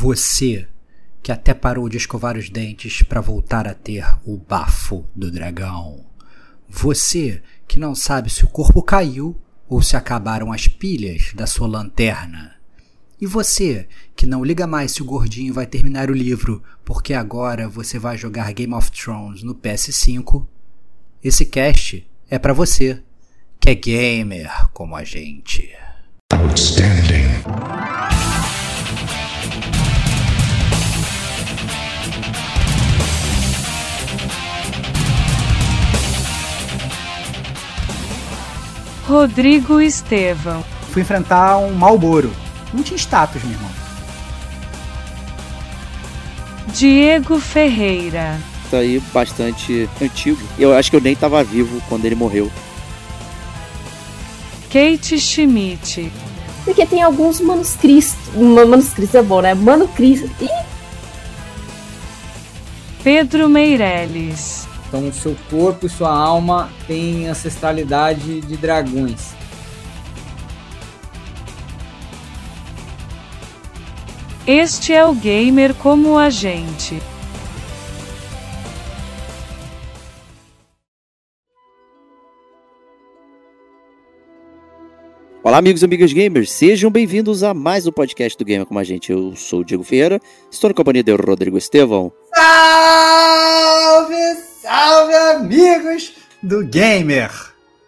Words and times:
Você 0.00 0.68
que 1.24 1.32
até 1.32 1.52
parou 1.52 1.88
de 1.88 1.96
escovar 1.96 2.36
os 2.36 2.48
dentes 2.48 3.02
para 3.02 3.20
voltar 3.20 3.66
a 3.66 3.74
ter 3.74 4.06
o 4.24 4.36
bafo 4.36 5.04
do 5.12 5.28
dragão. 5.28 6.06
Você 6.68 7.42
que 7.66 7.80
não 7.80 7.96
sabe 7.96 8.30
se 8.30 8.44
o 8.44 8.48
corpo 8.48 8.80
caiu 8.80 9.36
ou 9.68 9.82
se 9.82 9.96
acabaram 9.96 10.52
as 10.52 10.68
pilhas 10.68 11.32
da 11.34 11.48
sua 11.48 11.66
lanterna. 11.66 12.54
E 13.20 13.26
você 13.26 13.88
que 14.14 14.24
não 14.24 14.44
liga 14.44 14.68
mais 14.68 14.92
se 14.92 15.02
o 15.02 15.04
gordinho 15.04 15.52
vai 15.52 15.66
terminar 15.66 16.12
o 16.12 16.14
livro 16.14 16.62
porque 16.84 17.12
agora 17.12 17.68
você 17.68 17.98
vai 17.98 18.16
jogar 18.16 18.52
Game 18.52 18.74
of 18.74 18.92
Thrones 18.92 19.42
no 19.42 19.52
PS5. 19.52 20.46
Esse 21.24 21.44
cast 21.44 22.08
é 22.30 22.38
para 22.38 22.52
você 22.52 23.02
que 23.58 23.68
é 23.68 23.74
gamer 23.74 24.68
como 24.72 24.94
a 24.94 25.02
gente. 25.02 25.68
Outstanding. 26.32 28.17
Rodrigo 39.08 39.80
Estevão. 39.80 40.62
Fui 40.92 41.00
enfrentar 41.00 41.56
um 41.56 41.72
Malboro. 41.72 42.30
Não 42.74 42.82
tinha 42.82 42.98
status, 42.98 43.42
meu 43.42 43.52
irmão. 43.52 43.70
Diego 46.74 47.40
Ferreira. 47.40 48.38
Isso 48.66 48.76
aí 48.76 49.00
bastante 49.14 49.88
antigo. 50.00 50.38
Eu 50.58 50.76
acho 50.76 50.90
que 50.90 50.96
eu 50.96 51.00
nem 51.00 51.14
estava 51.14 51.42
vivo 51.42 51.80
quando 51.88 52.04
ele 52.04 52.14
morreu. 52.14 52.52
Kate 54.70 55.18
Schmidt. 55.18 56.12
Porque 56.66 56.84
tem 56.84 57.02
alguns 57.02 57.40
manuscritos. 57.40 58.14
Manuscritos 58.34 59.14
é 59.14 59.22
bom, 59.22 59.40
né? 59.40 59.54
Manuscritos. 59.54 60.30
Pedro 63.02 63.48
Meirelles. 63.48 64.67
Então, 64.88 65.12
seu 65.12 65.36
corpo 65.50 65.84
e 65.84 65.88
sua 65.90 66.10
alma 66.10 66.70
têm 66.86 67.28
ancestralidade 67.28 68.40
de 68.40 68.56
dragões. 68.56 69.34
Este 74.46 74.94
é 74.94 75.04
o 75.04 75.12
gamer 75.12 75.74
como 75.74 76.16
a 76.16 76.30
gente. 76.30 76.98
Olá, 85.42 85.58
amigos 85.58 85.82
e 85.82 85.84
amigas 85.84 86.12
gamers, 86.14 86.50
sejam 86.50 86.90
bem-vindos 86.90 87.42
a 87.42 87.52
mais 87.52 87.86
um 87.86 87.92
podcast 87.92 88.38
do 88.38 88.44
Gamer 88.44 88.66
como 88.66 88.80
a 88.80 88.84
gente. 88.84 89.12
Eu 89.12 89.36
sou 89.36 89.60
o 89.60 89.64
Diego 89.64 89.84
Ferreira, 89.84 90.18
estou 90.50 90.68
na 90.68 90.74
companhia 90.74 91.04
do 91.04 91.14
Rodrigo 91.16 91.58
Estevão. 91.58 92.10
Salve, 92.34 94.47
salve, 94.60 95.14
amigos 95.14 96.14
do 96.42 96.64
Gamer 96.66 97.30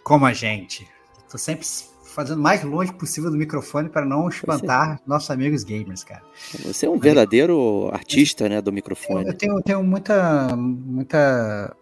como 0.05 0.25
a 0.27 0.33
gente. 0.33 0.89
Tô 1.31 1.37
sempre 1.37 1.67
fazendo 2.05 2.39
o 2.39 2.43
mais 2.43 2.63
longe 2.63 2.93
possível 2.93 3.31
do 3.31 3.37
microfone 3.37 3.89
para 3.89 4.05
não 4.05 4.29
espantar 4.29 5.01
nossos 5.07 5.31
amigos 5.31 5.65
gamers, 5.65 6.05
cara. 6.05 6.23
Você 6.65 6.87
é 6.87 6.91
um 6.91 6.99
verdadeiro 6.99 7.91
artista, 7.93 8.49
né, 8.49 8.61
do 8.61 8.73
microfone. 8.73 9.29
Eu 9.29 9.35
tenho, 9.35 9.63
tenho 9.63 9.83
muita, 9.83 10.55
muita, 10.57 11.77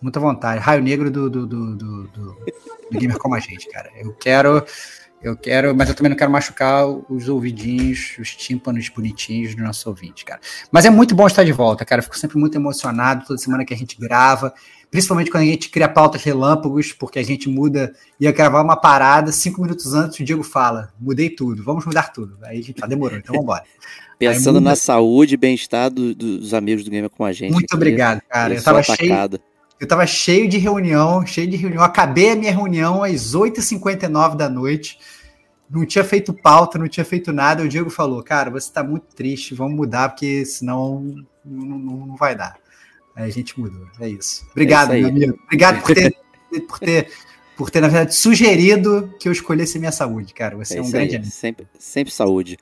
muita 0.00 0.20
vontade. 0.20 0.60
Raio 0.60 0.82
negro 0.82 1.10
do, 1.10 1.28
do, 1.30 1.46
do, 1.46 1.76
do, 1.76 2.02
do 2.06 2.98
gamer 2.98 3.18
como 3.18 3.34
a 3.34 3.40
gente, 3.40 3.68
cara. 3.68 3.90
Eu 3.96 4.12
quero, 4.14 4.64
eu 5.24 5.36
quero, 5.36 5.74
mas 5.74 5.88
eu 5.88 5.94
também 5.94 6.10
não 6.10 6.16
quero 6.16 6.30
machucar 6.30 6.86
os 6.86 7.28
ouvidinhos, 7.28 8.16
os 8.18 8.34
tímpanos 8.34 8.88
bonitinhos 8.88 9.54
do 9.54 9.62
nosso 9.62 9.88
ouvinte, 9.88 10.24
cara. 10.24 10.40
Mas 10.70 10.84
é 10.84 10.90
muito 10.90 11.14
bom 11.14 11.26
estar 11.26 11.44
de 11.44 11.52
volta, 11.52 11.84
cara. 11.84 12.00
Eu 12.00 12.04
fico 12.04 12.18
sempre 12.18 12.38
muito 12.38 12.56
emocionado 12.56 13.24
toda 13.26 13.38
semana 13.38 13.64
que 13.64 13.74
a 13.74 13.76
gente 13.76 13.98
grava 13.98 14.54
principalmente 14.94 15.28
quando 15.28 15.42
a 15.42 15.46
gente 15.46 15.70
cria 15.70 15.88
pautas 15.88 16.22
relâmpagos, 16.22 16.92
porque 16.92 17.18
a 17.18 17.22
gente 17.24 17.48
muda, 17.48 17.92
ia 18.20 18.30
gravar 18.30 18.62
uma 18.62 18.76
parada, 18.76 19.32
cinco 19.32 19.60
minutos 19.60 19.92
antes 19.92 20.20
o 20.20 20.24
Diego 20.24 20.44
fala, 20.44 20.92
mudei 21.00 21.28
tudo, 21.28 21.64
vamos 21.64 21.84
mudar 21.84 22.12
tudo. 22.12 22.38
Aí 22.44 22.60
a 22.60 22.62
gente 22.62 22.74
tá, 22.74 22.86
demorou, 22.86 23.18
então 23.18 23.32
vamos 23.32 23.42
embora. 23.42 23.64
Pensando 24.16 24.60
muda... 24.60 24.70
na 24.70 24.76
saúde 24.76 25.34
e 25.34 25.36
bem-estar 25.36 25.90
do, 25.90 26.14
dos 26.14 26.54
amigos 26.54 26.84
do 26.84 26.92
Gamer 26.92 27.10
com 27.10 27.24
a 27.24 27.32
gente. 27.32 27.50
Muito 27.50 27.64
aqui, 27.64 27.74
obrigado, 27.74 28.20
cara. 28.28 28.54
Eu 28.54 28.62
tava, 28.62 28.84
cheio, 28.84 29.40
eu 29.80 29.88
tava 29.88 30.06
cheio 30.06 30.48
de 30.48 30.58
reunião, 30.58 31.26
cheio 31.26 31.48
de 31.48 31.56
reunião. 31.56 31.82
Acabei 31.82 32.30
a 32.30 32.36
minha 32.36 32.52
reunião 32.52 33.02
às 33.02 33.34
8h59 33.34 34.36
da 34.36 34.48
noite, 34.48 35.00
não 35.68 35.84
tinha 35.84 36.04
feito 36.04 36.32
pauta, 36.32 36.78
não 36.78 36.88
tinha 36.88 37.04
feito 37.04 37.32
nada. 37.32 37.62
O 37.62 37.68
Diego 37.68 37.90
falou, 37.90 38.22
cara, 38.22 38.50
você 38.50 38.72
tá 38.72 38.82
muito 38.82 39.14
triste, 39.14 39.54
vamos 39.54 39.76
mudar, 39.76 40.10
porque 40.10 40.44
senão 40.44 41.24
não, 41.44 41.78
não, 41.78 42.06
não 42.06 42.16
vai 42.16 42.34
dar. 42.34 42.56
Aí 43.14 43.24
a 43.28 43.32
gente 43.32 43.58
mudou. 43.58 43.86
É 44.00 44.08
isso. 44.08 44.46
Obrigado, 44.50 44.92
é 44.92 44.98
isso 44.98 45.12
meu 45.12 45.16
amigo. 45.16 45.40
Obrigado 45.44 45.82
por 45.82 45.94
ter, 45.94 46.16
por 46.68 46.78
ter, 46.78 47.10
por 47.56 47.70
ter, 47.70 47.80
na 47.80 47.88
verdade, 47.88 48.14
sugerido 48.14 49.14
que 49.18 49.28
eu 49.28 49.32
escolhesse 49.32 49.78
minha 49.78 49.92
saúde, 49.92 50.34
cara. 50.34 50.56
Você 50.56 50.74
é, 50.74 50.78
é 50.78 50.82
um 50.82 50.90
grande 50.90 51.16
amigo. 51.16 51.30
Sempre, 51.30 51.66
sempre 51.78 52.12
saúde. 52.12 52.58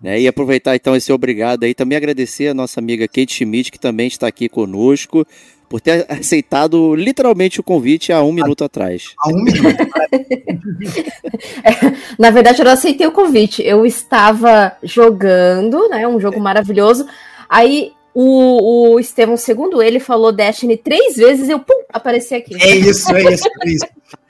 Né? 0.00 0.20
E 0.20 0.28
aproveitar 0.28 0.76
então 0.76 0.94
esse 0.94 1.12
obrigado 1.12 1.64
aí, 1.64 1.74
também 1.74 1.96
agradecer 1.96 2.48
a 2.48 2.54
nossa 2.54 2.78
amiga 2.78 3.08
Kate 3.08 3.32
Schmidt, 3.32 3.72
que 3.72 3.78
também 3.78 4.06
está 4.06 4.26
aqui 4.26 4.48
conosco, 4.48 5.26
por 5.68 5.80
ter 5.80 6.06
aceitado 6.08 6.94
literalmente 6.94 7.60
o 7.60 7.62
convite 7.62 8.12
há 8.12 8.22
um 8.22 8.32
minuto 8.32 8.64
atrás. 8.64 9.14
Há 9.18 9.28
um 9.28 9.42
minuto. 9.42 9.76
Na 12.18 12.30
verdade, 12.30 12.60
eu 12.60 12.64
não 12.64 12.72
aceitei 12.72 13.06
o 13.06 13.12
convite. 13.12 13.62
Eu 13.62 13.84
estava 13.84 14.76
jogando, 14.82 15.88
né? 15.88 16.06
Um 16.06 16.20
jogo 16.20 16.40
maravilhoso. 16.40 17.06
Aí 17.48 17.92
o, 18.14 18.92
o 18.92 19.00
Estevão, 19.00 19.36
segundo 19.36 19.82
ele, 19.82 19.98
falou 19.98 20.30
Destiny 20.30 20.76
três 20.76 21.16
vezes 21.16 21.48
e 21.48 21.52
eu, 21.52 21.58
pum, 21.58 21.82
apareci 21.92 22.34
aqui. 22.36 22.54
É 22.62 22.76
isso, 22.76 23.12
é 23.12 23.32
isso, 23.34 23.48
é 23.62 23.70
isso. 23.70 23.86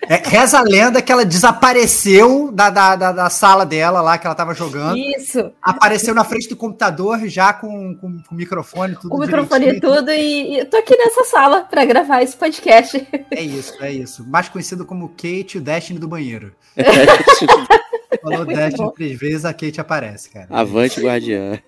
É, 0.08 0.16
reza 0.16 0.58
a 0.58 0.62
lenda 0.62 1.02
que 1.02 1.12
ela 1.12 1.24
desapareceu 1.24 2.50
da, 2.50 2.70
da, 2.70 2.96
da, 2.96 3.12
da, 3.12 3.30
sala 3.30 3.64
dela 3.64 4.00
lá, 4.00 4.16
que 4.16 4.26
ela 4.26 4.34
tava 4.34 4.54
jogando. 4.54 4.96
Isso. 4.96 5.50
Apareceu 5.62 6.14
na 6.14 6.24
frente 6.24 6.48
do 6.48 6.56
computador 6.56 7.26
já 7.26 7.52
com, 7.52 7.94
com, 7.96 8.22
com 8.22 8.34
o 8.34 8.36
microfone 8.36 8.94
tudo. 8.96 9.10
Com 9.10 9.16
o 9.16 9.20
microfone 9.20 9.68
e 9.68 9.80
tudo, 9.80 10.10
e, 10.10 10.60
e 10.60 10.64
tô 10.64 10.78
aqui 10.78 10.96
nessa 10.96 11.24
sala 11.24 11.62
para 11.62 11.84
gravar 11.84 12.22
esse 12.22 12.36
podcast. 12.36 13.06
É 13.30 13.42
isso, 13.42 13.74
é 13.82 13.92
isso. 13.92 14.26
Mais 14.26 14.48
conhecido 14.48 14.84
como 14.86 15.10
Kate, 15.10 15.58
o 15.58 15.60
Destiny 15.60 15.98
do 15.98 16.08
banheiro. 16.08 16.52
Falou 18.22 18.46
Destiny 18.46 18.92
três 18.94 19.18
vezes, 19.18 19.44
a 19.44 19.52
Kate 19.52 19.80
aparece, 19.80 20.30
cara. 20.30 20.46
Avante, 20.50 21.00
guardiã. 21.00 21.58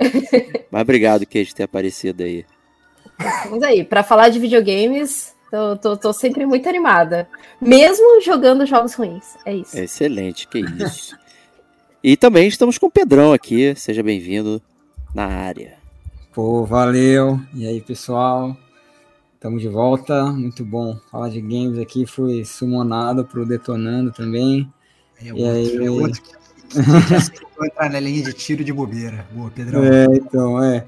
Mas 0.70 0.82
obrigado, 0.82 1.26
Kate, 1.26 1.46
por 1.46 1.54
ter 1.54 1.62
aparecido 1.64 2.22
aí. 2.22 2.44
Mas 3.50 3.62
aí, 3.62 3.84
para 3.84 4.02
falar 4.02 4.28
de 4.28 4.38
videogames, 4.38 5.34
tô, 5.50 5.76
tô, 5.76 5.96
tô, 5.96 6.12
sempre 6.12 6.46
muito 6.46 6.68
animada. 6.68 7.28
Mesmo 7.60 8.20
jogando 8.20 8.66
jogos 8.66 8.94
ruins. 8.94 9.36
É 9.44 9.54
isso. 9.54 9.76
Excelente, 9.78 10.46
que 10.46 10.60
isso. 10.60 11.16
e 12.02 12.16
também 12.16 12.46
estamos 12.46 12.78
com 12.78 12.86
o 12.86 12.90
Pedrão 12.90 13.32
aqui. 13.32 13.74
Seja 13.76 14.02
bem-vindo 14.02 14.62
na 15.14 15.26
área. 15.26 15.76
Pô, 16.32 16.64
valeu. 16.64 17.40
E 17.54 17.66
aí, 17.66 17.80
pessoal? 17.80 18.56
Estamos 19.34 19.60
de 19.60 19.68
volta. 19.68 20.26
Muito 20.26 20.64
bom 20.64 20.96
falar 21.10 21.30
de 21.30 21.40
games 21.40 21.78
aqui. 21.78 22.06
Fui 22.06 22.44
sumonado 22.44 23.24
pro 23.24 23.46
Detonando 23.46 24.12
também. 24.12 24.72
É 25.20 25.30
e 25.32 25.44
aí, 25.44 25.76
é 25.84 25.90
outro 25.90 26.22
que, 26.22 26.37
entrar 27.64 27.90
na 27.90 28.00
linha 28.00 28.22
de 28.24 28.32
tiro 28.32 28.62
de 28.64 28.72
bobeira. 28.72 29.26
Boa, 29.32 29.50
Pedrão. 29.50 29.84
É, 29.84 30.04
então, 30.12 30.62
é. 30.62 30.84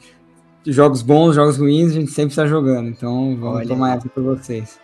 Jogos 0.67 1.03
bons, 1.03 1.35
jogos 1.35 1.57
ruins, 1.57 1.91
a 1.91 1.95
gente 1.95 2.11
sempre 2.11 2.31
está 2.31 2.47
jogando. 2.47 2.89
Então, 2.89 3.37
vamos 3.37 3.59
Olha. 3.59 3.69
tomar 3.69 3.97
essa 3.97 4.09
para 4.09 4.23
vocês. 4.23 4.79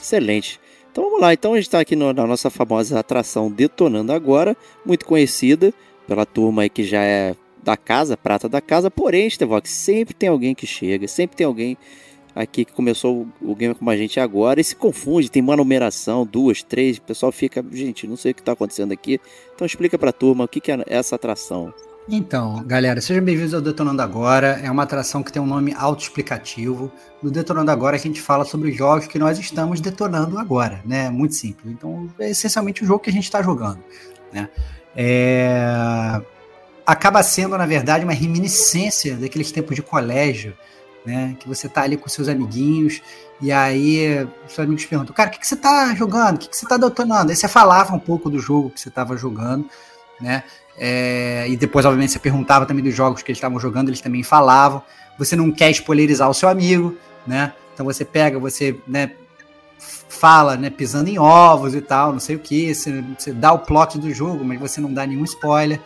Excelente. 0.00 0.58
Então 0.90 1.04
vamos 1.04 1.20
lá. 1.20 1.32
Então 1.32 1.52
a 1.54 1.56
gente 1.56 1.66
está 1.66 1.80
aqui 1.80 1.96
no, 1.96 2.12
na 2.12 2.26
nossa 2.26 2.50
famosa 2.50 2.98
atração 2.98 3.50
Detonando 3.50 4.12
Agora, 4.12 4.54
muito 4.84 5.06
conhecida 5.06 5.72
pela 6.06 6.26
turma 6.26 6.62
aí 6.62 6.68
que 6.68 6.84
já 6.84 7.02
é 7.02 7.34
da 7.62 7.76
casa, 7.76 8.16
prata 8.16 8.48
da 8.48 8.60
casa. 8.60 8.90
Porém, 8.90 9.30
Stevox, 9.30 9.70
sempre 9.70 10.12
tem 10.12 10.28
alguém 10.28 10.54
que 10.54 10.66
chega, 10.66 11.08
sempre 11.08 11.36
tem 11.36 11.46
alguém 11.46 11.78
aqui 12.34 12.64
que 12.64 12.72
começou 12.72 13.26
o 13.40 13.54
game 13.54 13.74
com 13.74 13.88
a 13.88 13.96
gente 13.96 14.18
agora 14.18 14.60
e 14.60 14.64
se 14.64 14.74
confunde, 14.74 15.30
tem 15.30 15.42
uma 15.42 15.56
numeração, 15.56 16.26
duas, 16.26 16.62
três, 16.62 16.98
o 16.98 17.02
pessoal 17.02 17.32
fica, 17.32 17.64
gente, 17.70 18.06
não 18.06 18.16
sei 18.16 18.32
o 18.32 18.34
que 18.34 18.40
está 18.40 18.52
acontecendo 18.52 18.92
aqui. 18.92 19.20
Então 19.54 19.66
explica 19.66 19.98
para 19.98 20.10
a 20.10 20.12
turma 20.12 20.44
o 20.44 20.48
que, 20.48 20.60
que 20.60 20.72
é 20.72 20.82
essa 20.86 21.16
atração. 21.16 21.72
Então, 22.08 22.64
galera, 22.64 23.00
sejam 23.00 23.22
bem-vindos 23.22 23.54
ao 23.54 23.60
Detonando 23.60 24.02
Agora. 24.02 24.60
É 24.62 24.68
uma 24.68 24.82
atração 24.82 25.22
que 25.22 25.32
tem 25.32 25.40
um 25.40 25.46
nome 25.46 25.72
autoexplicativo. 25.72 26.90
No 27.22 27.30
Detonando 27.30 27.70
Agora 27.70 27.94
a 27.94 27.98
gente 27.98 28.20
fala 28.20 28.44
sobre 28.44 28.70
os 28.70 28.76
jogos 28.76 29.06
que 29.06 29.20
nós 29.20 29.38
estamos 29.38 29.80
detonando 29.80 30.36
agora, 30.36 30.82
né? 30.84 31.08
Muito 31.10 31.36
simples. 31.36 31.72
Então, 31.72 32.08
é 32.18 32.30
essencialmente 32.30 32.82
o 32.82 32.86
jogo 32.86 32.98
que 32.98 33.10
a 33.10 33.12
gente 33.12 33.24
está 33.24 33.40
jogando, 33.40 33.78
né? 34.32 34.48
É... 34.96 36.20
Acaba 36.84 37.22
sendo, 37.22 37.56
na 37.56 37.66
verdade, 37.66 38.04
uma 38.04 38.12
reminiscência 38.12 39.14
daqueles 39.14 39.52
tempos 39.52 39.76
de 39.76 39.82
colégio, 39.82 40.56
né? 41.04 41.36
Que 41.38 41.48
você 41.48 41.68
tá 41.68 41.82
ali 41.82 41.96
com 41.96 42.08
seus 42.08 42.28
amiguinhos 42.28 43.02
e 43.40 43.50
aí 43.50 44.24
os 44.46 44.52
seus 44.52 44.66
amigos 44.66 44.84
perguntam, 44.84 45.14
cara, 45.14 45.28
o 45.28 45.32
que, 45.32 45.40
que 45.40 45.46
você 45.46 45.56
tá 45.56 45.94
jogando? 45.94 46.36
O 46.36 46.38
que, 46.38 46.48
que 46.48 46.56
você 46.56 46.66
tá 46.66 46.76
detonando? 46.76 47.30
Aí 47.30 47.36
você 47.36 47.48
falava 47.48 47.94
um 47.94 47.98
pouco 47.98 48.30
do 48.30 48.38
jogo 48.38 48.70
que 48.70 48.80
você 48.80 48.88
estava 48.88 49.16
jogando, 49.16 49.68
né? 50.20 50.44
É, 50.78 51.46
e 51.48 51.56
depois, 51.56 51.84
obviamente, 51.84 52.12
você 52.12 52.18
perguntava 52.18 52.64
também 52.64 52.84
dos 52.84 52.94
jogos 52.94 53.22
que 53.22 53.30
eles 53.30 53.38
estavam 53.38 53.58
jogando, 53.58 53.88
eles 53.88 54.00
também 54.00 54.22
falavam. 54.22 54.82
Você 55.18 55.36
não 55.36 55.50
quer 55.50 55.70
spoilerizar 55.70 56.30
o 56.30 56.34
seu 56.34 56.48
amigo, 56.48 56.96
né? 57.26 57.52
Então 57.74 57.84
você 57.84 58.04
pega, 58.04 58.38
você 58.38 58.78
né, 58.86 59.12
fala, 59.78 60.56
né, 60.56 60.70
pisando 60.70 61.08
em 61.08 61.18
ovos 61.18 61.74
e 61.74 61.80
tal, 61.80 62.12
não 62.12 62.20
sei 62.20 62.36
o 62.36 62.38
que, 62.38 62.74
você, 62.74 63.02
você 63.18 63.32
dá 63.32 63.52
o 63.52 63.58
plot 63.58 63.98
do 63.98 64.12
jogo, 64.12 64.44
mas 64.44 64.60
você 64.60 64.80
não 64.80 64.92
dá 64.92 65.06
nenhum 65.06 65.24
spoiler, 65.24 65.80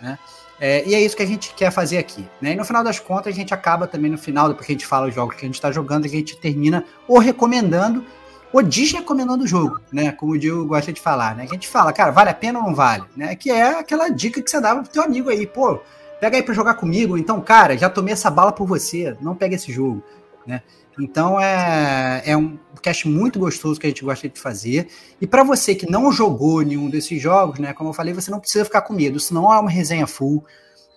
né? 0.00 0.18
É, 0.60 0.86
e 0.86 0.94
é 0.94 1.00
isso 1.00 1.16
que 1.16 1.22
a 1.22 1.26
gente 1.26 1.52
quer 1.54 1.70
fazer 1.70 1.98
aqui. 1.98 2.26
Né? 2.40 2.52
E 2.52 2.56
no 2.56 2.64
final 2.64 2.82
das 2.82 2.98
contas, 2.98 3.32
a 3.32 3.36
gente 3.36 3.52
acaba 3.52 3.86
também 3.86 4.10
no 4.10 4.18
final, 4.18 4.48
depois 4.48 4.66
que 4.66 4.72
a 4.72 4.74
gente 4.74 4.86
fala 4.86 5.08
os 5.08 5.14
jogos 5.14 5.36
que 5.36 5.44
a 5.44 5.48
gente 5.48 5.56
está 5.56 5.70
jogando, 5.70 6.06
a 6.06 6.08
gente 6.08 6.36
termina 6.36 6.84
ou 7.06 7.18
recomendando 7.18 8.04
ou 8.52 8.62
desrecomendando 8.62 9.44
o 9.44 9.46
jogo, 9.46 9.80
né? 9.92 10.12
Como 10.12 10.32
o 10.32 10.38
Diego 10.38 10.64
gosta 10.64 10.92
de 10.92 11.00
falar, 11.00 11.34
né? 11.34 11.42
A 11.42 11.52
gente 11.52 11.68
fala, 11.68 11.92
cara, 11.92 12.10
vale 12.10 12.30
a 12.30 12.34
pena 12.34 12.58
ou 12.58 12.64
não 12.64 12.74
vale? 12.74 13.04
Né? 13.16 13.34
Que 13.36 13.50
é 13.50 13.80
aquela 13.80 14.08
dica 14.08 14.40
que 14.40 14.50
você 14.50 14.60
dava 14.60 14.82
pro 14.82 14.90
teu 14.90 15.02
amigo 15.02 15.28
aí, 15.28 15.46
pô, 15.46 15.80
pega 16.20 16.36
aí 16.36 16.42
para 16.42 16.54
jogar 16.54 16.74
comigo, 16.74 17.18
então, 17.18 17.40
cara, 17.40 17.76
já 17.76 17.90
tomei 17.90 18.12
essa 18.14 18.30
bala 18.30 18.52
por 18.52 18.66
você, 18.66 19.16
não 19.20 19.34
pega 19.34 19.56
esse 19.56 19.70
jogo, 19.70 20.02
né? 20.46 20.62
Então 20.98 21.40
é, 21.40 22.22
é 22.24 22.36
um 22.36 22.58
cast 22.80 23.06
muito 23.08 23.38
gostoso 23.38 23.78
que 23.78 23.86
a 23.86 23.90
gente 23.90 24.04
gosta 24.04 24.28
de 24.28 24.40
fazer. 24.40 24.88
E 25.20 25.26
para 25.26 25.42
você 25.42 25.74
que 25.74 25.90
não 25.90 26.10
jogou 26.10 26.62
nenhum 26.62 26.88
desses 26.88 27.20
jogos, 27.20 27.58
né? 27.58 27.72
Como 27.72 27.90
eu 27.90 27.94
falei, 27.94 28.14
você 28.14 28.30
não 28.30 28.40
precisa 28.40 28.64
ficar 28.64 28.82
com 28.82 28.94
medo. 28.94 29.18
Isso 29.18 29.34
não 29.34 29.52
é 29.52 29.58
uma 29.58 29.70
resenha 29.70 30.06
full, 30.06 30.44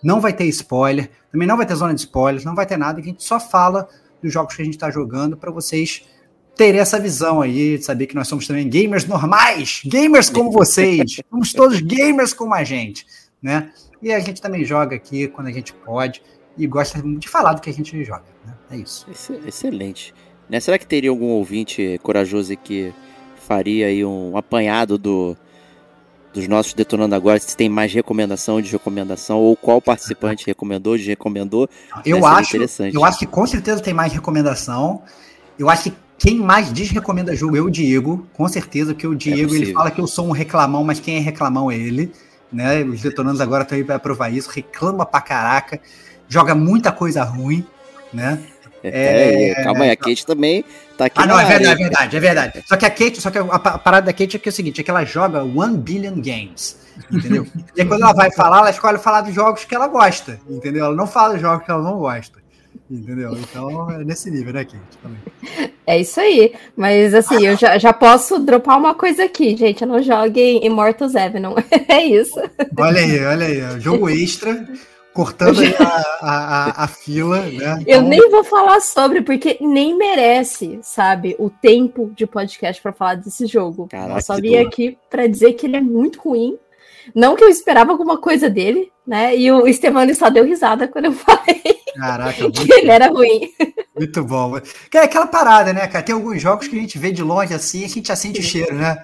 não 0.03 0.21
vai 0.21 0.33
ter 0.33 0.45
spoiler, 0.45 1.09
também 1.31 1.47
não 1.47 1.57
vai 1.57 1.65
ter 1.65 1.75
zona 1.75 1.93
de 1.93 2.01
spoilers, 2.01 2.45
não 2.45 2.55
vai 2.55 2.65
ter 2.65 2.77
nada. 2.77 2.99
A 2.99 3.03
gente 3.03 3.23
só 3.23 3.39
fala 3.39 3.87
dos 4.21 4.31
jogos 4.31 4.55
que 4.55 4.61
a 4.61 4.65
gente 4.65 4.75
está 4.75 4.89
jogando 4.89 5.35
para 5.35 5.51
vocês 5.51 6.05
terem 6.55 6.81
essa 6.81 6.99
visão 6.99 7.41
aí, 7.41 7.77
de 7.77 7.85
saber 7.85 8.05
que 8.05 8.15
nós 8.15 8.27
somos 8.27 8.45
também 8.45 8.67
gamers 8.67 9.05
normais, 9.05 9.81
gamers 9.85 10.29
como 10.29 10.51
vocês, 10.51 11.21
somos 11.31 11.53
todos 11.53 11.79
gamers 11.79 12.33
como 12.33 12.53
a 12.53 12.65
gente, 12.65 13.05
né? 13.41 13.71
E 14.01 14.11
a 14.11 14.19
gente 14.19 14.41
também 14.41 14.65
joga 14.65 14.95
aqui 14.95 15.29
quando 15.29 15.47
a 15.47 15.53
gente 15.53 15.73
pode 15.73 16.21
e 16.57 16.67
gosta 16.67 17.01
de 17.01 17.29
falar 17.29 17.53
do 17.53 17.61
que 17.61 17.69
a 17.69 17.73
gente 17.73 18.03
joga. 18.03 18.25
Né? 18.69 18.77
É 18.77 18.77
isso. 18.77 19.05
Excelente. 19.45 20.13
Né? 20.49 20.59
Será 20.59 20.77
que 20.77 20.85
teria 20.85 21.09
algum 21.09 21.27
ouvinte 21.27 21.99
corajoso 22.03 22.55
que 22.57 22.93
faria 23.47 23.87
aí 23.87 24.03
um 24.05 24.37
apanhado 24.37 24.97
do, 24.97 25.35
dos 26.33 26.47
nossos 26.47 26.73
Detonando 26.73 27.15
Agora, 27.15 27.39
se 27.39 27.55
tem 27.55 27.69
mais 27.69 27.93
recomendação 27.93 28.61
de 28.61 28.71
recomendação, 28.71 29.37
ou 29.37 29.55
qual 29.55 29.81
participante 29.81 30.45
recomendou, 30.47 30.97
de 30.97 31.07
recomendou? 31.07 31.69
Eu 32.05 32.25
acho, 32.25 32.57
eu 32.93 33.03
acho 33.03 33.19
que 33.19 33.25
com 33.25 33.45
certeza 33.45 33.81
tem 33.81 33.93
mais 33.93 34.13
recomendação. 34.13 35.01
Eu 35.57 35.69
acho 35.69 35.83
que 35.83 35.93
quem 36.17 36.37
mais 36.37 36.71
desrecomenda 36.71 37.35
jogo 37.35 37.55
é 37.55 37.61
o 37.61 37.69
Diego, 37.69 38.27
com 38.33 38.47
certeza, 38.47 38.93
porque 38.93 39.07
o 39.07 39.13
é 39.13 39.15
Diego 39.15 39.53
é 39.53 39.57
ele 39.57 39.73
fala 39.73 39.89
que 39.89 40.01
eu 40.01 40.07
sou 40.07 40.27
um 40.27 40.31
reclamão, 40.31 40.83
mas 40.83 40.99
quem 40.99 41.17
é 41.17 41.19
reclamão 41.19 41.71
é 41.71 41.77
ele. 41.77 42.11
Né? 42.51 42.83
Os 42.83 43.01
detonandos 43.01 43.39
agora 43.39 43.63
estão 43.63 43.77
aí 43.77 43.83
para 43.83 43.99
provar 43.99 44.29
isso, 44.29 44.49
reclama 44.49 45.05
pra 45.05 45.21
caraca 45.21 45.79
joga 46.29 46.53
muita 46.53 46.91
coisa 46.91 47.23
ruim, 47.23 47.65
né? 48.13 48.39
É, 48.83 49.49
é, 49.49 49.63
calma 49.63 49.83
aí, 49.83 49.91
a 49.91 49.95
Kate 49.95 50.25
também 50.25 50.63
tá 50.97 51.05
aqui. 51.05 51.21
Ah, 51.21 51.25
não, 51.25 51.39
é 51.39 51.45
verdade, 51.45 51.81
é 51.81 51.87
verdade, 51.87 52.17
é 52.17 52.19
verdade. 52.19 52.63
Só 52.65 52.77
que 52.77 52.85
a 52.85 52.89
Kate, 52.89 53.21
só 53.21 53.29
que 53.29 53.37
a, 53.37 53.59
parada 53.59 54.05
da 54.05 54.13
Kate 54.13 54.37
é 54.37 54.39
que 54.39 54.49
é 54.49 54.51
o 54.51 54.55
seguinte: 54.55 54.81
é 54.81 54.83
que 54.83 54.89
ela 54.89 55.03
joga 55.03 55.43
One 55.43 55.77
Billion 55.77 56.15
Games, 56.15 56.77
entendeu? 57.11 57.45
e 57.75 57.81
aí 57.81 57.87
quando 57.87 58.03
ela 58.03 58.13
vai 58.13 58.31
falar, 58.31 58.59
ela 58.59 58.69
escolhe 58.69 58.97
falar 58.97 59.21
dos 59.21 59.33
jogos 59.33 59.65
que 59.65 59.75
ela 59.75 59.87
gosta, 59.87 60.39
entendeu? 60.49 60.85
Ela 60.85 60.95
não 60.95 61.07
fala 61.07 61.33
dos 61.33 61.41
jogos 61.41 61.65
que 61.65 61.71
ela 61.71 61.83
não 61.83 61.97
gosta. 61.99 62.39
Entendeu? 62.89 63.37
Então 63.37 63.91
é 63.91 64.03
nesse 64.03 64.31
nível, 64.31 64.51
né, 64.51 64.65
Kate? 64.65 64.97
Também. 65.01 65.71
É 65.85 65.99
isso 65.99 66.19
aí. 66.19 66.53
Mas 66.75 67.13
assim, 67.13 67.45
eu 67.45 67.55
já, 67.55 67.77
já 67.77 67.93
posso 67.93 68.39
dropar 68.39 68.79
uma 68.79 68.95
coisa 68.95 69.25
aqui, 69.25 69.55
gente. 69.55 69.83
Eu 69.83 69.87
não 69.87 70.01
joguem 70.01 70.65
Immortals 70.65 71.15
Avenon. 71.15 71.55
É 71.87 72.03
isso. 72.03 72.39
Olha 72.77 72.99
aí, 72.99 73.25
olha 73.25 73.45
aí. 73.45 73.79
Jogo 73.79 74.09
extra 74.09 74.67
cortando 75.19 75.59
a, 76.21 76.21
a, 76.21 76.83
a, 76.85 76.87
fila, 76.87 77.41
né? 77.41 77.83
Eu 77.85 77.97
então... 77.97 78.01
nem 78.07 78.29
vou 78.29 78.41
falar 78.41 78.79
sobre, 78.79 79.21
porque 79.21 79.57
nem 79.59 79.97
merece, 79.97 80.79
sabe, 80.81 81.35
o 81.37 81.49
tempo 81.49 82.09
de 82.15 82.25
podcast 82.25 82.81
para 82.81 82.93
falar 82.93 83.15
desse 83.15 83.45
jogo. 83.45 83.87
Caraca, 83.89 84.13
eu 84.13 84.21
só 84.21 84.37
vim 84.37 84.55
aqui 84.55 84.97
para 85.09 85.27
dizer 85.27 85.53
que 85.53 85.65
ele 85.65 85.75
é 85.75 85.81
muito 85.81 86.21
ruim. 86.21 86.57
Não 87.13 87.35
que 87.35 87.43
eu 87.43 87.49
esperava 87.49 87.91
alguma 87.91 88.17
coisa 88.17 88.49
dele, 88.49 88.93
né? 89.05 89.35
E 89.35 89.51
o 89.51 89.67
Estevani 89.67 90.15
só 90.15 90.29
deu 90.29 90.45
risada 90.45 90.87
quando 90.87 91.05
eu 91.05 91.11
falei 91.13 91.61
Caraca, 91.95 92.49
que 92.49 92.73
ele 92.73 92.89
era 92.89 93.07
ruim. 93.07 93.51
Muito 93.97 94.23
bom. 94.23 94.57
É 94.93 94.99
aquela 94.99 95.27
parada, 95.27 95.73
né, 95.73 95.85
cara? 95.87 96.05
Tem 96.05 96.15
alguns 96.15 96.41
jogos 96.41 96.69
que 96.69 96.77
a 96.77 96.79
gente 96.79 96.97
vê 96.97 97.11
de 97.11 97.23
longe 97.23 97.53
assim 97.53 97.81
e 97.81 97.85
a 97.85 97.89
gente 97.89 98.07
já 98.07 98.15
sente 98.15 98.39
o 98.39 98.43
cheiro, 98.43 98.73
né? 98.73 99.03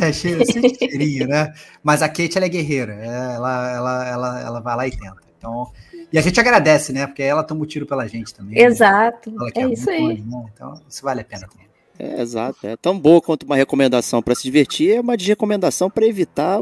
é, 0.00 0.12
cheiro, 0.12 0.44
sente 0.44 0.78
cheirinho, 0.78 1.26
né? 1.26 1.52
Mas 1.82 2.02
a 2.02 2.08
Kate, 2.08 2.36
ela 2.36 2.46
é 2.46 2.48
guerreira. 2.48 2.92
Ela, 2.92 3.72
ela, 3.72 4.08
ela, 4.08 4.40
ela 4.40 4.60
vai 4.60 4.76
lá 4.76 4.86
e 4.86 4.90
tenta. 4.90 5.29
Então, 5.40 5.72
e 6.12 6.18
a 6.18 6.20
gente 6.20 6.38
agradece, 6.38 6.92
né? 6.92 7.06
Porque 7.06 7.22
ela 7.22 7.42
toma 7.42 7.62
um 7.62 7.66
tiro 7.66 7.86
pela 7.86 8.06
gente 8.06 8.34
também. 8.34 8.56
Né? 8.56 8.66
Exato. 8.66 9.30
Né? 9.30 9.50
É, 9.54 9.62
é, 9.62 9.72
isso 9.72 9.88
aí. 9.88 10.20
né? 10.20 10.44
Então, 10.52 10.78
isso 10.86 11.02
vale 11.02 11.22
a 11.22 11.24
pena 11.24 11.48
também. 11.48 11.66
É, 11.98 12.20
exato. 12.20 12.66
É 12.66 12.76
tão 12.76 12.98
boa 12.98 13.22
quanto 13.22 13.44
uma 13.44 13.56
recomendação 13.56 14.22
para 14.22 14.34
se 14.34 14.42
divertir, 14.42 14.96
é 14.96 15.00
uma 15.00 15.16
desrecomendação 15.16 15.88
para 15.88 16.06
evitar 16.06 16.60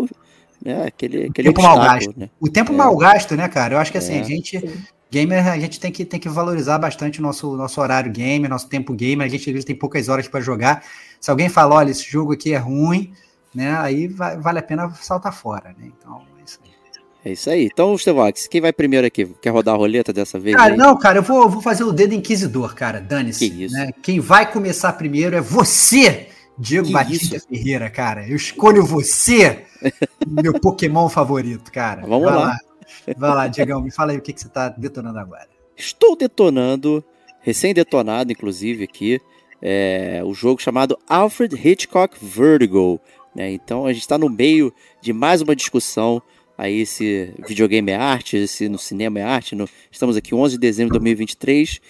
né, 0.64 0.86
aquele, 0.86 1.26
aquele 1.26 1.48
tempo 1.48 1.62
mal 1.62 1.76
gasto. 1.76 2.14
Né? 2.16 2.30
O 2.40 2.48
tempo 2.48 2.72
é. 2.72 2.76
mal 2.76 2.96
gasto, 2.96 3.36
né, 3.36 3.48
cara? 3.48 3.74
Eu 3.74 3.78
acho 3.78 3.90
que 3.90 3.98
assim, 3.98 4.14
é. 4.14 4.20
a 4.20 4.22
gente. 4.22 4.88
Gamer, 5.10 5.48
a 5.48 5.58
gente 5.58 5.80
tem 5.80 5.90
que, 5.90 6.04
tem 6.04 6.20
que 6.20 6.28
valorizar 6.28 6.78
bastante 6.78 7.18
o 7.18 7.22
nosso, 7.22 7.56
nosso 7.56 7.80
horário 7.80 8.12
gamer, 8.12 8.48
nosso 8.48 8.68
tempo 8.68 8.92
gamer. 8.92 9.26
A 9.26 9.28
gente, 9.28 9.48
a 9.48 9.52
gente 9.54 9.64
tem 9.64 9.74
poucas 9.74 10.08
horas 10.08 10.28
para 10.28 10.40
jogar. 10.40 10.84
Se 11.18 11.30
alguém 11.30 11.48
fala, 11.48 11.76
olha, 11.76 11.90
esse 11.90 12.04
jogo 12.04 12.34
aqui 12.34 12.52
é 12.52 12.58
ruim, 12.58 13.12
né? 13.54 13.76
Aí 13.78 14.06
vai, 14.06 14.36
vale 14.36 14.58
a 14.58 14.62
pena 14.62 14.90
saltar 14.90 15.32
fora, 15.32 15.74
né? 15.78 15.90
Então, 15.98 16.22
é 17.28 17.32
isso 17.32 17.50
aí. 17.50 17.66
Então, 17.66 17.96
Stevox, 17.96 18.48
quem 18.48 18.60
vai 18.60 18.72
primeiro 18.72 19.06
aqui? 19.06 19.26
Quer 19.40 19.50
rodar 19.50 19.74
a 19.74 19.78
roleta 19.78 20.12
dessa 20.12 20.38
vez? 20.38 20.56
Cara, 20.56 20.72
aí? 20.72 20.78
não, 20.78 20.96
cara, 20.98 21.18
eu 21.18 21.22
vou, 21.22 21.48
vou 21.48 21.60
fazer 21.60 21.84
o 21.84 21.92
dedo 21.92 22.14
inquisidor, 22.14 22.74
cara. 22.74 23.00
Dane-se. 23.00 23.50
Que 23.50 23.68
né? 23.68 23.90
Quem 24.02 24.18
vai 24.18 24.50
começar 24.50 24.92
primeiro 24.94 25.36
é 25.36 25.40
você, 25.40 26.28
Diego 26.58 26.86
que 26.86 26.92
Batista 26.92 27.36
isso? 27.36 27.46
Ferreira, 27.46 27.90
cara. 27.90 28.26
Eu 28.26 28.34
escolho 28.34 28.84
você, 28.84 29.64
meu 30.26 30.58
Pokémon 30.58 31.08
favorito, 31.08 31.70
cara. 31.70 32.00
Vamos 32.06 32.24
vai 32.24 32.34
lá. 32.34 32.44
lá. 32.46 32.58
Vai 33.16 33.34
lá, 33.34 33.46
Diegão, 33.46 33.82
me 33.82 33.90
fala 33.90 34.12
aí 34.12 34.18
o 34.18 34.22
que, 34.22 34.32
que 34.32 34.40
você 34.40 34.48
tá 34.48 34.70
detonando 34.70 35.18
agora. 35.18 35.48
Estou 35.76 36.16
detonando, 36.16 37.04
recém-detonado, 37.40 38.32
inclusive, 38.32 38.84
aqui, 38.84 39.20
é, 39.60 40.22
o 40.24 40.32
jogo 40.32 40.62
chamado 40.62 40.98
Alfred 41.06 41.54
Hitchcock 41.54 42.16
Vertigo. 42.20 42.98
Né? 43.34 43.50
Então, 43.52 43.84
a 43.84 43.92
gente 43.92 44.02
está 44.02 44.16
no 44.16 44.30
meio 44.30 44.72
de 45.00 45.12
mais 45.12 45.42
uma 45.42 45.54
discussão 45.54 46.22
aí 46.58 46.84
se 46.84 47.32
videogame 47.46 47.92
é 47.92 47.96
arte, 47.96 48.48
se 48.48 48.68
no 48.68 48.78
cinema 48.78 49.20
é 49.20 49.22
arte. 49.22 49.54
No... 49.54 49.68
Estamos 49.90 50.16
aqui 50.16 50.34
11 50.34 50.54
de 50.54 50.60
dezembro 50.60 50.92
de 50.92 50.98
2023, 50.98 51.80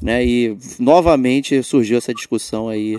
né? 0.00 0.24
E 0.24 0.56
novamente 0.78 1.62
surgiu 1.62 1.98
essa 1.98 2.14
discussão 2.14 2.70
aí 2.70 2.98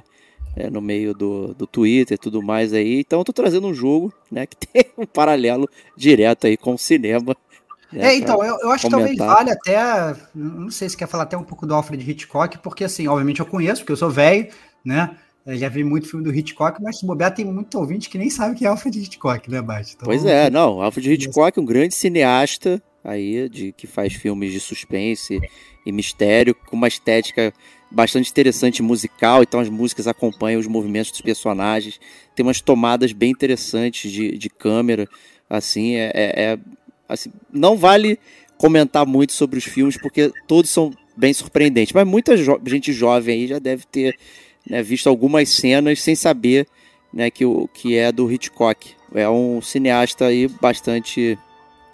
é, 0.55 0.69
no 0.69 0.79
meio 0.79 1.15
do, 1.15 1.55
do 1.55 1.65
Twitter 1.65 2.13
e 2.13 2.19
tudo 2.19 2.43
mais 2.43 2.71
aí. 2.71 2.99
Então 2.99 3.19
eu 3.19 3.25
tô 3.25 3.33
trazendo 3.33 3.67
um 3.67 3.73
jogo, 3.73 4.13
né? 4.31 4.45
Que 4.45 4.55
tem 4.67 4.85
um 4.95 5.05
paralelo 5.05 5.67
direto 5.97 6.45
aí 6.45 6.55
com 6.55 6.75
o 6.75 6.77
cinema. 6.77 7.35
Né, 7.91 8.07
é, 8.07 8.15
então, 8.15 8.43
eu, 8.43 8.59
eu 8.59 8.71
acho 8.71 8.89
comentar. 8.89 9.11
que 9.11 9.17
talvez 9.17 9.35
vale 9.35 9.51
até. 9.51 10.15
Não 10.35 10.69
sei 10.69 10.87
se 10.87 10.95
quer 10.95 11.07
falar 11.07 11.23
até 11.23 11.35
um 11.35 11.43
pouco 11.43 11.65
do 11.65 11.73
Alfred 11.73 12.09
Hitchcock, 12.09 12.59
porque 12.59 12.83
assim, 12.83 13.07
obviamente 13.07 13.39
eu 13.39 13.45
conheço, 13.45 13.81
porque 13.81 13.93
eu 13.93 13.97
sou 13.97 14.09
velho, 14.09 14.47
né? 14.83 15.17
Eu 15.45 15.55
já 15.57 15.69
vi 15.69 15.83
muito 15.83 16.09
filme 16.09 16.23
do 16.23 16.33
Hitchcock, 16.33 16.81
mas 16.81 16.99
se 16.99 17.05
bobear 17.05 17.33
tem 17.33 17.45
muito 17.45 17.77
ouvinte 17.77 18.09
que 18.09 18.17
nem 18.17 18.29
sabe 18.29 18.55
que 18.55 18.65
é 18.65 18.67
Alfred 18.67 18.99
Hitchcock, 18.99 19.49
né, 19.49 19.61
Bart? 19.61 19.93
Então, 19.93 20.05
pois 20.05 20.25
é, 20.25 20.49
não, 20.49 20.81
Alfred 20.81 21.13
Hitchcock 21.13 21.57
é 21.57 21.61
um 21.61 21.65
grande 21.65 21.93
cineasta 21.93 22.81
aí, 23.03 23.47
de, 23.47 23.71
que 23.71 23.85
faz 23.85 24.13
filmes 24.13 24.51
de 24.51 24.59
suspense 24.59 25.39
e 25.85 25.91
mistério, 25.91 26.55
com 26.55 26.75
uma 26.75 26.87
estética 26.87 27.53
bastante 27.91 28.31
interessante 28.31 28.81
musical, 28.81 29.43
então 29.43 29.59
as 29.59 29.69
músicas 29.69 30.07
acompanham 30.07 30.59
os 30.59 30.65
movimentos 30.65 31.11
dos 31.11 31.21
personagens, 31.21 31.99
tem 32.35 32.43
umas 32.43 32.59
tomadas 32.59 33.13
bem 33.13 33.29
interessantes 33.29 34.11
de, 34.11 34.37
de 34.37 34.49
câmera, 34.49 35.07
assim, 35.47 35.95
é, 35.95 36.11
é, 36.13 36.43
é 36.43 36.59
assim, 37.07 37.31
não 37.53 37.77
vale 37.77 38.19
comentar 38.57 39.05
muito 39.05 39.33
sobre 39.33 39.59
os 39.59 39.63
filmes, 39.63 39.97
porque 39.97 40.31
todos 40.47 40.71
são 40.71 40.91
bem 41.15 41.31
surpreendentes, 41.33 41.93
mas 41.93 42.07
muita 42.07 42.35
jo 42.35 42.59
gente 42.65 42.91
jovem 42.91 43.41
aí 43.41 43.47
já 43.47 43.59
deve 43.59 43.85
ter 43.85 44.17
né, 44.69 44.81
visto 44.81 45.07
algumas 45.07 45.49
cenas 45.49 46.01
sem 46.01 46.15
saber 46.15 46.67
né, 47.13 47.29
que, 47.29 47.45
o, 47.45 47.67
que 47.73 47.97
é 47.97 48.11
do 48.11 48.31
Hitchcock. 48.31 48.93
É 49.13 49.29
um 49.29 49.61
cineasta 49.61 50.25
aí 50.25 50.47
bastante 50.47 51.37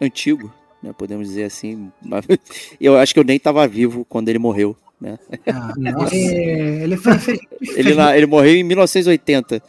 antigo, 0.02 0.52
né, 0.82 0.94
podemos 0.98 1.28
dizer 1.28 1.44
assim. 1.44 1.92
Eu 2.80 2.98
acho 2.98 3.14
que 3.14 3.20
eu 3.20 3.24
nem 3.24 3.38
estava 3.38 3.68
vivo 3.68 4.06
quando 4.10 4.30
ele 4.30 4.40
morreu. 4.40 4.76
Né? 5.00 5.18
Ah, 5.48 5.74
ele, 6.12 6.84
ele, 6.84 6.98
fez, 6.98 7.40
ele, 7.76 7.92
ele, 8.00 8.26
morreu 8.26 8.56
em 8.56 8.64
1980, 8.64 9.56
né, 9.56 9.62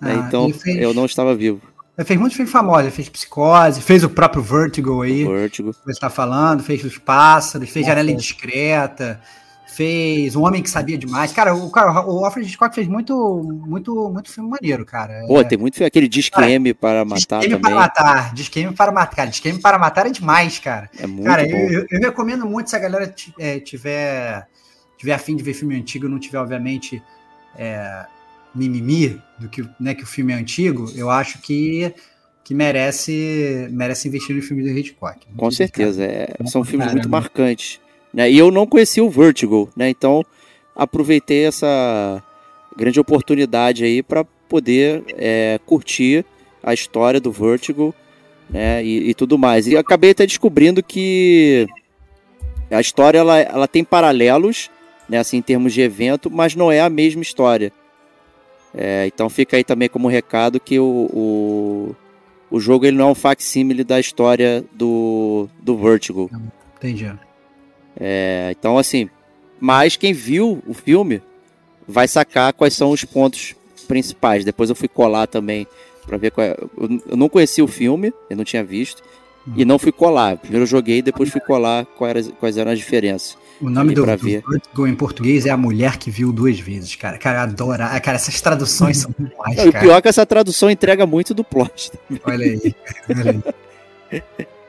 ah, 0.00 0.06
né, 0.06 0.24
então 0.26 0.52
fez, 0.52 0.78
eu 0.78 0.94
não 0.94 1.04
estava 1.04 1.34
vivo. 1.34 1.60
Ele 1.98 2.06
fez 2.06 2.20
muitos 2.20 2.36
filmes 2.36 2.52
famosos, 2.52 2.82
ele 2.82 2.90
fez 2.90 3.08
Psicose, 3.08 3.80
fez 3.80 4.04
o 4.04 4.10
próprio 4.10 4.42
Vertigo 4.42 5.02
aí. 5.02 5.24
O 5.24 5.32
Vertigo. 5.32 5.72
Você 5.72 5.90
está 5.90 6.10
falando, 6.10 6.62
fez 6.62 6.84
Os 6.84 6.98
Pássaros, 6.98 7.70
fez 7.70 7.86
Janela 7.86 8.10
Indiscreta, 8.10 9.20
fez 9.76 10.34
Um 10.34 10.42
Homem 10.42 10.62
que 10.62 10.70
Sabia 10.70 10.96
Demais. 10.96 11.32
Cara, 11.32 11.54
o, 11.54 11.70
cara, 11.70 12.08
o 12.08 12.24
Alfred 12.24 12.48
Hitchcock 12.48 12.74
fez 12.74 12.88
muito, 12.88 13.14
muito, 13.66 14.10
muito 14.10 14.30
filme 14.30 14.48
maneiro, 14.48 14.86
cara. 14.86 15.22
Pô, 15.26 15.38
é... 15.38 15.44
tem 15.44 15.58
muito 15.58 15.74
filme. 15.74 15.86
Aquele 15.86 16.08
Disque 16.08 16.34
cara, 16.34 16.50
M 16.50 16.72
para 16.72 17.04
matar 17.04 17.40
Disque 17.40 17.52
M 17.52 17.60
para 17.60 17.74
matar. 17.74 18.34
Disque 18.34 18.60
M 18.60 18.74
para 18.74 18.92
matar. 18.92 19.16
Cara, 19.16 19.30
Disque 19.30 19.48
M 19.48 19.60
para 19.60 19.78
matar 19.78 20.06
é 20.06 20.10
demais, 20.10 20.58
cara. 20.58 20.88
É 20.98 21.06
muito 21.06 21.26
cara. 21.26 21.46
Eu, 21.46 21.70
eu, 21.70 21.86
eu 21.90 22.00
recomendo 22.00 22.46
muito 22.46 22.70
se 22.70 22.76
a 22.76 22.78
galera 22.78 23.14
é, 23.38 23.60
tiver, 23.60 24.48
tiver 24.96 25.12
afim 25.12 25.36
de 25.36 25.42
ver 25.42 25.52
filme 25.52 25.76
antigo, 25.76 26.08
não 26.08 26.18
tiver, 26.18 26.38
obviamente, 26.38 27.02
é, 27.58 28.06
mimimi 28.54 29.20
do 29.38 29.50
que, 29.50 29.68
né, 29.78 29.94
que 29.94 30.04
o 30.04 30.06
filme 30.06 30.32
é 30.32 30.36
antigo, 30.36 30.90
eu 30.96 31.10
acho 31.10 31.38
que 31.42 31.94
que 32.42 32.54
merece 32.54 33.68
merece 33.72 34.06
investir 34.06 34.34
no 34.36 34.40
filme 34.40 34.62
do 34.62 34.68
Hitchcock. 34.68 35.26
Com 35.36 35.50
certeza, 35.50 36.04
é, 36.04 36.28
são 36.46 36.62
filmes 36.64 36.92
muito 36.92 37.08
marcantes. 37.08 37.80
Né? 38.16 38.30
E 38.30 38.38
eu 38.38 38.50
não 38.50 38.66
conhecia 38.66 39.04
o 39.04 39.10
Vertigo, 39.10 39.68
né? 39.76 39.90
Então 39.90 40.24
aproveitei 40.74 41.44
essa 41.44 42.22
grande 42.74 42.98
oportunidade 42.98 43.84
aí 43.84 44.02
para 44.02 44.24
poder 44.48 45.04
é, 45.18 45.60
curtir 45.66 46.24
a 46.62 46.72
história 46.72 47.20
do 47.20 47.30
Vertigo 47.30 47.94
né? 48.48 48.82
E, 48.82 49.10
e, 49.10 49.14
tudo 49.14 49.36
mais. 49.36 49.66
E 49.66 49.76
acabei 49.76 50.12
até 50.12 50.24
descobrindo 50.24 50.82
que 50.82 51.66
a 52.70 52.80
história 52.80 53.18
ela, 53.18 53.38
ela 53.38 53.68
tem 53.68 53.84
paralelos, 53.84 54.70
né? 55.06 55.18
Assim, 55.18 55.36
em 55.36 55.42
termos 55.42 55.74
de 55.74 55.82
evento, 55.82 56.30
mas 56.30 56.54
não 56.54 56.72
é 56.72 56.80
a 56.80 56.88
mesma 56.88 57.20
história. 57.20 57.70
É, 58.74 59.06
então 59.06 59.28
fica 59.28 59.58
aí 59.58 59.64
também 59.64 59.90
como 59.90 60.08
recado 60.08 60.58
que 60.58 60.78
o, 60.78 61.10
o, 61.12 61.96
o 62.50 62.60
jogo 62.60 62.86
ele 62.86 62.96
não 62.96 63.08
é 63.08 63.10
um 63.10 63.14
facsímile 63.14 63.84
da 63.84 64.00
história 64.00 64.64
do, 64.72 65.48
do 65.60 65.76
Vertigo. 65.76 66.30
Entendi. 66.76 67.25
É, 67.98 68.54
então, 68.58 68.78
assim, 68.78 69.08
mas 69.60 69.96
quem 69.96 70.12
viu 70.12 70.62
o 70.66 70.74
filme 70.74 71.22
vai 71.86 72.06
sacar 72.08 72.52
quais 72.52 72.74
são 72.74 72.90
os 72.90 73.04
pontos 73.04 73.54
principais. 73.86 74.44
Depois 74.44 74.68
eu 74.68 74.76
fui 74.76 74.88
colar 74.88 75.26
também 75.26 75.66
para 76.06 76.16
ver 76.16 76.30
qual 76.30 76.46
é. 76.46 76.56
Eu 77.08 77.16
não 77.16 77.28
conhecia 77.28 77.64
o 77.64 77.68
filme, 77.68 78.12
eu 78.28 78.36
não 78.36 78.44
tinha 78.44 78.64
visto. 78.64 79.02
Hum. 79.46 79.52
E 79.56 79.64
não 79.64 79.78
fui 79.78 79.92
colar. 79.92 80.36
Primeiro 80.36 80.64
eu 80.64 80.68
joguei, 80.68 81.00
depois 81.00 81.30
fui 81.30 81.40
colar 81.40 81.86
quais 81.86 82.56
eram, 82.56 82.72
as 82.72 82.78
diferenças. 82.78 83.38
O 83.60 83.70
nome 83.70 83.94
do, 83.94 84.04
do 84.74 84.86
em 84.86 84.94
português 84.94 85.46
é 85.46 85.50
A 85.50 85.56
Mulher 85.56 85.96
que 85.96 86.10
Viu 86.10 86.30
Duas 86.30 86.58
Vezes, 86.60 86.94
cara. 86.94 87.16
Cara, 87.16 87.42
adora. 87.42 87.86
Ah, 87.86 88.00
cara, 88.00 88.16
essas 88.16 88.38
traduções 88.40 88.98
são 88.98 89.10
demais, 89.18 89.56
cara. 89.56 89.68
O 89.68 89.72
pior 89.72 89.96
é 89.96 90.02
que 90.02 90.08
essa 90.08 90.26
tradução 90.26 90.70
entrega 90.70 91.06
muito 91.06 91.32
do 91.32 91.42
plot. 91.42 91.90
Olha 92.24 92.44
aí, 92.44 92.74
olha 93.08 93.30
aí. 93.30 93.65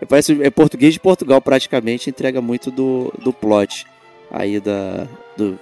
Parece, 0.07 0.41
é 0.43 0.49
português 0.49 0.93
de 0.93 0.99
Portugal 0.99 1.41
praticamente, 1.41 2.09
entrega 2.09 2.41
muito 2.41 2.69
do, 2.69 3.11
do 3.19 3.33
plot 3.33 3.85
aí 4.31 4.59
da, 4.59 5.07
do, 5.35 5.59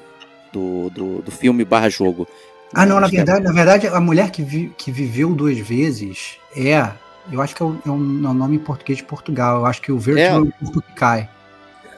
do, 0.52 0.90
do, 0.90 1.22
do 1.22 1.32
filme 1.32 1.64
barra 1.64 1.90
jogo. 1.90 2.28
Ah, 2.74 2.86
não, 2.86 3.00
na 3.00 3.08
é 3.08 3.10
verdade, 3.10 3.40
é... 3.40 3.44
na 3.44 3.52
verdade, 3.52 3.88
a 3.88 4.02
mulher 4.02 4.32
que, 4.32 4.44
vi, 4.44 4.74
que 4.78 4.92
viveu 4.92 5.34
duas 5.34 5.58
vezes 5.58 6.38
é. 6.56 6.92
Eu 7.32 7.42
acho 7.42 7.56
que 7.56 7.64
é, 7.64 7.66
um, 7.66 7.80
é 7.84 7.90
um, 7.90 8.30
é 8.30 8.34
nome 8.34 8.58
em 8.58 8.60
português 8.60 9.00
de 9.00 9.04
Portugal. 9.04 9.62
Eu 9.62 9.66
acho 9.66 9.82
que 9.82 9.92
o 9.92 9.98
verde 9.98 10.22
é, 10.22 10.28
é 10.28 10.38
o 10.38 10.52
corpo 10.52 10.82
que 10.82 10.94
cai. 10.94 11.28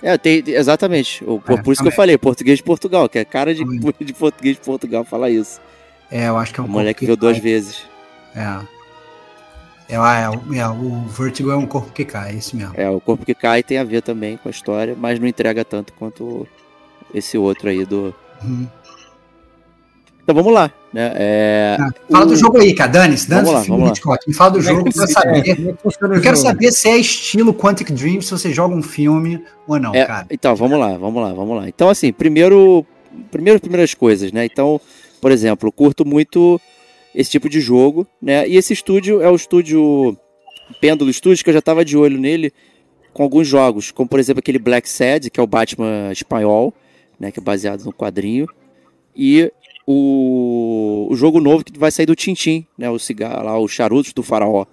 É, 0.02 0.18
tem, 0.18 0.42
exatamente. 0.48 1.22
O, 1.26 1.42
é, 1.48 1.58
por 1.58 1.74
isso 1.74 1.82
que 1.82 1.88
eu 1.88 1.92
falei, 1.92 2.18
português 2.18 2.60
de 2.60 2.64
Portugal, 2.64 3.10
que 3.10 3.20
é 3.20 3.26
cara 3.26 3.54
de, 3.54 3.64
de 4.00 4.14
português 4.14 4.56
de 4.56 4.62
Portugal 4.62 5.04
falar 5.04 5.30
isso. 5.30 5.60
É, 6.10 6.30
eu 6.30 6.38
acho 6.38 6.54
que 6.54 6.60
é 6.62 6.64
um 6.64 6.68
A 6.68 6.70
mulher 6.70 6.94
que 6.94 7.06
viu 7.06 7.18
duas 7.18 7.38
vezes. 7.38 7.84
É. 8.34 8.77
É, 9.90 9.96
é, 9.96 10.60
é, 10.60 10.68
o 10.68 11.06
Vertigo 11.08 11.52
é 11.52 11.56
um 11.56 11.66
corpo 11.66 11.92
que 11.92 12.04
cai, 12.04 12.32
é 12.32 12.36
isso 12.36 12.56
mesmo. 12.56 12.74
É, 12.76 12.90
o 12.90 13.00
corpo 13.00 13.26
que 13.26 13.34
cai 13.34 13.64
tem 13.64 13.78
a 13.78 13.84
ver 13.84 14.02
também 14.02 14.38
com 14.38 14.50
a 14.50 14.52
história, 14.52 14.96
mas 14.98 15.20
não 15.20 15.28
entrega 15.28 15.64
tanto 15.64 15.94
quanto 15.94 16.46
esse 17.14 17.38
outro 17.38 17.70
aí 17.70 17.86
do. 17.86 18.14
Uhum. 18.44 18.68
Então 20.22 20.36
vamos 20.36 20.54
lá. 20.54 20.70
Né? 20.92 21.14
É, 21.16 21.78
ah, 21.80 21.90
fala 22.12 22.26
o... 22.26 22.28
do 22.28 22.36
jogo 22.36 22.58
aí, 22.58 22.74
cara. 22.74 22.92
Dane-se, 22.92 23.30
dane-se 23.30 23.54
o 23.54 23.64
filme 23.64 23.88
Hitchcock. 23.88 24.28
Me 24.28 24.34
fala 24.34 24.52
do 24.52 24.62
jogo, 24.62 24.90
eu 24.90 24.92
quero 24.92 25.08
saber. 25.08 25.50
É, 25.50 26.16
eu 26.18 26.22
quero 26.22 26.36
saber 26.36 26.72
se 26.74 26.90
é 26.90 26.98
estilo 26.98 27.54
Quantic 27.54 27.92
Dream, 27.94 28.22
se 28.22 28.32
você 28.32 28.54
joga 28.54 28.76
um 28.76 28.84
filme 28.84 29.42
ou 29.66 29.80
não, 29.80 29.96
é, 29.96 30.06
cara. 30.06 30.28
Então, 30.30 30.54
vamos 30.54 30.78
lá, 30.78 30.98
vamos 30.98 31.24
lá, 31.24 31.34
vamos 31.34 31.56
lá. 31.56 31.70
Então, 31.70 31.88
assim, 31.88 32.12
primeiro, 32.12 32.86
primeiro 33.32 33.58
primeiras 33.62 33.94
coisas, 33.94 34.34
né? 34.34 34.46
Então, 34.46 34.82
por 35.22 35.32
exemplo, 35.32 35.72
curto 35.72 36.06
muito 36.06 36.60
esse 37.18 37.32
tipo 37.32 37.50
de 37.50 37.60
jogo, 37.60 38.06
né? 38.22 38.48
E 38.48 38.58
esse 38.58 38.72
estúdio 38.72 39.24
é 39.24 39.30
o 39.30 39.36
estúdio 39.36 40.16
Pêndulo 40.80 41.12
Studios, 41.12 41.42
que 41.42 41.50
eu 41.50 41.54
já 41.54 41.60
estava 41.60 41.84
de 41.84 41.98
olho 41.98 42.20
nele 42.20 42.54
com 43.12 43.24
alguns 43.24 43.48
jogos, 43.48 43.90
como 43.90 44.08
por 44.08 44.20
exemplo 44.20 44.38
aquele 44.38 44.60
Black 44.60 44.88
Sad, 44.88 45.32
que 45.32 45.40
é 45.40 45.44
o 45.44 45.48
Batman 45.48 46.12
espanhol, 46.12 46.72
né, 47.20 47.32
que 47.32 47.40
é 47.40 47.42
baseado 47.42 47.84
no 47.84 47.92
quadrinho, 47.92 48.46
e 49.16 49.52
o, 49.88 51.08
o 51.10 51.16
jogo 51.16 51.42
novo 51.42 51.64
que 51.64 51.80
vai 51.80 51.90
sair 51.90 52.06
do 52.06 52.16
Tintim, 52.16 52.68
né, 52.78 52.88
o 52.88 53.00
cigarro 53.00 53.44
lá, 53.44 53.58
o 53.58 53.68
Charutos 53.68 54.14
do 54.14 54.22
Faraó, 54.22 54.68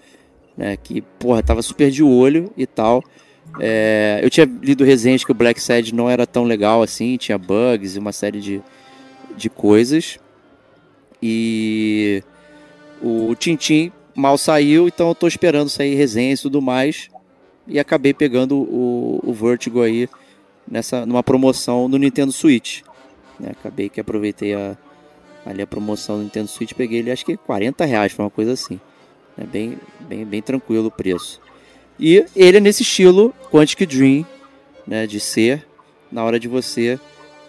né, 0.54 0.76
que 0.76 1.00
porra, 1.00 1.42
tava 1.42 1.62
super 1.62 1.90
de 1.90 2.02
olho 2.02 2.52
e 2.58 2.66
tal. 2.66 3.02
É, 3.58 4.20
eu 4.22 4.28
tinha 4.28 4.44
lido 4.44 4.84
resenhas 4.84 5.24
que 5.24 5.30
o 5.30 5.34
Black 5.34 5.62
Sad 5.62 5.94
não 5.94 6.10
era 6.10 6.26
tão 6.26 6.44
legal 6.44 6.82
assim, 6.82 7.16
tinha 7.16 7.38
bugs 7.38 7.96
e 7.96 7.98
uma 7.98 8.12
série 8.12 8.40
de, 8.40 8.60
de 9.34 9.48
coisas. 9.48 10.18
E 11.22 12.22
o 13.04 13.34
Tintim 13.34 13.92
mal 14.14 14.38
saiu, 14.38 14.88
então 14.88 15.08
eu 15.08 15.14
tô 15.14 15.26
esperando 15.26 15.68
sair 15.68 15.94
resenhas 15.94 16.40
e 16.40 16.42
tudo 16.42 16.62
mais. 16.62 17.08
E 17.66 17.78
acabei 17.78 18.14
pegando 18.14 18.56
o, 18.56 19.20
o 19.22 19.32
Vertigo 19.32 19.82
aí 19.82 20.08
nessa, 20.68 21.04
numa 21.04 21.22
promoção 21.22 21.88
no 21.88 21.98
Nintendo 21.98 22.32
Switch. 22.32 22.82
Né? 23.38 23.50
Acabei 23.50 23.88
que 23.88 24.00
aproveitei 24.00 24.54
a, 24.54 24.76
ali 25.44 25.62
a 25.62 25.66
promoção 25.66 26.18
do 26.18 26.22
Nintendo 26.22 26.48
Switch, 26.48 26.72
peguei 26.72 27.00
ele 27.00 27.10
acho 27.10 27.24
que 27.24 27.36
40 27.36 27.84
reais, 27.84 28.12
foi 28.12 28.24
uma 28.24 28.30
coisa 28.30 28.52
assim. 28.52 28.80
É 29.36 29.44
bem, 29.44 29.78
bem, 30.00 30.24
bem 30.24 30.40
tranquilo 30.40 30.86
o 30.86 30.90
preço. 30.90 31.40
E 31.98 32.24
ele 32.34 32.56
é 32.56 32.60
nesse 32.60 32.82
estilo 32.82 33.34
Quantic 33.50 33.86
Dream, 33.86 34.26
né, 34.86 35.06
de 35.06 35.20
ser 35.20 35.66
na 36.10 36.24
hora 36.24 36.38
de 36.38 36.48
você 36.48 36.98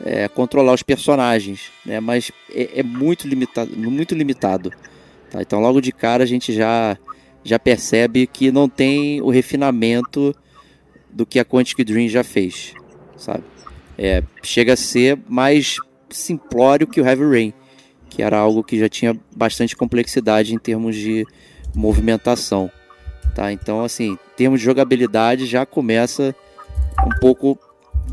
é, 0.03 0.27
controlar 0.27 0.73
os 0.73 0.83
personagens, 0.83 1.71
né, 1.85 1.99
mas 1.99 2.31
é, 2.51 2.79
é 2.79 2.83
muito 2.83 3.27
limitado, 3.27 3.75
muito 3.75 4.15
limitado. 4.15 4.71
Tá? 5.29 5.41
Então, 5.41 5.59
logo 5.59 5.81
de 5.81 5.91
cara, 5.91 6.23
a 6.23 6.27
gente 6.27 6.53
já, 6.53 6.97
já 7.43 7.59
percebe 7.59 8.27
que 8.27 8.51
não 8.51 8.69
tem 8.69 9.21
o 9.21 9.29
refinamento 9.29 10.35
do 11.11 11.25
que 11.25 11.39
a 11.39 11.45
Quantic 11.45 11.83
Dream 11.83 12.09
já 12.09 12.23
fez, 12.23 12.73
sabe? 13.17 13.43
É, 13.97 14.21
chega 14.43 14.73
a 14.73 14.77
ser 14.77 15.17
mais 15.27 15.77
simplório 16.09 16.87
que 16.87 16.99
o 16.99 17.05
Heavy 17.05 17.23
Rain, 17.23 17.53
que 18.09 18.21
era 18.21 18.37
algo 18.37 18.63
que 18.63 18.77
já 18.77 18.89
tinha 18.89 19.17
bastante 19.35 19.75
complexidade 19.75 20.53
em 20.53 20.59
termos 20.59 20.95
de 20.95 21.25
movimentação. 21.73 22.69
Tá? 23.33 23.51
Então, 23.51 23.83
assim, 23.83 24.11
em 24.13 24.35
termos 24.35 24.59
de 24.59 24.65
jogabilidade, 24.65 25.45
já 25.45 25.65
começa 25.65 26.35
um 27.05 27.19
pouco 27.19 27.59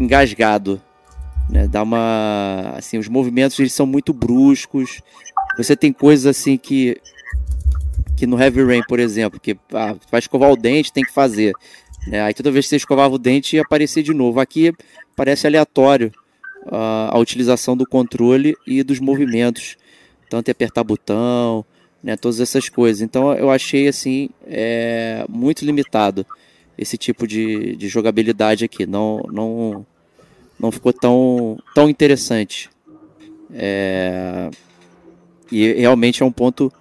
engasgado. 0.00 0.80
Né? 1.48 1.68
Dá 1.68 1.82
uma. 1.82 2.74
Assim, 2.76 2.98
os 2.98 3.08
movimentos 3.08 3.58
eles 3.58 3.72
são 3.72 3.86
muito 3.86 4.12
bruscos. 4.12 5.00
Você 5.56 5.76
tem 5.76 5.92
coisas 5.92 6.26
assim 6.26 6.56
que 6.56 7.00
que 8.16 8.26
no 8.26 8.40
Heavy 8.40 8.62
Rain, 8.62 8.82
por 8.86 9.00
exemplo, 9.00 9.40
que 9.40 9.58
ah, 9.72 9.96
vai 10.08 10.20
escovar 10.20 10.50
o 10.50 10.56
dente, 10.56 10.92
tem 10.92 11.02
que 11.02 11.12
fazer. 11.12 11.52
Né? 12.06 12.22
Aí 12.22 12.32
toda 12.32 12.52
vez 12.52 12.66
que 12.66 12.70
você 12.70 12.76
escovava 12.76 13.14
o 13.14 13.18
dente 13.18 13.56
ia 13.56 13.62
aparecer 13.62 14.02
de 14.02 14.14
novo. 14.14 14.38
Aqui 14.38 14.72
parece 15.16 15.46
aleatório 15.46 16.12
uh, 16.66 17.10
a 17.10 17.18
utilização 17.18 17.76
do 17.76 17.86
controle 17.86 18.56
e 18.66 18.82
dos 18.82 19.00
movimentos, 19.00 19.76
tanto 20.30 20.48
em 20.48 20.52
apertar 20.52 20.84
botão, 20.84 21.64
né, 22.02 22.16
todas 22.16 22.40
essas 22.40 22.68
coisas. 22.68 23.02
Então 23.02 23.32
eu 23.34 23.50
achei 23.50 23.88
assim 23.88 24.30
é, 24.46 25.24
muito 25.28 25.64
limitado 25.64 26.26
esse 26.76 26.96
tipo 26.96 27.26
de, 27.26 27.76
de 27.76 27.88
jogabilidade 27.88 28.64
aqui. 28.64 28.86
Não, 28.86 29.20
não, 29.30 29.86
não 30.58 30.72
ficou 30.72 30.92
tão, 30.92 31.58
tão 31.74 31.88
interessante. 31.88 32.70
É, 33.52 34.50
e 35.50 35.72
realmente 35.72 36.22
é 36.22 36.26
um 36.26 36.32
ponto 36.32 36.72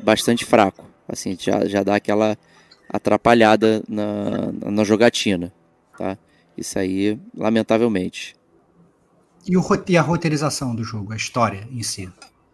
bastante 0.00 0.44
fraco. 0.44 0.84
Assim, 1.08 1.36
já, 1.38 1.66
já 1.66 1.82
dá 1.82 1.96
aquela 1.96 2.36
atrapalhada 2.88 3.82
na, 3.88 4.52
na 4.70 4.84
jogatina, 4.84 5.52
tá? 5.98 6.16
Isso 6.56 6.78
aí, 6.78 7.18
lamentavelmente. 7.36 8.36
E, 9.46 9.56
o, 9.56 9.62
e 9.88 9.96
a 9.96 10.02
roteirização 10.02 10.74
do 10.74 10.84
jogo, 10.84 11.12
a 11.12 11.16
história 11.16 11.68
em 11.70 11.82
si? 11.82 12.10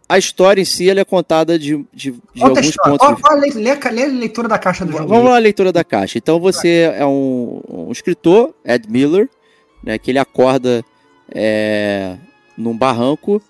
A 0.09 0.19
história 0.19 0.61
em 0.61 0.64
si 0.64 0.90
ela 0.90 1.00
é 1.00 1.05
contada 1.05 1.57
de, 1.57 1.87
de, 1.93 2.11
de 2.11 2.43
alguns 2.43 2.67
história. 2.67 2.99
pontos. 2.99 3.23
Olha, 3.31 3.40
lê, 3.40 3.50
lê, 3.50 3.90
lê, 3.90 4.02
a 4.02 4.07
leitura 4.09 4.49
da 4.49 4.59
caixa 4.59 4.85
do 4.85 4.90
jogo. 4.90 5.07
Vamos 5.07 5.31
lá, 5.31 5.37
a 5.37 5.38
leitura 5.38 5.73
da 5.73 5.85
caixa. 5.85 6.19
Então 6.19 6.40
você 6.40 6.93
é 6.97 7.07
um, 7.07 7.62
um 7.69 7.93
escritor, 7.93 8.52
Ed 8.64 8.90
Miller, 8.90 9.29
né, 9.85 9.99
que 9.99 10.11
ele 10.11 10.19
acorda 10.19 10.85
é, 11.33 12.17
num 12.57 12.76
barranco 12.76 13.40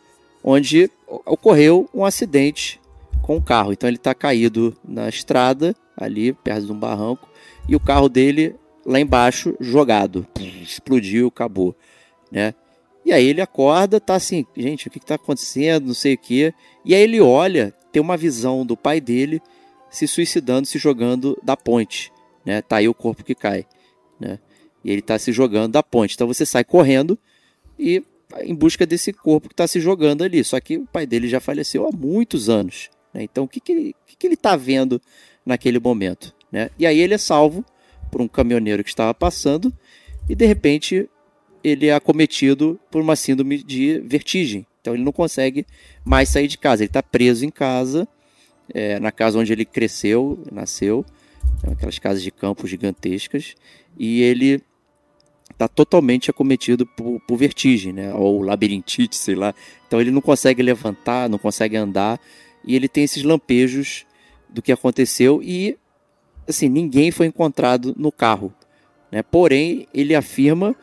onde 0.44 0.90
ocorreu 1.26 1.88
um 1.92 2.04
acidente 2.04 2.80
com 3.22 3.36
o 3.36 3.42
carro. 3.42 3.72
Então 3.72 3.88
ele 3.88 3.96
está 3.96 4.14
caído 4.14 4.76
na 4.84 5.08
estrada, 5.08 5.74
ali 5.96 6.32
perto 6.32 6.66
de 6.66 6.72
um 6.72 6.78
barranco, 6.78 7.28
e 7.68 7.74
o 7.74 7.80
carro 7.80 8.08
dele 8.08 8.54
lá 8.84 9.00
embaixo 9.00 9.54
jogado. 9.60 10.26
Explodiu, 10.62 11.28
acabou. 11.28 11.74
Né? 12.30 12.54
E 13.04 13.12
aí 13.12 13.26
ele 13.26 13.40
acorda, 13.40 14.00
tá 14.00 14.14
assim, 14.14 14.46
gente, 14.56 14.88
o 14.88 14.90
que, 14.90 15.00
que 15.00 15.06
tá 15.06 15.14
acontecendo, 15.14 15.86
não 15.86 15.94
sei 15.94 16.14
o 16.14 16.18
quê. 16.18 16.54
E 16.84 16.94
aí 16.94 17.02
ele 17.02 17.20
olha, 17.20 17.74
tem 17.90 18.00
uma 18.00 18.16
visão 18.16 18.64
do 18.64 18.76
pai 18.76 19.00
dele 19.00 19.40
se 19.90 20.06
suicidando, 20.06 20.66
se 20.66 20.78
jogando 20.78 21.36
da 21.42 21.56
ponte, 21.56 22.12
né? 22.44 22.62
Tá 22.62 22.76
aí 22.76 22.88
o 22.88 22.94
corpo 22.94 23.24
que 23.24 23.34
cai, 23.34 23.66
né? 24.18 24.38
E 24.84 24.90
ele 24.90 25.02
tá 25.02 25.18
se 25.18 25.32
jogando 25.32 25.72
da 25.72 25.82
ponte. 25.82 26.14
Então 26.14 26.26
você 26.26 26.46
sai 26.46 26.62
correndo 26.62 27.18
e 27.78 28.02
em 28.42 28.54
busca 28.54 28.86
desse 28.86 29.12
corpo 29.12 29.48
que 29.48 29.54
está 29.54 29.66
se 29.66 29.80
jogando 29.80 30.22
ali. 30.22 30.42
Só 30.44 30.58
que 30.60 30.78
o 30.78 30.86
pai 30.86 31.06
dele 31.06 31.28
já 31.28 31.40
faleceu 31.40 31.86
há 31.86 31.90
muitos 31.90 32.48
anos. 32.48 32.90
Né? 33.12 33.22
Então 33.22 33.44
o 33.44 33.48
que, 33.48 33.60
que, 33.60 33.72
ele, 33.72 33.96
que, 34.18 34.26
ele 34.26 34.34
está 34.34 34.56
vendo 34.56 35.00
naquele 35.44 35.78
momento? 35.78 36.34
Né? 36.50 36.70
E 36.78 36.86
aí 36.86 36.98
ele 36.98 37.14
é 37.14 37.18
salvo 37.18 37.64
por 38.10 38.20
um 38.20 38.28
caminhoneiro 38.28 38.82
que 38.82 38.90
estava 38.90 39.14
passando 39.14 39.72
e 40.28 40.34
de 40.34 40.46
repente 40.46 41.08
ele 41.62 41.86
é 41.86 41.94
acometido 41.94 42.80
por 42.90 43.00
uma 43.02 43.16
síndrome 43.16 43.62
de 43.62 44.00
vertigem. 44.00 44.66
Então 44.80 44.94
ele 44.94 45.04
não 45.04 45.12
consegue 45.12 45.66
mais 46.04 46.28
sair 46.28 46.48
de 46.48 46.56
casa. 46.56 46.82
Ele 46.82 46.88
está 46.88 47.02
preso 47.02 47.44
em 47.44 47.50
casa, 47.50 48.08
é, 48.72 48.98
na 48.98 49.12
casa 49.12 49.38
onde 49.38 49.52
ele 49.52 49.64
cresceu, 49.64 50.42
nasceu, 50.50 51.04
aquelas 51.70 51.98
casas 51.98 52.22
de 52.22 52.30
campo 52.30 52.66
gigantescas, 52.66 53.54
e 53.98 54.22
ele 54.22 54.62
está 55.50 55.68
totalmente 55.68 56.30
acometido 56.30 56.86
por, 56.86 57.20
por, 57.20 57.36
vertigem, 57.36 57.92
né? 57.92 58.14
Ou 58.14 58.42
labirintite, 58.42 59.16
sei 59.16 59.34
lá. 59.34 59.54
Então 59.86 60.00
ele 60.00 60.10
não 60.10 60.20
consegue 60.20 60.62
levantar, 60.62 61.28
não 61.28 61.38
consegue 61.38 61.76
andar, 61.76 62.18
e 62.64 62.74
ele 62.74 62.88
tem 62.88 63.04
esses 63.04 63.22
lampejos 63.22 64.06
do 64.48 64.62
que 64.62 64.72
aconteceu 64.72 65.42
e 65.42 65.76
assim 66.48 66.68
ninguém 66.68 67.10
foi 67.10 67.26
encontrado 67.26 67.94
no 67.96 68.10
carro, 68.10 68.52
né? 69.10 69.22
Porém 69.22 69.86
ele 69.94 70.14
afirma 70.14 70.74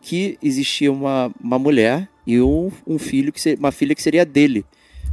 que 0.00 0.36
existia 0.42 0.90
uma, 0.90 1.32
uma 1.40 1.58
mulher 1.58 2.08
e 2.26 2.40
um, 2.40 2.70
um 2.86 2.98
filho 2.98 3.32
que 3.32 3.40
ser, 3.40 3.58
uma 3.58 3.72
filha 3.72 3.94
que 3.94 4.02
seria 4.02 4.24
dele. 4.24 4.64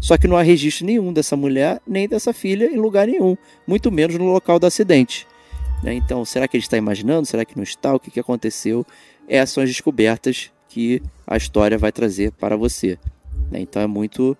Só 0.02 0.18
que 0.18 0.28
não 0.28 0.38
há 0.38 0.42
registro 0.42 0.86
nenhum 0.86 1.12
dessa 1.12 1.36
mulher 1.36 1.82
nem 1.86 2.08
dessa 2.08 2.34
filha 2.34 2.66
em 2.66 2.78
lugar 2.78 3.08
nenhum, 3.08 3.36
muito 3.68 3.92
menos 3.92 4.16
no 4.18 4.32
local 4.32 4.60
do 4.60 4.66
acidente. 4.66 5.28
Né? 5.84 5.94
Então, 5.94 6.24
será 6.26 6.48
que 6.48 6.58
ele 6.58 6.64
está 6.64 6.78
imaginando? 6.78 7.26
Será 7.26 7.46
que 7.46 7.56
não 7.56 7.64
está? 7.64 7.94
O 7.94 8.00
que, 8.00 8.12
que 8.12 8.20
aconteceu? 8.20 8.86
Essas 9.28 9.52
são 9.52 9.64
as 9.64 9.70
descobertas 9.70 10.52
que 10.68 11.02
a 11.26 11.38
história 11.38 11.78
vai 11.78 11.92
trazer 11.92 12.32
para 12.32 12.56
você. 12.56 12.98
Né? 13.52 13.60
Então 13.60 13.82
é 13.82 13.88
muito, 13.88 14.38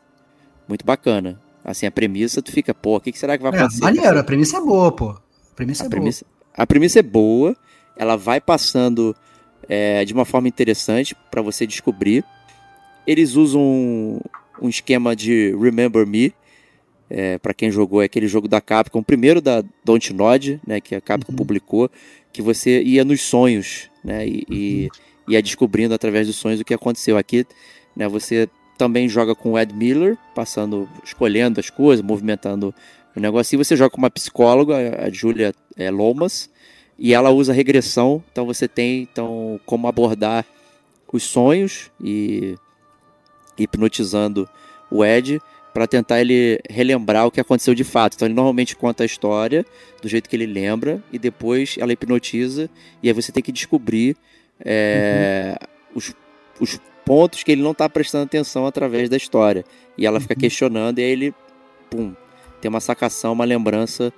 muito 0.68 0.86
bacana. 0.86 1.40
Assim, 1.64 1.86
a 1.86 1.92
premissa, 1.92 2.42
tu 2.42 2.52
fica, 2.52 2.74
pô, 2.74 2.98
o 2.98 3.00
que, 3.00 3.12
que 3.12 3.20
será 3.20 3.38
que 3.38 3.44
vai 3.44 3.54
é, 3.54 3.58
acontecer? 3.58 3.82
Maneiro, 3.82 4.20
a 4.20 4.24
premissa 4.24 4.58
é 4.58 4.62
boa, 4.62 4.92
pô. 4.92 5.10
A 5.10 5.56
premissa 5.56 5.84
a 5.84 5.88
é 5.88 5.90
premissa, 5.90 6.26
boa. 6.26 6.54
A 6.64 6.68
premissa 6.68 7.00
é 7.00 7.04
boa, 7.04 7.56
ela 7.98 8.16
vai 8.16 8.40
passando 8.40 9.16
é, 9.68 10.06
de 10.06 10.14
uma 10.14 10.26
forma 10.26 10.48
interessante 10.48 11.16
para 11.30 11.42
você 11.42 11.68
descobrir. 11.68 12.24
Eles 13.06 13.36
usam 13.36 13.62
um, 13.62 14.20
um 14.62 14.70
esquema 14.70 15.16
de 15.16 15.56
Remember 15.56 16.08
Me, 16.08 16.34
é, 17.10 17.38
para 17.38 17.54
quem 17.54 17.72
jogou, 17.72 18.02
é 18.02 18.06
aquele 18.06 18.28
jogo 18.28 18.48
da 18.48 18.62
Capcom, 18.62 19.00
o 19.00 19.04
primeiro 19.04 19.42
da 19.42 19.64
Dontnod, 19.84 20.60
né, 20.66 20.80
que 20.80 20.96
a 20.96 21.02
Capcom 21.02 21.32
uhum. 21.32 21.38
publicou, 21.38 21.90
que 22.32 22.42
você 22.42 22.82
ia 22.84 23.04
nos 23.04 23.22
sonhos, 23.22 23.90
né, 24.04 24.28
e, 24.28 24.46
e 24.50 24.84
uhum. 24.84 25.34
ia 25.34 25.42
descobrindo 25.42 25.94
através 25.94 26.28
dos 26.28 26.36
sonhos 26.36 26.60
o 26.60 26.66
que 26.66 26.74
aconteceu. 26.74 27.18
Aqui, 27.18 27.46
né, 27.96 28.08
você 28.08 28.48
também 28.78 29.10
joga 29.10 29.34
com 29.34 29.54
o 29.54 29.60
Ed 29.60 29.74
Miller, 29.74 30.18
passando, 30.36 30.88
escolhendo 31.04 31.60
as 31.60 31.70
coisas, 31.70 32.06
movimentando 32.06 32.74
o 33.16 33.20
negócio. 33.20 33.56
E 33.56 33.58
você 33.58 33.76
joga 33.76 33.90
com 33.90 33.98
uma 33.98 34.10
psicóloga, 34.10 35.06
a 35.06 35.10
Julia 35.10 35.54
é, 35.76 35.90
Lomas, 35.90 36.50
e 36.98 37.14
ela 37.14 37.30
usa 37.32 37.52
regressão. 37.52 38.24
Então 38.32 38.46
você 38.46 38.68
tem 38.68 39.02
então 39.02 39.60
como 39.66 39.88
abordar 39.88 40.46
os 41.12 41.24
sonhos 41.24 41.92
e 42.02 42.56
hipnotizando 43.58 44.48
o 44.90 45.04
Ed 45.04 45.42
para 45.74 45.88
tentar 45.88 46.20
ele 46.20 46.60
relembrar 46.70 47.28
o 47.28 47.32
que 47.32 47.40
aconteceu 47.40 47.74
de 47.74 47.84
fato. 47.84 48.16
Então 48.16 48.28
ele 48.28 48.36
normalmente 48.36 48.76
conta 48.76 49.04
a 49.04 49.06
história 49.06 49.66
do 50.02 50.08
jeito 50.08 50.30
que 50.30 50.36
ele 50.36 50.46
lembra 50.46 51.02
e 51.12 51.20
depois 51.20 51.76
ela 51.80 51.94
hipnotiza 51.94 52.70
e 53.04 53.08
aí 53.08 53.14
você 53.14 53.32
tem 53.32 53.44
que 53.44 53.52
descobrir 53.52 54.16
é, 54.64 55.58
uhum. 55.60 55.98
os, 55.98 56.16
os 56.60 56.80
pontos 57.06 57.44
que 57.44 57.52
ele 57.52 57.62
não 57.62 57.72
está 57.72 57.90
prestando 57.90 58.26
atenção 58.26 58.66
através 58.66 59.10
da 59.10 59.18
história. 59.18 59.64
E 59.98 60.06
ela 60.06 60.20
fica 60.20 60.34
uhum. 60.34 60.40
questionando 60.40 61.00
e 61.00 61.04
aí 61.04 61.12
ele, 61.12 61.34
pum, 61.90 62.14
tem 62.62 62.70
uma 62.70 62.80
sacação, 62.80 63.34
uma 63.34 63.46
lembrança, 63.46 64.14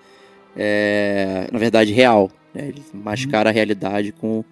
é, 0.55 1.47
na 1.51 1.59
verdade, 1.59 1.93
real. 1.93 2.31
Né? 2.53 2.69
Ele 2.69 2.83
mascara 2.93 3.49
uhum. 3.49 3.51
a 3.51 3.53
realidade 3.53 4.11
com, 4.11 4.43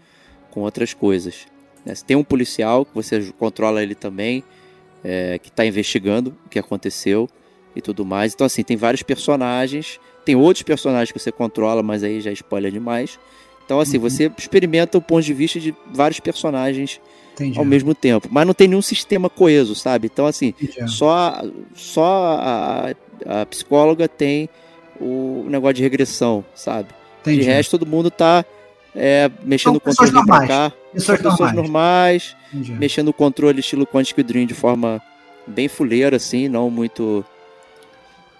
com 0.51 0.61
outras 0.61 0.93
coisas. 0.93 1.47
Né? 1.85 1.93
Tem 2.05 2.15
um 2.15 2.23
policial 2.23 2.85
que 2.85 2.93
você 2.93 3.33
controla 3.37 3.83
ele 3.83 3.95
também, 3.95 4.43
é, 5.03 5.39
que 5.39 5.49
está 5.49 5.65
investigando 5.65 6.35
o 6.45 6.49
que 6.49 6.59
aconteceu 6.59 7.29
e 7.75 7.81
tudo 7.81 8.05
mais. 8.05 8.33
Então, 8.33 8.45
assim, 8.45 8.63
tem 8.63 8.77
vários 8.77 9.03
personagens, 9.03 9.99
tem 10.25 10.35
outros 10.35 10.63
personagens 10.63 11.11
que 11.11 11.19
você 11.19 11.31
controla, 11.31 11.81
mas 11.81 12.03
aí 12.03 12.21
já 12.21 12.31
spoiler 12.31 12.71
demais. 12.71 13.19
Então, 13.65 13.79
assim, 13.79 13.97
uhum. 13.97 14.03
você 14.03 14.31
experimenta 14.37 14.97
o 14.97 15.01
ponto 15.01 15.23
de 15.23 15.33
vista 15.33 15.59
de 15.59 15.75
vários 15.93 16.19
personagens 16.19 16.99
Entendi. 17.33 17.57
ao 17.57 17.63
mesmo 17.63 17.93
tempo, 17.93 18.27
mas 18.31 18.45
não 18.45 18.53
tem 18.53 18.67
nenhum 18.67 18.81
sistema 18.81 19.29
coeso, 19.29 19.75
sabe? 19.75 20.09
Então, 20.11 20.25
assim, 20.25 20.53
Entendi. 20.61 20.91
só, 20.91 21.41
só 21.75 22.37
a, 22.41 22.93
a, 23.25 23.45
psicóloga 23.45 24.07
tem 24.07 24.49
o 24.99 25.45
negócio 25.47 25.75
de 25.75 25.83
regressão, 25.83 26.43
sabe? 26.53 26.89
Entendi. 27.21 27.41
De 27.41 27.43
resto, 27.45 27.77
todo 27.77 27.87
mundo 27.87 28.09
tá 28.09 28.43
é, 28.95 29.29
mexendo 29.43 29.75
o 29.75 29.79
controle 29.79 30.25
pra 30.25 30.47
cá. 30.47 30.71
Pessoas, 30.93 31.21
pessoas 31.21 31.53
normais, 31.53 32.35
normais 32.51 32.79
mexendo 32.79 33.09
o 33.09 33.13
controle 33.13 33.59
estilo 33.59 33.85
Quantic 33.85 34.23
Dream 34.23 34.45
de 34.45 34.53
forma 34.53 35.01
bem 35.45 35.67
fuleira, 35.67 36.17
assim, 36.17 36.47
não 36.47 36.69
muito. 36.69 37.25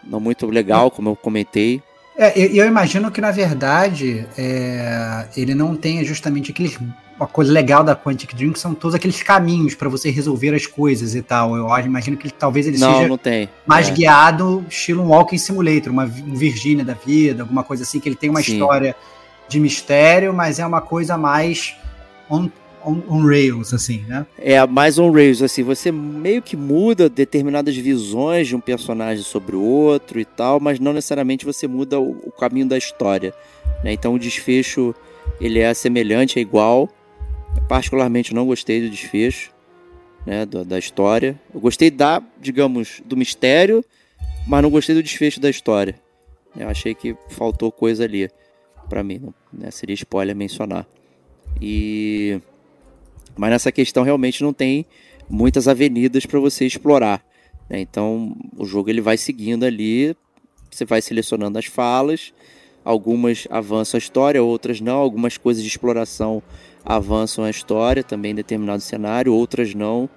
Não 0.03 0.19
muito 0.19 0.47
legal, 0.47 0.89
como 0.89 1.09
eu 1.09 1.15
comentei. 1.15 1.83
É, 2.17 2.37
eu, 2.37 2.47
eu 2.55 2.67
imagino 2.67 3.11
que, 3.11 3.19
na 3.21 3.31
verdade, 3.31 4.25
é, 4.37 5.27
ele 5.35 5.53
não 5.53 5.75
tenha 5.75 6.03
justamente 6.03 6.51
aqueles. 6.51 6.77
Uma 7.17 7.27
coisa 7.27 7.51
legal 7.51 7.83
da 7.83 7.97
Quantic 7.97 8.33
Dream 8.33 8.53
que 8.53 8.59
são 8.59 8.73
todos 8.73 8.95
aqueles 8.95 9.21
caminhos 9.21 9.75
para 9.75 9.89
você 9.89 10.09
resolver 10.09 10.55
as 10.55 10.65
coisas 10.65 11.15
e 11.15 11.21
tal. 11.21 11.53
Eu 11.53 11.67
imagino 11.79 12.15
que 12.15 12.27
ele, 12.27 12.33
talvez 12.37 12.65
ele 12.65 12.77
não, 12.77 12.93
seja 12.95 13.07
não 13.09 13.17
tem. 13.17 13.49
mais 13.67 13.89
é. 13.89 13.91
guiado, 13.91 14.65
estilo 14.69 15.03
um 15.03 15.09
Walking 15.09 15.37
Simulator, 15.37 15.91
uma 15.91 16.05
um 16.05 16.33
Virgínia 16.33 16.85
da 16.85 16.93
vida, 16.93 17.43
alguma 17.43 17.61
coisa 17.61 17.83
assim, 17.83 17.99
que 17.99 18.07
ele 18.07 18.15
tem 18.15 18.29
uma 18.29 18.41
Sim. 18.41 18.53
história 18.53 18.95
de 19.49 19.59
mistério, 19.59 20.33
mas 20.33 20.59
é 20.59 20.65
uma 20.65 20.79
coisa 20.79 21.17
mais 21.17 21.75
on, 22.29 22.49
on, 22.85 23.01
on, 23.09 23.25
rails, 23.25 23.73
assim, 23.73 24.05
né? 24.07 24.25
É, 24.37 24.65
mais 24.67 24.99
on 24.99 25.11
rails, 25.11 25.41
assim, 25.41 25.63
você 25.63 25.91
meio 25.91 26.41
que 26.41 26.55
muda 26.55 27.09
determinadas 27.09 27.75
visões 27.75 28.47
de 28.47 28.55
um 28.55 28.61
personagem 28.61 29.23
sobre 29.23 29.55
o 29.55 29.61
outro 29.61 30.19
e 30.19 30.25
tal, 30.25 30.59
mas 30.59 30.79
não 30.79 30.93
necessariamente 30.93 31.45
você 31.45 31.67
muda 31.67 31.99
o, 31.99 32.11
o 32.27 32.31
caminho 32.31 32.67
da 32.67 32.77
história, 32.77 33.33
né? 33.83 33.91
Então 33.91 34.13
o 34.13 34.19
desfecho, 34.19 34.93
ele 35.41 35.59
é 35.59 35.73
semelhante, 35.73 36.37
é 36.37 36.41
igual. 36.41 36.87
Eu 37.55 37.63
particularmente 37.63 38.33
não 38.33 38.45
gostei 38.45 38.81
do 38.81 38.89
desfecho, 38.89 39.51
né, 40.25 40.45
da, 40.45 40.61
da 40.61 40.77
história. 40.77 41.39
Eu 41.51 41.59
gostei 41.59 41.89
da, 41.89 42.21
digamos, 42.39 43.01
do 43.03 43.17
mistério, 43.17 43.83
mas 44.47 44.61
não 44.61 44.69
gostei 44.69 44.93
do 44.93 45.01
desfecho 45.01 45.39
da 45.39 45.49
história. 45.49 45.95
Eu 46.55 46.69
achei 46.69 46.93
que 46.93 47.15
faltou 47.29 47.71
coisa 47.71 48.03
ali 48.03 48.29
para 48.89 49.03
mim, 49.03 49.21
né? 49.53 49.71
seria 49.71 49.93
spoiler 49.93 50.35
mencionar. 50.35 50.85
E 51.61 52.39
mas 53.37 53.51
nessa 53.51 53.71
questão 53.71 54.03
realmente 54.03 54.43
não 54.43 54.51
tem 54.51 54.85
muitas 55.29 55.67
avenidas 55.67 56.25
para 56.25 56.39
você 56.39 56.65
explorar. 56.65 57.23
Né? 57.69 57.79
Então 57.79 58.35
o 58.57 58.65
jogo 58.65 58.89
ele 58.89 58.99
vai 58.99 59.15
seguindo 59.15 59.63
ali, 59.63 60.15
você 60.69 60.83
vai 60.83 61.01
selecionando 61.01 61.57
as 61.57 61.65
falas, 61.65 62.33
algumas 62.83 63.47
avançam 63.49 63.97
a 63.97 63.99
história, 63.99 64.43
outras 64.43 64.81
não, 64.81 64.97
algumas 64.97 65.37
coisas 65.37 65.63
de 65.63 65.69
exploração 65.69 66.41
avançam 66.83 67.43
a 67.45 67.49
história 67.49 68.03
também 68.03 68.31
em 68.31 68.35
determinado 68.35 68.81
cenário, 68.81 69.33
outras 69.33 69.73
não. 69.73 70.09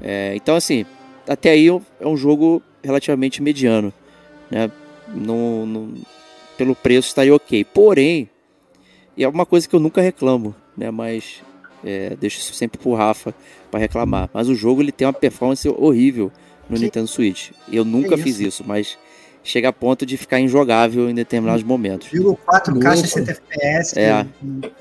É, 0.00 0.34
então 0.36 0.54
assim, 0.54 0.84
até 1.28 1.50
aí 1.50 1.68
é 1.68 2.06
um 2.06 2.16
jogo 2.16 2.62
relativamente 2.82 3.42
mediano, 3.42 3.92
né? 4.50 4.70
Não, 5.08 5.66
não, 5.66 5.94
pelo 6.62 6.76
preço 6.76 7.08
estaria 7.08 7.34
ok. 7.34 7.64
Porém, 7.64 8.30
e 9.16 9.24
é 9.24 9.28
uma 9.28 9.44
coisa 9.44 9.68
que 9.68 9.74
eu 9.74 9.80
nunca 9.80 10.00
reclamo, 10.00 10.54
né? 10.76 10.92
Mas 10.92 11.42
é, 11.84 12.16
deixo 12.20 12.38
isso 12.38 12.54
sempre 12.54 12.78
pro 12.78 12.94
Rafa 12.94 13.34
para 13.68 13.80
reclamar. 13.80 14.30
Mas 14.32 14.48
o 14.48 14.54
jogo 14.54 14.80
ele 14.80 14.92
tem 14.92 15.04
uma 15.04 15.12
performance 15.12 15.68
horrível 15.68 16.30
no 16.70 16.76
que? 16.76 16.84
Nintendo 16.84 17.08
Switch. 17.08 17.50
Eu 17.70 17.84
nunca 17.84 18.16
fiz 18.16 18.38
isso, 18.38 18.62
mas 18.64 18.96
chega 19.42 19.70
a 19.70 19.72
ponto 19.72 20.06
de 20.06 20.16
ficar 20.16 20.38
injogável 20.38 21.10
em 21.10 21.14
determinados 21.14 21.64
momentos. 21.64 22.08
Jogo 22.12 22.38
4K 22.46 22.96
60 22.96 23.30
FPS, 23.32 23.98
é. 23.98 24.24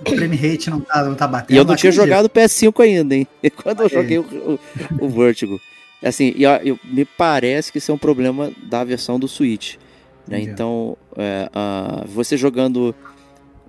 o 0.05 0.09
frame 0.09 0.35
rate 0.35 0.69
não 0.69 0.81
tá, 0.81 1.03
não 1.03 1.15
tá 1.15 1.27
batendo. 1.27 1.55
E 1.55 1.57
eu 1.57 1.65
não 1.65 1.75
tinha 1.75 1.91
jogado 1.91 2.29
PS5 2.29 2.79
ainda, 2.83 3.15
hein? 3.15 3.27
Quando 3.63 3.81
eu 3.81 3.89
joguei 3.89 4.19
o, 4.19 4.21
o, 4.21 4.59
o 5.05 5.09
Vertigo. 5.09 5.59
Assim, 6.03 6.31
e, 6.35 6.43
eu, 6.43 6.79
me 6.83 7.05
parece 7.05 7.71
que 7.71 7.79
isso 7.79 7.91
é 7.91 7.95
um 7.95 7.97
problema 7.97 8.51
da 8.63 8.83
versão 8.83 9.19
do 9.19 9.27
Switch. 9.27 9.77
Né? 10.27 10.41
Então, 10.41 10.97
é, 11.17 11.49
a, 11.53 12.03
você 12.07 12.37
jogando 12.37 12.95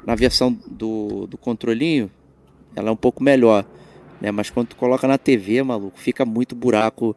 na 0.06 0.14
versão 0.14 0.52
do, 0.66 1.26
do 1.26 1.38
controlinho, 1.38 2.10
ela 2.74 2.88
é 2.88 2.92
um 2.92 2.96
pouco 2.96 3.22
melhor. 3.22 3.64
né? 4.20 4.30
Mas 4.30 4.50
quando 4.50 4.68
tu 4.68 4.76
coloca 4.76 5.06
na 5.06 5.18
TV, 5.18 5.62
maluco, 5.62 5.98
fica 5.98 6.24
muito 6.24 6.54
buraco 6.54 7.16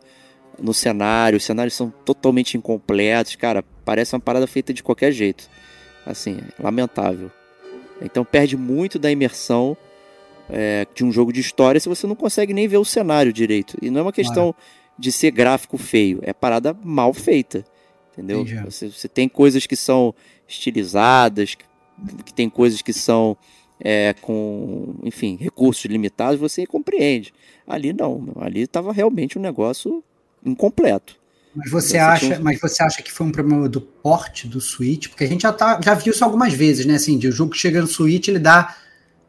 no 0.62 0.74
cenário, 0.74 1.38
os 1.38 1.44
cenários 1.44 1.74
são 1.74 1.90
totalmente 2.04 2.58
incompletos, 2.58 3.36
cara, 3.36 3.64
parece 3.84 4.16
uma 4.16 4.22
parada 4.22 4.48
feita 4.48 4.74
de 4.74 4.82
qualquer 4.82 5.12
jeito. 5.12 5.50
Assim, 6.06 6.40
lamentável. 6.60 7.32
Então 8.02 8.24
perde 8.24 8.56
muito 8.56 9.00
da 9.00 9.12
imersão 9.12 9.76
é, 10.50 10.86
de 10.94 11.04
um 11.04 11.12
jogo 11.12 11.34
de 11.34 11.40
história 11.40 11.80
se 11.80 11.90
você 11.90 12.06
não 12.06 12.16
consegue 12.16 12.54
nem 12.54 12.68
ver 12.68 12.78
o 12.78 12.86
cenário 12.86 13.34
direito. 13.34 13.78
E 13.82 13.90
não 13.90 14.00
é 14.00 14.04
uma 14.04 14.14
questão 14.14 14.54
de 14.98 15.12
ser 15.12 15.32
gráfico 15.32 15.78
feio, 15.78 16.20
é 16.22 16.32
parada 16.34 16.78
mal 16.84 17.14
feita. 17.14 17.66
Entendeu? 18.18 18.46
Você, 18.66 18.90
você, 18.90 19.08
tem 19.10 19.28
coisas 19.28 19.66
que 19.66 19.76
são 19.76 20.16
estilizadas, 20.48 21.56
que, 21.56 21.66
que 22.24 22.34
tem 22.34 22.50
coisas 22.50 22.82
que 22.82 22.94
são 22.94 23.38
é, 23.80 24.14
com, 24.22 24.96
enfim, 25.04 25.38
recursos 25.40 25.84
limitados, 25.86 26.40
você 26.40 26.66
compreende. 26.66 27.34
Ali 27.68 27.92
não, 27.92 28.34
ali 28.40 28.62
estava 28.62 28.94
realmente 28.94 29.38
um 29.38 29.42
negócio 29.42 30.04
incompleto. 30.46 31.18
Mas 31.56 31.72
você, 31.72 31.98
acha, 31.98 32.26
tinha... 32.26 32.40
mas 32.40 32.60
você 32.60 32.84
acha 32.84 33.02
que 33.02 33.12
foi 33.12 33.26
um 33.28 33.32
problema 33.32 33.68
do 33.70 33.80
porte 33.80 34.48
do 34.48 34.60
Switch? 34.60 35.08
Porque 35.08 35.24
a 35.24 35.28
gente 35.28 35.44
já, 35.44 35.54
tá, 35.54 35.80
já 35.82 35.94
viu 35.94 36.12
isso 36.12 36.24
algumas 36.24 36.54
vezes, 36.54 36.86
né? 36.86 36.96
Assim, 36.96 37.18
de 37.18 37.30
o 37.30 37.32
jogo 37.32 37.52
que 37.52 37.58
chega 37.58 37.82
no 37.82 37.88
Switch, 37.88 38.28
ele 38.28 38.40
dá, 38.40 38.76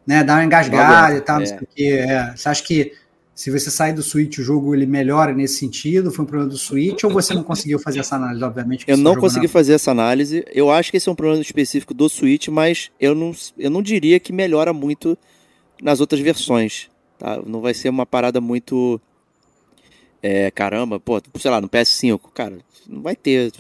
né, 0.05 0.25
dá 0.25 0.35
uma 0.35 0.45
engasgada 0.45 1.17
e 1.17 1.21
tal, 1.21 1.37
é. 1.37 1.41
não 1.41 1.47
sei 1.47 1.57
o 1.57 1.69
quê. 1.75 1.85
É. 1.85 2.37
Você 2.37 2.49
acha 2.49 2.63
que 2.65 2.93
se 3.37 3.51
você 3.51 3.71
sair 3.71 3.93
do 3.93 4.03
Switch, 4.03 4.39
o 4.39 4.43
jogo 4.43 4.75
ele 4.75 4.87
melhora 4.87 5.35
nesse 5.35 5.59
sentido? 5.59 6.11
Foi 6.11 6.25
um 6.25 6.27
problema 6.27 6.51
do 6.51 6.57
Switch 6.57 7.05
ou 7.05 7.11
você 7.11 7.35
não 7.35 7.43
conseguiu 7.43 7.79
fazer 7.79 8.01
essa 8.01 8.17
análise, 8.17 8.43
obviamente? 8.43 8.85
Eu 8.89 8.97
não 8.97 9.15
consegui 9.15 9.47
fazer 9.47 9.75
essa 9.75 9.91
análise. 9.91 10.43
Eu 10.51 10.71
acho 10.71 10.91
que 10.91 10.97
esse 10.97 11.07
é 11.07 11.13
um 11.13 11.15
problema 11.15 11.43
específico 11.43 11.93
do 11.93 12.09
Switch, 12.09 12.49
mas 12.49 12.91
eu 12.99 13.15
não, 13.15 13.33
eu 13.59 13.69
não 13.69 13.83
diria 13.83 14.19
que 14.19 14.33
melhora 14.33 14.73
muito 14.73 15.19
nas 15.83 16.01
outras 16.01 16.19
versões. 16.23 16.89
Tá? 17.19 17.39
Não 17.45 17.61
vai 17.61 17.75
ser 17.75 17.91
uma 17.91 18.07
parada 18.07 18.41
muito 18.41 18.99
é, 20.23 20.51
caramba, 20.51 20.99
pô, 20.99 21.21
sei 21.39 21.51
lá, 21.51 21.61
no 21.61 21.69
PS5, 21.69 22.19
cara, 22.33 22.57
não 22.89 23.03
vai 23.03 23.15
ter 23.15 23.53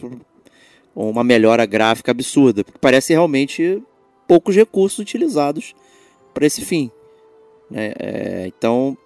uma 0.94 1.22
melhora 1.22 1.66
gráfica 1.66 2.12
absurda, 2.12 2.64
porque 2.64 2.78
parece 2.80 3.12
realmente 3.12 3.82
poucos 4.26 4.56
recursos 4.56 4.98
utilizados 4.98 5.74
para 6.32 6.46
esse 6.46 6.64
fim. 6.64 6.90
Né? 7.70 7.92
É, 7.98 8.44
então, 8.46 8.96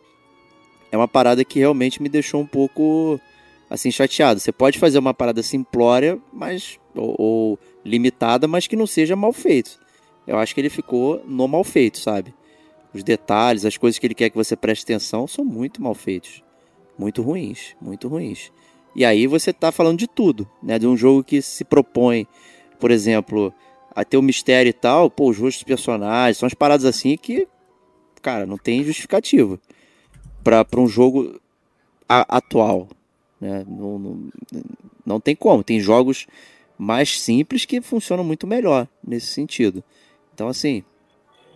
é 0.91 0.97
uma 0.97 1.09
parada 1.09 1.45
que 1.45 1.59
realmente 1.59 2.03
me 2.03 2.09
deixou 2.09 2.41
um 2.41 2.47
pouco 2.47 3.21
assim 3.69 3.91
chateado. 3.91 4.41
Você 4.41 4.53
pode 4.53 4.79
fazer 4.79 4.99
uma 4.99 5.15
parada 5.15 5.43
simplória, 5.43 6.19
mas 6.33 6.79
ou, 6.95 7.15
ou, 7.19 7.59
limitada, 7.85 8.49
mas 8.49 8.67
que 8.67 8.77
não 8.77 8.87
seja 8.87 9.15
mal 9.15 9.33
feito. 9.33 9.79
Eu 10.27 10.39
acho 10.39 10.55
que 10.55 10.61
ele 10.61 10.71
ficou 10.71 11.23
no 11.27 11.47
mal 11.49 11.65
feito, 11.65 11.99
sabe? 11.99 12.35
Os 12.93 13.03
detalhes, 13.03 13.65
as 13.65 13.77
coisas 13.77 13.99
que 13.99 14.07
ele 14.07 14.15
quer 14.15 14.31
que 14.31 14.37
você 14.37 14.57
preste 14.57 14.83
atenção 14.83 15.27
são 15.27 15.45
muito 15.45 15.83
mal 15.83 15.95
feitos 15.95 16.43
muito 17.01 17.23
ruins, 17.23 17.75
muito 17.81 18.07
ruins. 18.07 18.53
E 18.95 19.05
aí 19.05 19.27
você 19.27 19.51
está 19.51 19.73
falando 19.73 19.99
de 19.99 20.07
tudo, 20.07 20.49
né? 20.63 20.79
De 20.79 20.87
um 20.87 20.97
jogo 20.97 21.25
que 21.25 21.41
se 21.41 21.65
propõe, 21.65 22.27
por 22.79 22.91
exemplo, 22.91 23.53
a 23.95 24.05
ter 24.05 24.19
o 24.19 24.21
um 24.21 24.23
mistério 24.23 24.69
e 24.69 24.75
tal, 24.75 25.11
pô, 25.11 25.31
os 25.31 25.39
rostos 25.39 25.63
dos 25.63 25.65
personagens, 25.65 26.37
são 26.37 26.47
as 26.47 26.55
paradas 26.55 26.85
assim 26.85 27.17
que, 27.17 27.49
cara, 28.21 28.45
não 28.45 28.59
tem 28.59 28.85
justificativa 28.85 29.59
para 30.43 30.81
um 30.81 30.87
jogo 30.89 31.41
a, 32.09 32.37
atual, 32.37 32.89
né? 33.41 33.65
Não, 33.69 33.99
não, 33.99 34.29
não 35.07 35.21
tem 35.21 35.37
como. 35.37 35.63
Tem 35.63 35.81
jogos 35.81 36.27
mais 36.77 37.21
simples 37.21 37.65
que 37.65 37.81
funcionam 37.81 38.25
muito 38.25 38.47
melhor 38.47 38.89
nesse 39.07 39.27
sentido. 39.27 39.83
Então, 40.35 40.49
assim, 40.49 40.83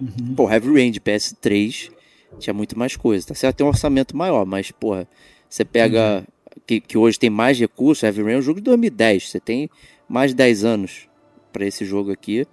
uhum. 0.01 0.35
pô, 0.35 0.51
Heavy 0.51 0.73
Rain 0.73 0.91
de 0.91 1.01
PS3 1.01 1.91
tinha 2.39 2.55
muito 2.55 2.79
mais 2.79 2.97
coisa. 2.97 3.27
Tá 3.27 3.35
certo? 3.35 3.57
Tem 3.57 3.67
um 3.67 3.71
orçamento 3.71 4.17
maior, 4.17 4.45
mas, 4.45 4.71
porra, 4.71 5.09
você 5.49 5.65
pega. 5.65 6.25
Que, 6.67 6.81
que 6.81 6.97
hoje 6.97 7.19
tem 7.19 7.29
mais 7.29 7.59
recursos, 7.59 8.05
Heavy 8.05 8.23
Rain 8.23 8.35
é 8.35 8.39
um 8.39 8.43
jogo 8.43 8.61
de 8.61 8.65
2010. 8.65 9.31
Você 9.31 9.41
tem 9.41 9.69
mais 10.09 10.31
de 10.31 10.37
10 10.37 10.65
anos 10.65 11.09
para 11.53 11.67
esse 11.67 11.85
jogo 11.85 12.13
aqui. 12.13 12.47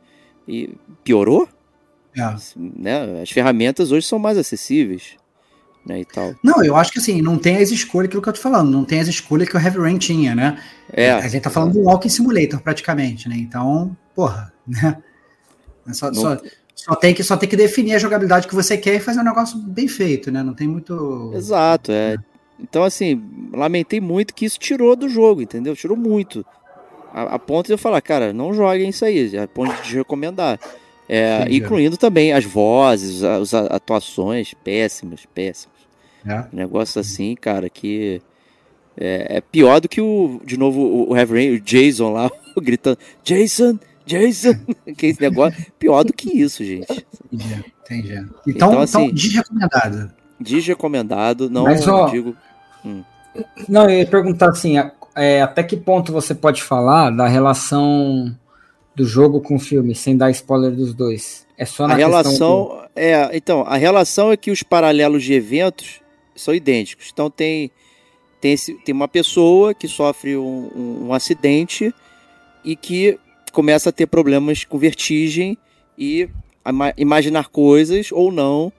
E 0.47 0.69
piorou? 1.03 1.47
É. 2.17 2.35
Né? 2.57 3.21
As 3.21 3.29
ferramentas 3.29 3.91
hoje 3.91 4.07
são 4.07 4.17
mais 4.17 4.37
acessíveis. 4.37 5.17
Né, 5.85 6.01
e 6.01 6.05
tal. 6.05 6.35
Não, 6.43 6.63
eu 6.63 6.75
acho 6.75 6.91
que 6.91 6.99
assim, 6.99 7.21
não 7.23 7.39
tem 7.39 7.57
as 7.57 7.71
escolhas, 7.71 8.07
aquilo 8.07 8.21
que 8.21 8.29
eu 8.29 8.33
tô 8.33 8.39
falando, 8.39 8.69
não 8.69 8.85
tem 8.85 8.99
as 8.99 9.07
escolhas 9.07 9.49
que 9.49 9.57
o 9.57 9.59
Heavy 9.59 9.79
Rain 9.79 9.97
tinha, 9.97 10.35
né? 10.35 10.61
É. 10.93 11.09
A 11.11 11.27
gente 11.27 11.41
tá 11.41 11.49
falando 11.49 11.73
do 11.73 11.81
Walking 11.81 12.09
Simulator, 12.09 12.61
praticamente, 12.61 13.27
né? 13.27 13.35
Então, 13.35 13.97
porra, 14.13 14.53
né? 14.67 14.97
É 15.87 15.93
só, 15.93 16.13
só, 16.13 16.37
só, 16.75 16.95
tem 16.95 17.13
que, 17.13 17.23
só 17.23 17.35
tem 17.35 17.49
que 17.49 17.55
definir 17.55 17.95
a 17.95 17.99
jogabilidade 17.99 18.47
que 18.47 18.53
você 18.53 18.77
quer 18.77 18.95
e 18.95 18.99
fazer 18.99 19.21
um 19.21 19.23
negócio 19.23 19.57
bem 19.57 19.87
feito, 19.87 20.31
né? 20.31 20.43
Não 20.43 20.53
tem 20.53 20.67
muito. 20.67 21.31
Exato, 21.35 21.91
é. 21.91 22.17
Então, 22.59 22.83
assim, 22.83 23.21
lamentei 23.51 23.99
muito 23.99 24.35
que 24.35 24.45
isso 24.45 24.59
tirou 24.59 24.95
do 24.95 25.09
jogo, 25.09 25.41
entendeu? 25.41 25.75
Tirou 25.75 25.97
muito. 25.97 26.45
A, 27.11 27.35
a 27.35 27.39
ponto 27.39 27.65
de 27.65 27.73
eu 27.73 27.77
falar, 27.77 28.01
cara, 28.01 28.31
não 28.31 28.53
joguem 28.53 28.89
isso 28.89 29.03
aí, 29.03 29.35
a 29.37 29.47
ponto 29.47 29.73
de 29.81 29.95
recomendar. 29.95 30.59
É, 31.09 31.45
incluindo 31.49 31.97
também 31.97 32.31
as 32.31 32.45
vozes, 32.45 33.21
as 33.21 33.53
atuações 33.53 34.53
péssimas, 34.53 35.25
péssimas. 35.25 35.70
É. 36.25 36.45
Negócio 36.53 36.99
assim, 36.99 37.35
cara, 37.35 37.69
que 37.69 38.21
é, 38.97 39.37
é, 39.37 39.41
pior 39.41 39.79
do 39.79 39.89
que 39.89 40.01
o, 40.01 40.41
de 40.45 40.57
novo, 40.57 41.09
o 41.09 41.15
Heavy 41.15 41.55
o 41.55 41.61
Jason 41.61 42.11
lá, 42.11 42.29
gritando, 42.61 42.97
Jason, 43.23 43.79
Jason, 44.05 44.53
que 44.97 45.07
esse 45.07 45.21
negócio, 45.21 45.65
pior 45.79 46.03
do 46.03 46.13
que 46.13 46.37
isso, 46.37 46.63
gente. 46.63 47.05
Entendi, 47.31 47.65
entendi. 47.83 48.13
Então, 48.47 48.69
então, 48.69 48.79
assim, 48.79 49.03
então 49.05 49.15
desrecomendado. 49.15 50.11
Desrecomendado, 50.39 51.49
não 51.49 51.63
Mas, 51.63 51.87
ó, 51.87 52.07
digo 52.09 52.35
Hum. 52.85 53.03
Não, 53.69 53.89
eu 53.89 53.99
ia 53.99 54.07
perguntar 54.07 54.49
assim, 54.49 54.75
é, 55.15 55.41
até 55.41 55.63
que 55.63 55.77
ponto 55.77 56.11
você 56.11 56.33
pode 56.33 56.61
falar 56.63 57.11
da 57.11 57.27
relação 57.27 58.35
do 58.95 59.05
jogo 59.05 59.39
com 59.39 59.55
o 59.55 59.59
filme, 59.59 59.95
sem 59.95 60.17
dar 60.17 60.31
spoiler 60.31 60.71
dos 60.71 60.93
dois? 60.93 61.45
É 61.57 61.65
só 61.65 61.87
na 61.87 61.93
a 61.93 61.97
relação 61.97 62.63
do... 62.65 62.89
é, 62.95 63.29
então, 63.37 63.61
a 63.67 63.77
relação 63.77 64.31
é 64.31 64.37
que 64.37 64.51
os 64.51 64.63
paralelos 64.63 65.23
de 65.23 65.33
eventos 65.33 66.00
são 66.35 66.53
idênticos. 66.53 67.09
Então 67.11 67.29
tem 67.29 67.71
tem, 68.39 68.53
esse, 68.53 68.73
tem 68.73 68.93
uma 68.93 69.07
pessoa 69.07 69.73
que 69.73 69.87
sofre 69.87 70.35
um, 70.35 70.71
um, 70.75 71.07
um 71.07 71.13
acidente 71.13 71.93
e 72.65 72.75
que 72.75 73.19
começa 73.51 73.89
a 73.89 73.93
ter 73.93 74.07
problemas 74.07 74.63
com 74.63 74.79
vertigem 74.79 75.55
e 75.97 76.27
imaginar 76.97 77.49
coisas 77.49 78.11
ou 78.11 78.31
não 78.31 78.71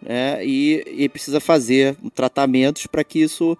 né, 0.00 0.44
e, 0.44 0.84
e 0.86 1.08
precisa 1.08 1.40
fazer 1.40 1.96
tratamentos 2.14 2.86
para 2.86 3.02
que 3.02 3.20
isso 3.20 3.56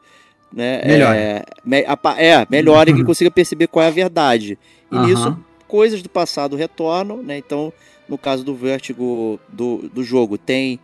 né, 0.52 0.82
melhore. 0.84 1.18
É, 1.18 1.44
me, 1.64 1.80
é, 1.80 2.46
melhore 2.50 2.92
e 2.92 2.94
que 2.94 3.04
consiga 3.04 3.30
perceber 3.30 3.66
qual 3.66 3.84
é 3.84 3.88
a 3.88 3.92
verdade. 3.92 4.58
E 4.90 4.94
uhum. 4.94 5.06
nisso, 5.06 5.38
coisas 5.66 6.02
do 6.02 6.08
passado 6.08 6.56
retornam, 6.56 7.22
né? 7.22 7.38
Então, 7.38 7.72
no 8.08 8.18
caso 8.18 8.44
do 8.44 8.54
Vértigo 8.54 9.40
do, 9.48 9.88
do 9.88 10.04
jogo, 10.04 10.36
tem 10.36 10.78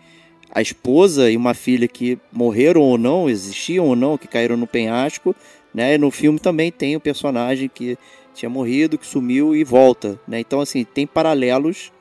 a 0.50 0.62
esposa 0.62 1.30
e 1.30 1.37
uma 1.37 1.54
filha 1.54 1.87
que 1.87 2.18
morreram 2.32 2.80
ou 2.80 2.96
não, 2.96 3.28
existiam 3.28 3.87
ou 3.87 3.96
não, 3.96 4.16
que 4.16 4.26
caíram 4.26 4.56
no 4.56 4.66
penhasco, 4.66 5.34
né? 5.72 5.94
E 5.94 5.98
no 5.98 6.11
filme 6.11 6.38
também 6.38 6.72
tem 6.72 6.96
o 6.96 7.00
personagem 7.00 7.68
que 7.68 7.98
tinha 8.34 8.48
morrido, 8.48 8.96
que 8.96 9.06
sumiu 9.06 9.54
e 9.54 9.64
volta, 9.64 10.18
né? 10.26 10.40
Então, 10.40 10.61
assim, 10.61 10.84
tem 10.84 11.06
paralelos 11.06 11.92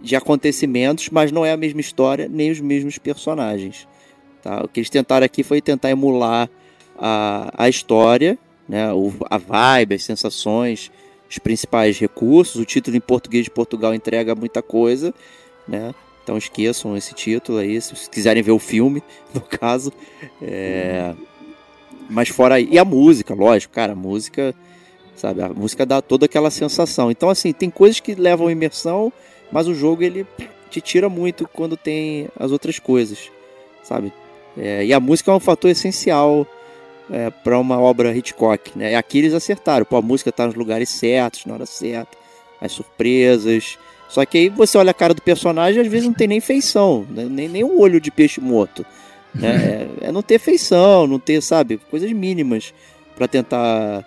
de 0.00 0.14
acontecimentos, 0.14 1.08
mas 1.10 1.32
não 1.32 1.44
é 1.44 1.52
a 1.52 1.56
mesma 1.56 1.80
história 1.80 2.28
nem 2.28 2.50
os 2.50 2.60
mesmos 2.60 2.98
personagens. 2.98 3.86
Tá? 4.42 4.62
O 4.62 4.68
que 4.68 4.80
eles 4.80 4.90
tentaram 4.90 5.24
aqui 5.24 5.42
foi 5.42 5.60
tentar 5.60 5.90
emular 5.90 6.48
a, 6.98 7.52
a 7.56 7.68
história, 7.68 8.38
né? 8.68 8.92
o, 8.92 9.12
a 9.28 9.38
vibe, 9.38 9.94
as 9.94 10.04
sensações, 10.04 10.90
os 11.28 11.38
principais 11.38 11.98
recursos. 11.98 12.60
O 12.60 12.64
título 12.64 12.96
em 12.96 13.00
português 13.00 13.44
de 13.44 13.50
Portugal 13.50 13.94
entrega 13.94 14.34
muita 14.34 14.62
coisa, 14.62 15.12
né? 15.66 15.94
Então 16.26 16.36
esqueçam 16.36 16.96
esse 16.96 17.14
título 17.14 17.58
aí, 17.58 17.80
se 17.80 18.10
quiserem 18.10 18.42
ver 18.42 18.50
o 18.50 18.58
filme, 18.58 19.00
no 19.32 19.40
caso. 19.40 19.92
É... 20.42 21.14
Mas 22.10 22.30
fora 22.30 22.56
aí. 22.56 22.66
E 22.68 22.80
a 22.80 22.84
música, 22.84 23.32
lógico, 23.32 23.72
cara, 23.72 23.92
a 23.92 23.96
música, 23.96 24.52
sabe? 25.14 25.42
A 25.42 25.50
música 25.50 25.86
dá 25.86 26.02
toda 26.02 26.26
aquela 26.26 26.50
sensação. 26.50 27.12
Então, 27.12 27.30
assim, 27.30 27.52
tem 27.52 27.70
coisas 27.70 28.00
que 28.00 28.16
levam 28.16 28.50
imersão 28.50 29.12
mas 29.50 29.68
o 29.68 29.74
jogo 29.74 30.02
ele 30.02 30.26
te 30.70 30.80
tira 30.80 31.08
muito 31.08 31.48
quando 31.48 31.76
tem 31.76 32.28
as 32.38 32.50
outras 32.52 32.78
coisas, 32.78 33.30
sabe? 33.82 34.12
É, 34.56 34.84
e 34.84 34.92
a 34.92 35.00
música 35.00 35.30
é 35.30 35.34
um 35.34 35.40
fator 35.40 35.70
essencial 35.70 36.46
é, 37.10 37.30
para 37.30 37.58
uma 37.58 37.78
obra 37.80 38.14
Hitchcock, 38.16 38.76
né? 38.76 38.92
E 38.92 38.94
aqui 38.94 39.18
eles 39.18 39.34
acertaram, 39.34 39.84
pô, 39.84 39.96
a 39.96 40.02
música 40.02 40.32
tá 40.32 40.46
nos 40.46 40.54
lugares 40.54 40.88
certos, 40.88 41.44
na 41.46 41.54
hora 41.54 41.66
certa, 41.66 42.16
as 42.60 42.72
surpresas. 42.72 43.78
Só 44.08 44.24
que 44.24 44.38
aí 44.38 44.48
você 44.48 44.78
olha 44.78 44.90
a 44.90 44.94
cara 44.94 45.14
do 45.14 45.22
personagem 45.22 45.80
às 45.80 45.88
vezes 45.88 46.06
não 46.06 46.14
tem 46.14 46.28
nem 46.28 46.40
feição, 46.40 47.06
né? 47.10 47.26
nem, 47.28 47.48
nem 47.48 47.64
um 47.64 47.78
olho 47.78 48.00
de 48.00 48.10
peixe 48.10 48.40
morto. 48.40 48.84
Né? 49.34 49.88
É, 50.02 50.08
é 50.08 50.12
não 50.12 50.22
ter 50.22 50.38
feição, 50.38 51.06
não 51.06 51.18
ter, 51.18 51.42
sabe, 51.42 51.78
coisas 51.90 52.10
mínimas 52.10 52.72
para 53.14 53.28
tentar 53.28 54.04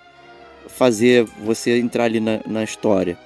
fazer 0.67 1.25
você 1.43 1.77
entrar 1.77 2.05
ali 2.05 2.19
na, 2.19 2.39
na 2.47 2.63
história. 2.63 3.17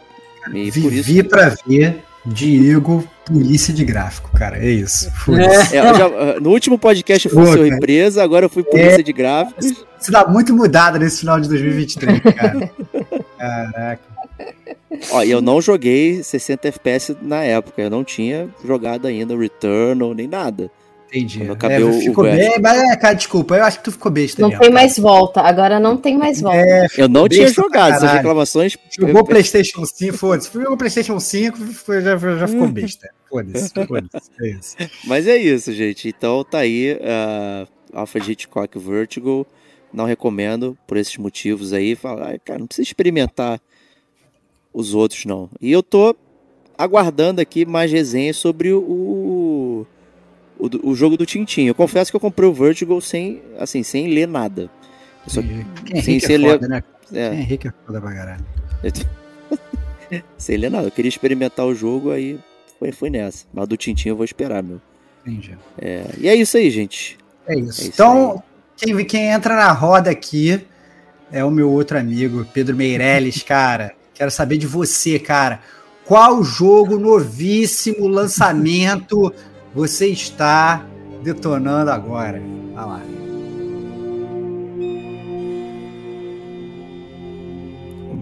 E 0.53 0.69
Vivi 0.69 1.19
isso... 1.19 1.29
para 1.29 1.55
ver 1.65 2.03
Diego, 2.25 3.05
polícia 3.25 3.73
de 3.73 3.83
gráfico, 3.83 4.31
cara. 4.31 4.57
É 4.57 4.69
isso. 4.69 5.11
É. 5.29 5.77
É, 5.77 5.93
já, 5.93 6.39
no 6.39 6.51
último 6.51 6.79
podcast 6.79 7.27
eu 7.27 7.33
fui 7.33 7.45
seu 7.51 7.67
empresa, 7.67 8.23
agora 8.23 8.45
eu 8.45 8.49
fui 8.49 8.63
polícia 8.63 9.01
é. 9.01 9.03
de 9.03 9.11
gráficos. 9.11 9.85
Você 9.99 10.11
dá 10.11 10.25
muito 10.25 10.53
mudada 10.53 10.97
nesse 10.97 11.19
final 11.19 11.39
de 11.39 11.49
2023, 11.49 12.21
cara. 12.21 12.71
Caraca. 13.37 14.12
Ó, 15.11 15.23
eu 15.23 15.41
não 15.41 15.61
joguei 15.61 16.23
60 16.23 16.67
FPS 16.67 17.17
na 17.21 17.43
época. 17.43 17.81
Eu 17.81 17.89
não 17.89 18.03
tinha 18.03 18.49
jogado 18.63 19.07
ainda 19.07 19.37
Returnal 19.37 20.13
nem 20.13 20.27
nada. 20.27 20.71
Entendi. 21.15 21.43
É, 21.43 22.01
ficou 22.01 22.23
bem, 22.23 22.59
mas, 22.59 22.79
é, 22.79 22.95
cara, 22.95 23.13
desculpa, 23.13 23.55
eu 23.55 23.63
acho 23.63 23.77
que 23.77 23.83
tu 23.83 23.91
ficou 23.91 24.11
besta. 24.11 24.41
Não 24.41 24.49
tem 24.57 24.71
mais 24.71 24.97
volta, 24.97 25.41
agora 25.41 25.79
não 25.79 25.95
tem 25.95 26.17
mais 26.17 26.41
volta. 26.41 26.57
É, 26.57 26.87
eu 26.97 27.07
não 27.07 27.29
tinha 27.29 27.47
jogado 27.49 27.93
essas 27.93 28.11
reclamações. 28.13 28.75
Jogou 28.99 29.21
eu... 29.21 29.23
PlayStation 29.23 29.85
5, 29.85 30.17
foda-se. 30.17 30.51
Jogou 30.51 30.75
PlayStation 30.75 31.19
5, 31.19 31.57
já, 32.01 32.17
já 32.17 32.47
ficou 32.47 32.67
besta. 32.67 33.09
Foda-se, 33.29 33.69
foda-se. 33.85 34.31
É 34.41 34.49
isso. 34.49 34.75
Mas 35.05 35.27
é 35.27 35.37
isso, 35.37 35.71
gente. 35.71 36.07
Então 36.07 36.43
tá 36.43 36.59
aí 36.59 36.93
uh, 36.93 37.67
Alpha 37.93 38.17
Hitchcock 38.17 38.79
Vertigo. 38.79 39.45
Não 39.93 40.05
recomendo 40.05 40.75
por 40.87 40.97
esses 40.97 41.15
motivos 41.17 41.73
aí. 41.73 41.95
Fala, 41.95 42.39
cara, 42.43 42.57
não 42.57 42.65
precisa 42.65 42.87
experimentar 42.87 43.61
os 44.73 44.93
outros, 44.93 45.25
não. 45.25 45.49
E 45.61 45.71
eu 45.71 45.83
tô 45.83 46.15
aguardando 46.77 47.39
aqui 47.39 47.65
mais 47.65 47.91
resenhas 47.91 48.37
sobre 48.37 48.73
o 48.73 49.85
o, 50.63 50.91
o 50.91 50.95
jogo 50.95 51.17
do 51.17 51.25
Tintin. 51.25 51.65
Eu 51.65 51.75
confesso 51.75 52.11
que 52.11 52.15
eu 52.15 52.21
comprei 52.21 52.47
o 52.47 52.53
Vertigo 52.53 52.99
sem, 53.01 53.41
assim, 53.59 53.83
sem 53.83 54.07
ler 54.07 54.27
nada. 54.27 54.69
Só, 55.27 55.41
Quem 55.85 56.01
sem, 56.01 56.19
sem 56.19 56.35
é 56.35 56.37
ler... 56.37 56.51
foda, 56.51 56.67
né? 56.67 56.83
É. 57.11 57.29
Quem 57.29 57.39
é 57.39 57.43
rico 57.43 57.67
é 57.67 57.73
foda 57.85 58.01
pra 58.01 58.13
caralho. 58.13 58.45
sem 60.37 60.57
ler 60.57 60.71
nada. 60.71 60.87
Eu 60.87 60.91
queria 60.91 61.09
experimentar 61.09 61.65
o 61.65 61.75
jogo, 61.75 62.11
aí 62.11 62.39
foi, 62.79 62.91
foi 62.91 63.09
nessa. 63.09 63.45
Mas 63.53 63.67
do 63.67 63.77
Tintin 63.77 64.09
eu 64.09 64.15
vou 64.15 64.25
esperar, 64.25 64.63
meu. 64.63 64.81
Entendi. 65.25 65.57
É, 65.77 66.05
e 66.17 66.27
é 66.27 66.35
isso 66.35 66.57
aí, 66.57 66.69
gente. 66.69 67.17
É 67.47 67.55
isso. 67.55 67.81
É 67.81 67.83
isso 67.83 67.87
então, 67.87 68.43
quem, 68.77 69.05
quem 69.05 69.31
entra 69.31 69.55
na 69.55 69.71
roda 69.71 70.09
aqui 70.09 70.65
é 71.31 71.43
o 71.43 71.51
meu 71.51 71.71
outro 71.71 71.97
amigo, 71.97 72.45
Pedro 72.53 72.75
Meirelles, 72.75 73.43
cara. 73.43 73.93
Quero 74.23 74.31
saber 74.31 74.57
de 74.57 74.65
você, 74.65 75.19
cara. 75.19 75.59
Qual 76.05 76.41
jogo 76.45 76.97
novíssimo, 76.97 78.07
lançamento 78.07 79.33
você 79.75 80.07
está 80.07 80.87
detonando 81.21 81.91
agora. 81.91 82.41
Olha 82.73 82.85
lá. 82.85 83.01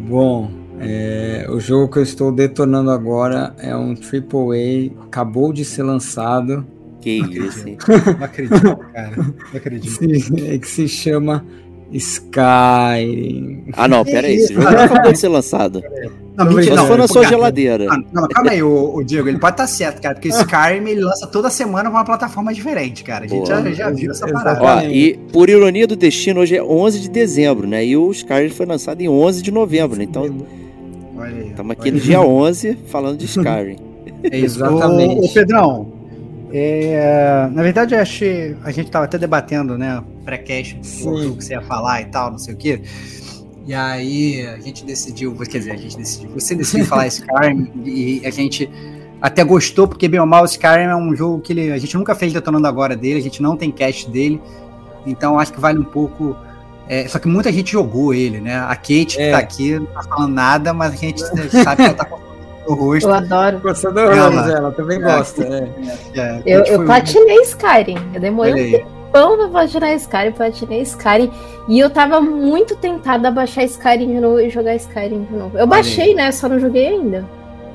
Bom, 0.07 0.51
é, 0.79 1.45
o 1.47 1.59
jogo 1.59 1.93
que 1.93 1.99
eu 1.99 2.03
estou 2.03 2.31
detonando 2.31 2.89
agora 2.89 3.55
é 3.59 3.75
um 3.75 3.93
AAA, 3.93 5.05
acabou 5.05 5.53
de 5.53 5.63
ser 5.63 5.83
lançado. 5.83 6.65
Que 6.99 7.11
isso, 7.11 7.67
hein? 7.69 7.77
Não 8.17 8.25
acredito, 8.25 8.77
cara. 8.91 9.15
Não 9.15 9.35
acredito. 9.53 10.35
É 10.45 10.57
que 10.57 10.67
se 10.67 10.87
chama 10.87 11.45
Skyrim. 11.91 13.65
Ah, 13.73 13.87
não, 13.87 14.03
pera 14.05 14.27
aí. 14.27 14.35
Esse 14.37 14.53
jogo 14.53 14.71
não 14.71 14.83
acabou 14.83 15.11
de 15.11 15.19
ser 15.19 15.27
lançado. 15.27 15.83
Não, 16.35 16.45
mentira, 16.45 16.75
não. 16.75 16.97
Na 16.97 17.07
sua 17.07 17.25
geladeira. 17.25 17.85
Não, 17.85 18.03
não, 18.13 18.27
calma 18.27 18.51
aí, 18.51 18.63
o, 18.63 18.95
o, 18.95 19.03
Diego, 19.03 19.27
ele 19.27 19.37
pode 19.37 19.53
estar 19.53 19.63
tá 19.63 19.67
certo, 19.67 20.01
cara, 20.01 20.15
porque 20.15 20.29
o 20.29 20.31
Skyrim 20.39 20.89
ele 20.89 21.01
lança 21.01 21.27
toda 21.27 21.49
semana 21.49 21.89
uma 21.89 22.05
plataforma 22.05 22.53
diferente, 22.53 23.03
cara. 23.03 23.25
A 23.25 23.27
gente 23.27 23.47
já, 23.47 23.61
já, 23.71 23.89
viu 23.89 24.11
essa 24.11 24.27
parada. 24.27 24.61
Ó, 24.61 24.81
e 24.83 25.17
por 25.31 25.49
ironia 25.49 25.85
do 25.85 25.95
destino, 25.95 26.41
hoje 26.41 26.55
é 26.55 26.63
11 26.63 27.01
de 27.01 27.09
dezembro, 27.09 27.67
né? 27.67 27.85
E 27.85 27.97
o 27.97 28.11
Skyrim 28.11 28.49
foi 28.49 28.65
lançado 28.65 29.01
em 29.01 29.09
11 29.09 29.41
de 29.41 29.51
novembro, 29.51 29.97
né? 29.97 30.05
Então, 30.05 30.25
estamos 31.47 31.71
aqui 31.71 31.91
no 31.91 31.99
dia 31.99 32.21
11 32.21 32.77
falando 32.87 33.17
de 33.17 33.25
Skyrim. 33.25 33.77
Exatamente. 34.31 35.21
Ô, 35.21 35.25
ô 35.25 35.29
Pedrão, 35.33 36.00
é, 36.53 37.49
na 37.51 37.63
verdade, 37.63 37.95
eu 37.95 38.01
achei, 38.01 38.55
a 38.63 38.71
gente 38.71 38.87
estava 38.87 39.05
até 39.05 39.17
debatendo, 39.17 39.77
né, 39.77 40.03
pré-cast, 40.25 40.75
o 41.05 41.35
que 41.35 41.43
você 41.43 41.53
ia 41.53 41.61
falar 41.61 42.01
e 42.01 42.05
tal, 42.05 42.31
não 42.31 42.37
sei 42.37 42.53
o 42.53 42.57
quê. 42.57 42.81
E 43.65 43.73
aí 43.73 44.45
a 44.47 44.57
gente 44.59 44.83
decidiu, 44.83 45.35
quer 45.35 45.59
dizer, 45.59 45.71
a 45.71 45.77
gente 45.77 45.95
decidiu, 45.95 46.31
você 46.31 46.55
decidiu 46.55 46.85
falar 46.85 47.05
Skyrim 47.07 47.71
e 47.85 48.21
a 48.25 48.29
gente 48.29 48.69
até 49.21 49.43
gostou, 49.43 49.87
porque 49.87 50.07
bem 50.07 50.19
ou 50.19 50.25
mal, 50.25 50.45
Skyrim 50.45 50.85
é 50.85 50.95
um 50.95 51.15
jogo 51.15 51.41
que 51.41 51.53
ele, 51.53 51.71
a 51.71 51.77
gente 51.77 51.95
nunca 51.95 52.15
fez 52.15 52.33
detonando 52.33 52.67
agora 52.67 52.95
dele, 52.95 53.19
a 53.19 53.23
gente 53.23 53.41
não 53.41 53.55
tem 53.55 53.71
cast 53.71 54.09
dele, 54.09 54.41
então 55.05 55.39
acho 55.39 55.53
que 55.53 55.59
vale 55.59 55.79
um 55.79 55.83
pouco. 55.83 56.35
É, 56.87 57.07
só 57.07 57.19
que 57.19 57.27
muita 57.27 57.51
gente 57.51 57.71
jogou 57.71 58.13
ele, 58.13 58.41
né? 58.41 58.57
A 58.57 58.75
Kate 58.75 59.15
que 59.15 59.21
é. 59.21 59.31
tá 59.31 59.37
aqui 59.37 59.79
não 59.79 59.85
tá 59.85 60.03
falando 60.03 60.33
nada, 60.33 60.73
mas 60.73 60.93
a 60.93 60.95
gente 60.97 61.21
sabe 61.49 61.77
que 61.77 61.83
ela 61.83 61.93
tá 61.93 62.05
o 62.71 62.75
rosto. 62.75 63.07
Eu 63.07 63.13
adoro. 63.13 63.59
Gostou 63.59 63.91
do 63.91 63.99
ela, 63.99 64.51
ela 64.51 64.71
também 64.71 64.97
é, 64.97 65.01
gosta. 65.01 65.43
É. 65.43 65.71
É, 66.13 66.41
eu, 66.45 66.63
eu 66.65 66.85
platinei 66.85 67.41
Skyrim. 67.41 67.97
Eu 68.13 68.19
demorei 68.19 68.53
um 68.53 68.71
tempão 68.71 69.37
pra 69.37 69.47
platinar 69.47 69.93
Skyrim, 69.95 70.31
platinei 70.31 70.81
Skyrim. 70.81 71.31
E 71.67 71.79
eu 71.79 71.89
tava 71.89 72.19
muito 72.19 72.75
tentada 72.75 73.27
a 73.27 73.31
baixar 73.31 73.63
Skyrim 73.63 74.13
de 74.13 74.19
novo 74.19 74.39
e 74.39 74.49
jogar 74.49 74.75
Skyrim 74.75 75.23
de 75.23 75.33
novo. 75.33 75.57
Eu 75.57 75.67
baixei, 75.67 76.13
né? 76.13 76.31
Só 76.31 76.49
não 76.49 76.59
joguei 76.59 76.87
ainda. 76.87 77.25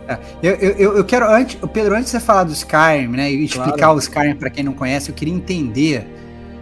É, 0.09 0.19
eu, 0.43 0.55
eu, 0.55 0.97
eu 0.99 1.05
quero, 1.05 1.29
antes, 1.29 1.59
Pedro, 1.73 1.95
antes 1.95 2.07
de 2.07 2.11
você 2.11 2.21
falar 2.21 2.45
do 2.45 2.53
Skyrim, 2.53 3.09
né, 3.09 3.31
e 3.31 3.45
explicar 3.45 3.77
claro. 3.77 3.97
o 3.97 3.99
Skyrim 3.99 4.37
para 4.37 4.51
quem 4.51 4.63
não 4.63 4.73
conhece, 4.73 5.11
eu 5.11 5.15
queria 5.15 5.35
entender 5.35 6.07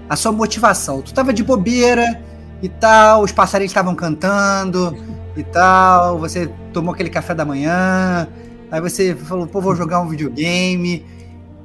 a 0.09 0.17
sua 0.17 0.33
motivação. 0.33 1.03
Tu 1.03 1.13
tava 1.13 1.33
de 1.33 1.43
bobeira 1.43 2.23
e 2.63 2.69
tal, 2.69 3.23
os 3.23 3.33
passarinhos 3.33 3.71
estavam 3.71 3.95
cantando, 3.95 4.97
e 5.37 5.43
tal, 5.43 6.19
você 6.19 6.51
tomou 6.73 6.95
aquele 6.95 7.11
café 7.11 7.35
da 7.35 7.45
manhã, 7.45 8.29
aí 8.71 8.81
você 8.81 9.15
falou, 9.15 9.47
pô, 9.47 9.61
vou 9.61 9.75
jogar 9.75 10.01
um 10.01 10.09
videogame. 10.09 11.05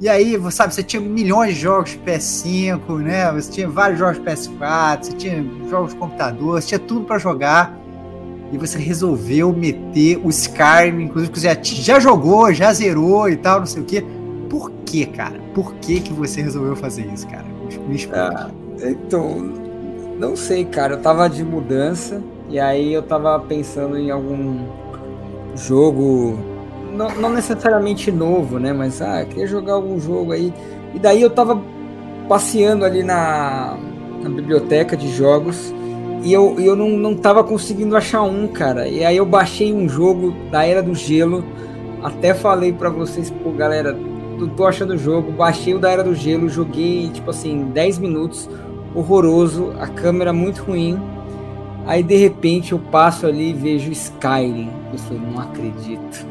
E 0.01 0.07
aí, 0.07 0.39
sabe, 0.51 0.73
você 0.73 0.81
tinha 0.81 1.01
milhões 1.01 1.55
de 1.55 1.61
jogos 1.61 1.91
de 1.91 1.99
PS5, 1.99 2.99
né? 2.99 3.31
Você 3.33 3.51
tinha 3.51 3.67
vários 3.67 3.99
jogos 3.99 4.17
de 4.17 4.23
PS4, 4.23 5.03
você 5.03 5.13
tinha 5.13 5.45
jogos 5.69 5.93
de 5.93 5.99
computador, 5.99 6.61
você 6.61 6.69
tinha 6.69 6.79
tudo 6.79 7.05
para 7.05 7.17
jogar. 7.17 7.77
E 8.51 8.57
você 8.57 8.79
resolveu 8.79 9.53
meter 9.53 10.19
o 10.23 10.29
Skyrim, 10.29 11.03
inclusive 11.03 11.31
que 11.31 11.39
você 11.39 11.53
já, 11.53 11.57
já 11.61 11.99
jogou, 11.99 12.51
já 12.51 12.73
zerou 12.73 13.29
e 13.29 13.35
tal, 13.35 13.59
não 13.59 13.67
sei 13.67 13.81
o 13.81 13.85
quê. 13.85 14.03
Por 14.49 14.71
que, 14.85 15.05
cara? 15.05 15.39
Por 15.53 15.75
que 15.75 15.99
que 15.99 16.11
você 16.13 16.41
resolveu 16.41 16.75
fazer 16.75 17.05
isso, 17.13 17.27
cara? 17.27 17.45
Me 17.87 17.95
explica. 17.95 18.29
Ah, 18.35 18.49
então, 18.81 19.53
não 20.17 20.35
sei, 20.35 20.65
cara. 20.65 20.93
Eu 20.93 21.01
tava 21.01 21.29
de 21.29 21.43
mudança. 21.43 22.23
E 22.49 22.59
aí 22.59 22.93
eu 22.93 23.03
tava 23.03 23.39
pensando 23.39 23.97
em 23.97 24.09
algum 24.09 24.65
jogo, 25.55 26.39
não, 26.91 27.09
não 27.15 27.29
necessariamente 27.29 28.11
novo, 28.11 28.59
né? 28.59 28.73
Mas 28.73 29.01
ah, 29.01 29.23
queria 29.23 29.45
jogar 29.45 29.73
algum 29.73 29.99
jogo 29.99 30.31
aí. 30.31 30.53
E 30.93 30.99
daí 30.99 31.21
eu 31.21 31.29
tava 31.29 31.61
passeando 32.27 32.85
ali 32.85 33.03
na, 33.03 33.77
na 34.21 34.29
biblioteca 34.29 34.97
de 34.97 35.09
jogos 35.11 35.73
e 36.23 36.33
eu, 36.33 36.59
eu 36.59 36.75
não, 36.75 36.89
não 36.89 37.15
tava 37.15 37.43
conseguindo 37.43 37.95
achar 37.95 38.23
um, 38.23 38.47
cara. 38.47 38.87
E 38.87 39.05
aí 39.05 39.17
eu 39.17 39.25
baixei 39.25 39.73
um 39.73 39.87
jogo 39.87 40.33
da 40.51 40.65
Era 40.65 40.83
do 40.83 40.93
Gelo. 40.93 41.43
Até 42.03 42.33
falei 42.33 42.73
para 42.73 42.89
vocês, 42.89 43.29
pô, 43.29 43.51
galera, 43.51 43.97
tô 44.57 44.65
achando 44.65 44.93
o 44.93 44.97
jogo. 44.97 45.31
Baixei 45.31 45.73
o 45.73 45.79
da 45.79 45.89
Era 45.89 46.03
do 46.03 46.13
Gelo, 46.13 46.49
joguei, 46.49 47.09
tipo 47.09 47.29
assim, 47.29 47.65
10 47.73 47.99
minutos. 47.99 48.49
Horroroso, 48.93 49.73
a 49.79 49.87
câmera 49.87 50.33
muito 50.33 50.63
ruim. 50.63 50.99
Aí 51.89 52.03
de 52.03 52.15
repente 52.15 52.71
eu 52.71 52.77
passo 52.77 53.25
ali 53.25 53.49
e 53.49 53.53
vejo 53.53 53.91
Skyrim. 53.91 54.69
Eu 54.93 54.99
falei, 54.99 55.23
não 55.23 55.41
acredito. 55.41 56.23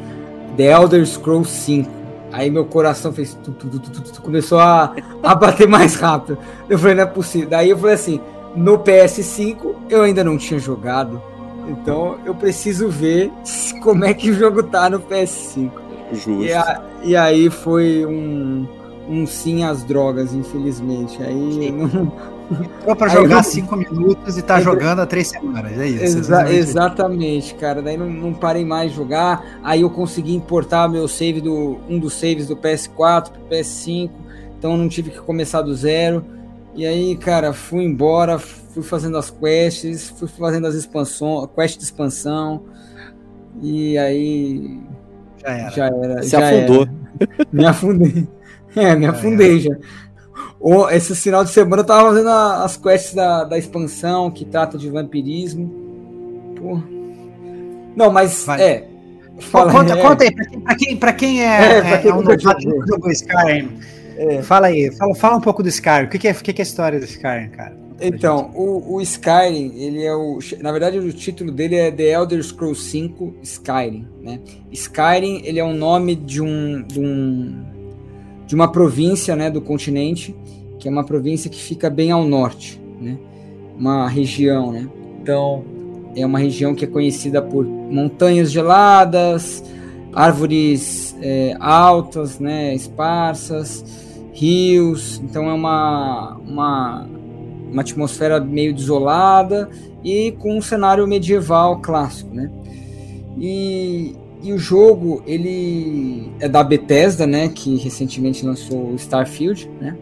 The 0.55 0.71
Elder 0.71 1.05
Scrolls 1.05 1.51
5. 1.51 1.91
Aí 2.31 2.49
meu 2.49 2.63
coração 2.63 3.11
fez. 3.11 3.37
Tu, 3.43 3.51
tu, 3.51 3.67
tu, 3.67 4.21
começou 4.21 4.57
a, 4.57 4.95
a 5.21 5.35
bater 5.35 5.67
mais 5.67 5.95
rápido. 5.95 6.37
Eu 6.69 6.79
falei, 6.79 6.95
não 6.95 7.03
é 7.03 7.05
possível. 7.05 7.49
Daí 7.49 7.71
eu 7.71 7.77
falei 7.77 7.95
assim: 7.95 8.21
no 8.55 8.79
PS5 8.79 9.75
eu 9.89 10.01
ainda 10.03 10.23
não 10.23 10.37
tinha 10.37 10.61
jogado. 10.61 11.21
Então 11.67 12.19
eu 12.25 12.33
preciso 12.33 12.87
ver 12.87 13.29
como 13.83 14.05
é 14.05 14.13
que 14.13 14.31
o 14.31 14.33
jogo 14.33 14.63
tá 14.63 14.89
no 14.89 15.01
PS5. 15.01 15.71
Justo. 16.13 16.41
E, 16.41 16.53
a, 16.53 16.81
e 17.03 17.17
aí 17.17 17.49
foi 17.49 18.05
um, 18.05 18.65
um 19.09 19.27
sim 19.27 19.65
às 19.65 19.83
drogas, 19.83 20.33
infelizmente. 20.33 21.21
Aí 21.21 21.69
não, 21.69 22.13
Entrou 22.51 22.95
pra 22.95 23.07
jogar 23.07 23.43
5 23.43 23.75
minutos 23.75 24.37
e 24.37 24.41
tá 24.41 24.59
jogando 24.59 24.99
há 24.99 25.05
3 25.05 25.27
semanas, 25.27 25.77
é 25.77 25.87
isso. 25.87 26.17
Exa 26.17 26.51
exatamente, 26.51 27.53
cara. 27.55 27.81
Daí 27.81 27.95
não, 27.95 28.09
não, 28.09 28.33
parei 28.33 28.65
mais 28.65 28.91
de 28.91 28.97
jogar. 28.97 29.59
Aí 29.63 29.81
eu 29.81 29.89
consegui 29.89 30.33
importar 30.33 30.89
meu 30.89 31.07
save 31.07 31.41
do 31.41 31.79
um 31.87 31.99
dos 31.99 32.13
saves 32.13 32.47
do 32.47 32.55
PS4 32.55 33.31
pro 33.31 33.41
PS5. 33.49 34.09
Então 34.57 34.75
não 34.75 34.89
tive 34.89 35.11
que 35.11 35.19
começar 35.19 35.61
do 35.61 35.73
zero. 35.75 36.25
E 36.75 36.85
aí, 36.85 37.15
cara, 37.17 37.53
fui 37.53 37.83
embora, 37.83 38.39
fui 38.39 38.83
fazendo 38.83 39.17
as 39.17 39.29
quests, 39.29 40.09
fui 40.09 40.27
fazendo 40.27 40.65
as 40.65 40.75
expansões, 40.75 41.49
quest 41.55 41.77
de 41.77 41.83
expansão. 41.83 42.63
E 43.61 43.97
aí. 43.97 44.79
Já 45.37 45.49
era. 45.49 45.71
Já 45.71 45.85
era. 45.85 46.23
Se 46.23 46.29
já 46.29 46.47
afundou. 46.47 46.87
Era. 47.19 47.47
Me 47.51 47.65
afundei. 47.65 48.27
É, 48.75 48.95
me 48.95 49.07
afundei 49.07 49.59
já. 49.59 49.75
Esse 50.91 51.15
final 51.15 51.43
de 51.43 51.51
semana 51.51 51.81
eu 51.81 51.85
tava 51.85 52.09
fazendo 52.09 52.29
as 52.29 52.75
quests 52.75 53.13
da, 53.13 53.45
da 53.45 53.57
expansão 53.57 54.29
que 54.29 54.43
trata 54.43 54.77
de 54.77 54.89
vampirismo. 54.89 55.69
Pô. 56.57 56.81
Não, 57.95 58.11
mas 58.11 58.43
Vai. 58.45 58.61
é. 58.61 58.87
Fala, 59.39 59.71
conta, 59.71 59.93
é. 59.93 60.01
conta 60.01 60.23
aí, 60.25 60.31
pra 60.33 60.75
quem, 60.75 60.97
pra 60.97 61.13
quem, 61.13 61.41
é, 61.41 61.77
é, 61.77 61.81
pra 61.81 61.97
quem 61.99 62.11
é, 62.11 62.13
é 62.13 62.15
um 62.15 62.21
novato 62.21 63.11
Skyrim. 63.11 63.79
É. 64.17 64.41
Fala 64.41 64.67
aí, 64.67 64.91
fala, 64.91 65.15
fala 65.15 65.37
um 65.37 65.41
pouco 65.41 65.63
do 65.63 65.69
Skyrim. 65.69 66.05
O 66.05 66.09
que, 66.09 66.19
que, 66.19 66.27
é, 66.27 66.31
o 66.31 66.35
que, 66.35 66.51
que 66.51 66.61
é 66.61 66.63
a 66.63 66.67
história 66.67 66.99
do 66.99 67.05
Skyrim, 67.05 67.49
cara? 67.49 67.73
Então, 68.01 68.51
o, 68.55 68.95
o, 68.95 69.01
Skyrim, 69.01 69.73
ele 69.75 70.03
é 70.03 70.13
o. 70.13 70.39
Na 70.61 70.71
verdade, 70.71 70.97
o 70.99 71.11
título 71.11 71.51
dele 71.51 71.75
é 71.75 71.91
The 71.91 72.11
Elder 72.11 72.41
Scrolls 72.43 72.81
5 72.89 73.35
Skyrim. 73.43 74.07
Né? 74.21 74.39
Skyrim, 74.71 75.41
ele 75.43 75.59
é 75.59 75.63
o 75.63 75.73
nome 75.73 76.15
de 76.15 76.41
um, 76.41 76.83
de 76.83 76.99
um. 76.99 77.78
De 78.49 78.55
uma 78.55 78.71
província 78.71 79.35
né, 79.35 79.47
do 79.51 79.61
continente, 79.61 80.35
que 80.79 80.87
é 80.87 80.91
uma 80.91 81.03
província 81.03 81.51
que 81.51 81.61
fica 81.61 81.87
bem 81.87 82.09
ao 82.09 82.25
norte. 82.25 82.81
Né? 82.99 83.15
Uma 83.77 84.09
região, 84.09 84.71
né? 84.71 84.89
Então, 85.21 85.63
é 86.15 86.25
uma 86.25 86.39
região 86.39 86.73
que 86.73 86.83
é 86.83 86.87
conhecida 86.87 87.43
por 87.43 87.63
montanhas 87.63 88.51
geladas, 88.51 89.63
árvores 90.11 91.15
é, 91.21 91.55
altas, 91.59 92.39
né, 92.39 92.73
esparsas, 92.73 93.85
rios. 94.33 95.21
Então 95.23 95.47
é 95.47 95.53
uma, 95.53 96.35
uma, 96.37 97.07
uma 97.71 97.81
atmosfera 97.83 98.39
meio 98.39 98.73
desolada 98.73 99.69
e 100.03 100.31
com 100.39 100.57
um 100.57 100.61
cenário 100.61 101.07
medieval 101.07 101.81
clássico, 101.81 102.33
né? 102.33 102.49
E, 103.37 104.15
e 104.41 104.53
o 104.53 104.57
jogo 104.57 105.21
ele 105.25 106.31
é 106.39 106.47
da 106.47 106.63
Bethesda, 106.63 107.27
né, 107.27 107.49
que 107.49 107.75
recentemente 107.77 108.45
lançou 108.45 108.91
o 108.91 108.95
Starfield, 108.95 109.69
né? 109.79 109.97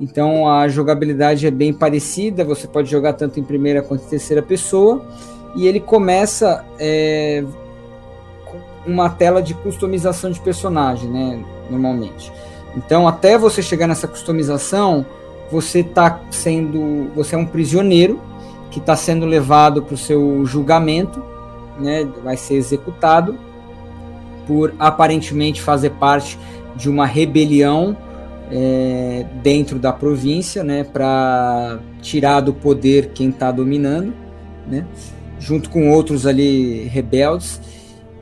Então 0.00 0.48
a 0.48 0.68
jogabilidade 0.68 1.46
é 1.46 1.50
bem 1.50 1.72
parecida, 1.72 2.44
você 2.44 2.66
pode 2.66 2.90
jogar 2.90 3.14
tanto 3.14 3.38
em 3.38 3.42
primeira 3.42 3.82
quanto 3.82 4.04
em 4.04 4.08
terceira 4.08 4.42
pessoa 4.42 5.04
e 5.54 5.66
ele 5.66 5.80
começa 5.80 6.64
é, 6.78 7.44
com 8.44 8.90
uma 8.90 9.10
tela 9.10 9.42
de 9.42 9.54
customização 9.54 10.30
de 10.30 10.40
personagem, 10.40 11.08
né, 11.10 11.42
normalmente. 11.70 12.32
Então, 12.76 13.08
até 13.08 13.36
você 13.36 13.62
chegar 13.62 13.86
nessa 13.88 14.06
customização, 14.06 15.04
você 15.50 15.80
está 15.80 16.20
sendo, 16.30 17.10
você 17.14 17.34
é 17.34 17.38
um 17.38 17.46
prisioneiro 17.46 18.20
que 18.70 18.78
está 18.78 18.94
sendo 18.94 19.26
levado 19.26 19.82
para 19.82 19.94
o 19.94 19.98
seu 19.98 20.46
julgamento, 20.46 21.20
né, 21.80 22.08
vai 22.22 22.36
ser 22.36 22.54
executado 22.54 23.36
por 24.50 24.74
aparentemente 24.80 25.62
fazer 25.62 25.90
parte 25.90 26.36
de 26.74 26.90
uma 26.90 27.06
rebelião 27.06 27.96
é, 28.50 29.24
dentro 29.44 29.78
da 29.78 29.92
província, 29.92 30.64
né, 30.64 30.82
para 30.82 31.78
tirar 32.02 32.40
do 32.40 32.52
poder 32.52 33.12
quem 33.14 33.28
está 33.28 33.52
dominando, 33.52 34.12
né 34.66 34.84
junto 35.38 35.70
com 35.70 35.88
outros 35.88 36.26
ali 36.26 36.82
rebeldes. 36.88 37.60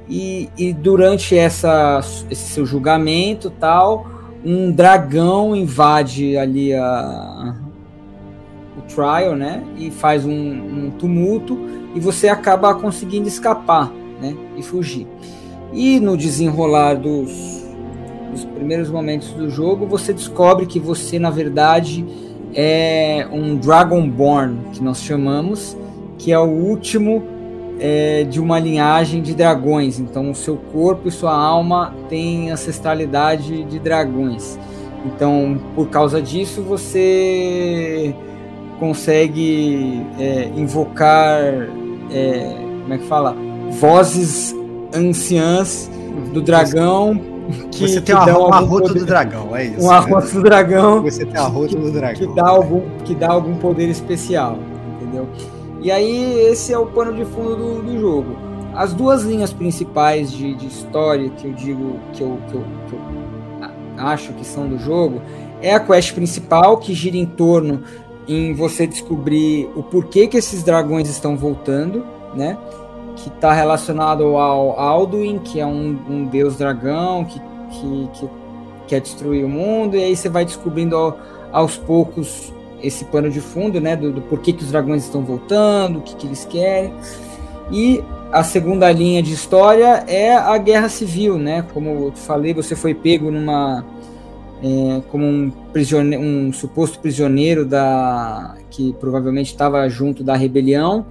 E, 0.07 0.51
e 0.59 0.71
durante 0.75 1.35
essa, 1.35 2.01
esse 2.31 2.53
seu 2.53 2.67
julgamento 2.67 3.51
tal, 3.51 4.07
um 4.45 4.71
dragão 4.71 5.57
invade 5.57 6.37
ali 6.37 6.75
a, 6.75 7.57
o 8.77 8.83
trial, 8.83 9.35
né? 9.35 9.65
E 9.79 9.91
faz 9.91 10.27
um, 10.27 10.31
um 10.31 10.91
tumulto 10.91 11.59
e 11.95 12.01
você 12.01 12.29
acaba 12.29 12.75
conseguindo 12.75 13.27
escapar, 13.27 13.91
né? 14.21 14.37
E 14.59 14.63
fugir. 14.63 15.07
E 15.73 16.01
no 16.01 16.17
desenrolar 16.17 16.95
dos, 16.95 17.31
dos 18.31 18.45
primeiros 18.45 18.91
momentos 18.91 19.31
do 19.31 19.51
jogo, 19.51 19.87
você 19.87 20.13
descobre 20.13 20.67
que 20.67 20.81
você, 20.81 21.19
na 21.19 21.31
verdade, 21.31 22.05
é 22.55 23.27
um 23.31 23.57
Dragonborn, 23.57 24.59
que 24.73 24.83
nós 24.83 25.03
chamamos, 25.03 25.77
que 26.19 26.33
é 26.33 26.39
o 26.39 26.49
último 26.49 27.23
é, 27.79 28.25
de 28.25 28.41
uma 28.41 28.59
linhagem 28.59 29.23
de 29.23 29.35
dragões. 29.35 29.99
Então, 29.99 30.31
o 30.31 30.35
seu 30.35 30.57
corpo 30.57 31.09
e 31.09 31.11
sua 31.11 31.35
alma 31.35 31.95
têm 32.09 32.51
ancestralidade 32.51 33.65
de 33.65 33.79
dragões. 33.79 34.59
Então, 35.05 35.61
por 35.75 35.89
causa 35.89 36.21
disso, 36.21 36.63
você 36.63 38.15
consegue 38.81 40.03
é, 40.19 40.51
invocar, 40.57 41.41
é, 42.11 42.57
como 42.83 42.95
é 42.95 42.99
que 42.99 43.05
fala? 43.05 43.37
Vozes 43.71 44.58
anciãs 44.95 45.91
do 46.33 46.41
dragão. 46.41 47.21
Que, 47.71 47.89
você 47.89 48.01
tem 48.01 48.15
que 48.15 48.31
uma, 48.31 48.39
um 48.39 48.53
arroto 48.53 48.93
do 48.93 49.07
dragão, 49.07 49.57
é 49.57 49.67
isso. 49.67 49.87
Um 49.87 49.91
arroto 49.91 50.31
do 50.31 50.43
dragão. 50.43 51.03
Você 51.03 51.25
tem 51.25 51.41
arroto 51.41 51.77
do 51.77 51.91
dragão. 51.91 52.29
Que 52.29 52.35
dá, 52.35 52.49
algum, 52.49 52.83
que 53.05 53.15
dá 53.15 53.31
algum 53.31 53.57
poder 53.57 53.89
especial, 53.89 54.59
entendeu? 54.97 55.27
E 55.81 55.91
aí 55.91 56.41
esse 56.41 56.73
é 56.73 56.79
o 56.79 56.87
pano 56.87 57.15
de 57.15 57.25
fundo 57.25 57.57
do, 57.57 57.83
do 57.83 57.99
jogo. 57.99 58.37
As 58.75 58.93
duas 58.93 59.23
linhas 59.23 59.53
principais 59.53 60.31
de, 60.31 60.55
de 60.55 60.67
história 60.67 61.31
que 61.31 61.47
eu 61.47 61.53
digo 61.53 61.99
que 62.13 62.23
eu, 62.23 62.39
que 62.49 62.55
eu, 62.55 62.65
que 62.89 62.95
eu 62.95 63.19
acho 63.99 64.33
que 64.33 64.47
são 64.47 64.69
do 64.69 64.79
jogo 64.79 65.21
é 65.61 65.75
a 65.75 65.81
quest 65.81 66.15
principal 66.15 66.77
que 66.79 66.95
gira 66.95 67.17
em 67.17 67.27
torno 67.27 67.83
em 68.27 68.55
você 68.55 68.87
descobrir 68.87 69.69
o 69.75 69.83
porquê 69.83 70.27
que 70.27 70.37
esses 70.37 70.63
dragões 70.63 71.09
estão 71.09 71.37
voltando, 71.37 72.05
né? 72.35 72.59
Que 73.23 73.29
está 73.29 73.53
relacionado 73.53 74.37
ao 74.37 74.79
Alduin, 74.79 75.39
que 75.39 75.61
é 75.61 75.67
um, 75.67 75.99
um 76.09 76.25
deus 76.25 76.57
dragão 76.57 77.25
que, 77.25 77.41
que, 77.71 78.09
que 78.15 78.31
quer 78.87 79.01
destruir 79.01 79.45
o 79.45 79.49
mundo, 79.49 79.97
e 79.97 80.03
aí 80.03 80.17
você 80.17 80.29
vai 80.29 80.45
descobrindo 80.45 80.97
ao, 80.97 81.19
aos 81.53 81.77
poucos 81.77 82.53
esse 82.83 83.05
pano 83.05 83.31
de 83.31 83.41
fundo, 83.41 83.81
né, 83.81 83.97
do, 83.97 84.13
do 84.13 84.21
porquê 84.23 84.53
que 84.53 84.63
os 84.63 84.71
dragões 84.71 85.05
estão 85.05 85.23
voltando, 85.23 85.99
o 85.99 86.03
que, 86.03 86.15
que 86.15 86.27
eles 86.27 86.45
querem. 86.45 86.93
E 87.71 88.03
a 88.33 88.43
segunda 88.45 88.91
linha 88.91 89.23
de 89.23 89.33
história 89.33 90.05
é 90.07 90.35
a 90.35 90.57
guerra 90.59 90.89
civil, 90.89 91.39
né? 91.39 91.65
Como 91.75 91.89
eu 91.89 92.13
falei, 92.15 92.55
você 92.55 92.77
foi 92.77 92.95
pego 92.95 93.31
numa 93.31 93.85
é, 94.63 95.03
como 95.11 95.25
um, 95.25 95.51
prisioneiro, 95.73 96.23
um 96.25 96.53
suposto 96.53 96.99
prisioneiro 96.99 97.65
da 97.65 98.57
que 98.71 98.95
provavelmente 99.01 99.49
estava 99.49 99.89
junto 99.89 100.23
da 100.23 100.37
rebelião, 100.37 101.07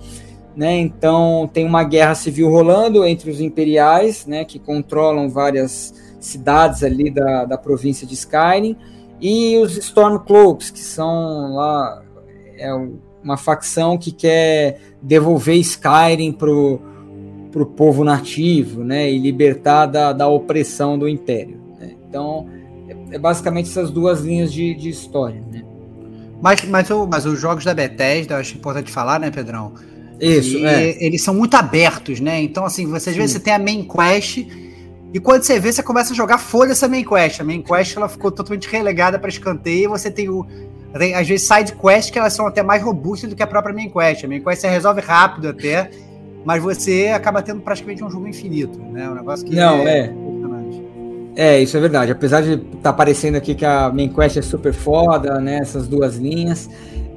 né? 0.58 0.76
Então 0.76 1.48
tem 1.54 1.64
uma 1.64 1.84
guerra 1.84 2.16
civil 2.16 2.50
rolando 2.50 3.06
entre 3.06 3.30
os 3.30 3.40
imperiais, 3.40 4.26
né? 4.26 4.44
Que 4.44 4.58
controlam 4.58 5.30
várias 5.30 5.94
cidades 6.20 6.84
ali 6.84 7.12
da, 7.12 7.46
da 7.46 7.58
província 7.60 8.08
de 8.08 8.16
Skyrim 8.16 8.76
e 9.22 9.56
os 9.58 9.78
Stormcloaks, 9.78 10.72
que 10.72 10.80
são 10.80 11.54
lá 11.54 12.04
é 12.58 12.74
uma 13.24 13.38
facção 13.38 13.98
que 14.00 14.12
quer 14.12 14.80
devolver 15.02 15.58
Skyrim 15.58 16.32
pro, 16.32 16.82
pro 17.52 17.66
povo 17.66 18.04
nativo, 18.04 18.84
né, 18.84 19.12
e 19.12 19.20
libertar 19.20 19.86
da, 19.86 20.12
da 20.12 20.28
opressão 20.28 20.98
do 20.98 21.08
Império. 21.08 21.60
Né? 21.80 21.96
Então, 22.08 22.48
é, 22.88 23.16
é, 23.16 23.20
basicamente 23.20 23.70
essas 23.70 23.92
duas 23.92 24.22
linhas 24.22 24.52
de, 24.52 24.74
de 24.74 24.90
história, 24.90 25.44
né. 25.52 25.64
Mas, 26.42 26.64
mas, 26.66 26.90
o, 26.90 27.06
mas 27.08 27.26
os 27.26 27.40
jogos 27.40 27.64
da 27.66 27.74
Bethesda, 27.74 28.36
eu 28.36 28.40
acho 28.40 28.56
importante 28.56 28.92
falar, 28.92 29.20
né, 29.20 29.30
Pedrão? 29.30 29.74
Isso, 30.20 30.66
é. 30.66 31.04
Eles 31.04 31.22
são 31.22 31.34
muito 31.34 31.56
abertos, 31.56 32.20
né? 32.20 32.42
Então, 32.42 32.66
assim, 32.66 32.86
você, 32.88 33.12
às 33.12 33.16
vezes 33.16 33.32
você 33.32 33.40
tem 33.40 33.54
a 33.54 33.60
main 33.60 33.88
quest 33.88 34.46
e 35.14 35.20
quando 35.20 35.44
você 35.44 35.60
vê, 35.60 35.72
você 35.72 35.82
começa 35.82 36.14
a 36.14 36.16
jogar 36.16 36.38
foda 36.38 36.72
essa 36.72 36.88
main 36.88 37.04
quest. 37.04 37.40
A 37.40 37.44
main 37.44 37.62
quest 37.62 37.96
ela 37.96 38.10
ficou 38.10 38.32
totalmente 38.32 38.68
relegada 38.68 39.18
para 39.18 39.30
escanteio 39.30 39.86
e 39.86 39.88
você 39.88 40.12
tem 40.12 40.30
o. 40.30 40.46
Tem, 40.98 41.14
às 41.14 41.28
vezes 41.28 41.48
side 41.48 41.74
quests 41.74 42.10
que 42.10 42.20
elas 42.20 42.34
são 42.34 42.48
até 42.48 42.64
mais 42.64 42.82
robustas 42.82 43.30
do 43.30 43.36
que 43.36 43.44
a 43.44 43.48
própria 43.48 43.74
main 43.74 43.90
quest. 43.90 44.26
A 44.26 44.28
main 44.28 44.42
quest 44.42 44.62
você 44.62 44.68
resolve 44.68 45.02
rápido 45.02 45.50
até, 45.50 45.90
mas 46.44 46.62
você 46.62 47.08
acaba 47.08 47.42
tendo 47.42 47.62
praticamente 47.62 48.04
um 48.04 48.10
jogo 48.10 48.28
infinito, 48.28 48.80
né? 48.80 49.10
Um 49.10 49.16
negócio 49.16 49.46
que 49.46 49.56
Não, 49.56 49.80
é. 49.88 50.14
É, 51.36 51.56
é 51.56 51.62
isso 51.62 51.78
é 51.78 51.80
verdade. 51.80 52.12
Apesar 52.12 52.42
de 52.42 52.54
estar 52.54 52.78
tá 52.82 52.90
aparecendo 52.90 53.36
aqui 53.36 53.56
que 53.56 53.66
a 53.66 53.90
main 53.90 54.10
quest 54.10 54.38
é 54.38 54.42
super 54.42 54.74
foda, 54.74 55.40
né? 55.40 55.60
Essas 55.62 55.88
duas 55.88 56.18
linhas. 56.18 56.70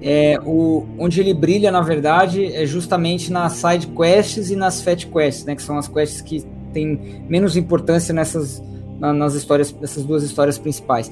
É, 0.03 0.39
o, 0.45 0.87
onde 0.99 1.21
ele 1.21 1.35
brilha, 1.35 1.71
na 1.71 1.83
verdade, 1.83 2.47
é 2.55 2.65
justamente 2.65 3.31
nas 3.31 3.53
side 3.55 3.87
quests 3.89 4.51
e 4.51 4.57
nas 4.57 4.81
fat 4.81 5.07
quests, 5.07 5.45
né? 5.45 5.55
Que 5.55 5.63
são 5.63 5.77
as 5.77 5.89
quests 5.89 6.23
que 6.23 6.43
tem 6.73 7.25
menos 7.29 7.57
importância 7.57 8.15
nessas 8.15 8.63
nas 8.99 9.33
histórias 9.33 9.73
dessas 9.73 10.05
duas 10.05 10.23
histórias 10.23 10.59
principais. 10.59 11.11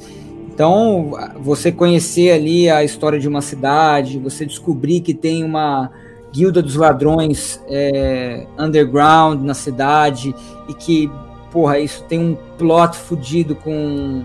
Então, 0.52 1.12
você 1.40 1.72
conhecer 1.72 2.32
ali 2.32 2.68
a 2.68 2.84
história 2.84 3.18
de 3.18 3.26
uma 3.26 3.40
cidade, 3.40 4.18
você 4.18 4.44
descobrir 4.44 5.00
que 5.00 5.14
tem 5.14 5.42
uma 5.42 5.90
guilda 6.32 6.60
dos 6.60 6.74
ladrões 6.74 7.62
é, 7.68 8.46
underground 8.58 9.42
na 9.42 9.54
cidade 9.54 10.34
e 10.68 10.74
que, 10.74 11.10
porra, 11.50 11.78
isso 11.78 12.04
tem 12.08 12.18
um 12.18 12.36
plot 12.58 12.96
fudido 12.96 13.54
com, 13.54 14.22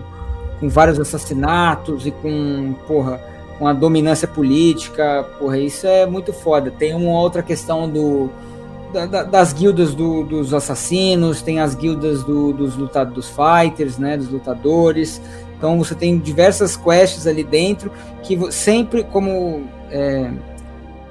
com 0.60 0.68
vários 0.68 1.00
assassinatos 1.00 2.06
e 2.06 2.10
com, 2.10 2.74
porra, 2.86 3.20
com 3.58 3.66
a 3.66 3.72
dominância 3.72 4.26
política, 4.26 5.26
porra, 5.38 5.58
isso 5.58 5.86
é 5.86 6.06
muito 6.06 6.32
foda. 6.32 6.70
Tem 6.70 6.94
uma 6.94 7.18
outra 7.20 7.42
questão 7.42 7.88
do 7.88 8.30
da, 9.06 9.24
das 9.24 9.52
guildas 9.52 9.92
do, 9.94 10.22
dos 10.22 10.54
assassinos, 10.54 11.42
tem 11.42 11.58
as 11.58 11.74
guildas 11.74 12.22
do, 12.22 12.52
dos 12.52 12.76
lutadores, 12.76 13.14
dos 13.14 13.28
fighters, 13.28 13.98
né, 13.98 14.16
dos 14.16 14.28
lutadores. 14.28 15.20
Então 15.56 15.78
você 15.78 15.94
tem 15.94 16.18
diversas 16.18 16.76
quests 16.76 17.26
ali 17.26 17.42
dentro 17.42 17.90
que 18.22 18.38
sempre 18.52 19.02
como 19.02 19.64
é, 19.90 20.30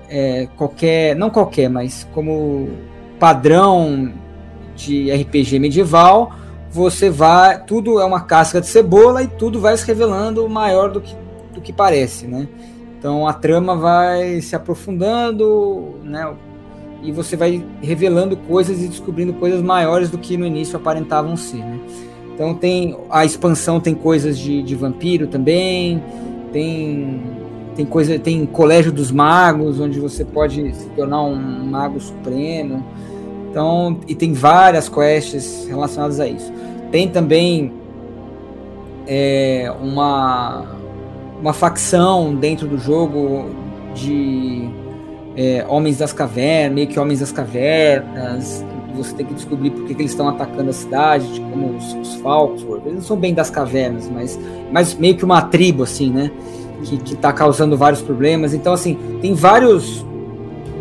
é, 0.09 0.47
qualquer, 0.55 1.15
não 1.15 1.29
qualquer, 1.29 1.69
mas 1.69 2.07
como 2.13 2.69
padrão 3.19 4.13
de 4.75 5.11
RPG 5.11 5.59
medieval, 5.59 6.31
você 6.71 7.09
vai. 7.09 7.63
Tudo 7.63 7.99
é 7.99 8.05
uma 8.05 8.21
casca 8.21 8.59
de 8.59 8.67
cebola 8.67 9.23
e 9.23 9.27
tudo 9.27 9.59
vai 9.59 9.75
se 9.77 9.85
revelando 9.85 10.47
maior 10.49 10.89
do 10.89 11.01
que, 11.01 11.15
do 11.53 11.61
que 11.61 11.71
parece, 11.71 12.27
né? 12.27 12.47
Então 12.97 13.27
a 13.27 13.33
trama 13.33 13.75
vai 13.75 14.39
se 14.41 14.55
aprofundando, 14.55 15.95
né? 16.03 16.33
E 17.01 17.11
você 17.11 17.35
vai 17.35 17.61
revelando 17.81 18.37
coisas 18.37 18.81
e 18.81 18.87
descobrindo 18.87 19.33
coisas 19.33 19.61
maiores 19.61 20.09
do 20.09 20.17
que 20.17 20.37
no 20.37 20.45
início 20.45 20.77
aparentavam 20.77 21.35
ser, 21.35 21.57
né? 21.57 21.79
Então 22.33 22.53
tem 22.53 22.97
a 23.09 23.25
expansão 23.25 23.79
tem 23.79 23.93
coisas 23.93 24.37
de, 24.37 24.63
de 24.63 24.73
vampiro 24.75 25.27
também, 25.27 26.01
tem 26.51 27.21
tem 27.75 27.85
coisa 27.85 28.17
tem 28.17 28.45
colégio 28.45 28.91
dos 28.91 29.11
magos 29.11 29.79
onde 29.79 29.99
você 29.99 30.23
pode 30.23 30.73
se 30.73 30.87
tornar 30.91 31.23
um 31.23 31.35
mago 31.35 31.99
supremo. 31.99 32.85
Então 33.51 33.99
e 34.07 34.15
tem 34.15 34.31
várias 34.31 34.87
quests 34.87 35.67
relacionadas 35.67 36.19
a 36.19 36.27
isso. 36.27 36.51
Tem 36.89 37.09
também 37.09 37.73
é, 39.05 39.71
uma 39.81 40.82
uma 41.43 41.51
facção 41.51 42.33
dentro 42.33 42.65
do 42.65 42.77
jogo 42.77 43.49
de 43.93 44.69
é, 45.35 45.65
homens 45.67 45.97
das 45.97 46.13
cavernas, 46.13 46.73
meio 46.73 46.87
que 46.87 46.97
homens 46.97 47.19
das 47.19 47.33
cavernas, 47.33 48.65
você 48.95 49.13
tem 49.13 49.25
que 49.25 49.33
descobrir 49.33 49.71
por 49.71 49.85
que, 49.85 49.91
eles 49.91 50.11
estão 50.11 50.29
atacando 50.29 50.69
a 50.69 50.73
cidade, 50.73 51.27
como 51.51 51.75
os, 51.75 51.93
os 51.95 52.15
falcos, 52.21 52.63
eles 52.85 52.93
não 52.93 53.01
são 53.01 53.17
bem 53.17 53.33
das 53.33 53.49
cavernas, 53.49 54.09
mas, 54.09 54.39
mas 54.71 54.93
meio 54.95 55.17
que 55.17 55.25
uma 55.25 55.41
tribo, 55.41 55.83
assim, 55.83 56.09
né? 56.09 56.31
Que, 56.85 56.95
que 56.97 57.15
tá 57.17 57.33
causando 57.33 57.75
vários 57.75 58.01
problemas. 58.01 58.53
Então, 58.53 58.71
assim, 58.71 58.97
tem 59.21 59.33
vários 59.33 60.05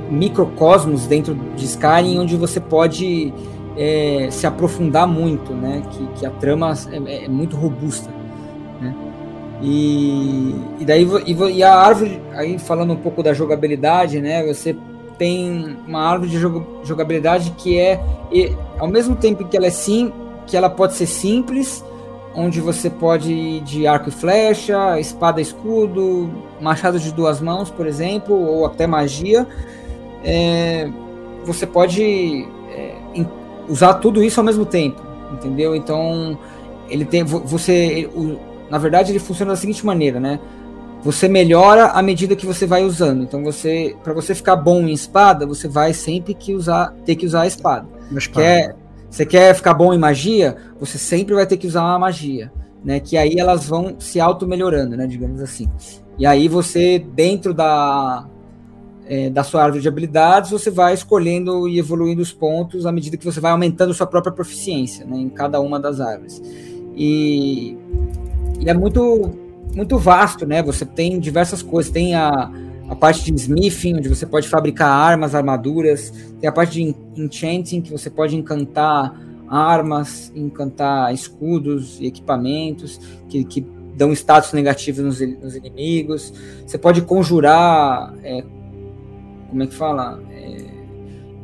microcosmos 0.08 1.06
dentro 1.06 1.34
de 1.56 1.64
Skyrim 1.64 2.20
onde 2.20 2.36
você 2.36 2.60
pode 2.60 3.34
é, 3.76 4.28
se 4.30 4.46
aprofundar 4.46 5.08
muito, 5.08 5.52
né? 5.52 5.82
Que, 5.90 6.06
que 6.20 6.26
a 6.26 6.30
trama 6.30 6.72
é, 6.88 7.24
é 7.24 7.28
muito 7.28 7.56
robusta, 7.56 8.10
né? 8.80 8.94
E, 9.62 10.56
e 10.80 10.84
daí 10.84 11.06
e, 11.24 11.32
e 11.32 11.62
a 11.62 11.72
árvore, 11.72 12.20
aí 12.32 12.58
falando 12.58 12.92
um 12.92 12.96
pouco 12.96 13.22
da 13.22 13.32
jogabilidade, 13.32 14.20
né? 14.20 14.44
Você 14.44 14.76
tem 15.16 15.76
uma 15.86 16.00
árvore 16.00 16.30
de 16.30 16.38
jogabilidade 16.82 17.52
que 17.52 17.78
é, 17.78 18.02
e, 18.32 18.52
ao 18.78 18.88
mesmo 18.88 19.14
tempo 19.14 19.44
que 19.44 19.56
ela 19.56 19.66
é 19.66 19.70
sim, 19.70 20.12
que 20.48 20.56
ela 20.56 20.68
pode 20.68 20.94
ser 20.94 21.06
simples, 21.06 21.84
onde 22.34 22.60
você 22.60 22.90
pode 22.90 23.32
ir 23.32 23.60
de 23.60 23.86
arco 23.86 24.08
e 24.08 24.12
flecha, 24.12 24.98
espada 24.98 25.40
e 25.40 25.42
escudo, 25.42 26.28
machado 26.60 26.98
de 26.98 27.12
duas 27.12 27.40
mãos, 27.40 27.70
por 27.70 27.86
exemplo, 27.86 28.34
ou 28.34 28.66
até 28.66 28.84
magia. 28.84 29.46
É, 30.24 30.90
você 31.44 31.66
pode 31.66 32.48
é, 32.70 32.94
usar 33.68 33.94
tudo 33.94 34.24
isso 34.24 34.40
ao 34.40 34.44
mesmo 34.44 34.66
tempo, 34.66 35.00
entendeu? 35.32 35.76
Então 35.76 36.36
ele 36.88 37.04
tem 37.04 37.22
você, 37.22 38.08
o, 38.14 38.38
na 38.73 38.79
verdade, 38.79 39.12
ele 39.12 39.18
funciona 39.18 39.53
da 39.53 39.57
seguinte 39.57 39.85
maneira, 39.85 40.18
né? 40.18 40.41
você 41.03 41.29
melhora 41.29 41.87
à 41.89 42.01
medida 42.01 42.37
que 42.37 42.47
você 42.47 42.64
vai 42.64 42.85
usando. 42.85 43.25
Então 43.25 43.43
você, 43.43 43.95
para 44.03 44.14
você 44.14 44.35
ficar 44.35 44.57
bom 44.57 44.87
em 44.87 44.93
espada, 44.93 45.47
você 45.47 45.68
vai 45.68 45.93
sempre 45.93 46.33
que 46.33 46.55
usar, 46.55 46.95
ter 47.05 47.16
que 47.16 47.27
usar 47.27 47.43
a 47.43 47.47
espada. 47.47 47.87
Quer, 48.41 48.77
você 49.11 49.27
quer 49.27 49.55
ficar 49.55 49.75
bom 49.75 49.93
em 49.93 49.99
magia, 49.99 50.57
você 50.79 50.97
sempre 50.97 51.35
vai 51.35 51.47
ter 51.47 51.57
que 51.57 51.66
usar 51.66 51.83
uma 51.83 51.99
magia, 51.99 52.53
né? 52.85 53.01
Que 53.01 53.16
aí 53.16 53.35
elas 53.37 53.66
vão 53.66 53.97
se 53.99 54.20
auto 54.20 54.47
melhorando, 54.47 54.97
né? 54.97 55.07
Digamos 55.07 55.43
assim. 55.43 55.68
E 56.16 56.25
aí 56.25 56.47
você 56.47 56.99
dentro 56.99 57.53
da 57.53 58.27
é, 59.05 59.29
da 59.29 59.43
sua 59.43 59.64
árvore 59.64 59.83
de 59.83 59.89
habilidades, 59.89 60.53
você 60.53 60.70
vai 60.70 60.95
escolhendo 60.95 61.68
e 61.68 61.79
evoluindo 61.79 62.23
os 62.23 62.33
pontos 62.33 62.87
à 62.87 62.93
medida 62.93 63.16
que 63.16 63.25
você 63.25 63.41
vai 63.41 63.51
aumentando 63.51 63.93
sua 63.93 64.07
própria 64.07 64.33
proficiência, 64.33 65.05
né? 65.05 65.16
Em 65.16 65.29
cada 65.29 65.61
uma 65.61 65.81
das 65.81 66.01
árvores. 66.01 66.41
E, 66.95 67.77
e 68.64 68.68
é 68.68 68.74
muito 68.74 69.30
muito 69.74 69.98
vasto, 69.98 70.46
né? 70.46 70.62
Você 70.62 70.84
tem 70.84 71.18
diversas 71.18 71.62
coisas, 71.62 71.90
tem 71.90 72.14
a, 72.14 72.50
a 72.88 72.94
parte 72.94 73.24
de 73.24 73.34
smithing, 73.40 73.96
onde 73.96 74.08
você 74.08 74.26
pode 74.26 74.48
fabricar 74.48 74.88
armas, 74.88 75.34
armaduras, 75.34 76.12
tem 76.40 76.48
a 76.48 76.52
parte 76.52 76.72
de 76.74 76.94
enchanting, 77.16 77.80
que 77.80 77.90
você 77.90 78.10
pode 78.10 78.36
encantar 78.36 79.18
armas, 79.48 80.32
encantar 80.34 81.12
escudos 81.12 81.98
e 82.00 82.06
equipamentos 82.06 83.00
que, 83.28 83.44
que 83.44 83.66
dão 83.96 84.12
status 84.12 84.52
negativos 84.52 85.02
nos, 85.02 85.20
nos 85.42 85.56
inimigos. 85.56 86.32
Você 86.66 86.76
pode 86.76 87.02
conjurar, 87.02 88.14
é, 88.22 88.44
como 89.48 89.62
é 89.62 89.66
que 89.66 89.74
fala? 89.74 90.22
É, 90.30 90.56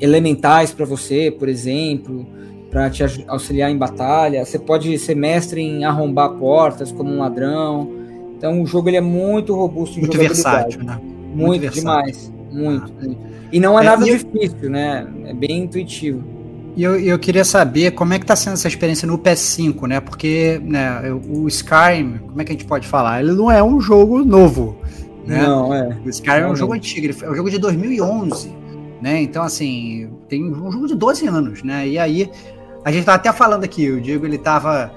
elementais 0.01 0.73
para 0.73 0.87
você, 0.87 1.31
por 1.31 1.49
exemplo, 1.49 2.27
para 2.71 2.91
te 2.91 3.03
auxiliar 3.27 3.71
em 3.71 3.77
batalha. 3.77 4.45
Você 4.45 4.59
pode 4.59 4.97
ser 4.99 5.15
mestre 5.15 5.61
em 5.61 5.85
arrombar 5.85 6.31
portas 6.33 6.93
como 6.93 7.11
um 7.11 7.19
ladrão. 7.19 7.91
Então 8.37 8.63
o 8.63 8.67
jogo 8.67 8.89
ele 8.89 8.99
é 8.99 9.03
muito 9.03 9.55
robusto 9.55 9.99
em 9.99 10.03
muito 10.03 10.17
versátil, 10.17 10.85
né? 10.85 10.99
Muito, 11.35 11.63
muito 11.63 11.71
demais, 11.71 12.33
muito, 12.51 12.93
ah. 12.99 13.05
muito, 13.05 13.19
E 13.53 13.61
não 13.61 13.79
é, 13.79 13.83
é 13.83 13.87
nada 13.87 14.05
difícil, 14.05 14.71
né? 14.71 15.07
É 15.27 15.35
bem 15.35 15.65
intuitivo. 15.65 16.39
E 16.77 16.83
eu, 16.85 16.97
eu 16.97 17.19
queria 17.19 17.45
saber 17.45 17.91
como 17.91 18.15
é 18.15 18.19
que 18.19 18.25
está 18.25 18.37
sendo 18.37 18.53
essa 18.53 18.69
experiência 18.69 19.07
no 19.07 19.19
PS5, 19.19 19.89
né? 19.89 20.01
Porque 20.01 20.61
né, 20.63 21.03
o 21.29 21.49
Skyrim, 21.49 22.19
como 22.19 22.41
é 22.41 22.45
que 22.45 22.53
a 22.53 22.55
gente 22.55 22.67
pode 22.67 22.87
falar? 22.87 23.21
Ele 23.21 23.33
não 23.33 23.51
é 23.51 23.61
um 23.61 23.81
jogo 23.81 24.25
novo, 24.25 24.77
né? 25.27 25.43
Não, 25.43 25.75
é. 25.75 25.99
O 26.07 26.09
Skyrim 26.09 26.43
é 26.43 26.49
um 26.49 26.55
jogo 26.55 26.75
antigo, 26.75 27.25
é 27.25 27.31
um 27.31 27.35
jogo 27.35 27.51
de 27.51 27.59
2011, 27.59 28.55
né? 29.03 29.21
Então, 29.21 29.43
assim, 29.43 30.09
tem 30.29 30.45
um 30.45 30.71
jogo 30.71 30.87
de 30.87 30.95
12 30.95 31.27
anos, 31.27 31.65
né? 31.65 31.89
E 31.89 31.99
aí, 31.99 32.31
a 32.85 32.93
gente 32.93 33.05
tá 33.05 33.15
até 33.15 33.33
falando 33.33 33.65
aqui, 33.65 33.91
o 33.91 34.01
Diego, 34.01 34.25
ele 34.25 34.39
tava 34.39 34.91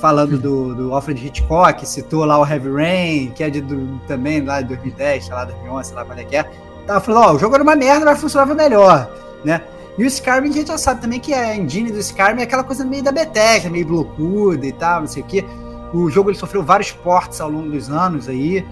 falando 0.00 0.38
do, 0.38 0.74
do 0.74 0.94
Alfred 0.94 1.26
Hitchcock, 1.26 1.86
citou 1.86 2.24
lá 2.24 2.38
o 2.38 2.46
Heavy 2.46 2.70
Rain, 2.70 3.32
que 3.34 3.42
é 3.42 3.50
de, 3.50 3.60
do, 3.60 3.98
também 4.06 4.40
lá 4.42 4.60
de 4.60 4.68
2010, 4.68 5.24
sei 5.24 5.34
lá, 5.34 5.44
2011, 5.44 5.88
sei 5.88 5.96
lá 5.96 6.04
quando 6.04 6.18
é 6.18 6.24
que 6.24 6.36
é. 6.36 6.50
Tava 6.86 7.00
falando, 7.00 7.24
ó, 7.24 7.32
o 7.34 7.38
jogo 7.38 7.54
era 7.54 7.62
uma 7.62 7.76
merda, 7.76 8.04
mas 8.04 8.20
funcionava 8.20 8.54
melhor, 8.54 9.10
né? 9.44 9.62
E 9.96 10.02
o 10.02 10.06
Skyrim 10.06 10.48
a 10.48 10.52
gente 10.52 10.68
já 10.68 10.78
sabe 10.78 11.00
também 11.00 11.20
que 11.20 11.32
a 11.32 11.56
engine 11.56 11.90
do 11.92 11.98
Skyrim 11.98 12.40
é 12.40 12.42
aquela 12.42 12.64
coisa 12.64 12.84
meio 12.84 13.02
da 13.02 13.12
Bethesda, 13.12 13.70
meio 13.70 13.86
blocuda 13.86 14.66
e 14.66 14.72
tal, 14.72 15.00
não 15.00 15.06
sei 15.06 15.22
o 15.22 15.26
quê. 15.26 15.44
O 15.92 16.10
jogo 16.10 16.30
ele 16.30 16.36
sofreu 16.36 16.64
vários 16.64 16.90
portes 16.90 17.40
ao 17.40 17.48
longo 17.48 17.70
dos 17.70 17.88
anos 17.88 18.28
aí, 18.28 18.66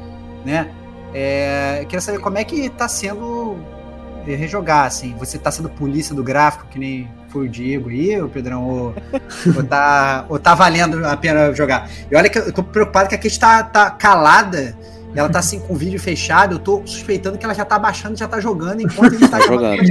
né? 0.45 0.73
É, 1.15 1.85
queria 1.85 2.01
saber 2.01 2.19
como 2.19 2.39
é 2.39 2.45
que 2.45 2.69
tá 2.71 2.89
sendo 2.89 3.57
rejogar, 4.25 4.87
assim. 4.87 5.15
Você 5.19 5.39
tá 5.39 5.51
sendo 5.51 5.69
polícia 5.69 6.15
do 6.15 6.23
gráfico, 6.23 6.67
que 6.71 6.79
nem 6.79 7.09
foi 7.29 7.47
o 7.47 7.49
Diego 7.49 7.89
aí, 7.89 8.21
o 8.21 8.29
Pedrão, 8.29 8.65
ou, 8.65 8.95
ou, 9.57 9.63
tá, 9.65 10.25
ou 10.29 10.39
tá 10.39 10.55
valendo 10.55 11.05
a 11.07 11.17
pena 11.17 11.53
jogar. 11.55 11.89
E 12.11 12.17
olha 12.17 12.29
que 12.29 12.39
eu 12.39 12.53
tô 12.53 12.63
preocupado 12.63 13.09
que 13.09 13.15
a 13.15 13.19
Kate 13.19 13.39
tá, 13.39 13.63
tá 13.63 13.91
calada, 13.91 14.77
ela 15.15 15.29
tá 15.29 15.39
assim 15.41 15.61
com 15.61 15.75
o 15.75 15.77
vídeo 15.77 16.01
fechado, 16.01 16.57
eu 16.57 16.59
tô 16.59 16.83
suspeitando 16.85 17.37
que 17.37 17.45
ela 17.45 17.55
já 17.55 17.65
tá 17.65 17.79
baixando, 17.79 18.17
já 18.17 18.27
tá 18.27 18.41
jogando 18.41 18.81
enquanto 18.81 19.15
a 19.15 19.19
gente 19.19 19.31
tá, 19.31 19.39
tá 19.39 19.47
jogando. 19.47 19.83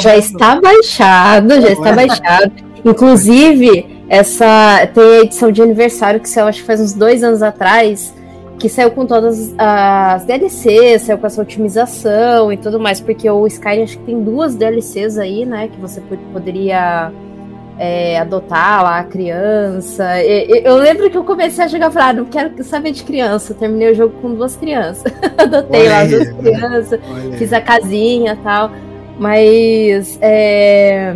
já 0.00 0.16
está 0.16 0.60
baixado, 0.60 1.60
já 1.60 1.72
está 1.72 1.92
baixado. 1.92 2.52
Inclusive, 2.84 4.04
essa 4.08 4.88
tem 4.94 5.02
a 5.02 5.20
edição 5.22 5.50
de 5.50 5.60
aniversário 5.62 6.20
que 6.20 6.28
saiu, 6.28 6.46
acho 6.46 6.60
que 6.60 6.66
faz 6.66 6.80
uns 6.80 6.92
dois 6.92 7.24
anos 7.24 7.42
atrás, 7.42 8.14
que 8.58 8.68
saiu 8.68 8.90
com 8.90 9.06
todas 9.06 9.54
as 9.58 10.24
DLCs, 10.24 11.02
saiu 11.02 11.18
com 11.18 11.26
essa 11.26 11.42
otimização 11.42 12.52
e 12.52 12.56
tudo 12.56 12.80
mais, 12.80 13.00
porque 13.00 13.28
o 13.28 13.46
Skyrim 13.46 13.82
acho 13.82 13.98
que 13.98 14.04
tem 14.04 14.22
duas 14.22 14.54
DLCs 14.54 15.18
aí, 15.18 15.44
né, 15.44 15.68
que 15.68 15.80
você 15.80 16.00
poderia 16.32 17.12
é, 17.78 18.18
adotar 18.18 18.82
lá 18.82 18.98
a 18.98 19.04
criança. 19.04 20.04
E, 20.22 20.62
eu 20.64 20.76
lembro 20.76 21.10
que 21.10 21.16
eu 21.16 21.24
comecei 21.24 21.64
a 21.64 21.68
jogar 21.68 21.90
e 21.90 21.92
falei, 21.92 22.08
ah, 22.08 22.12
não 22.14 22.24
quero 22.24 22.64
saber 22.64 22.92
de 22.92 23.04
criança. 23.04 23.54
terminei 23.54 23.92
o 23.92 23.94
jogo 23.94 24.14
com 24.20 24.34
duas 24.34 24.56
crianças. 24.56 25.12
Adotei 25.36 25.88
lá 25.88 26.04
duas 26.04 26.28
crianças, 26.30 27.00
fiz 27.38 27.52
a 27.52 27.60
casinha 27.60 28.32
e 28.32 28.42
tal. 28.42 28.70
Mas 29.18 30.18
é, 30.20 31.14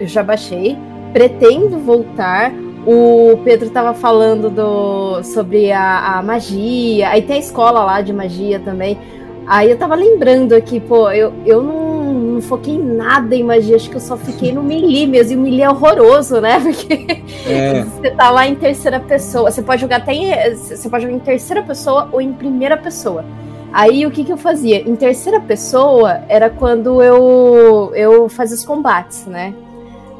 eu 0.00 0.06
já 0.06 0.22
baixei. 0.22 0.76
Pretendo 1.12 1.78
voltar. 1.78 2.52
O 2.86 3.38
Pedro 3.44 3.68
estava 3.68 3.92
falando 3.92 4.48
do, 4.48 5.22
sobre 5.22 5.70
a, 5.72 6.18
a, 6.18 6.22
magia, 6.22 7.10
aí 7.10 7.22
tem 7.22 7.36
a 7.36 7.40
escola 7.40 7.84
lá 7.84 8.00
de 8.00 8.12
magia 8.12 8.58
também. 8.60 8.98
Aí 9.46 9.70
eu 9.70 9.76
tava 9.78 9.94
lembrando 9.94 10.54
aqui, 10.54 10.78
pô, 10.78 11.10
eu, 11.10 11.32
eu 11.44 11.62
não, 11.62 12.12
não 12.12 12.40
foquei 12.40 12.74
em 12.74 12.82
nada 12.82 13.34
em 13.34 13.42
magia, 13.42 13.76
acho 13.76 13.90
que 13.90 13.96
eu 13.96 14.00
só 14.00 14.16
fiquei 14.16 14.52
no 14.52 14.62
melee 14.62 15.06
mesmo, 15.06 15.32
e 15.32 15.36
o 15.36 15.40
melee 15.40 15.62
é 15.62 15.70
horroroso, 15.70 16.40
né? 16.40 16.60
Porque 16.64 17.22
é. 17.46 17.82
você 17.82 18.10
tá 18.10 18.30
lá 18.30 18.46
em 18.46 18.54
terceira 18.54 19.00
pessoa, 19.00 19.50
você 19.50 19.62
pode 19.62 19.80
jogar 19.80 19.96
até 19.96 20.12
em, 20.12 20.54
você 20.54 20.88
pode 20.88 21.04
jogar 21.04 21.16
em 21.16 21.20
terceira 21.20 21.62
pessoa 21.62 22.08
ou 22.12 22.20
em 22.20 22.32
primeira 22.32 22.76
pessoa. 22.76 23.24
Aí 23.72 24.06
o 24.06 24.10
que, 24.10 24.24
que 24.24 24.32
eu 24.32 24.36
fazia? 24.36 24.80
Em 24.88 24.96
terceira 24.96 25.40
pessoa 25.40 26.22
era 26.28 26.48
quando 26.48 27.02
eu, 27.02 27.92
eu 27.94 28.28
fazia 28.28 28.56
os 28.56 28.64
combates, 28.64 29.26
né? 29.26 29.52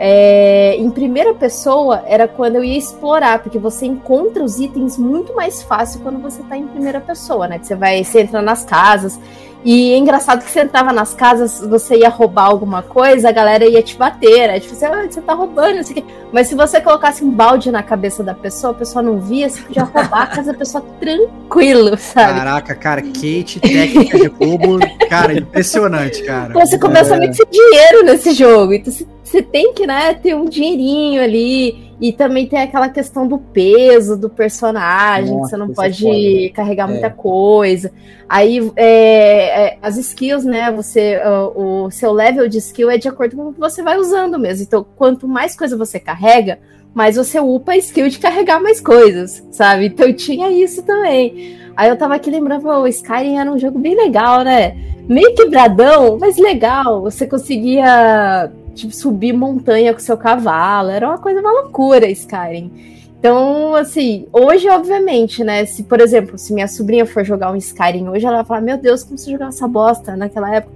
É, 0.01 0.77
em 0.77 0.89
primeira 0.91 1.35
pessoa 1.35 2.05
era 2.07 2.29
quando 2.29 2.57
eu 2.57 2.65
ia 2.65 2.79
explorar, 2.79 3.43
porque 3.43 3.59
você 3.59 3.85
encontra 3.85 4.45
os 4.45 4.61
itens 4.61 4.97
muito 4.97 5.35
mais 5.35 5.61
fácil 5.61 6.01
quando 6.01 6.21
você 6.21 6.41
está 6.41 6.57
em 6.57 6.69
primeira 6.69 7.01
pessoa, 7.01 7.49
né? 7.49 7.59
Que 7.59 7.67
você 7.67 7.75
vai, 7.75 8.05
você 8.05 8.21
entra 8.21 8.41
nas 8.41 8.65
casas. 8.65 9.19
E 9.65 9.93
é 9.93 9.97
engraçado 9.97 10.45
que 10.45 10.51
você 10.51 10.61
entrava 10.61 10.93
nas 10.93 11.15
casas, 11.15 11.61
você 11.61 11.97
ia 11.97 12.09
roubar 12.09 12.47
alguma 12.47 12.81
coisa, 12.81 13.29
a 13.29 13.33
galera 13.33 13.65
ia 13.65 13.83
te 13.83 13.97
bater. 13.97 14.51
Aí, 14.51 14.61
tipo, 14.61 14.75
você, 14.75 14.87
ah, 14.87 15.07
você 15.11 15.21
tá 15.21 15.35
roubando, 15.35 15.77
não 15.77 15.83
sei 15.83 15.99
o 15.99 16.03
quê. 16.03 16.05
Mas 16.33 16.47
se 16.47 16.55
você 16.55 16.81
colocasse 16.81 17.25
um 17.25 17.31
balde 17.31 17.71
na 17.71 17.83
cabeça 17.83 18.23
da 18.23 18.35
pessoa, 18.35 18.73
a 18.73 18.77
pessoa 18.77 19.03
não 19.03 19.19
via, 19.21 19.49
você 19.49 19.61
podia 19.61 19.83
roubar 19.83 20.23
a 20.23 20.27
casa 20.29 20.53
da 20.53 20.59
pessoa 20.59 20.85
tranquilo, 21.01 21.97
sabe? 21.99 22.39
Caraca, 22.39 22.75
cara, 22.77 23.03
Kate, 23.03 23.59
técnica 23.61 24.17
de 24.17 24.29
roubo, 24.29 24.79
cara, 25.09 25.33
impressionante, 25.35 26.23
cara. 26.23 26.55
Você 26.55 26.79
começa 26.79 27.15
é... 27.15 27.17
a 27.17 27.21
meter 27.21 27.47
dinheiro 27.51 28.05
nesse 28.05 28.33
jogo. 28.33 28.73
Então 28.73 28.93
você 28.93 29.05
tem 29.43 29.73
que, 29.75 29.87
né, 29.87 30.15
ter 30.15 30.35
um 30.35 30.45
dinheirinho 30.45 31.23
ali. 31.23 31.89
E 32.01 32.13
também 32.13 32.47
tem 32.47 32.61
aquela 32.61 32.89
questão 32.89 33.27
do 33.27 33.39
peso 33.39 34.17
do 34.17 34.31
personagem, 34.31 35.35
Nossa, 35.35 35.43
que 35.43 35.51
você 35.51 35.57
não 35.57 35.67
é 35.67 35.75
pode 35.75 36.47
é 36.47 36.49
carregar 36.51 36.89
é. 36.89 36.93
muita 36.93 37.11
coisa. 37.11 37.91
Aí 38.29 38.71
é, 38.77 39.65
é, 39.67 39.79
as 39.83 39.97
skills, 39.97 40.45
né? 40.45 40.71
Você, 40.71 41.21
o, 41.57 41.87
o, 41.87 41.91
seu 41.91 42.13
level 42.13 42.49
de 42.49 42.59
skill 42.59 42.89
é 42.89 42.99
de 42.99 43.09
acordo 43.09 43.35
com 43.37 43.49
o 43.49 43.53
que 43.53 43.59
você 43.59 43.83
vai 43.83 43.99
usando 43.99 44.39
mesmo. 44.39 44.63
Então, 44.63 44.87
quanto 44.97 45.27
mais 45.27 45.57
coisa 45.57 45.77
você 45.77 45.99
carrega, 45.99 46.61
mais 46.95 47.17
você 47.17 47.41
upa 47.41 47.73
a 47.73 47.77
skill 47.77 48.09
de 48.09 48.19
carregar 48.19 48.61
mais 48.61 48.81
coisas, 48.81 49.45
sabe? 49.51 49.87
Então 49.87 50.13
tinha 50.13 50.51
isso 50.51 50.83
também. 50.83 51.59
Aí 51.77 51.89
eu 51.89 51.97
tava 51.97 52.17
aqui 52.17 52.31
lembrando, 52.31 52.67
o 52.69 52.87
Skyrim 52.89 53.39
era 53.39 53.51
um 53.51 53.59
jogo 53.59 53.79
bem 53.79 53.95
legal, 53.95 54.43
né? 54.43 54.77
Meio 55.09 55.35
quebradão, 55.35 56.19
mas 56.21 56.37
legal. 56.37 57.01
Você 57.03 57.27
conseguia 57.27 58.51
subir 58.93 59.33
montanha 59.33 59.93
com 59.93 60.01
seu 60.01 60.17
cavalo. 60.17 60.91
Era 60.91 61.09
uma 61.09 61.19
coisa, 61.19 61.41
uma 61.41 61.63
loucura, 61.63 62.09
Skyrim. 62.11 62.99
Então, 63.19 63.75
assim, 63.75 64.27
hoje, 64.33 64.69
obviamente, 64.69 65.43
né? 65.43 65.65
Se, 65.65 65.83
por 65.83 66.01
exemplo, 66.01 66.39
se 66.39 66.53
minha 66.53 66.69
sobrinha 66.69 67.05
for 67.05 67.25
jogar 67.25 67.51
um 67.51 67.57
Skyrim 67.57 68.09
hoje, 68.09 68.25
ela 68.25 68.37
vai 68.37 68.45
falar: 68.45 68.61
Meu 68.61 68.79
Deus, 68.79 69.03
como 69.03 69.19
você 69.19 69.31
jogava 69.31 69.49
essa 69.49 69.67
bosta 69.67 70.17
naquela 70.17 70.55
época? 70.55 70.73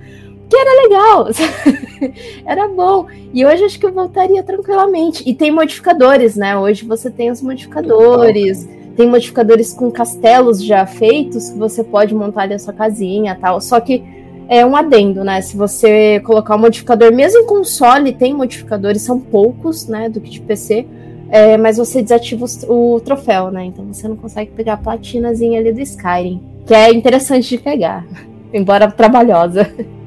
Que 0.50 0.56
era 0.56 0.82
legal, 0.82 1.28
era 2.44 2.68
bom. 2.68 3.06
E 3.32 3.46
hoje 3.46 3.64
acho 3.64 3.78
que 3.78 3.86
eu 3.86 3.92
voltaria 3.92 4.42
tranquilamente. 4.42 5.22
E 5.26 5.32
tem 5.32 5.50
modificadores, 5.50 6.36
né? 6.36 6.58
Hoje 6.58 6.84
você 6.84 7.10
tem 7.10 7.30
os 7.30 7.40
modificadores, 7.40 8.68
tem 8.96 9.08
modificadores 9.08 9.72
com 9.72 9.90
castelos 9.90 10.62
já 10.62 10.84
feitos 10.84 11.48
que 11.48 11.58
você 11.58 11.82
pode 11.82 12.14
montar 12.14 12.42
ali 12.42 12.54
a 12.54 12.58
sua 12.58 12.74
casinha 12.74 13.38
tal. 13.40 13.60
Só 13.60 13.80
que 13.80 14.04
é 14.52 14.66
um 14.66 14.76
adendo, 14.76 15.24
né? 15.24 15.40
Se 15.40 15.56
você 15.56 16.20
colocar 16.20 16.54
o 16.54 16.58
um 16.58 16.60
modificador, 16.60 17.10
mesmo 17.10 17.40
em 17.40 17.46
console, 17.46 18.12
tem 18.12 18.34
modificadores, 18.34 19.00
são 19.00 19.18
poucos, 19.18 19.86
né? 19.86 20.10
Do 20.10 20.20
que 20.20 20.28
de 20.28 20.42
PC. 20.42 20.86
É, 21.30 21.56
mas 21.56 21.78
você 21.78 22.02
desativa 22.02 22.44
o, 22.68 23.00
troféu, 23.00 23.50
né? 23.50 23.64
Então 23.64 23.86
você 23.86 24.06
não 24.06 24.14
consegue 24.14 24.50
pegar 24.50 24.74
a 24.74 24.76
platinazinha 24.76 25.58
ali 25.58 25.72
do 25.72 25.80
Skyrim. 25.80 26.42
Que 26.66 26.74
é 26.74 26.92
interessante 26.92 27.48
de 27.48 27.56
pegar, 27.56 28.04
embora 28.52 28.90
trabalhosa. 28.90 29.72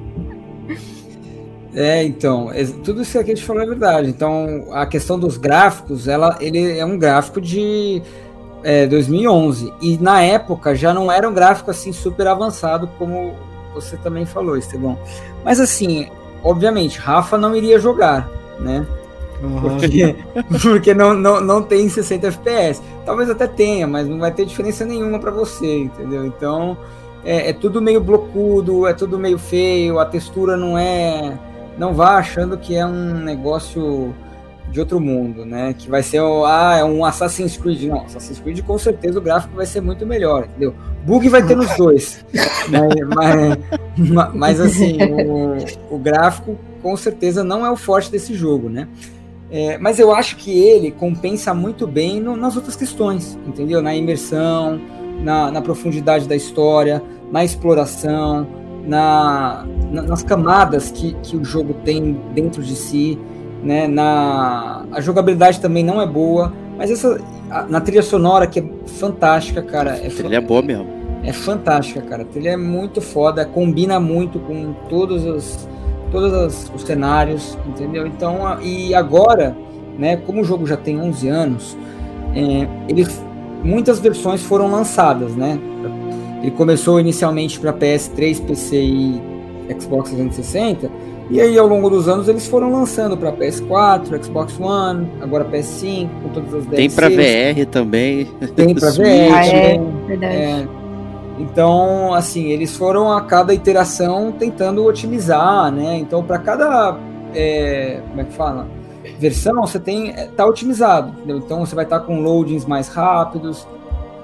É, 1.78 2.06
então, 2.06 2.52
tudo 2.86 3.02
isso 3.02 3.12
que 3.12 3.18
a 3.18 3.36
gente 3.36 3.44
falou 3.44 3.62
é 3.62 3.66
verdade. 3.66 4.08
Então, 4.08 4.68
a 4.72 4.86
questão 4.86 5.20
dos 5.20 5.36
gráficos, 5.36 6.08
ela, 6.08 6.38
ele 6.40 6.80
é 6.80 6.86
um 6.86 6.98
gráfico 6.98 7.42
de 7.42 8.02
é, 8.64 8.88
2011. 8.88 9.74
E 9.82 9.98
na 9.98 10.22
época 10.22 10.74
já 10.74 10.94
não 10.94 11.12
era 11.12 11.28
um 11.28 11.34
gráfico 11.34 11.70
assim 11.70 11.92
super 11.92 12.28
avançado 12.28 12.90
como 12.98 13.36
você 13.76 13.98
também 13.98 14.26
falou, 14.26 14.58
Estevão. 14.58 14.98
Mas 15.44 15.60
assim, 15.60 16.10
obviamente, 16.44 16.98
Rafa 16.98 17.38
não 17.38 17.56
iria 17.56 17.80
jogar, 17.80 18.28
né? 18.60 18.86
Uhum. 19.44 19.78
Porque, 19.78 20.16
porque 20.64 20.94
não, 20.94 21.14
não, 21.14 21.42
não 21.42 21.62
tem 21.62 21.88
60 21.88 22.28
FPS. 22.28 22.82
Talvez 23.06 23.30
até 23.30 23.46
tenha, 23.46 23.86
mas 23.86 24.08
não 24.08 24.18
vai 24.18 24.32
ter 24.32 24.46
diferença 24.46 24.86
nenhuma 24.86 25.20
para 25.20 25.30
você, 25.30 25.80
entendeu? 25.80 26.26
Então 26.26 26.78
é, 27.26 27.50
é, 27.50 27.54
tudo 27.54 27.82
meio 27.82 28.00
blocudo, 28.00 28.86
é 28.86 28.94
tudo 28.94 29.18
meio 29.18 29.40
feio, 29.40 30.00
a 30.00 30.06
textura 30.06 30.56
não 30.56 30.78
é. 30.78 31.38
Não 31.78 31.94
vá 31.94 32.18
achando 32.18 32.58
que 32.58 32.76
é 32.76 32.86
um 32.86 33.16
negócio 33.16 34.16
de 34.72 34.80
outro 34.80 35.00
mundo, 35.00 35.46
né? 35.46 35.74
Que 35.78 35.90
vai 35.90 36.04
ser 36.04 36.20
ah, 36.20 36.78
é 36.78 36.84
um 36.84 37.06
Assassin's 37.06 37.58
Creed. 37.58 37.84
Não, 37.84 38.02
Assassin's 38.04 38.40
Creed 38.40 38.62
com 38.62 38.78
certeza 38.78 39.20
o 39.20 39.22
gráfico 39.22 39.56
vai 39.56 39.66
ser 39.66 39.82
muito 39.82 40.06
melhor, 40.06 40.46
entendeu? 40.46 40.76
Bug 41.06 41.30
vai 41.30 41.46
ter 41.46 41.56
nos 41.56 41.76
dois. 41.78 42.26
né? 42.70 42.80
mas, 43.16 44.34
mas, 44.34 44.60
assim, 44.60 44.98
o, 45.02 45.96
o, 45.96 46.00
gráfico 46.00 46.58
com 46.82 46.98
certeza 46.98 47.44
não 47.44 47.66
é 47.66 47.72
o 47.72 47.78
forte 47.78 48.12
desse 48.12 48.34
jogo, 48.34 48.70
né? 48.70 48.88
É, 49.52 49.78
mas 49.78 50.00
eu 50.00 50.14
acho 50.14 50.36
que 50.38 50.52
ele 50.52 50.92
compensa 50.92 51.54
muito 51.54 51.86
bem 51.86 52.20
no, 52.20 52.36
nas 52.36 52.56
outras 52.56 52.76
questões, 52.76 53.38
entendeu? 53.48 53.82
Na 53.82 53.96
imersão, 53.96 54.82
na, 55.22 55.52
na 55.52 55.62
profundidade 55.62 56.28
da 56.28 56.36
história, 56.36 57.02
na 57.32 57.46
exploração, 57.46 58.48
na, 58.86 59.66
na, 59.92 60.02
nas 60.02 60.24
camadas 60.24 60.92
que, 60.92 61.14
que 61.22 61.38
o 61.38 61.44
jogo 61.46 61.76
tem 61.86 62.20
dentro 62.34 62.64
de 62.64 62.76
si 62.76 63.20
né? 63.66 63.88
Na 63.88 64.86
a 64.92 65.02
jogabilidade 65.02 65.60
também 65.60 65.84
não 65.84 66.00
é 66.00 66.06
boa, 66.06 66.54
mas 66.78 66.92
essa 66.92 67.20
a, 67.50 67.64
na 67.64 67.82
trilha 67.82 68.04
sonora 68.04 68.46
que 68.46 68.60
é 68.60 68.66
fantástica, 68.86 69.62
cara. 69.64 69.98
É 69.98 70.08
a 70.08 70.12
trilha 70.12 70.38
é 70.38 70.42
boa 70.42 70.62
mesmo. 70.62 70.88
É 71.24 71.34
fantástica, 71.34 72.02
cara. 72.02 72.22
A 72.22 72.26
trilha 72.26 72.52
é 72.52 72.58
muito 72.58 73.02
foda, 73.02 73.44
combina 73.44 74.00
muito 74.00 74.40
com 74.40 74.74
todos 74.88 75.26
os 75.26 75.68
todos 76.12 76.70
os 76.74 76.82
cenários, 76.84 77.58
entendeu? 77.68 78.06
Então, 78.06 78.46
a, 78.46 78.60
e 78.62 78.94
agora, 78.94 79.58
né, 79.98 80.16
como 80.16 80.42
o 80.42 80.44
jogo 80.46 80.66
já 80.66 80.78
tem 80.78 81.02
11 81.02 81.28
anos, 81.28 81.78
é, 82.34 82.68
ele, 82.88 83.06
muitas 83.64 84.00
versões 84.00 84.42
foram 84.44 84.70
lançadas, 84.70 85.36
né? 85.36 85.60
Ele 86.42 86.52
começou 86.52 87.00
inicialmente 87.00 87.60
para 87.60 87.74
PS3, 87.74 88.46
PC 88.46 88.78
e 88.78 89.22
Xbox 89.80 90.12
360, 90.12 90.90
e 91.30 91.42
aí, 91.42 91.58
ao 91.58 91.66
longo 91.66 91.90
dos 91.90 92.08
anos, 92.08 92.28
eles 92.28 92.46
foram 92.46 92.72
lançando 92.72 93.18
para 93.18 93.32
PS4, 93.32 94.24
Xbox 94.24 94.60
One, 94.60 95.08
agora 95.22 95.44
PS5, 95.46 96.10
com 96.22 96.30
todas 96.30 96.54
as 96.54 96.66
DLCs. 96.68 96.76
Tem 96.76 96.90
para 96.92 97.10
VR 97.10 97.66
também. 97.72 98.26
Tem 98.56 98.76
para 98.76 98.92
VR. 98.94 99.34
Ah, 99.34 99.46
é, 99.48 99.82
verdade. 100.08 100.36
É. 100.36 100.68
Então, 101.40 102.14
assim, 102.14 102.50
eles 102.50 102.78
foram 102.78 103.12
a 103.12 103.22
cada 103.22 103.54
iteração 103.54 104.32
tentando 104.32 104.86
otimizar, 104.86 105.72
né? 105.72 105.98
Então, 105.98 106.24
para 106.24 106.38
cada. 106.38 106.98
É, 107.34 108.02
como 108.08 108.22
é 108.22 108.24
que 108.24 108.34
fala? 108.34 108.68
Versão, 109.20 109.62
você 109.62 109.80
tem. 109.80 110.12
É, 110.12 110.28
tá 110.28 110.46
otimizado, 110.46 111.10
entendeu? 111.10 111.38
Então, 111.38 111.66
você 111.66 111.74
vai 111.74 111.86
estar 111.86 112.00
tá 112.00 112.06
com 112.06 112.22
loadings 112.22 112.66
mais 112.66 112.88
rápidos, 112.88 113.68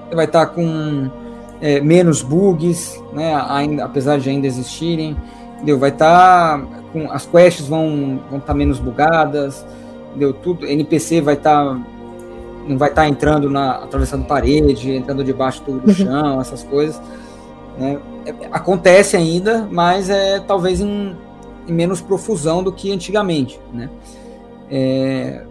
você 0.08 0.14
vai 0.14 0.24
estar 0.24 0.46
tá 0.46 0.52
com 0.52 1.10
é, 1.60 1.80
menos 1.80 2.22
bugs, 2.22 3.02
né? 3.12 3.34
Ainda, 3.48 3.84
apesar 3.84 4.18
de 4.18 4.30
ainda 4.30 4.46
existirem. 4.46 5.16
Entendeu? 5.62 5.78
Vai 5.78 5.90
estar 5.90 6.58
tá 6.58 6.82
com 6.92 7.10
as 7.12 7.24
quests 7.24 7.68
vão 7.68 8.20
vão 8.28 8.38
estar 8.38 8.52
tá 8.52 8.54
menos 8.54 8.80
bugadas, 8.80 9.64
entendeu? 10.10 10.32
Tudo 10.32 10.66
NPC 10.66 11.20
vai 11.20 11.34
estar 11.34 11.64
tá, 11.64 11.80
não 12.66 12.76
vai 12.76 12.88
estar 12.88 13.02
tá 13.02 13.08
entrando 13.08 13.48
na 13.48 13.76
atravessando 13.76 14.24
parede, 14.26 14.90
entrando 14.90 15.22
debaixo 15.22 15.62
do, 15.62 15.78
do 15.78 15.88
uhum. 15.88 15.94
chão, 15.94 16.40
essas 16.40 16.64
coisas, 16.64 17.00
né? 17.78 17.98
É, 18.26 18.34
acontece 18.50 19.16
ainda, 19.16 19.68
mas 19.70 20.10
é 20.10 20.40
talvez 20.40 20.80
em, 20.80 21.16
em, 21.68 21.72
menos 21.72 22.00
profusão 22.00 22.60
do 22.60 22.72
que 22.72 22.92
antigamente, 22.92 23.60
né? 23.72 23.88
É, 24.68 25.44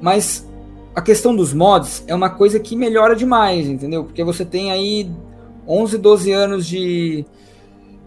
mas 0.00 0.48
a 0.94 1.02
questão 1.02 1.36
dos 1.36 1.52
mods 1.52 2.04
é 2.06 2.14
uma 2.14 2.30
coisa 2.30 2.58
que 2.58 2.74
melhora 2.74 3.14
demais, 3.14 3.68
entendeu? 3.68 4.04
Porque 4.04 4.24
você 4.24 4.46
tem 4.46 4.72
aí 4.72 5.10
11, 5.66 5.98
12 5.98 6.32
anos 6.32 6.66
de 6.66 7.26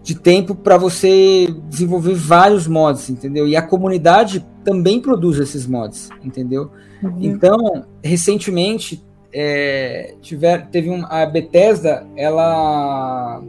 de 0.02 0.16
tempo 0.16 0.54
para 0.54 0.76
você 0.76 1.54
desenvolver 1.68 2.14
vários 2.14 2.66
mods, 2.66 3.08
entendeu? 3.08 3.46
E 3.46 3.54
a 3.54 3.62
comunidade 3.62 4.44
também 4.64 5.00
produz 5.00 5.38
esses 5.38 5.66
mods, 5.66 6.08
entendeu? 6.24 6.70
Uhum. 7.02 7.16
Então, 7.20 7.84
recentemente, 8.02 9.02
é, 9.32 10.14
tiver, 10.20 10.68
teve 10.70 10.90
um, 10.90 11.04
a 11.06 11.24
Bethesda, 11.24 12.04
ela 12.16 13.40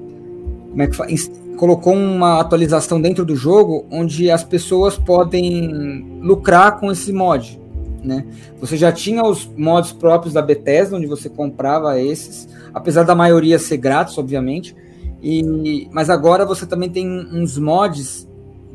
como 0.70 0.82
é 0.82 0.88
que 0.88 0.98
colocou 1.58 1.94
uma 1.94 2.40
atualização 2.40 3.00
dentro 3.00 3.24
do 3.24 3.36
jogo 3.36 3.86
onde 3.92 4.32
as 4.32 4.44
pessoas 4.44 4.98
podem 4.98 6.20
lucrar 6.22 6.80
com 6.80 6.92
esse 6.92 7.14
mod, 7.14 7.60
né? 8.04 8.26
Você 8.60 8.76
já 8.76 8.92
tinha 8.92 9.24
os 9.24 9.46
mods 9.56 9.92
próprios 9.92 10.34
da 10.34 10.42
Bethesda, 10.42 10.98
onde 10.98 11.06
você 11.06 11.30
comprava 11.30 12.00
esses, 12.00 12.48
apesar 12.74 13.04
da 13.04 13.14
maioria 13.14 13.60
ser 13.60 13.78
grátis, 13.78 14.18
obviamente, 14.18 14.76
e, 15.24 15.88
mas 15.92 16.10
agora 16.10 16.46
você 16.46 16.66
também 16.66 16.90
tem 16.90 17.08
uns 17.08 17.58
mods 17.58 18.28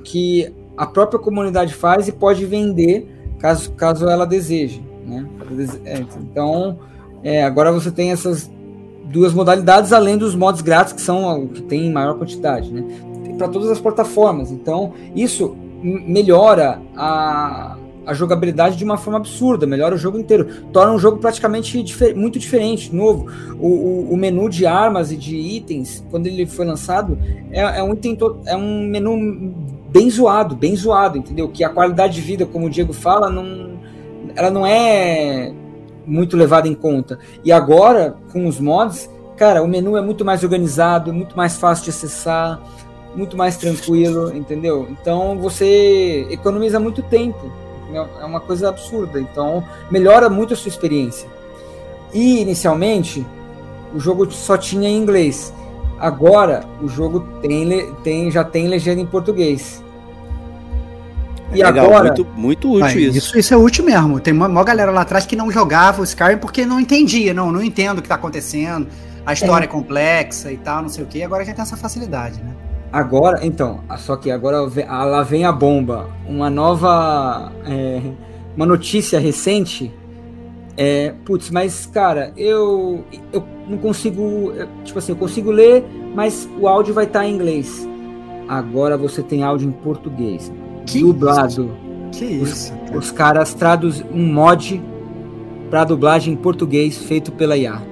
que 0.03 0.53
a 0.77 0.87
própria 0.87 1.21
comunidade 1.21 1.75
faz 1.75 2.09
e 2.09 2.13
pode 2.13 2.47
vender 2.47 3.07
caso, 3.39 3.73
caso 3.73 4.09
ela 4.09 4.27
deseje. 4.27 4.83
Né? 5.05 5.27
É, 5.85 5.99
então, 5.99 6.79
é, 7.23 7.45
agora 7.45 7.73
você 7.73 7.91
tem 7.91 8.13
essas 8.13 8.51
duas 9.05 9.33
modalidades, 9.33 9.93
além 9.93 10.17
dos 10.17 10.35
mods 10.35 10.61
grátis, 10.61 10.93
que 10.93 11.01
são 11.01 11.45
o 11.45 11.49
que 11.49 11.63
tem 11.63 11.87
em 11.87 11.93
maior 11.93 12.19
quantidade, 12.19 12.71
né? 12.73 12.85
para 13.37 13.49
todas 13.49 13.71
as 13.71 13.81
plataformas. 13.81 14.51
Então, 14.51 14.93
isso 15.15 15.57
melhora 15.83 16.81
a, 16.97 17.78
a 18.09 18.15
jogabilidade 18.15 18.75
de 18.75 18.85
uma 18.85 18.97
forma 18.97 19.19
absurda, 19.19 19.67
melhora 19.67 19.95
o 19.95 19.99
jogo 19.99 20.19
inteiro, 20.19 20.47
torna 20.73 20.95
um 20.95 20.99
jogo 20.99 21.19
praticamente 21.19 21.83
difer 21.83 22.17
muito 22.17 22.39
diferente, 22.39 22.95
novo. 22.95 23.27
O, 23.61 23.67
o, 23.67 24.13
o, 24.15 24.17
menu 24.17 24.49
de 24.49 24.65
armas 24.65 25.13
e 25.13 25.17
de 25.17 25.37
itens, 25.37 26.03
quando 26.11 26.27
ele 26.27 26.47
foi 26.47 26.65
lançado, 26.65 27.19
é, 27.53 27.61
é, 27.61 27.83
um, 27.83 27.93
item 27.93 28.17
é 28.47 28.57
um 28.57 28.87
menu 28.89 29.55
bem 29.91 30.09
zoado, 30.09 30.57
bem 30.57 30.75
zoado, 30.75 31.19
entendeu? 31.19 31.51
Que 31.51 31.63
a 31.63 31.69
qualidade 31.69 32.15
de 32.15 32.23
vida, 32.23 32.47
como 32.47 32.65
o 32.65 32.71
Diego 32.71 32.95
fala, 32.95 33.29
não, 33.29 33.79
ela 34.35 34.51
não 34.51 34.67
é 34.67 35.53
muito 36.07 36.35
levada 36.35 36.67
em 36.67 36.75
conta. 36.75 37.19
E 37.45 37.53
agora, 37.53 38.17
com 38.33 38.47
os 38.47 38.59
mods, 38.59 39.11
cara, 39.37 39.63
o 39.63 39.69
menu 39.69 39.99
é 39.99 40.01
muito 40.01 40.25
mais 40.25 40.43
organizado, 40.43 41.13
muito 41.13 41.37
mais 41.37 41.59
fácil 41.59 41.85
de 41.85 41.91
acessar, 41.91 42.59
muito 43.15 43.37
mais 43.37 43.59
tranquilo, 43.59 44.35
entendeu? 44.35 44.89
Então 44.91 45.39
você 45.39 46.27
economiza 46.31 46.81
muito 46.81 47.03
tempo. 47.03 47.68
É 47.93 48.25
uma 48.25 48.41
coisa 48.41 48.69
absurda. 48.69 49.21
Então 49.21 49.65
melhora 49.91 50.29
muito 50.29 50.55
a 50.55 50.57
sua 50.57 50.69
experiência. 50.69 51.29
E 52.13 52.41
inicialmente 52.41 53.27
o 53.95 54.01
jogo 54.01 54.31
só 54.31 54.57
tinha 54.57 54.89
em 54.89 54.97
inglês. 54.97 55.53
Agora 55.99 56.65
o 56.81 56.89
jogo 56.89 57.21
tem, 57.41 57.93
tem 58.05 58.31
já 58.31 58.45
tem 58.45 58.69
legenda 58.69 59.01
em 59.01 59.07
português. 59.07 59.83
E 61.51 61.63
Legal, 61.63 61.87
agora. 61.87 62.09
Muito, 62.09 62.27
muito 62.37 62.73
útil 62.73 63.01
isso. 63.01 63.19
isso. 63.19 63.39
Isso 63.39 63.55
é 63.55 63.57
útil 63.57 63.85
mesmo. 63.85 64.21
Tem 64.21 64.35
uma, 64.35 64.47
uma 64.47 64.65
galera 64.65 64.91
lá 64.91 65.01
atrás 65.01 65.25
que 65.25 65.35
não 65.35 65.51
jogava 65.51 66.03
o 66.03 66.05
Skyrim 66.05 66.39
porque 66.39 66.67
não 66.67 66.79
entendia. 66.79 67.33
Não, 67.33 67.51
não 67.51 67.63
entendo 67.63 67.99
o 67.99 68.03
que 68.03 68.07
está 68.07 68.17
acontecendo. 68.17 68.87
A 69.25 69.33
história 69.33 69.65
é. 69.65 69.69
é 69.69 69.69
complexa 69.69 70.53
e 70.53 70.57
tal, 70.57 70.83
não 70.83 70.89
sei 70.89 71.05
o 71.05 71.07
que. 71.07 71.23
Agora 71.23 71.45
já 71.45 71.53
tem 71.53 71.63
essa 71.63 71.77
facilidade, 71.77 72.43
né? 72.43 72.53
Agora, 72.93 73.45
então, 73.45 73.81
só 73.99 74.17
que 74.17 74.31
agora 74.31 74.61
lá 74.87 75.23
vem 75.23 75.45
a 75.45 75.53
bomba. 75.53 76.09
Uma 76.27 76.49
nova. 76.49 77.53
É, 77.67 78.01
uma 78.57 78.67
notícia 78.67 79.19
recente. 79.19 79.93
É, 80.77 81.13
putz, 81.25 81.51
mas 81.51 81.87
cara, 81.87 82.33
eu, 82.37 83.05
eu 83.33 83.45
não 83.69 83.79
consigo. 83.79 84.53
Tipo 84.85 84.99
assim, 84.99 85.13
eu 85.13 85.17
consigo 85.17 85.51
ler, 85.51 85.85
mas 86.15 86.49
o 86.59 86.67
áudio 86.67 86.95
vai 86.95 87.05
estar 87.05 87.21
tá 87.21 87.27
em 87.27 87.35
inglês. 87.35 87.87
Agora 88.49 88.97
você 88.97 89.23
tem 89.23 89.43
áudio 89.43 89.69
em 89.69 89.73
português. 89.73 90.51
Que 90.87 91.01
dublado. 91.01 91.71
Isso? 92.11 92.19
Que 92.19 92.25
isso? 92.25 92.73
Os, 92.91 92.97
os 92.97 93.11
caras 93.11 93.53
traduzem 93.53 94.07
um 94.11 94.33
mod 94.33 94.83
para 95.69 95.85
dublagem 95.85 96.33
em 96.33 96.37
português 96.37 96.97
feito 96.97 97.31
pela 97.33 97.57
IA. 97.57 97.83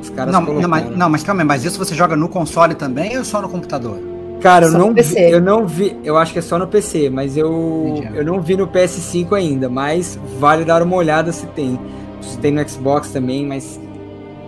Os 0.00 0.10
caras 0.10 0.32
não, 0.32 0.40
não, 0.42 0.68
mas, 0.68 0.96
não, 0.96 1.10
mas 1.10 1.22
calma 1.22 1.42
aí, 1.42 1.46
mas 1.46 1.64
isso 1.64 1.78
você 1.78 1.94
joga 1.94 2.16
no 2.16 2.28
console 2.28 2.74
também 2.74 3.18
ou 3.18 3.24
só 3.24 3.42
no 3.42 3.48
computador? 3.48 3.98
Cara, 4.40 4.66
eu 4.66 4.72
não, 4.72 4.92
vi, 4.92 5.18
eu 5.18 5.40
não 5.40 5.66
vi, 5.66 5.96
eu 6.04 6.16
acho 6.16 6.32
que 6.32 6.38
é 6.38 6.42
só 6.42 6.58
no 6.58 6.66
PC, 6.66 7.10
mas 7.10 7.36
eu, 7.36 8.02
eu 8.14 8.24
não 8.24 8.40
vi 8.40 8.56
no 8.56 8.66
PS5 8.68 9.32
ainda, 9.32 9.68
mas 9.68 10.18
vale 10.38 10.64
dar 10.64 10.82
uma 10.82 10.96
olhada 10.96 11.32
se 11.32 11.46
tem. 11.48 11.78
Se 12.20 12.38
tem 12.38 12.52
no 12.52 12.68
Xbox 12.68 13.10
também, 13.10 13.46
mas 13.46 13.80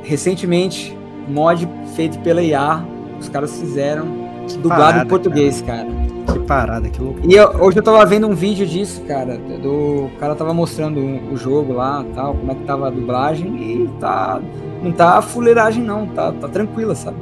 recentemente, 0.02 0.96
mod 1.28 1.68
feito 1.94 2.18
pela 2.20 2.42
IA, 2.42 2.84
os 3.18 3.28
caras 3.28 3.58
fizeram 3.58 4.06
que 4.46 4.58
dublado 4.58 4.82
parada, 4.82 5.04
em 5.04 5.08
português, 5.08 5.62
cara. 5.62 5.84
cara. 5.84 6.08
Que 6.32 6.38
parada, 6.40 6.88
que 6.88 7.00
loucura. 7.00 7.26
E 7.26 7.34
eu, 7.34 7.48
hoje 7.60 7.78
eu 7.78 7.82
tava 7.82 8.04
vendo 8.04 8.26
um 8.26 8.34
vídeo 8.34 8.66
disso, 8.66 9.02
cara, 9.02 9.38
do 9.38 10.06
o 10.06 10.10
cara 10.18 10.34
tava 10.34 10.52
mostrando 10.52 11.00
o 11.32 11.36
jogo 11.36 11.72
lá, 11.72 12.04
tal, 12.14 12.34
como 12.34 12.52
é 12.52 12.54
que 12.54 12.64
tava 12.64 12.88
a 12.88 12.90
dublagem 12.90 13.56
e 13.56 13.88
tá 14.00 14.40
não 14.82 14.92
tá 14.92 15.20
fuleiragem 15.20 15.82
não, 15.82 16.06
tá, 16.06 16.32
tá 16.32 16.48
tranquila, 16.48 16.94
sabe? 16.94 17.16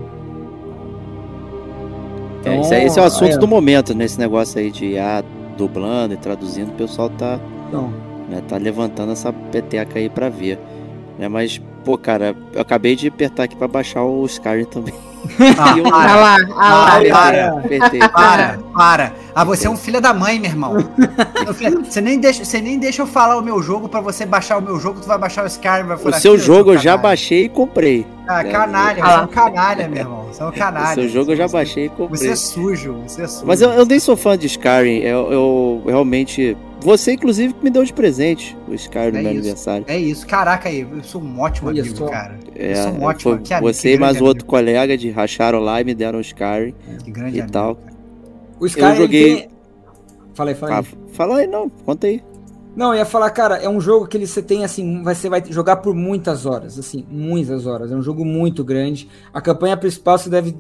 É, 2.46 2.60
esse, 2.60 2.74
é, 2.74 2.84
esse 2.84 2.98
é 2.98 3.02
o 3.02 3.04
assunto 3.04 3.34
é. 3.34 3.38
do 3.38 3.46
momento, 3.46 3.94
nesse 3.94 4.18
negócio 4.18 4.60
aí 4.60 4.70
de 4.70 4.96
ah, 4.98 5.22
dublando 5.56 6.14
e 6.14 6.16
traduzindo, 6.16 6.68
o 6.68 6.74
pessoal 6.74 7.10
tá, 7.10 7.40
né, 8.28 8.42
tá 8.46 8.56
levantando 8.56 9.12
essa 9.12 9.32
peteca 9.32 9.98
aí 9.98 10.08
pra 10.08 10.28
ver. 10.28 10.58
Né, 11.18 11.28
mas, 11.28 11.60
pô, 11.84 11.98
cara, 11.98 12.36
eu 12.52 12.60
acabei 12.60 12.94
de 12.94 13.08
apertar 13.08 13.44
aqui 13.44 13.56
pra 13.56 13.66
baixar 13.66 14.04
o 14.04 14.24
Skyrim 14.26 14.64
também. 14.64 14.94
Ah, 15.58 15.74
para, 15.90 16.16
lá, 16.16 16.36
ah, 16.56 16.74
lá, 16.74 17.00
para, 17.10 18.08
para, 18.08 18.58
para. 18.74 19.12
Ah, 19.34 19.44
você 19.44 19.66
é 19.66 19.70
um 19.70 19.76
filho 19.76 20.00
da 20.00 20.14
mãe, 20.14 20.38
meu 20.38 20.50
irmão. 20.50 20.76
Você 21.84 22.00
nem 22.00 22.18
deixa, 22.18 22.44
você 22.44 22.60
nem 22.60 22.78
deixa 22.78 23.02
eu 23.02 23.06
falar 23.06 23.36
o 23.36 23.42
meu 23.42 23.62
jogo 23.62 23.88
pra 23.88 24.00
você 24.00 24.24
baixar 24.24 24.58
o 24.58 24.62
meu 24.62 24.78
jogo, 24.80 25.00
tu 25.00 25.06
vai 25.06 25.18
baixar 25.18 25.44
o 25.44 25.46
Skyrim, 25.46 25.84
vai 25.84 25.98
falar, 25.98 26.16
O 26.16 26.20
seu 26.20 26.38
jogo 26.38 26.72
eu 26.72 26.78
já 26.78 26.96
baixei 26.96 27.44
e 27.44 27.48
comprei. 27.48 28.06
Ah, 28.26 28.42
canalha, 28.42 29.04
você 29.04 29.12
é 29.12 29.20
um 29.20 29.26
canalha, 29.26 29.88
meu 29.88 29.98
irmão. 29.98 30.26
Você 30.32 30.42
é 30.42 30.46
um 30.46 30.52
canalha. 30.52 30.90
O 30.92 30.94
seu 30.94 31.08
jogo 31.08 31.32
eu 31.32 31.36
já 31.36 31.48
baixei 31.48 31.86
e 31.86 31.88
comprei. 31.88 32.18
Você 32.18 32.28
é 32.30 32.36
sujo, 32.36 32.94
você 33.06 33.22
é 33.22 33.26
sujo. 33.26 33.46
Mas 33.46 33.62
eu, 33.62 33.70
eu 33.70 33.84
nem 33.84 33.98
sou 33.98 34.16
fã 34.16 34.36
de 34.36 34.46
Skyrim, 34.46 34.98
eu, 34.98 35.32
eu 35.32 35.82
realmente 35.86 36.56
você, 36.86 37.14
inclusive, 37.14 37.52
me 37.60 37.68
deu 37.68 37.82
de 37.82 37.92
presente 37.92 38.56
o 38.68 38.70
no 38.70 38.76
é 38.76 39.10
meu 39.10 39.20
isso, 39.20 39.28
aniversário. 39.28 39.84
É 39.88 39.98
isso, 39.98 40.24
caraca 40.24 40.68
aí, 40.68 40.82
eu 40.82 41.02
sou 41.02 41.20
um 41.20 41.40
ótimo 41.40 41.68
Olha 41.68 41.82
amigo, 41.82 41.96
só. 41.96 42.06
cara. 42.06 42.38
É, 42.54 42.70
eu 42.70 42.76
sou 42.76 42.92
um 42.92 43.02
ótimo 43.02 43.32
amigo. 43.32 43.60
Você 43.60 43.94
e 43.94 43.98
mais 43.98 44.20
outro 44.20 44.46
colega 44.46 44.96
de 44.96 45.10
racharam 45.10 45.58
lá 45.58 45.80
e 45.80 45.84
me 45.84 45.96
deram 45.96 46.20
o 46.20 46.22
Skyrim 46.22 46.76
que 47.02 47.10
grande 47.10 47.38
e 47.38 47.40
amigo, 47.40 47.52
tal. 47.52 47.74
Cara. 47.74 47.96
O 48.60 48.66
Skyrim 48.66 48.88
eu 48.90 48.96
joguei... 48.96 49.36
Tem... 49.36 49.48
Fala 50.32 50.50
aí, 50.50 50.54
fala 50.54 50.72
aí. 50.72 50.78
Ah, 50.78 50.96
fala 51.10 51.36
aí, 51.38 51.46
não, 51.48 51.68
conta 51.68 52.06
aí. 52.06 52.22
Não, 52.76 52.92
eu 52.92 52.98
ia 52.98 53.04
falar, 53.04 53.30
cara, 53.30 53.56
é 53.56 53.68
um 53.68 53.80
jogo 53.80 54.06
que 54.06 54.24
você 54.24 54.40
tem 54.40 54.62
assim, 54.62 55.02
você 55.02 55.28
vai 55.28 55.42
jogar 55.48 55.76
por 55.76 55.92
muitas 55.92 56.46
horas, 56.46 56.78
assim, 56.78 57.04
muitas 57.10 57.66
horas. 57.66 57.90
É 57.90 57.96
um 57.96 58.02
jogo 58.02 58.24
muito 58.24 58.62
grande. 58.62 59.08
A 59.34 59.40
campanha 59.40 59.76
principal 59.76 60.18
você 60.18 60.30
deve 60.30 60.54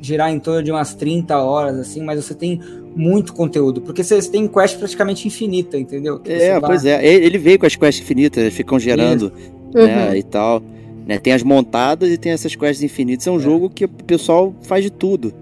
girar 0.00 0.32
em 0.32 0.38
torno 0.38 0.62
de 0.62 0.70
umas 0.70 0.94
30 0.94 1.36
horas, 1.38 1.78
assim, 1.78 2.02
mas 2.02 2.24
você 2.24 2.34
tem 2.34 2.60
muito 2.94 3.34
conteúdo, 3.34 3.80
porque 3.80 4.02
você 4.02 4.20
tem 4.30 4.48
quest 4.48 4.78
praticamente 4.78 5.28
infinita, 5.28 5.76
entendeu? 5.76 6.18
Que 6.18 6.32
é, 6.32 6.60
pois 6.60 6.84
é, 6.84 7.04
ele 7.06 7.38
veio 7.38 7.58
com 7.58 7.66
as 7.66 7.76
quests 7.76 8.02
infinitas, 8.02 8.52
ficam 8.54 8.78
gerando, 8.78 9.32
né, 9.74 10.08
uhum. 10.08 10.16
e 10.16 10.22
tal. 10.22 10.62
Né, 11.06 11.18
tem 11.18 11.32
as 11.32 11.42
montadas 11.42 12.10
e 12.10 12.18
tem 12.18 12.32
essas 12.32 12.56
quests 12.56 12.82
infinitas. 12.82 13.26
É 13.26 13.30
um 13.30 13.36
é. 13.36 13.40
jogo 13.40 13.70
que 13.70 13.84
o 13.84 13.88
pessoal 13.88 14.52
faz 14.62 14.82
de 14.82 14.90
tudo. 14.90 15.32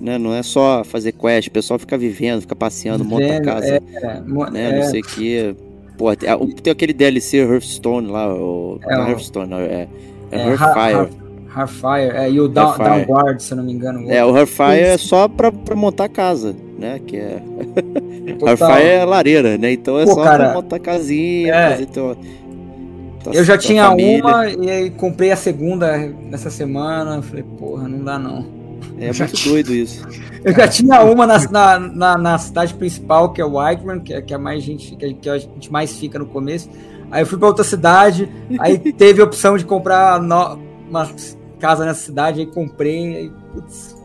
Né? 0.00 0.18
Não 0.18 0.32
é 0.32 0.42
só 0.42 0.84
fazer 0.84 1.12
quest, 1.12 1.48
o 1.48 1.50
pessoal 1.50 1.78
fica 1.78 1.98
vivendo, 1.98 2.42
fica 2.42 2.54
passeando, 2.54 3.04
monta 3.04 3.36
a 3.36 3.40
casa. 3.40 3.66
É, 3.66 3.80
né? 4.50 4.80
Não 4.80 4.82
sei 4.84 5.00
o 5.00 5.04
que. 5.04 5.56
Pô, 5.98 6.14
tem, 6.14 6.28
tem, 6.62 6.70
aquele 6.70 6.92
DLC 6.92 7.38
Hearthstone 7.38 8.08
lá, 8.08 8.32
o, 8.32 8.78
é, 8.82 8.94
Hearthstone, 8.94 9.52
é, 9.52 9.88
é, 10.30 10.38
é 10.38 10.46
Hearthfire. 10.46 11.19
Hearthfire, 11.56 12.16
é, 12.16 12.30
e 12.30 12.40
o 12.40 12.48
Down, 12.48 12.78
Downguard, 12.78 13.40
se 13.40 13.52
eu 13.52 13.56
não 13.56 13.64
me 13.64 13.72
engano. 13.72 14.10
É, 14.10 14.24
o 14.24 14.36
Hearthfire 14.36 14.80
é 14.80 14.96
só 14.96 15.26
pra, 15.26 15.50
pra 15.50 15.74
montar 15.74 16.08
casa, 16.08 16.54
né? 16.78 17.00
Que 17.04 17.16
é. 17.16 17.42
Hearthfire 18.46 18.88
é 18.88 19.04
lareira, 19.04 19.58
né? 19.58 19.72
Então 19.72 19.98
é 19.98 20.04
Pô, 20.04 20.14
só 20.14 20.22
cara, 20.22 20.44
pra 20.44 20.54
montar 20.54 20.78
casinha, 20.78 21.54
é... 21.54 21.70
fazer 21.70 21.86
teu, 21.86 22.16
eu 23.32 23.44
já 23.44 23.58
tinha 23.58 23.86
família. 23.86 24.24
uma 24.24 24.48
e 24.48 24.70
aí 24.70 24.90
comprei 24.90 25.30
a 25.30 25.36
segunda 25.36 25.96
nessa 25.98 26.50
semana. 26.50 27.20
Falei, 27.20 27.44
porra, 27.58 27.86
não 27.86 28.02
dá 28.02 28.18
não. 28.18 28.46
É 28.98 29.12
muito 29.12 29.48
doido 29.48 29.74
isso. 29.74 30.06
Eu 30.42 30.54
já 30.54 30.66
tinha 30.66 31.02
uma 31.02 31.26
na, 31.26 31.38
na, 31.50 31.78
na, 31.78 32.16
na 32.16 32.38
cidade 32.38 32.72
principal, 32.72 33.30
que 33.30 33.42
é 33.42 33.44
Whiteman, 33.44 34.00
que 34.00 34.14
é, 34.14 34.22
que 34.22 34.32
é 34.32 34.38
mais 34.38 34.62
gente, 34.62 34.96
que, 34.96 35.12
que 35.12 35.28
a 35.28 35.36
gente 35.36 35.70
mais 35.70 35.98
fica 35.98 36.18
no 36.18 36.24
começo. 36.24 36.70
Aí 37.10 37.20
eu 37.20 37.26
fui 37.26 37.36
para 37.36 37.48
outra 37.48 37.62
cidade, 37.62 38.26
aí 38.58 38.78
teve 38.94 39.20
a 39.20 39.24
opção 39.24 39.58
de 39.58 39.66
comprar 39.66 40.18
no, 40.18 40.58
uma 40.88 41.06
casa 41.60 41.84
nessa 41.84 42.00
cidade, 42.00 42.40
aí 42.40 42.46
comprei, 42.46 43.16
aí, 43.16 43.32
putz. 43.52 43.96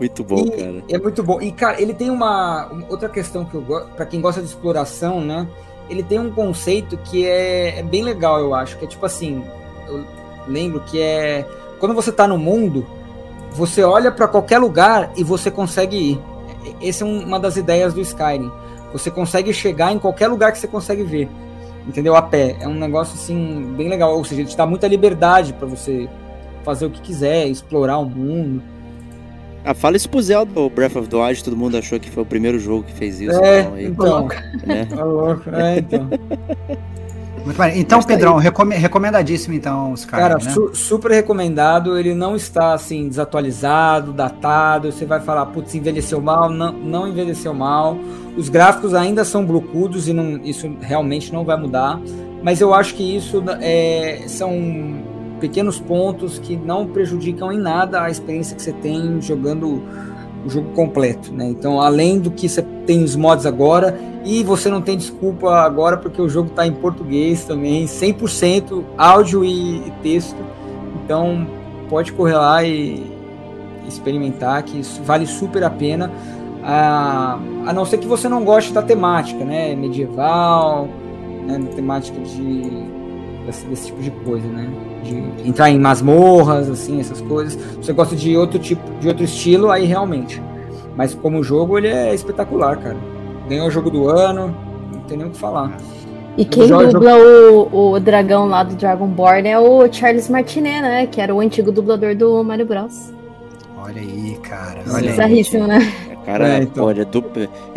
Muito 0.00 0.24
bom, 0.24 0.40
e 0.40 0.50
cara. 0.50 0.84
É 0.88 0.98
muito 0.98 1.22
bom. 1.22 1.40
E, 1.40 1.52
cara, 1.52 1.80
ele 1.80 1.94
tem 1.94 2.10
uma, 2.10 2.66
uma 2.66 2.86
outra 2.88 3.08
questão 3.08 3.44
que 3.44 3.54
eu 3.54 3.60
gosto, 3.60 3.90
para 3.90 4.06
quem 4.06 4.20
gosta 4.20 4.40
de 4.40 4.48
exploração, 4.48 5.20
né? 5.20 5.46
Ele 5.88 6.02
tem 6.02 6.18
um 6.18 6.30
conceito 6.30 6.96
que 6.96 7.26
é, 7.26 7.78
é 7.78 7.82
bem 7.82 8.02
legal, 8.02 8.40
eu 8.40 8.54
acho, 8.54 8.78
que 8.78 8.84
é 8.84 8.88
tipo 8.88 9.04
assim, 9.04 9.44
eu 9.86 10.04
lembro 10.48 10.80
que 10.80 11.00
é 11.00 11.46
quando 11.80 11.94
você 11.94 12.12
tá 12.12 12.28
no 12.28 12.36
mundo, 12.36 12.86
você 13.52 13.82
olha 13.82 14.12
para 14.12 14.28
qualquer 14.28 14.58
lugar 14.58 15.10
e 15.16 15.24
você 15.24 15.50
consegue 15.50 15.96
ir. 15.96 16.20
Essa 16.80 17.04
é 17.04 17.08
uma 17.08 17.40
das 17.40 17.56
ideias 17.56 17.94
do 17.94 18.02
Skyrim. 18.02 18.52
Você 18.92 19.10
consegue 19.10 19.52
chegar 19.52 19.90
em 19.90 19.98
qualquer 19.98 20.28
lugar 20.28 20.52
que 20.52 20.58
você 20.58 20.68
consegue 20.68 21.02
ver, 21.02 21.28
entendeu? 21.88 22.14
A 22.14 22.22
pé. 22.22 22.56
É 22.60 22.68
um 22.68 22.74
negócio 22.74 23.14
assim 23.14 23.72
bem 23.76 23.88
legal. 23.88 24.14
Ou 24.14 24.24
seja, 24.24 24.42
ele 24.42 24.50
te 24.50 24.56
dá 24.56 24.66
muita 24.66 24.86
liberdade 24.86 25.54
para 25.54 25.66
você 25.66 26.08
fazer 26.64 26.86
o 26.86 26.90
que 26.90 27.00
quiser, 27.00 27.48
explorar 27.48 27.98
o 27.98 28.04
mundo. 28.04 28.62
Ah, 29.64 29.74
fala 29.74 29.96
isso 29.96 30.08
pro 30.08 30.22
Zelda, 30.22 30.58
o 30.58 30.70
Breath 30.70 30.96
of 30.96 31.08
the 31.08 31.16
Wild, 31.16 31.44
todo 31.44 31.56
mundo 31.56 31.76
achou 31.76 32.00
que 32.00 32.10
foi 32.10 32.22
o 32.22 32.26
primeiro 32.26 32.58
jogo 32.58 32.84
que 32.84 32.92
fez 32.94 33.20
isso. 33.20 33.38
É, 33.42 33.60
então, 33.60 33.74
aí, 33.74 33.86
então. 33.86 34.28
Né? 34.66 34.86
Tá 34.96 35.04
louco, 35.04 35.50
é, 35.54 35.78
então. 35.78 36.08
Muito 37.44 37.56
bem. 37.56 37.80
Então, 37.80 38.00
tá 38.00 38.06
Pedrão, 38.06 38.36
recome 38.36 38.76
recomendadíssimo 38.76 39.54
então 39.54 39.92
os 39.92 40.04
caras. 40.04 40.44
Cara, 40.44 40.44
né? 40.44 40.50
su 40.50 40.74
super 40.74 41.10
recomendado. 41.10 41.98
Ele 41.98 42.14
não 42.14 42.36
está 42.36 42.74
assim 42.74 43.08
desatualizado, 43.08 44.12
datado. 44.12 44.92
Você 44.92 45.06
vai 45.06 45.20
falar, 45.20 45.46
putz, 45.46 45.74
envelheceu 45.74 46.20
mal. 46.20 46.50
Não, 46.50 46.72
não 46.72 47.08
envelheceu 47.08 47.54
mal. 47.54 47.96
Os 48.36 48.48
gráficos 48.48 48.94
ainda 48.94 49.24
são 49.24 49.44
blocudos 49.44 50.08
e 50.08 50.12
não, 50.12 50.38
isso 50.44 50.70
realmente 50.80 51.32
não 51.32 51.44
vai 51.44 51.56
mudar. 51.56 52.00
Mas 52.42 52.60
eu 52.60 52.72
acho 52.74 52.94
que 52.94 53.16
isso 53.16 53.42
é, 53.60 54.22
são 54.26 55.02
pequenos 55.40 55.80
pontos 55.80 56.38
que 56.38 56.54
não 56.56 56.86
prejudicam 56.86 57.50
em 57.50 57.58
nada 57.58 58.02
a 58.02 58.10
experiência 58.10 58.54
que 58.54 58.62
você 58.62 58.72
tem 58.72 59.20
jogando 59.20 59.82
o 60.44 60.48
jogo 60.48 60.70
completo, 60.72 61.32
né? 61.32 61.46
Então, 61.46 61.80
além 61.80 62.18
do 62.18 62.30
que 62.30 62.48
você 62.48 62.62
tem 62.86 63.02
os 63.02 63.16
mods 63.16 63.44
agora, 63.44 63.98
e 64.24 64.42
você 64.42 64.68
não 64.68 64.80
tem 64.80 64.96
desculpa 64.96 65.50
agora 65.60 65.96
porque 65.96 66.20
o 66.20 66.28
jogo 66.28 66.48
está 66.48 66.66
em 66.66 66.72
português 66.72 67.44
também, 67.44 67.86
100% 67.86 68.84
áudio 68.96 69.44
e, 69.44 69.92
texto. 70.02 70.36
Então, 71.04 71.46
pode 71.88 72.12
correr 72.12 72.36
lá 72.36 72.64
e 72.64 73.10
experimentar, 73.86 74.62
que 74.62 74.80
isso 74.80 75.02
vale 75.02 75.26
super 75.26 75.64
a 75.64 75.70
pena. 75.70 76.10
A, 76.62 77.38
a 77.66 77.72
não 77.72 77.84
ser 77.84 77.98
que 77.98 78.06
você 78.06 78.28
não 78.28 78.44
goste 78.44 78.72
da 78.72 78.82
temática, 78.82 79.44
né? 79.44 79.74
Medieval, 79.74 80.88
né? 81.46 81.58
temática 81.74 82.20
de 82.20 82.99
desse, 83.46 83.64
desse, 83.66 83.86
tipo 83.86 84.02
de 84.02 84.10
coisa, 84.10 84.46
né? 84.46 84.68
De 85.02 85.48
entrar 85.48 85.70
em 85.70 85.78
masmorras, 85.78 86.68
assim, 86.68 87.00
essas 87.00 87.20
coisas. 87.20 87.54
Se 87.54 87.76
você 87.76 87.92
gosta 87.92 88.16
de 88.16 88.36
outro 88.36 88.58
tipo, 88.58 88.82
de 89.00 89.08
outro 89.08 89.24
estilo, 89.24 89.70
aí 89.70 89.84
realmente. 89.84 90.42
Mas 90.96 91.14
como 91.14 91.42
jogo, 91.42 91.78
ele 91.78 91.88
é 91.88 92.14
espetacular, 92.14 92.76
cara. 92.76 92.96
Ganhou 93.48 93.66
o 93.66 93.70
jogo 93.70 93.90
do 93.90 94.08
ano, 94.08 94.54
não 94.92 95.00
tem 95.02 95.16
nem 95.16 95.26
o 95.26 95.30
que 95.30 95.38
falar. 95.38 95.76
E 96.36 96.44
quem 96.44 96.68
dubla 96.68 97.16
o, 97.16 97.92
o 97.92 98.00
dragão 98.00 98.46
lá 98.46 98.62
do 98.62 98.74
Dragonborn 98.74 99.48
é 99.48 99.58
o 99.58 99.92
Charles 99.92 100.28
Martinet, 100.28 100.80
né? 100.80 101.06
Que 101.06 101.20
era 101.20 101.34
o 101.34 101.40
antigo 101.40 101.72
dublador 101.72 102.14
do 102.14 102.42
Mario 102.44 102.66
Bros. 102.66 103.12
Olha 103.82 104.00
aí, 104.00 104.38
cara. 104.42 104.82
Olha 104.92 105.10
Bizarríssimo, 105.10 105.66
né? 105.66 105.92
Cara, 106.24 106.48
é, 106.48 106.62
então. 106.62 106.84
olha, 106.84 107.04
du 107.04 107.24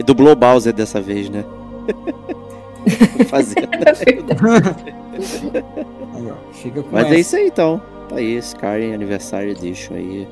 dublou 0.05 0.36
Bowser 0.36 0.74
dessa 0.74 1.01
vez, 1.01 1.30
né? 1.30 1.43
Fazer. 5.22 6.86
Mas 6.91 7.05
essa. 7.05 7.16
é 7.16 7.20
isso 7.20 7.36
aí 7.36 7.47
então. 7.47 7.82
Tá 8.09 8.16
aí, 8.16 8.38
Skyrim 8.38 8.93
Aniversário 8.93 9.51
Edition 9.51 9.95
aí. 9.95 10.28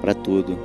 Pra 0.00 0.14
tudo. 0.14 0.58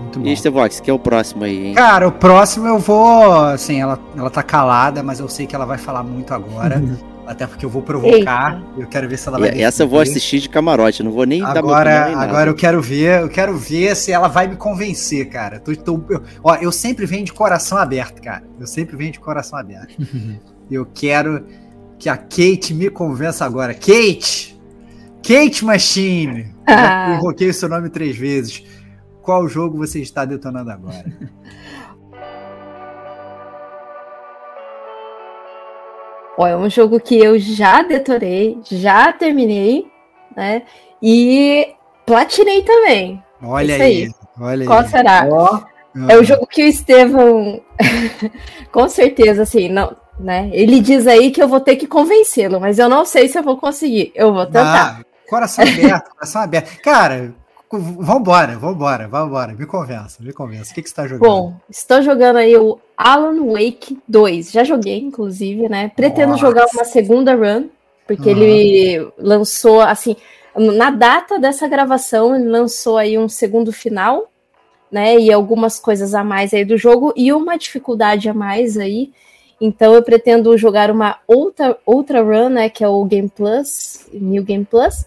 Muito 0.00 0.20
bom. 0.20 0.26
E 0.26 0.36
Stevox, 0.36 0.80
que 0.80 0.90
é 0.90 0.92
o 0.92 0.98
próximo 0.98 1.44
aí, 1.44 1.68
hein? 1.68 1.74
Cara, 1.74 2.06
o 2.08 2.12
próximo 2.12 2.66
eu 2.66 2.78
vou. 2.78 3.32
Assim, 3.44 3.80
ela, 3.80 3.98
ela 4.16 4.30
tá 4.30 4.42
calada, 4.42 5.02
mas 5.02 5.20
eu 5.20 5.28
sei 5.28 5.46
que 5.46 5.54
ela 5.54 5.64
vai 5.64 5.78
falar 5.78 6.02
muito 6.02 6.34
agora. 6.34 6.82
Até 7.26 7.44
porque 7.44 7.66
eu 7.66 7.70
vou 7.70 7.82
provocar. 7.82 8.54
Eita. 8.54 8.64
Eu 8.78 8.86
quero 8.86 9.08
ver 9.08 9.16
se 9.18 9.28
ela 9.28 9.38
vai. 9.38 9.50
E, 9.50 9.62
essa 9.62 9.82
eu 9.82 9.88
vou 9.88 10.00
assistir 10.00 10.38
de 10.38 10.48
camarote, 10.48 11.02
não 11.02 11.10
vou 11.10 11.24
nem 11.24 11.42
agora, 11.42 11.90
dar 11.90 12.10
meu 12.10 12.18
Agora 12.20 12.50
eu 12.50 12.54
quero 12.54 12.80
ver, 12.80 13.22
eu 13.22 13.28
quero 13.28 13.56
ver 13.56 13.96
se 13.96 14.12
ela 14.12 14.28
vai 14.28 14.46
me 14.46 14.54
convencer, 14.54 15.28
cara. 15.28 15.58
Tô, 15.58 15.74
tô, 15.74 16.00
eu, 16.08 16.22
ó, 16.44 16.54
eu 16.56 16.70
sempre 16.70 17.04
venho 17.04 17.24
de 17.24 17.32
coração 17.32 17.78
aberto, 17.78 18.22
cara. 18.22 18.44
Eu 18.60 18.66
sempre 18.66 18.96
venho 18.96 19.10
de 19.10 19.18
coração 19.18 19.58
aberto. 19.58 19.96
eu 20.70 20.86
quero 20.86 21.44
que 21.98 22.08
a 22.08 22.16
Kate 22.16 22.72
me 22.74 22.90
convença 22.90 23.44
agora. 23.44 23.74
Kate! 23.74 24.58
Kate 25.22 25.64
Machine! 25.64 26.54
Ah. 26.66 27.08
Já 27.10 27.16
invoquei 27.18 27.48
o 27.48 27.54
seu 27.54 27.68
nome 27.68 27.90
três 27.90 28.16
vezes. 28.16 28.64
Qual 29.22 29.48
jogo 29.48 29.78
você 29.78 30.00
está 30.00 30.24
detonando 30.24 30.70
agora? 30.70 31.04
Ó, 36.38 36.46
é 36.46 36.56
um 36.56 36.68
jogo 36.68 37.00
que 37.00 37.18
eu 37.18 37.38
já 37.38 37.82
detorei, 37.82 38.58
já 38.64 39.10
terminei, 39.12 39.90
né? 40.36 40.64
E 41.02 41.74
platinei 42.04 42.62
também. 42.62 43.22
Olha 43.42 43.74
aí. 43.76 43.82
aí. 43.82 44.10
Olha 44.38 44.66
Qual 44.66 44.80
aí. 44.80 44.88
será? 44.88 45.26
Oh. 45.30 45.76
É 46.10 46.18
o 46.18 46.24
jogo 46.24 46.46
que 46.46 46.62
o 46.62 46.66
Estevão, 46.66 47.62
com 48.70 48.86
certeza, 48.86 49.42
assim, 49.44 49.70
não, 49.70 49.96
né? 50.18 50.50
Ele 50.52 50.80
diz 50.80 51.06
aí 51.06 51.30
que 51.30 51.42
eu 51.42 51.48
vou 51.48 51.60
ter 51.60 51.76
que 51.76 51.86
convencê-lo, 51.86 52.60
mas 52.60 52.78
eu 52.78 52.88
não 52.88 53.04
sei 53.04 53.28
se 53.28 53.38
eu 53.38 53.42
vou 53.42 53.56
conseguir. 53.56 54.12
Eu 54.14 54.32
vou 54.32 54.46
tentar. 54.46 55.00
Ah, 55.00 55.04
coração 55.28 55.64
aberto, 55.64 56.10
coração 56.10 56.42
aberto. 56.42 56.80
Cara, 56.82 57.34
Vambora, 57.68 58.56
vambora, 58.56 59.08
vambora. 59.08 59.52
Me 59.52 59.66
convença, 59.66 60.22
me 60.22 60.32
convença. 60.32 60.70
O 60.70 60.74
que, 60.74 60.82
que 60.82 60.88
você 60.88 60.92
está 60.92 61.06
jogando? 61.06 61.28
Bom, 61.28 61.56
estou 61.68 62.00
jogando 62.00 62.36
aí 62.36 62.56
o 62.56 62.78
Alan 62.96 63.44
Wake 63.52 63.98
2. 64.06 64.52
Já 64.52 64.62
joguei, 64.62 65.00
inclusive, 65.00 65.68
né? 65.68 65.90
Pretendo 65.94 66.30
Nossa. 66.30 66.40
jogar 66.40 66.66
uma 66.72 66.84
segunda 66.84 67.34
run, 67.34 67.68
porque 68.06 68.30
uhum. 68.30 68.36
ele 68.36 69.12
lançou, 69.18 69.80
assim, 69.80 70.16
na 70.54 70.90
data 70.90 71.40
dessa 71.40 71.66
gravação, 71.66 72.36
ele 72.36 72.48
lançou 72.48 72.96
aí 72.96 73.18
um 73.18 73.28
segundo 73.28 73.72
final, 73.72 74.30
né? 74.90 75.18
E 75.18 75.32
algumas 75.32 75.80
coisas 75.80 76.14
a 76.14 76.22
mais 76.22 76.54
aí 76.54 76.64
do 76.64 76.78
jogo 76.78 77.12
e 77.16 77.32
uma 77.32 77.58
dificuldade 77.58 78.28
a 78.28 78.34
mais 78.34 78.78
aí. 78.78 79.10
Então 79.60 79.94
eu 79.94 80.02
pretendo 80.02 80.56
jogar 80.56 80.90
uma 80.90 81.18
outra, 81.26 81.78
outra 81.84 82.22
run, 82.22 82.50
né? 82.50 82.68
Que 82.68 82.84
é 82.84 82.88
o 82.88 83.04
Game 83.04 83.28
Plus, 83.28 84.06
New 84.12 84.42
Game 84.42 84.64
Plus. 84.64 85.06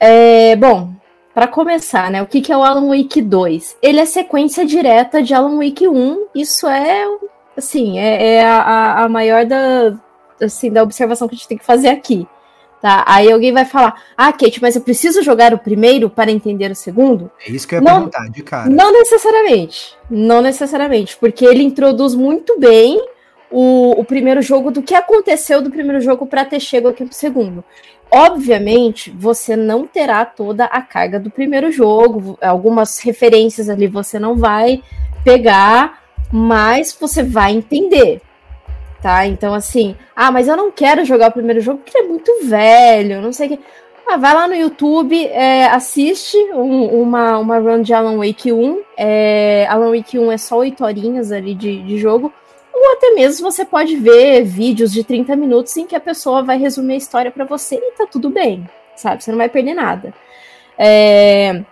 É, 0.00 0.56
bom, 0.56 0.92
para 1.34 1.46
começar, 1.46 2.10
né? 2.10 2.22
O 2.22 2.26
que, 2.26 2.40
que 2.40 2.52
é 2.52 2.56
o 2.56 2.62
Alan 2.62 2.88
Wake 2.88 3.20
2? 3.20 3.78
Ele 3.82 4.00
é 4.00 4.06
sequência 4.06 4.64
direta 4.64 5.22
de 5.22 5.34
Alan 5.34 5.56
Wake 5.56 5.86
1. 5.86 6.26
Isso 6.34 6.66
é, 6.66 7.04
assim, 7.56 7.98
é, 7.98 8.34
é 8.34 8.44
a, 8.44 9.04
a, 9.04 9.08
maior 9.08 9.44
da, 9.44 9.96
assim, 10.42 10.70
da 10.70 10.82
observação 10.82 11.28
que 11.28 11.34
a 11.34 11.38
gente 11.38 11.48
tem 11.48 11.58
que 11.58 11.64
fazer 11.64 11.88
aqui. 11.88 12.26
Tá? 12.80 13.04
Aí 13.06 13.30
alguém 13.30 13.52
vai 13.52 13.64
falar: 13.64 14.02
Ah, 14.16 14.32
Kate, 14.32 14.62
mas 14.62 14.76
eu 14.76 14.82
preciso 14.82 15.22
jogar 15.22 15.52
o 15.52 15.58
primeiro 15.58 16.08
para 16.08 16.30
entender 16.30 16.70
o 16.70 16.76
segundo? 16.76 17.30
É 17.46 17.50
isso 17.50 17.66
que 17.66 17.74
eu 17.74 17.78
ia 17.78 17.84
não, 17.84 17.94
perguntar, 17.94 18.30
de 18.30 18.42
cara. 18.42 18.70
Não 18.70 18.92
necessariamente. 18.92 19.96
Não 20.08 20.40
necessariamente, 20.40 21.16
porque 21.16 21.44
ele 21.44 21.62
introduz 21.62 22.14
muito 22.14 22.58
bem 22.58 23.00
o, 23.50 23.98
o 23.98 24.04
primeiro 24.04 24.42
jogo 24.42 24.70
do 24.70 24.82
que 24.82 24.94
aconteceu 24.94 25.62
do 25.62 25.70
primeiro 25.70 26.00
jogo 26.00 26.26
para 26.26 26.44
ter 26.44 26.60
chego 26.60 26.88
aqui 26.88 27.04
pro 27.04 27.14
segundo. 27.14 27.64
Obviamente, 28.10 29.10
você 29.10 29.54
não 29.54 29.86
terá 29.86 30.24
toda 30.24 30.64
a 30.64 30.80
carga 30.80 31.20
do 31.20 31.30
primeiro 31.30 31.70
jogo, 31.70 32.38
algumas 32.40 32.98
referências 33.00 33.68
ali 33.68 33.86
você 33.86 34.18
não 34.18 34.36
vai 34.36 34.82
pegar, 35.22 36.02
mas 36.32 36.96
você 36.98 37.22
vai 37.22 37.52
entender. 37.52 38.22
Tá? 39.02 39.26
Então, 39.26 39.54
assim, 39.54 39.94
ah, 40.16 40.30
mas 40.30 40.48
eu 40.48 40.56
não 40.56 40.72
quero 40.72 41.04
jogar 41.04 41.28
o 41.28 41.32
primeiro 41.32 41.60
jogo 41.60 41.78
porque 41.78 41.96
ele 41.96 42.06
é 42.06 42.08
muito 42.08 42.32
velho, 42.44 43.20
não 43.20 43.32
sei 43.32 43.46
o 43.46 43.50
que. 43.50 43.60
Ah, 44.10 44.16
vai 44.16 44.32
lá 44.32 44.48
no 44.48 44.54
YouTube, 44.54 45.26
é, 45.26 45.66
assiste 45.66 46.34
um, 46.54 47.02
uma, 47.02 47.36
uma 47.38 47.58
run 47.58 47.82
de 47.82 47.92
Alan 47.92 48.16
Wake 48.16 48.50
1. 48.50 48.80
É, 48.96 49.66
Alan 49.68 49.94
Wake 49.94 50.18
1 50.18 50.32
é 50.32 50.38
só 50.38 50.56
oito 50.56 50.82
horinhas 50.82 51.30
ali 51.30 51.54
de, 51.54 51.82
de 51.82 51.98
jogo. 51.98 52.32
Ou 52.78 52.92
até 52.92 53.10
mesmo 53.10 53.50
você 53.50 53.64
pode 53.64 53.96
ver 53.96 54.44
vídeos 54.44 54.92
de 54.92 55.02
30 55.02 55.34
minutos 55.34 55.76
em 55.76 55.86
que 55.86 55.96
a 55.96 56.00
pessoa 56.00 56.42
vai 56.42 56.58
resumir 56.58 56.94
a 56.94 56.98
história 56.98 57.30
para 57.30 57.44
você 57.44 57.74
e 57.74 57.92
tá 57.92 58.06
tudo 58.06 58.30
bem, 58.30 58.68
sabe? 58.94 59.22
Você 59.22 59.30
não 59.30 59.38
vai 59.38 59.48
perder 59.48 59.74
nada. 59.74 60.14
É... 60.78 61.62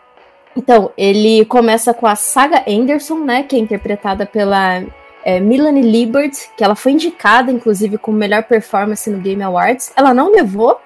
Então, 0.56 0.90
ele 0.96 1.44
começa 1.44 1.94
com 1.94 2.06
a 2.06 2.16
Saga 2.16 2.64
Anderson, 2.66 3.18
né? 3.18 3.42
Que 3.42 3.56
é 3.56 3.58
interpretada 3.58 4.26
pela 4.26 4.82
é, 5.22 5.38
Melanie 5.38 5.82
Liebert, 5.82 6.32
que 6.56 6.64
ela 6.64 6.74
foi 6.74 6.92
indicada, 6.92 7.52
inclusive, 7.52 7.98
como 7.98 8.16
melhor 8.16 8.42
performance 8.44 9.08
no 9.10 9.18
Game 9.18 9.42
Awards. 9.42 9.92
Ela 9.94 10.14
não 10.14 10.32
levou, 10.32 10.80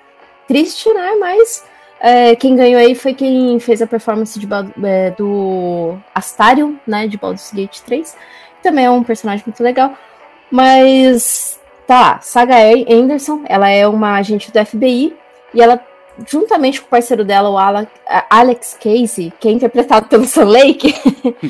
triste, 0.48 0.92
né? 0.92 1.14
Mas 1.20 1.64
é, 2.00 2.34
quem 2.34 2.56
ganhou 2.56 2.80
aí 2.80 2.94
foi 2.94 3.14
quem 3.14 3.60
fez 3.60 3.80
a 3.80 3.86
performance 3.86 4.38
de, 4.38 4.48
é, 4.84 5.12
do 5.12 5.96
Astarion, 6.12 6.74
né? 6.84 7.06
De 7.06 7.16
Baldur's 7.16 7.52
Gate 7.52 7.78
3. 7.80 8.16
Também 8.62 8.84
é 8.84 8.90
um 8.90 9.04
personagem 9.04 9.44
muito 9.46 9.62
legal. 9.62 9.96
Mas 10.50 11.60
tá 11.86 12.00
lá, 12.00 12.20
Saga 12.20 12.56
Anderson, 12.88 13.42
ela 13.48 13.68
é 13.68 13.86
uma 13.86 14.16
agente 14.16 14.50
do 14.50 14.66
FBI 14.66 15.16
e 15.54 15.60
ela, 15.60 15.80
juntamente 16.26 16.80
com 16.80 16.86
o 16.86 16.90
parceiro 16.90 17.24
dela, 17.24 17.50
o 17.50 17.86
Alex 18.28 18.78
Casey, 18.82 19.32
que 19.38 19.48
é 19.48 19.52
interpretado 19.52 20.08
pelo 20.08 20.24
Sam 20.24 20.44
Lake, 20.46 20.94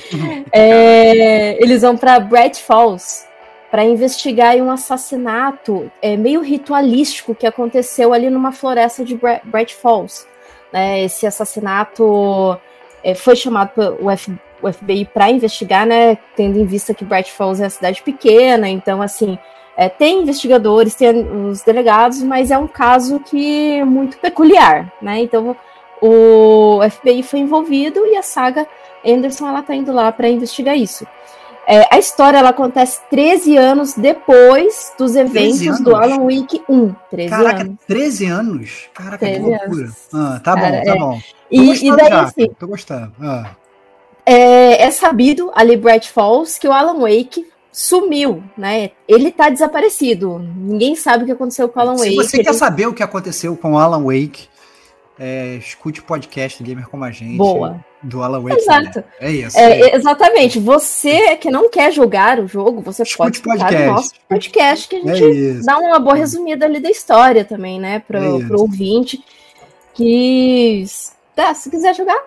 é, 0.52 1.62
eles 1.62 1.82
vão 1.82 1.96
para 1.96 2.20
Bright 2.20 2.62
Falls 2.62 3.28
para 3.70 3.84
investigar 3.84 4.56
um 4.56 4.70
assassinato 4.70 5.90
é, 6.02 6.16
meio 6.16 6.40
ritualístico 6.40 7.34
que 7.34 7.46
aconteceu 7.46 8.12
ali 8.12 8.28
numa 8.28 8.50
floresta 8.50 9.04
de 9.04 9.18
Bright 9.44 9.74
Falls. 9.76 10.26
É, 10.72 11.04
esse 11.04 11.26
assassinato 11.26 12.58
é, 13.02 13.14
foi 13.14 13.36
chamado 13.36 13.70
pelo 13.70 14.16
FBI 14.16 14.49
o 14.62 14.72
FBI 14.72 15.06
para 15.06 15.30
investigar, 15.30 15.86
né? 15.86 16.16
Tendo 16.36 16.58
em 16.58 16.64
vista 16.64 16.94
que 16.94 17.04
Bright 17.04 17.32
Falls 17.32 17.60
é 17.60 17.64
uma 17.64 17.70
cidade 17.70 18.02
pequena, 18.02 18.68
então 18.68 19.00
assim 19.02 19.38
é, 19.76 19.88
tem 19.88 20.22
investigadores, 20.22 20.94
tem 20.94 21.08
os 21.48 21.62
delegados, 21.62 22.22
mas 22.22 22.50
é 22.50 22.58
um 22.58 22.66
caso 22.68 23.18
que 23.20 23.78
é 23.78 23.84
muito 23.84 24.18
peculiar, 24.18 24.92
né? 25.00 25.20
Então 25.20 25.56
o 26.02 26.80
FBI 26.90 27.22
foi 27.22 27.40
envolvido 27.40 28.04
e 28.06 28.16
a 28.16 28.22
saga 28.22 28.66
Anderson 29.06 29.48
ela 29.48 29.62
tá 29.62 29.74
indo 29.74 29.90
lá 29.90 30.12
para 30.12 30.28
investigar 30.28 30.76
isso. 30.76 31.06
É, 31.66 31.86
a 31.94 31.98
história 31.98 32.36
ela 32.36 32.50
acontece 32.50 33.00
13 33.10 33.56
anos 33.56 33.94
depois 33.94 34.92
dos 34.98 35.14
eventos 35.14 35.80
do 35.80 35.94
Alan 35.94 36.24
Wake 36.24 36.62
1. 36.68 36.94
13 37.10 37.30
Caraca, 37.30 37.60
anos. 37.62 37.76
13 37.86 38.26
anos? 38.26 38.88
Caraca, 38.92 39.18
13 39.18 39.40
que 39.40 39.46
loucura. 39.46 39.88
Ah, 40.12 40.40
tá 40.42 40.54
Cara, 40.54 40.70
bom, 40.70 40.84
tá 40.84 40.90
é. 40.90 40.98
bom. 40.98 41.12
Tô 41.12 41.20
e, 41.50 41.86
e 41.86 41.96
daí, 41.96 42.08
já, 42.08 42.22
assim, 42.22 42.50
tô 42.58 42.66
gostando. 42.66 43.12
Ah 43.20 43.50
é, 44.30 44.82
é 44.84 44.90
sabido 44.92 45.50
ali 45.56 45.76
Bright 45.76 46.08
Falls 46.08 46.56
que 46.56 46.68
o 46.68 46.72
Alan 46.72 47.00
Wake 47.00 47.50
sumiu, 47.72 48.44
né? 48.56 48.92
Ele 49.08 49.32
tá 49.32 49.48
desaparecido. 49.48 50.38
Ninguém 50.38 50.94
sabe 50.94 51.24
o 51.24 51.26
que 51.26 51.32
aconteceu 51.32 51.68
com 51.68 51.80
o 51.80 51.82
Alan 51.82 51.96
Wake. 51.96 52.10
Se 52.10 52.16
você 52.16 52.36
ele... 52.36 52.44
quer 52.44 52.54
saber 52.54 52.86
o 52.86 52.94
que 52.94 53.02
aconteceu 53.02 53.56
com 53.56 53.72
o 53.72 53.78
Alan 53.78 54.04
Wake, 54.04 54.48
é, 55.18 55.56
escute 55.56 55.98
o 55.98 56.04
podcast 56.04 56.62
Gamer 56.62 56.88
Como 56.88 57.04
a 57.04 57.10
Gente. 57.10 57.38
Boa. 57.38 57.84
do 58.00 58.22
Alan 58.22 58.40
Wake. 58.40 58.60
Exato. 58.60 59.02
É 59.18 59.32
isso. 59.32 59.58
É, 59.58 59.80
é. 59.80 59.96
Exatamente. 59.96 60.60
Você 60.60 61.36
que 61.36 61.50
não 61.50 61.68
quer 61.68 61.92
jogar 61.92 62.38
o 62.38 62.46
jogo, 62.46 62.80
você 62.80 63.02
Escute 63.02 63.42
pode 63.42 63.58
podcast. 63.58 63.86
no 63.86 63.92
nosso 63.92 64.12
podcast 64.28 64.88
que 64.88 64.96
a 64.96 65.10
É 65.10 65.14
gente 65.16 65.64
dá 65.64 65.76
uma 65.76 65.98
boa 65.98 66.14
resumida 66.14 66.66
ali 66.66 66.78
da 66.78 66.88
história 66.90 67.44
também, 67.44 67.80
né? 67.80 67.98
Pro, 67.98 68.42
É 68.42 68.46
pro 68.46 68.60
ouvinte 68.60 69.20
que, 69.92 70.84
tá, 71.34 71.52
se 71.52 71.68
quiser 71.68 71.96
jogar, 71.96 72.24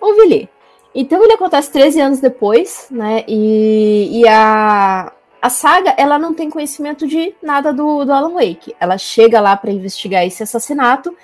ouve 0.00 0.20
ali. 0.20 0.48
Então 0.94 1.22
ele 1.22 1.34
acontece 1.34 1.70
13 1.70 2.00
anos 2.00 2.20
depois, 2.20 2.86
né? 2.90 3.24
E, 3.28 4.20
e 4.20 4.28
a, 4.28 5.12
a 5.40 5.48
saga, 5.48 5.94
ela 5.96 6.18
não 6.18 6.34
tem 6.34 6.50
conhecimento 6.50 7.06
de 7.06 7.32
nada 7.42 7.72
do, 7.72 8.04
do 8.04 8.12
Alan 8.12 8.32
Wake. 8.34 8.74
Ela 8.80 8.98
chega 8.98 9.40
lá 9.40 9.56
para 9.56 9.70
investigar 9.70 10.26
esse 10.26 10.42
assassinato. 10.42 11.14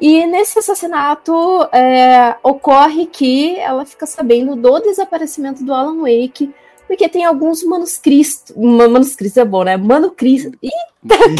E 0.00 0.26
nesse 0.26 0.58
assassinato 0.58 1.32
é, 1.72 2.34
ocorre 2.42 3.04
que 3.04 3.56
ela 3.58 3.84
fica 3.84 4.06
sabendo 4.06 4.56
do 4.56 4.78
desaparecimento 4.80 5.62
do 5.62 5.74
Alan 5.74 5.98
Wake, 6.00 6.50
porque 6.86 7.06
tem 7.06 7.26
alguns 7.26 7.62
manuscritos. 7.62 8.44
ma- 8.56 8.88
Manuscritos 8.88 9.36
é 9.36 9.44
bom, 9.44 9.62
né? 9.62 9.76
Manuscritos. 9.76 10.50
Ih, 10.62 10.70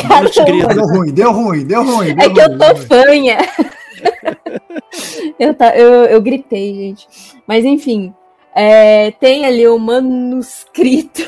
Manuscrito. 0.06 0.68
Deu 0.68 0.84
ruim, 0.86 1.12
deu 1.12 1.32
ruim, 1.32 1.64
deu 1.64 1.82
ruim. 1.82 2.10
é 2.10 2.14
deu 2.14 2.32
que 2.34 2.40
eu 2.40 2.48
ruim, 2.48 2.58
tô 2.58 2.66
ruim. 2.66 2.86
fanha. 2.86 3.38
eu, 5.38 5.54
tá, 5.54 5.76
eu, 5.76 6.04
eu 6.04 6.20
gritei, 6.20 6.74
gente. 6.74 7.06
Mas 7.46 7.64
enfim, 7.64 8.14
é, 8.54 9.10
tem 9.12 9.46
ali 9.46 9.66
o 9.66 9.78
manuscrito 9.78 11.22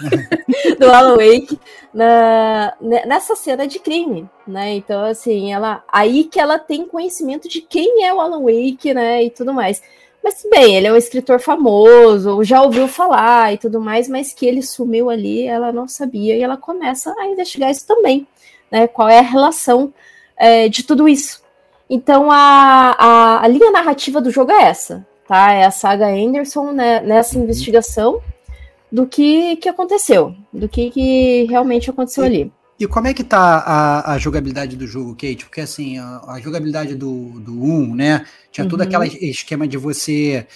do 0.78 0.90
Alan 0.90 1.16
Wake 1.16 1.58
na, 1.92 2.74
ne- 2.80 3.06
nessa 3.06 3.34
cena 3.34 3.66
de 3.66 3.78
crime, 3.78 4.28
né? 4.46 4.74
Então, 4.74 5.04
assim, 5.04 5.52
ela 5.52 5.82
aí 5.90 6.24
que 6.24 6.40
ela 6.40 6.58
tem 6.58 6.86
conhecimento 6.86 7.48
de 7.48 7.60
quem 7.60 8.04
é 8.04 8.12
o 8.12 8.20
Alan 8.20 8.42
Wake, 8.42 8.92
né? 8.94 9.24
E 9.24 9.30
tudo 9.30 9.52
mais. 9.52 9.82
Mas 10.22 10.44
bem, 10.50 10.76
ele 10.76 10.86
é 10.86 10.92
um 10.92 10.96
escritor 10.96 11.40
famoso, 11.40 12.42
já 12.42 12.62
ouviu 12.62 12.88
falar 12.88 13.54
e 13.54 13.58
tudo 13.58 13.80
mais, 13.80 14.08
mas 14.08 14.32
que 14.32 14.44
ele 14.46 14.62
sumiu 14.62 15.08
ali, 15.08 15.44
ela 15.44 15.72
não 15.72 15.86
sabia, 15.88 16.36
e 16.36 16.42
ela 16.42 16.56
começa 16.56 17.14
a 17.18 17.26
investigar 17.26 17.70
isso 17.70 17.86
também, 17.86 18.26
né? 18.70 18.86
Qual 18.88 19.08
é 19.08 19.18
a 19.18 19.22
relação 19.22 19.92
é, 20.36 20.68
de 20.68 20.82
tudo 20.82 21.08
isso. 21.08 21.42
Então 21.88 22.30
a, 22.30 22.94
a, 22.98 23.44
a 23.44 23.48
linha 23.48 23.70
narrativa 23.70 24.20
do 24.20 24.30
jogo 24.30 24.52
é 24.52 24.64
essa, 24.64 25.06
tá? 25.26 25.52
É 25.52 25.64
a 25.64 25.70
saga 25.70 26.06
Anderson 26.06 26.72
né, 26.72 27.00
nessa 27.00 27.38
investigação 27.38 28.20
do 28.90 29.06
que, 29.06 29.56
que 29.56 29.68
aconteceu, 29.68 30.34
do 30.52 30.68
que, 30.68 30.90
que 30.90 31.44
realmente 31.44 31.90
aconteceu 31.90 32.24
ali. 32.24 32.52
E 32.78 32.86
como 32.86 33.08
é 33.08 33.14
que 33.14 33.24
tá 33.24 33.58
a, 33.58 34.12
a 34.12 34.18
jogabilidade 34.18 34.76
do 34.76 34.86
jogo, 34.86 35.12
Kate? 35.12 35.44
Porque 35.44 35.60
assim, 35.60 35.98
a, 35.98 36.22
a 36.28 36.40
jogabilidade 36.40 36.94
do, 36.94 37.40
do 37.40 37.52
1, 37.52 37.94
né? 37.94 38.24
Tinha 38.52 38.68
todo 38.68 38.80
Uhum. 38.80 38.86
aquele 38.86 39.30
esquema 39.30 39.66
de 39.66 39.76
você 39.76 40.46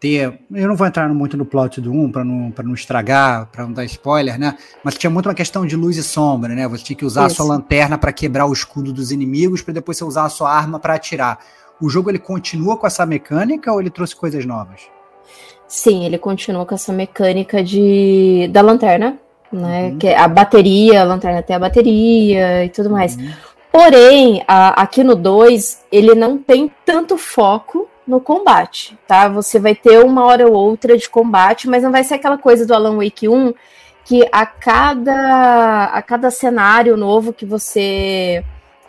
ter. 0.00 0.40
Eu 0.52 0.68
não 0.68 0.76
vou 0.76 0.86
entrar 0.86 1.08
muito 1.08 1.36
no 1.36 1.44
plot 1.44 1.80
do 1.80 1.92
1 1.92 2.12
para 2.12 2.24
não, 2.24 2.50
pra 2.50 2.64
não 2.64 2.74
estragar, 2.74 3.46
para 3.46 3.64
não 3.64 3.72
dar 3.72 3.84
spoiler, 3.84 4.38
né? 4.38 4.56
Mas 4.84 4.94
tinha 4.96 5.10
muito 5.10 5.26
uma 5.28 5.34
questão 5.34 5.66
de 5.66 5.74
luz 5.76 5.96
e 5.96 6.02
sombra, 6.02 6.54
né? 6.54 6.66
Você 6.68 6.84
tinha 6.84 6.96
que 6.96 7.04
usar 7.04 7.26
a 7.26 7.28
sua 7.28 7.44
Isso. 7.44 7.52
lanterna 7.52 7.98
para 7.98 8.12
quebrar 8.12 8.46
o 8.46 8.52
escudo 8.52 8.92
dos 8.92 9.10
inimigos, 9.12 9.62
para 9.62 9.74
depois 9.74 9.96
você 9.98 10.04
usar 10.04 10.24
a 10.24 10.28
sua 10.28 10.52
arma 10.52 10.78
para 10.78 10.94
atirar. 10.94 11.38
O 11.80 11.88
jogo 11.88 12.10
ele 12.10 12.18
continua 12.18 12.76
com 12.76 12.86
essa 12.86 13.04
mecânica 13.06 13.72
ou 13.72 13.80
ele 13.80 13.90
trouxe 13.90 14.14
coisas 14.14 14.44
novas? 14.44 14.82
Sim, 15.66 16.04
ele 16.04 16.18
continua 16.18 16.64
com 16.64 16.74
essa 16.74 16.92
mecânica 16.92 17.62
de 17.62 18.48
da 18.52 18.60
lanterna, 18.62 19.18
né? 19.52 19.90
Uhum. 19.90 19.98
Que 19.98 20.08
é 20.08 20.18
a 20.18 20.26
bateria, 20.26 21.02
a 21.02 21.04
lanterna 21.04 21.42
tem 21.42 21.54
a 21.54 21.58
bateria 21.58 22.64
e 22.64 22.68
tudo 22.70 22.88
mais. 22.90 23.16
Uhum. 23.16 23.30
Porém, 23.70 24.42
a- 24.48 24.80
aqui 24.82 25.04
no 25.04 25.14
2, 25.14 25.82
ele 25.92 26.14
não 26.14 26.38
tem 26.38 26.72
tanto 26.86 27.18
foco 27.18 27.86
no 28.08 28.20
combate, 28.20 28.98
tá? 29.06 29.28
Você 29.28 29.60
vai 29.60 29.74
ter 29.74 30.02
uma 30.02 30.24
hora 30.24 30.48
ou 30.48 30.54
outra 30.54 30.96
de 30.96 31.08
combate, 31.10 31.68
mas 31.68 31.82
não 31.82 31.92
vai 31.92 32.02
ser 32.02 32.14
aquela 32.14 32.38
coisa 32.38 32.64
do 32.64 32.72
Alan 32.72 32.96
Wake 32.96 33.28
1 33.28 33.52
que 34.06 34.26
a 34.32 34.46
cada, 34.46 35.84
a 35.84 36.00
cada 36.00 36.30
cenário 36.30 36.96
novo 36.96 37.30
que 37.30 37.44
você 37.44 38.42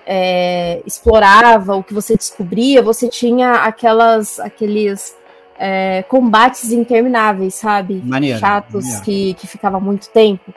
é, 0.08 0.82
explorava, 0.86 1.76
o 1.76 1.84
que 1.84 1.94
você 1.94 2.16
descobria, 2.16 2.82
você 2.82 3.10
tinha 3.10 3.56
aquelas, 3.56 4.40
aqueles 4.40 5.18
é, 5.60 6.04
combates 6.08 6.72
intermináveis, 6.72 7.56
sabe? 7.56 8.02
Maneiro, 8.06 8.40
Chatos 8.40 8.86
maneiro. 8.86 9.04
que, 9.04 9.34
que 9.34 9.48
ficava 9.48 9.82
muito 9.82 10.10
tempo. 10.10 10.54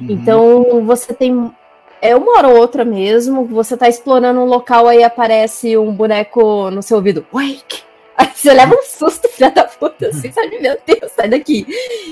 Uhum. 0.00 0.06
Então 0.08 0.86
você 0.86 1.12
tem. 1.12 1.52
É 2.00 2.16
uma 2.16 2.38
hora 2.38 2.48
ou 2.48 2.56
outra 2.56 2.82
mesmo. 2.82 3.44
Você 3.44 3.76
tá 3.76 3.88
explorando 3.88 4.40
um 4.40 4.46
local, 4.46 4.88
aí 4.88 5.04
aparece 5.04 5.76
um 5.76 5.92
boneco 5.92 6.70
no 6.70 6.82
seu 6.82 6.96
ouvido. 6.96 7.26
Wake! 7.30 7.84
Você 8.34 8.52
leva 8.52 8.74
um 8.74 8.82
susto, 8.82 9.28
filha 9.28 9.50
da 9.50 9.64
puta, 9.64 10.08
assim, 10.08 10.30
sabe? 10.32 10.58
Meu 10.60 10.76
Deus, 10.86 11.12
sai 11.12 11.28
daqui. 11.28 11.66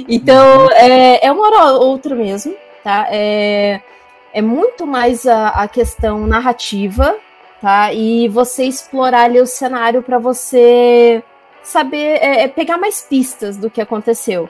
Então, 0.08 0.68
é, 0.72 1.26
é 1.26 1.32
uma 1.32 1.46
hora 1.46 1.72
ou 1.74 1.88
outra 1.90 2.14
mesmo, 2.14 2.54
tá? 2.82 3.06
É, 3.10 3.80
é 4.32 4.42
muito 4.42 4.86
mais 4.86 5.26
a, 5.26 5.48
a 5.48 5.68
questão 5.68 6.26
narrativa, 6.26 7.16
tá? 7.60 7.92
E 7.92 8.28
você 8.28 8.64
explorar 8.64 9.24
ali 9.24 9.40
o 9.40 9.46
cenário 9.46 10.02
para 10.02 10.18
você 10.18 11.22
saber, 11.62 12.18
é, 12.20 12.42
é 12.42 12.48
pegar 12.48 12.76
mais 12.76 13.00
pistas 13.02 13.56
do 13.56 13.70
que 13.70 13.80
aconteceu. 13.80 14.48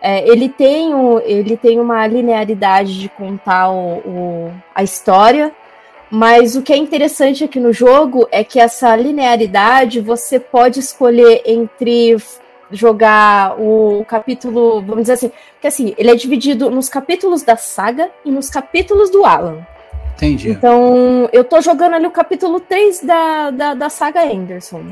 É, 0.00 0.26
ele, 0.28 0.48
tem 0.50 0.94
o, 0.94 1.18
ele 1.20 1.56
tem 1.56 1.80
uma 1.80 2.06
linearidade 2.06 2.98
de 3.00 3.08
contar 3.08 3.70
o, 3.70 3.98
o- 3.98 4.52
a 4.74 4.82
história, 4.82 5.50
mas 6.10 6.56
o 6.56 6.62
que 6.62 6.72
é 6.72 6.76
interessante 6.76 7.44
aqui 7.44 7.58
no 7.58 7.72
jogo 7.72 8.28
é 8.30 8.44
que 8.44 8.60
essa 8.60 8.94
linearidade 8.94 10.00
você 10.00 10.38
pode 10.38 10.80
escolher 10.80 11.42
entre 11.44 12.16
jogar 12.70 13.60
o 13.60 14.04
capítulo, 14.06 14.80
vamos 14.82 15.02
dizer 15.02 15.12
assim, 15.14 15.32
porque 15.52 15.66
assim, 15.66 15.94
ele 15.96 16.10
é 16.10 16.14
dividido 16.14 16.70
nos 16.70 16.88
capítulos 16.88 17.42
da 17.42 17.56
saga 17.56 18.10
e 18.24 18.30
nos 18.30 18.50
capítulos 18.50 19.10
do 19.10 19.24
Alan. 19.24 19.66
Entendi. 20.16 20.50
Então, 20.50 21.28
eu 21.32 21.44
tô 21.44 21.60
jogando 21.60 21.94
ali 21.94 22.06
o 22.06 22.10
capítulo 22.10 22.60
3 22.60 23.00
da, 23.02 23.50
da, 23.50 23.74
da 23.74 23.88
saga 23.88 24.22
Anderson. 24.22 24.84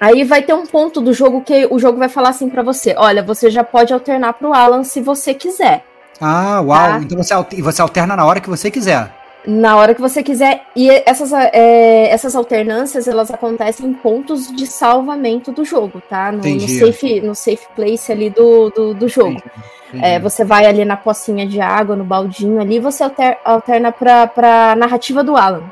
Aí 0.00 0.24
vai 0.24 0.42
ter 0.42 0.54
um 0.54 0.66
ponto 0.66 1.00
do 1.00 1.12
jogo 1.12 1.42
que 1.42 1.66
o 1.70 1.78
jogo 1.78 1.98
vai 1.98 2.08
falar 2.08 2.30
assim 2.30 2.48
pra 2.48 2.62
você: 2.62 2.94
olha, 2.96 3.22
você 3.22 3.50
já 3.50 3.62
pode 3.62 3.92
alternar 3.92 4.32
pro 4.34 4.52
Alan 4.52 4.82
se 4.82 5.00
você 5.00 5.34
quiser. 5.34 5.84
Ah, 6.20 6.60
uau. 6.60 6.76
Tá. 6.76 7.00
Então 7.00 7.18
você, 7.22 7.62
você 7.62 7.82
alterna 7.82 8.16
na 8.16 8.24
hora 8.24 8.40
que 8.40 8.50
você 8.50 8.70
quiser. 8.70 9.21
Na 9.46 9.76
hora 9.76 9.94
que 9.94 10.00
você 10.00 10.22
quiser. 10.22 10.62
E 10.76 10.88
essas, 11.04 11.32
é, 11.32 12.08
essas 12.10 12.36
alternâncias, 12.36 13.08
elas 13.08 13.30
acontecem 13.30 13.86
em 13.86 13.92
pontos 13.92 14.46
de 14.52 14.66
salvamento 14.66 15.50
do 15.50 15.64
jogo, 15.64 16.00
tá? 16.08 16.30
No, 16.30 16.38
no 16.38 16.46
Entendi. 16.46 16.78
safe, 16.78 17.20
no 17.20 17.34
safe 17.34 17.66
place 17.74 18.10
ali 18.12 18.30
do, 18.30 18.70
do, 18.70 18.94
do 18.94 19.08
jogo. 19.08 19.42
Entendi. 19.88 20.04
É, 20.04 20.18
você 20.18 20.44
vai 20.44 20.64
ali 20.64 20.84
na 20.84 20.96
pocinha 20.96 21.46
de 21.46 21.60
água, 21.60 21.94
no 21.96 22.04
baldinho 22.04 22.60
ali, 22.60 22.78
você 22.78 23.02
alter- 23.02 23.38
alterna 23.44 23.92
pra, 23.92 24.26
pra 24.26 24.74
narrativa 24.76 25.22
do 25.24 25.36
Alan. 25.36 25.64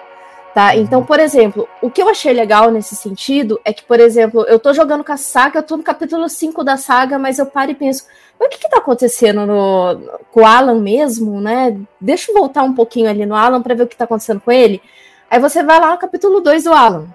Tá? 0.54 0.74
Uhum. 0.74 0.80
Então, 0.80 1.04
por 1.04 1.20
exemplo, 1.20 1.68
o 1.80 1.90
que 1.90 2.02
eu 2.02 2.08
achei 2.08 2.32
legal 2.32 2.70
nesse 2.70 2.96
sentido 2.96 3.60
é 3.64 3.72
que, 3.72 3.84
por 3.84 4.00
exemplo, 4.00 4.42
eu 4.48 4.58
tô 4.58 4.72
jogando 4.72 5.04
com 5.04 5.12
a 5.12 5.16
saga, 5.16 5.60
eu 5.60 5.62
tô 5.62 5.76
no 5.76 5.82
capítulo 5.82 6.28
5 6.28 6.64
da 6.64 6.76
saga, 6.76 7.18
mas 7.18 7.38
eu 7.38 7.46
paro 7.46 7.70
e 7.70 7.74
penso, 7.74 8.06
mas 8.38 8.48
o 8.48 8.50
que 8.50 8.58
que 8.58 8.68
tá 8.68 8.78
acontecendo 8.78 9.46
no, 9.46 10.00
com 10.32 10.40
o 10.40 10.46
Alan 10.46 10.80
mesmo, 10.80 11.40
né? 11.40 11.78
Deixa 12.00 12.30
eu 12.30 12.34
voltar 12.34 12.62
um 12.64 12.74
pouquinho 12.74 13.08
ali 13.08 13.24
no 13.24 13.34
Alan 13.34 13.62
pra 13.62 13.74
ver 13.74 13.84
o 13.84 13.86
que 13.86 13.96
tá 13.96 14.04
acontecendo 14.04 14.40
com 14.40 14.50
ele. 14.50 14.82
Aí 15.30 15.38
você 15.38 15.62
vai 15.62 15.78
lá 15.78 15.92
no 15.92 15.98
capítulo 15.98 16.40
2 16.40 16.64
do 16.64 16.72
Alan, 16.72 17.06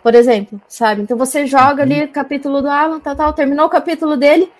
por 0.00 0.14
exemplo, 0.14 0.60
sabe? 0.68 1.02
Então 1.02 1.16
você 1.16 1.44
joga 1.46 1.82
ali 1.82 2.04
o 2.04 2.08
capítulo 2.08 2.62
do 2.62 2.70
Alan, 2.70 3.00
tal, 3.00 3.16
tal, 3.16 3.32
terminou 3.32 3.66
o 3.66 3.70
capítulo 3.70 4.16
dele, 4.16 4.52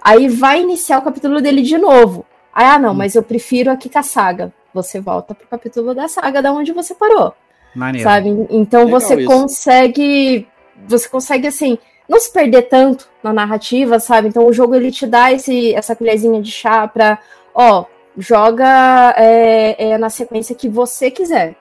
aí 0.00 0.28
vai 0.28 0.60
iniciar 0.60 0.98
o 0.98 1.02
capítulo 1.02 1.40
dele 1.40 1.62
de 1.62 1.76
novo. 1.78 2.24
Aí, 2.54 2.66
ah, 2.66 2.78
não, 2.78 2.94
mas 2.94 3.16
eu 3.16 3.22
prefiro 3.22 3.70
aqui 3.72 3.88
com 3.88 3.98
a 3.98 4.02
saga. 4.02 4.52
Você 4.72 5.00
volta 5.00 5.34
pro 5.34 5.48
capítulo 5.48 5.94
da 5.94 6.06
saga 6.06 6.40
da 6.40 6.52
onde 6.52 6.72
você 6.72 6.94
parou 6.94 7.34
Maneiro. 7.74 8.08
sabe? 8.08 8.28
Então 8.50 8.84
Legal 8.84 9.00
você 9.00 9.14
isso. 9.16 9.26
consegue, 9.26 10.46
você 10.86 11.08
consegue 11.08 11.46
assim, 11.46 11.78
não 12.08 12.18
se 12.20 12.32
perder 12.32 12.62
tanto 12.62 13.08
na 13.22 13.32
narrativa, 13.32 13.98
sabe? 13.98 14.28
Então 14.28 14.46
o 14.46 14.52
jogo 14.52 14.74
ele 14.74 14.90
te 14.90 15.06
dá 15.06 15.32
esse, 15.32 15.74
essa 15.74 15.94
colherzinha 15.96 16.40
de 16.42 16.50
chá 16.50 16.86
pra, 16.88 17.18
ó, 17.54 17.84
joga 18.16 19.14
é, 19.16 19.90
é, 19.92 19.98
na 19.98 20.10
sequência 20.10 20.54
que 20.54 20.68
você 20.68 21.10
quiser, 21.10 21.54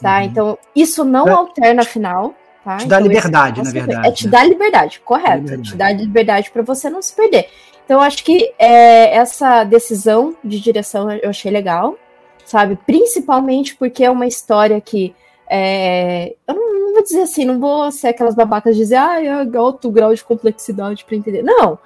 tá? 0.00 0.18
Uhum. 0.18 0.22
Então 0.24 0.58
isso 0.74 1.04
não 1.04 1.26
É, 1.28 1.32
alterna 1.32 1.82
a 1.82 1.84
final, 1.84 2.34
tá? 2.64 2.76
te 2.76 2.86
dá 2.86 2.96
Então, 2.96 3.08
liberdade, 3.08 3.60
é 3.60 3.64
na 3.64 3.70
verdade, 3.70 4.08
É 4.08 4.12
te 4.12 4.24
né? 4.26 4.30
dá 4.30 4.44
liberdade, 4.44 5.00
correto? 5.00 5.38
liberdade. 5.42 5.68
Te 5.70 5.76
dá 5.76 5.92
liberdade 5.92 6.50
para 6.50 6.62
você 6.62 6.88
não 6.88 7.02
se 7.02 7.14
perder. 7.14 7.48
Então 7.84 7.98
eu 7.98 8.02
acho 8.02 8.22
que 8.22 8.52
é, 8.56 9.16
essa 9.16 9.64
decisão 9.64 10.36
de 10.44 10.60
direção 10.60 11.10
eu 11.10 11.30
achei 11.30 11.50
legal, 11.50 11.96
sabe? 12.44 12.78
Principalmente 12.86 13.74
porque 13.74 14.04
é 14.04 14.10
uma 14.10 14.26
história 14.28 14.80
que 14.80 15.12
é, 15.52 16.36
eu 16.46 16.54
não, 16.54 16.72
não 16.74 16.92
vou 16.92 17.02
dizer 17.02 17.22
assim, 17.22 17.44
não 17.44 17.58
vou 17.58 17.90
ser 17.90 18.08
aquelas 18.08 18.36
babacas 18.36 18.76
de 18.76 18.82
dizer, 18.82 18.96
ah, 18.96 19.20
é 19.20 19.56
alto 19.56 19.90
grau 19.90 20.14
de 20.14 20.22
complexidade 20.22 21.04
para 21.04 21.16
entender. 21.16 21.42
Não. 21.42 21.76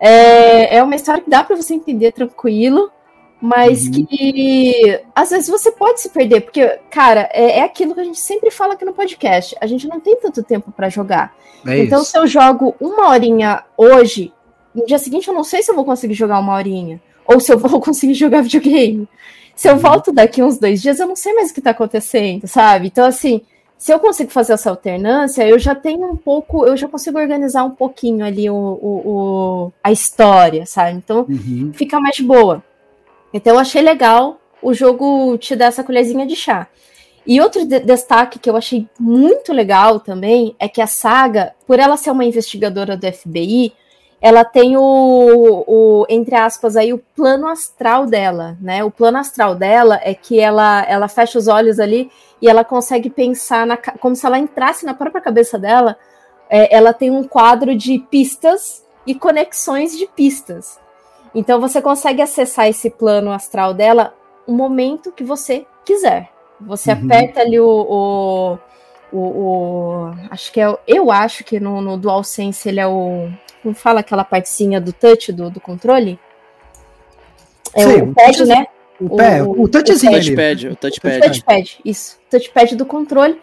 É, 0.00 0.76
é 0.76 0.82
uma 0.82 0.96
história 0.96 1.22
que 1.22 1.28
dá 1.28 1.44
para 1.44 1.54
você 1.54 1.74
entender 1.74 2.12
tranquilo, 2.12 2.90
mas 3.38 3.84
uhum. 3.84 4.06
que 4.06 5.00
às 5.14 5.28
vezes 5.28 5.48
você 5.48 5.70
pode 5.70 6.00
se 6.00 6.08
perder, 6.08 6.40
porque, 6.40 6.66
cara, 6.90 7.28
é, 7.30 7.58
é, 7.58 7.62
aquilo 7.62 7.94
que 7.94 8.00
a 8.00 8.04
gente 8.04 8.18
sempre 8.18 8.50
fala 8.50 8.72
aqui 8.72 8.86
no 8.86 8.94
podcast. 8.94 9.54
A 9.60 9.66
gente 9.66 9.86
não 9.86 10.00
tem 10.00 10.16
tanto 10.16 10.42
tempo 10.42 10.72
para 10.72 10.88
jogar. 10.88 11.34
É 11.66 11.78
então, 11.80 12.00
isso. 12.00 12.12
se 12.12 12.18
eu 12.18 12.26
jogo 12.26 12.74
uma 12.80 13.10
horinha 13.10 13.64
hoje, 13.76 14.32
no 14.74 14.86
dia 14.86 14.98
seguinte 14.98 15.28
eu 15.28 15.34
não 15.34 15.44
sei 15.44 15.62
se 15.62 15.70
eu 15.70 15.74
vou 15.74 15.84
conseguir 15.84 16.14
jogar 16.14 16.38
uma 16.38 16.54
horinha. 16.54 17.02
Ou 17.26 17.38
se 17.38 17.52
eu 17.52 17.58
vou 17.58 17.78
conseguir 17.82 18.14
jogar 18.14 18.40
videogame. 18.40 19.06
Se 19.60 19.68
eu 19.68 19.74
uhum. 19.74 19.78
volto 19.78 20.10
daqui 20.10 20.42
uns 20.42 20.56
dois 20.56 20.80
dias, 20.80 20.98
eu 20.98 21.06
não 21.06 21.14
sei 21.14 21.34
mais 21.34 21.50
o 21.50 21.54
que 21.54 21.60
tá 21.60 21.72
acontecendo, 21.72 22.46
sabe? 22.46 22.86
Então, 22.86 23.04
assim, 23.04 23.42
se 23.76 23.92
eu 23.92 24.00
consigo 24.00 24.30
fazer 24.30 24.54
essa 24.54 24.70
alternância, 24.70 25.46
eu 25.46 25.58
já 25.58 25.74
tenho 25.74 26.10
um 26.10 26.16
pouco, 26.16 26.64
eu 26.64 26.74
já 26.78 26.88
consigo 26.88 27.18
organizar 27.18 27.64
um 27.64 27.70
pouquinho 27.72 28.24
ali 28.24 28.48
o, 28.48 28.54
o, 28.54 29.02
o 29.04 29.72
a 29.84 29.92
história, 29.92 30.64
sabe? 30.64 30.96
Então, 30.96 31.26
uhum. 31.28 31.72
fica 31.74 32.00
mais 32.00 32.18
boa. 32.20 32.64
Então 33.34 33.52
eu 33.52 33.60
achei 33.60 33.82
legal 33.82 34.40
o 34.62 34.72
jogo 34.72 35.36
te 35.36 35.54
dar 35.54 35.66
essa 35.66 35.84
colherzinha 35.84 36.26
de 36.26 36.36
chá. 36.36 36.66
E 37.26 37.38
outro 37.38 37.66
de 37.66 37.80
destaque 37.80 38.38
que 38.38 38.48
eu 38.48 38.56
achei 38.56 38.88
muito 38.98 39.52
legal 39.52 40.00
também 40.00 40.56
é 40.58 40.70
que 40.70 40.80
a 40.80 40.86
saga, 40.86 41.52
por 41.66 41.78
ela 41.78 41.98
ser 41.98 42.12
uma 42.12 42.24
investigadora 42.24 42.96
do 42.96 43.12
FBI, 43.12 43.74
ela 44.20 44.44
tem 44.44 44.76
o, 44.76 45.64
o, 45.66 46.06
entre 46.08 46.34
aspas 46.34 46.76
aí 46.76 46.92
o 46.92 46.98
plano 46.98 47.48
astral 47.48 48.04
dela, 48.04 48.56
né? 48.60 48.84
O 48.84 48.90
plano 48.90 49.16
astral 49.16 49.54
dela 49.54 49.98
é 50.02 50.12
que 50.12 50.38
ela 50.38 50.84
ela 50.86 51.08
fecha 51.08 51.38
os 51.38 51.48
olhos 51.48 51.80
ali 51.80 52.10
e 52.40 52.48
ela 52.48 52.62
consegue 52.62 53.08
pensar 53.08 53.66
na, 53.66 53.76
como 53.76 54.14
se 54.14 54.26
ela 54.26 54.38
entrasse 54.38 54.84
na 54.84 54.92
própria 54.92 55.22
cabeça 55.22 55.58
dela. 55.58 55.96
É, 56.50 56.74
ela 56.74 56.92
tem 56.92 57.10
um 57.10 57.24
quadro 57.24 57.74
de 57.74 57.98
pistas 57.98 58.84
e 59.06 59.14
conexões 59.14 59.96
de 59.96 60.06
pistas. 60.06 60.78
Então 61.34 61.60
você 61.60 61.80
consegue 61.80 62.20
acessar 62.20 62.68
esse 62.68 62.90
plano 62.90 63.32
astral 63.32 63.72
dela 63.72 64.14
o 64.46 64.52
momento 64.52 65.12
que 65.12 65.24
você 65.24 65.66
quiser. 65.84 66.30
Você 66.60 66.92
uhum. 66.92 67.04
aperta 67.04 67.40
ali 67.40 67.58
o, 67.58 67.68
o, 67.68 68.58
o, 69.12 69.18
o, 69.18 70.14
Acho 70.30 70.52
que 70.52 70.60
é. 70.60 70.74
Eu 70.86 71.10
acho 71.10 71.44
que 71.44 71.58
no, 71.60 71.80
no 71.80 71.96
DualSense 71.96 72.68
ele 72.68 72.80
é 72.80 72.86
o. 72.86 73.28
Como 73.62 73.74
fala 73.74 74.00
aquela 74.00 74.24
partezinha 74.24 74.80
do 74.80 74.92
touch 74.92 75.32
do, 75.32 75.50
do 75.50 75.60
controle? 75.60 76.18
É 77.74 77.82
Sim, 77.82 78.02
o 78.02 78.14
pad, 78.14 78.44
né? 78.46 78.66
O, 79.00 79.16
pé, 79.16 79.42
o, 79.42 79.62
o 79.62 79.68
touchzinho. 79.68 80.12
O 80.12 80.14
touchpad, 80.16 80.68
o 80.68 80.76
touchpad. 80.76 81.16
O 81.16 81.20
touchpad, 81.20 81.80
isso. 81.84 82.18
O 82.26 82.30
touchpad 82.30 82.76
do 82.76 82.86
controle. 82.86 83.40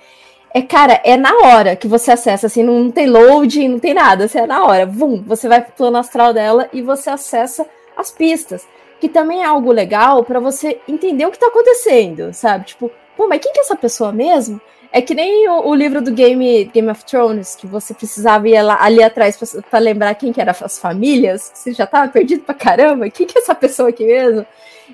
É, 0.53 0.61
cara, 0.61 1.01
é 1.03 1.17
na 1.17 1.33
hora 1.43 1.75
que 1.75 1.87
você 1.87 2.11
acessa, 2.11 2.47
assim, 2.47 2.63
não, 2.63 2.85
não 2.85 2.91
tem 2.91 3.07
load, 3.07 3.67
não 3.67 3.79
tem 3.79 3.93
nada, 3.93 4.25
assim, 4.25 4.39
é 4.39 4.47
na 4.47 4.65
hora. 4.65 4.85
Vum, 4.85 5.21
você 5.25 5.47
vai 5.47 5.61
pro 5.61 5.73
plano 5.73 5.97
astral 5.97 6.33
dela 6.33 6.69
e 6.71 6.81
você 6.81 7.09
acessa 7.09 7.65
as 7.95 8.11
pistas, 8.11 8.67
que 8.99 9.09
também 9.09 9.41
é 9.41 9.45
algo 9.45 9.71
legal 9.71 10.23
para 10.23 10.39
você 10.39 10.79
entender 10.87 11.25
o 11.25 11.31
que 11.31 11.39
tá 11.39 11.47
acontecendo, 11.47 12.33
sabe? 12.33 12.65
Tipo, 12.65 12.91
pô, 13.15 13.27
mas 13.27 13.41
quem 13.41 13.51
que 13.51 13.59
é 13.59 13.63
essa 13.63 13.75
pessoa 13.75 14.11
mesmo? 14.11 14.61
É 14.97 15.01
que 15.03 15.13
nem 15.13 15.47
o, 15.47 15.67
o 15.67 15.75
livro 15.75 16.01
do 16.01 16.11
Game, 16.11 16.65
Game 16.73 16.89
of 16.89 17.05
Thrones, 17.05 17.55
que 17.55 17.67
você 17.67 17.93
precisava 17.93 18.49
ir 18.49 18.59
lá, 18.63 18.79
ali 18.81 19.03
atrás 19.03 19.37
para 19.69 19.77
lembrar 19.77 20.15
quem 20.15 20.33
que 20.33 20.41
eram 20.41 20.55
as 20.59 20.79
famílias, 20.79 21.51
você 21.53 21.71
já 21.71 21.85
tava 21.85 22.11
perdido 22.11 22.41
pra 22.41 22.55
caramba, 22.55 23.07
quem 23.07 23.27
que 23.27 23.37
é 23.37 23.41
essa 23.43 23.53
pessoa 23.53 23.89
aqui 23.89 24.03
mesmo? 24.03 24.43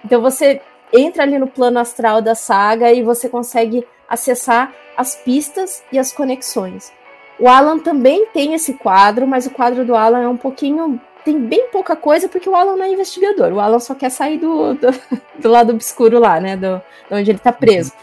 Então 0.04 0.22
você 0.22 0.60
entra 0.92 1.24
ali 1.24 1.40
no 1.40 1.48
plano 1.48 1.80
astral 1.80 2.22
da 2.22 2.36
saga 2.36 2.92
e 2.92 3.02
você 3.02 3.30
consegue 3.30 3.88
acessar 4.06 4.74
as 4.98 5.16
pistas 5.16 5.82
e 5.90 5.98
as 5.98 6.12
conexões. 6.12 6.92
O 7.40 7.48
Alan 7.48 7.80
também 7.80 8.26
tem 8.26 8.54
esse 8.54 8.74
quadro, 8.74 9.26
mas 9.26 9.46
o 9.46 9.52
quadro 9.52 9.86
do 9.86 9.96
Alan 9.96 10.22
é 10.22 10.28
um 10.28 10.36
pouquinho 10.36 11.00
tem 11.24 11.40
bem 11.40 11.70
pouca 11.72 11.96
coisa 11.96 12.28
porque 12.28 12.50
o 12.50 12.56
Alan 12.58 12.76
não 12.76 12.84
é 12.84 12.90
investigador. 12.90 13.54
O 13.54 13.60
Alan 13.62 13.80
só 13.80 13.96
quer 13.96 14.10
sair 14.10 14.38
do, 14.38 14.74
do, 14.74 14.94
do 15.40 15.50
lado 15.50 15.72
obscuro 15.72 16.20
lá, 16.20 16.42
né? 16.42 16.58
Do, 16.58 16.82
de 17.08 17.16
onde 17.16 17.32
ele 17.32 17.40
tá 17.40 17.54
preso. 17.54 17.94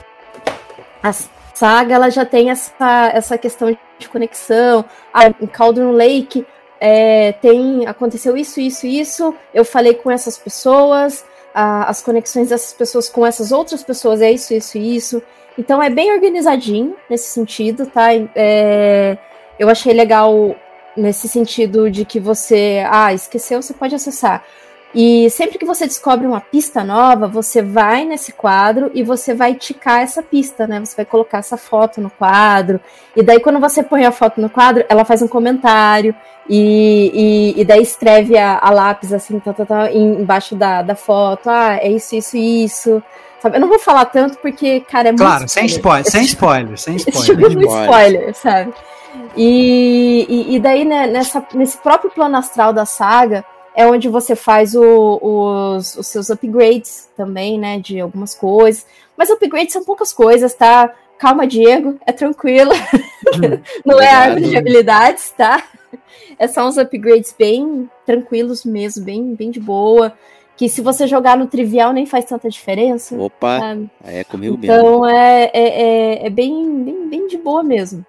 A 1.02 1.12
saga 1.60 1.94
ela 1.94 2.10
já 2.10 2.24
tem 2.24 2.50
essa, 2.50 3.10
essa 3.12 3.36
questão 3.36 3.76
de 3.98 4.08
conexão. 4.08 4.82
Ah, 5.12 5.28
em 5.28 5.46
Cauldron 5.46 5.92
Lake 5.92 6.46
é, 6.80 7.32
tem 7.32 7.86
aconteceu 7.86 8.34
isso, 8.36 8.60
isso, 8.60 8.86
isso. 8.86 9.34
Eu 9.52 9.64
falei 9.64 9.94
com 9.94 10.10
essas 10.10 10.38
pessoas. 10.38 11.24
as 11.52 12.00
conexões 12.00 12.48
dessas 12.48 12.72
pessoas 12.72 13.10
com 13.10 13.26
essas 13.26 13.52
outras 13.52 13.82
pessoas 13.82 14.22
é 14.22 14.32
isso, 14.32 14.54
isso, 14.54 14.78
isso. 14.78 15.22
Então 15.58 15.82
é 15.82 15.90
bem 15.90 16.12
organizadinho 16.12 16.96
nesse 17.10 17.28
sentido, 17.30 17.86
tá? 17.86 18.08
É, 18.34 19.18
eu 19.58 19.68
achei 19.68 19.92
legal 19.92 20.56
nesse 20.96 21.28
sentido 21.28 21.90
de 21.90 22.04
que 22.04 22.18
você, 22.18 22.82
ah, 22.90 23.12
esqueceu, 23.12 23.60
você 23.60 23.74
pode 23.74 23.94
acessar. 23.94 24.42
E 24.92 25.30
sempre 25.30 25.56
que 25.56 25.64
você 25.64 25.86
descobre 25.86 26.26
uma 26.26 26.40
pista 26.40 26.82
nova, 26.82 27.28
você 27.28 27.62
vai 27.62 28.04
nesse 28.04 28.32
quadro 28.32 28.90
e 28.92 29.04
você 29.04 29.32
vai 29.32 29.54
ticar 29.54 30.00
essa 30.02 30.20
pista, 30.20 30.66
né? 30.66 30.80
Você 30.80 30.96
vai 30.96 31.04
colocar 31.04 31.38
essa 31.38 31.56
foto 31.56 32.00
no 32.00 32.10
quadro. 32.10 32.80
E 33.14 33.22
daí, 33.22 33.38
quando 33.38 33.60
você 33.60 33.84
põe 33.84 34.04
a 34.04 34.10
foto 34.10 34.40
no 34.40 34.50
quadro, 34.50 34.84
ela 34.88 35.04
faz 35.04 35.22
um 35.22 35.28
comentário. 35.28 36.14
E, 36.48 37.54
e, 37.54 37.60
e 37.60 37.64
daí 37.64 37.82
escreve 37.82 38.36
a, 38.36 38.58
a, 38.58 38.70
lápis 38.70 39.12
assim, 39.12 39.38
tá, 39.38 39.52
tá, 39.52 39.64
tá, 39.64 39.92
embaixo 39.92 40.56
da, 40.56 40.82
da 40.82 40.96
foto. 40.96 41.48
Ah, 41.48 41.76
é 41.76 41.88
isso, 41.88 42.16
isso, 42.16 42.36
isso. 42.36 43.02
Sabe? 43.40 43.56
Eu 43.56 43.60
não 43.60 43.68
vou 43.68 43.78
falar 43.78 44.06
tanto 44.06 44.38
porque, 44.38 44.80
cara, 44.80 45.10
é 45.10 45.12
muito. 45.12 45.22
Claro, 45.22 45.48
sem 45.48 45.66
spoiler, 45.66 46.04
sem 46.10 46.24
spoiler, 46.24 46.76
sem 46.76 46.96
spoiler. 46.96 47.22
Esse 47.22 47.32
tipo 47.32 47.46
é 47.46 47.48
muito 47.48 47.80
spoiler, 47.80 48.34
sabe? 48.34 48.74
E, 49.36 50.26
e, 50.28 50.56
e 50.56 50.58
daí, 50.58 50.84
né, 50.84 51.06
nessa, 51.06 51.44
nesse 51.54 51.78
próprio 51.78 52.10
plano 52.10 52.36
astral 52.36 52.72
da 52.72 52.84
saga, 52.84 53.44
é 53.74 53.86
onde 53.86 54.08
você 54.08 54.34
faz 54.34 54.74
o, 54.74 55.18
os, 55.22 55.96
os, 55.96 56.06
seus 56.06 56.30
upgrades 56.30 57.08
também, 57.16 57.58
né? 57.58 57.78
De 57.78 58.00
algumas 58.00 58.34
coisas. 58.34 58.86
Mas 59.16 59.30
upgrades 59.30 59.72
são 59.72 59.84
poucas 59.84 60.12
coisas, 60.12 60.54
tá? 60.54 60.92
Calma, 61.18 61.46
Diego, 61.46 61.98
é 62.06 62.12
tranquilo. 62.12 62.72
Não 63.84 64.00
é 64.00 64.08
árvore 64.08 64.48
de 64.48 64.56
habilidades, 64.56 65.30
tá? 65.36 65.62
É 66.38 66.48
só 66.48 66.66
uns 66.66 66.78
upgrades 66.78 67.34
bem 67.38 67.88
tranquilos 68.06 68.64
mesmo, 68.64 69.04
bem, 69.04 69.34
bem 69.34 69.50
de 69.50 69.60
boa. 69.60 70.12
Que 70.56 70.68
se 70.68 70.80
você 70.80 71.06
jogar 71.06 71.36
no 71.36 71.46
trivial 71.46 71.92
nem 71.92 72.06
faz 72.06 72.24
tanta 72.24 72.48
diferença. 72.48 73.16
Opa, 73.16 73.60
sabe? 73.60 73.90
é 74.04 74.24
comigo 74.24 74.58
então, 74.62 74.74
mesmo. 74.74 74.88
Então 74.88 75.08
é, 75.08 75.50
é, 75.52 75.82
é, 75.82 76.26
é 76.26 76.30
bem, 76.30 76.82
bem, 76.82 77.08
bem 77.08 77.26
de 77.28 77.36
boa 77.36 77.62
mesmo 77.62 78.04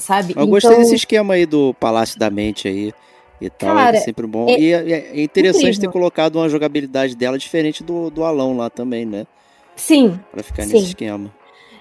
sabe? 0.00 0.34
Eu 0.36 0.46
gostei 0.46 0.70
então... 0.70 0.82
desse 0.82 0.94
esquema 0.94 1.34
aí 1.34 1.46
do 1.46 1.74
Palácio 1.74 2.18
da 2.18 2.30
Mente 2.30 2.66
aí 2.66 2.92
e 3.40 3.48
tal, 3.48 3.74
Cara, 3.74 3.96
é 3.96 4.00
sempre 4.00 4.26
bom. 4.26 4.48
É, 4.48 4.60
e 4.60 4.72
é, 4.72 5.12
é 5.14 5.22
interessante 5.22 5.62
incrível. 5.62 5.80
ter 5.80 5.92
colocado 5.92 6.36
uma 6.36 6.48
jogabilidade 6.48 7.16
dela 7.16 7.38
diferente 7.38 7.82
do, 7.82 8.10
do 8.10 8.24
Alão 8.24 8.56
lá 8.56 8.68
também, 8.68 9.06
né? 9.06 9.26
Sim. 9.74 10.20
Pra 10.30 10.42
ficar 10.42 10.64
sim. 10.64 10.74
nesse 10.74 10.88
esquema. 10.88 11.32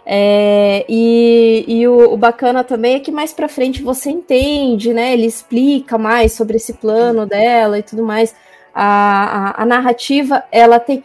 É, 0.06 0.86
e 0.90 1.66
e 1.68 1.88
o, 1.88 2.14
o, 2.14 2.18
bacana 2.18 2.64
também 2.64 2.96
é 2.96 3.00
que 3.00 3.12
mais 3.12 3.32
pra 3.32 3.48
frente 3.48 3.84
você 3.84 4.10
entende, 4.10 4.94
né? 4.94 5.14
Ele 5.14 5.26
explica 5.26 5.98
mais 5.98 6.34
sobre 6.34 6.58
esse 6.58 6.74
plano 6.74 7.26
dela 7.26 7.78
e 7.78 7.84
tudo 7.84 8.04
mais. 8.04 8.34
A, 8.74 9.62
a, 9.62 9.64
a 9.64 9.66
narrativa, 9.66 10.44
ela 10.52 10.80
tem, 10.80 11.04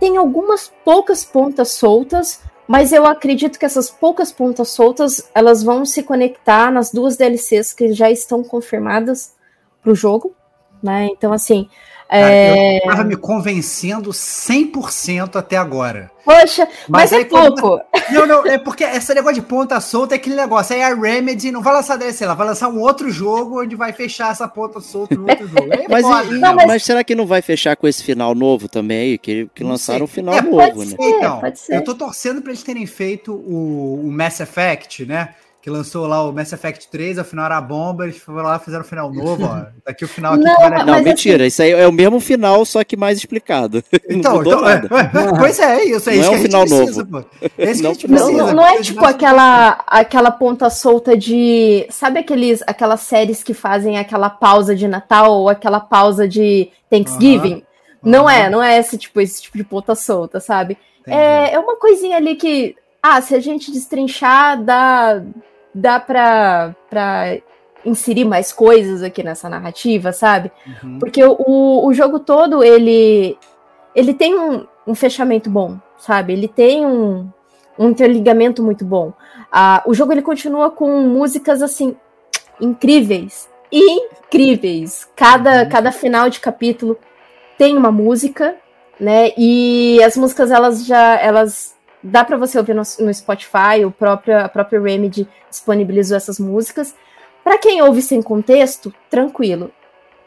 tem 0.00 0.16
algumas 0.16 0.72
poucas 0.84 1.24
pontas 1.24 1.72
soltas, 1.72 2.40
mas 2.66 2.92
eu 2.92 3.04
acredito 3.04 3.58
que 3.58 3.66
essas 3.66 3.90
poucas 3.90 4.32
pontas 4.32 4.70
soltas, 4.70 5.28
elas 5.34 5.62
vão 5.62 5.84
se 5.84 6.02
conectar 6.02 6.70
nas 6.70 6.90
duas 6.90 7.16
DLCs 7.16 7.72
que 7.72 7.92
já 7.92 8.10
estão 8.10 8.42
confirmadas 8.42 9.35
para 9.86 9.92
o 9.92 9.94
jogo, 9.94 10.34
né? 10.82 11.06
Então, 11.12 11.32
assim, 11.32 11.68
é... 12.08 12.78
Eu 12.78 12.90
tava 12.90 13.04
me 13.04 13.16
convencendo 13.16 14.10
100% 14.10 15.36
até 15.36 15.56
agora. 15.56 16.10
Poxa, 16.24 16.68
mas, 16.88 17.10
mas 17.10 17.12
é 17.12 17.24
pouco. 17.24 17.60
Quando... 17.60 17.82
Não, 18.12 18.24
não, 18.24 18.46
é 18.46 18.56
porque 18.56 18.84
esse 18.84 19.12
negócio 19.12 19.34
de 19.34 19.42
ponta 19.42 19.80
solta 19.80 20.14
é 20.14 20.16
aquele 20.16 20.36
negócio. 20.36 20.76
Aí 20.76 20.80
a 20.80 20.94
Remedy 20.94 21.50
não 21.50 21.60
vai 21.60 21.74
lançar 21.74 21.96
DLC, 21.96 22.22
ela 22.22 22.34
vai 22.34 22.46
lançar 22.46 22.68
um 22.68 22.78
outro 22.78 23.10
jogo 23.10 23.62
onde 23.62 23.74
vai 23.74 23.92
fechar 23.92 24.30
essa 24.30 24.46
ponta 24.46 24.80
solta 24.80 25.16
no 25.16 25.28
outro 25.28 25.48
jogo. 25.48 25.66
Mas, 25.90 26.04
e, 26.28 26.38
não, 26.38 26.54
mas... 26.54 26.66
mas... 26.68 26.84
será 26.84 27.02
que 27.02 27.16
não 27.16 27.26
vai 27.26 27.42
fechar 27.42 27.74
com 27.74 27.88
esse 27.88 28.04
final 28.04 28.32
novo 28.32 28.68
também 28.68 28.98
aí? 28.98 29.18
Que, 29.18 29.50
que 29.52 29.64
lançaram 29.64 30.04
o 30.04 30.08
final 30.08 30.36
é, 30.36 30.40
novo, 30.40 30.84
né? 30.84 30.90
Ser, 30.90 30.96
então, 31.00 31.42
eu 31.68 31.82
tô 31.82 31.96
torcendo 31.96 32.40
pra 32.40 32.52
eles 32.52 32.62
terem 32.62 32.86
feito 32.86 33.32
o, 33.32 34.06
o 34.06 34.12
Mass 34.12 34.38
Effect, 34.38 35.04
né? 35.04 35.34
Que 35.66 35.70
lançou 35.70 36.06
lá 36.06 36.22
o 36.22 36.32
Mass 36.32 36.52
Effect 36.52 36.86
3, 36.86 37.18
afinal 37.18 37.46
era 37.46 37.56
a 37.56 37.60
bomba, 37.60 38.04
eles 38.04 38.18
foram 38.18 38.44
lá 38.44 38.56
fizeram 38.56 38.84
o 38.84 38.86
final 38.86 39.12
novo, 39.12 39.46
ó. 39.46 39.66
Tá 39.84 39.90
aqui 39.90 40.04
o 40.04 40.08
final 40.08 40.34
aqui. 40.34 40.44
Não, 40.44 40.70
não 40.70 40.94
assim 40.94 41.02
mentira, 41.02 41.38
assim... 41.38 41.46
isso 41.48 41.62
aí 41.62 41.72
é 41.72 41.88
o 41.88 41.92
mesmo 41.92 42.20
final, 42.20 42.64
só 42.64 42.84
que 42.84 42.96
mais 42.96 43.18
explicado. 43.18 43.82
Então, 44.08 44.40
então 44.40 44.68
é, 44.68 44.80
pois 45.36 45.58
é, 45.58 45.84
isso, 45.84 46.08
é 46.08 46.14
não 46.14 46.22
isso 46.22 46.32
é 46.32 46.36
um 46.36 46.42
final 46.42 46.60
precisa, 46.60 47.04
novo. 47.04 47.24
Pô. 47.24 47.48
É 47.58 47.70
isso 47.70 47.82
não, 47.82 47.90
que 47.90 47.96
a 47.96 48.00
gente 48.00 48.08
precisa. 48.08 48.32
Não, 48.32 48.54
não 48.54 48.64
é 48.64 48.80
tipo 48.80 49.04
aquela, 49.04 49.84
aquela 49.88 50.30
ponta 50.30 50.70
solta 50.70 51.16
de. 51.16 51.84
Sabe 51.90 52.20
aqueles, 52.20 52.62
aquelas 52.64 53.00
séries 53.00 53.42
que 53.42 53.52
fazem 53.52 53.98
aquela 53.98 54.30
pausa 54.30 54.76
de 54.76 54.86
Natal 54.86 55.32
ou 55.32 55.48
aquela 55.48 55.80
pausa 55.80 56.28
de 56.28 56.70
Thanksgiving? 56.88 57.54
Uh 57.54 57.58
-huh. 57.58 57.66
Não 58.04 58.30
é, 58.30 58.48
não 58.48 58.62
é 58.62 58.78
esse 58.78 58.96
tipo, 58.96 59.20
esse 59.20 59.42
tipo 59.42 59.58
de 59.58 59.64
ponta 59.64 59.96
solta, 59.96 60.38
sabe? 60.38 60.78
É, 61.04 61.54
é 61.54 61.58
uma 61.58 61.76
coisinha 61.76 62.16
ali 62.16 62.36
que. 62.36 62.76
Ah, 63.02 63.20
se 63.20 63.34
a 63.34 63.40
gente 63.40 63.72
destrinchar, 63.72 64.62
dá, 64.62 65.22
dá 65.76 66.00
pra, 66.00 66.74
pra 66.88 67.36
inserir 67.84 68.24
mais 68.24 68.50
coisas 68.50 69.02
aqui 69.02 69.22
nessa 69.22 69.48
narrativa, 69.48 70.10
sabe? 70.10 70.50
Uhum. 70.82 70.98
Porque 70.98 71.22
o, 71.22 71.86
o 71.86 71.92
jogo 71.92 72.18
todo, 72.18 72.64
ele 72.64 73.38
ele 73.94 74.12
tem 74.12 74.38
um, 74.38 74.66
um 74.86 74.94
fechamento 74.94 75.48
bom, 75.50 75.78
sabe? 75.98 76.32
Ele 76.32 76.48
tem 76.48 76.84
um, 76.84 77.28
um 77.78 77.90
interligamento 77.90 78.62
muito 78.62 78.84
bom. 78.84 79.12
Ah, 79.52 79.82
o 79.86 79.94
jogo 79.94 80.12
ele 80.12 80.22
continua 80.22 80.70
com 80.70 81.00
músicas 81.02 81.62
assim 81.62 81.94
incríveis, 82.60 83.48
incríveis. 83.70 85.06
Cada, 85.14 85.62
uhum. 85.62 85.68
cada 85.68 85.92
final 85.92 86.30
de 86.30 86.40
capítulo 86.40 86.98
tem 87.58 87.76
uma 87.76 87.92
música, 87.92 88.56
né? 88.98 89.32
E 89.36 90.02
as 90.02 90.16
músicas 90.16 90.50
elas 90.50 90.86
já 90.86 91.18
elas 91.20 91.75
dá 92.06 92.24
para 92.24 92.36
você 92.36 92.58
ouvir 92.58 92.74
no, 92.74 92.82
no, 93.00 93.14
Spotify, 93.14 93.84
o 93.84 93.90
próprio 93.90 94.38
a 94.38 94.48
própria 94.48 94.80
Remedy 94.80 95.28
disponibilizou 95.50 96.16
essas 96.16 96.38
músicas. 96.38 96.94
Para 97.44 97.58
quem 97.58 97.80
ouve 97.82 98.02
sem 98.02 98.20
contexto, 98.22 98.92
tranquilo 99.08 99.70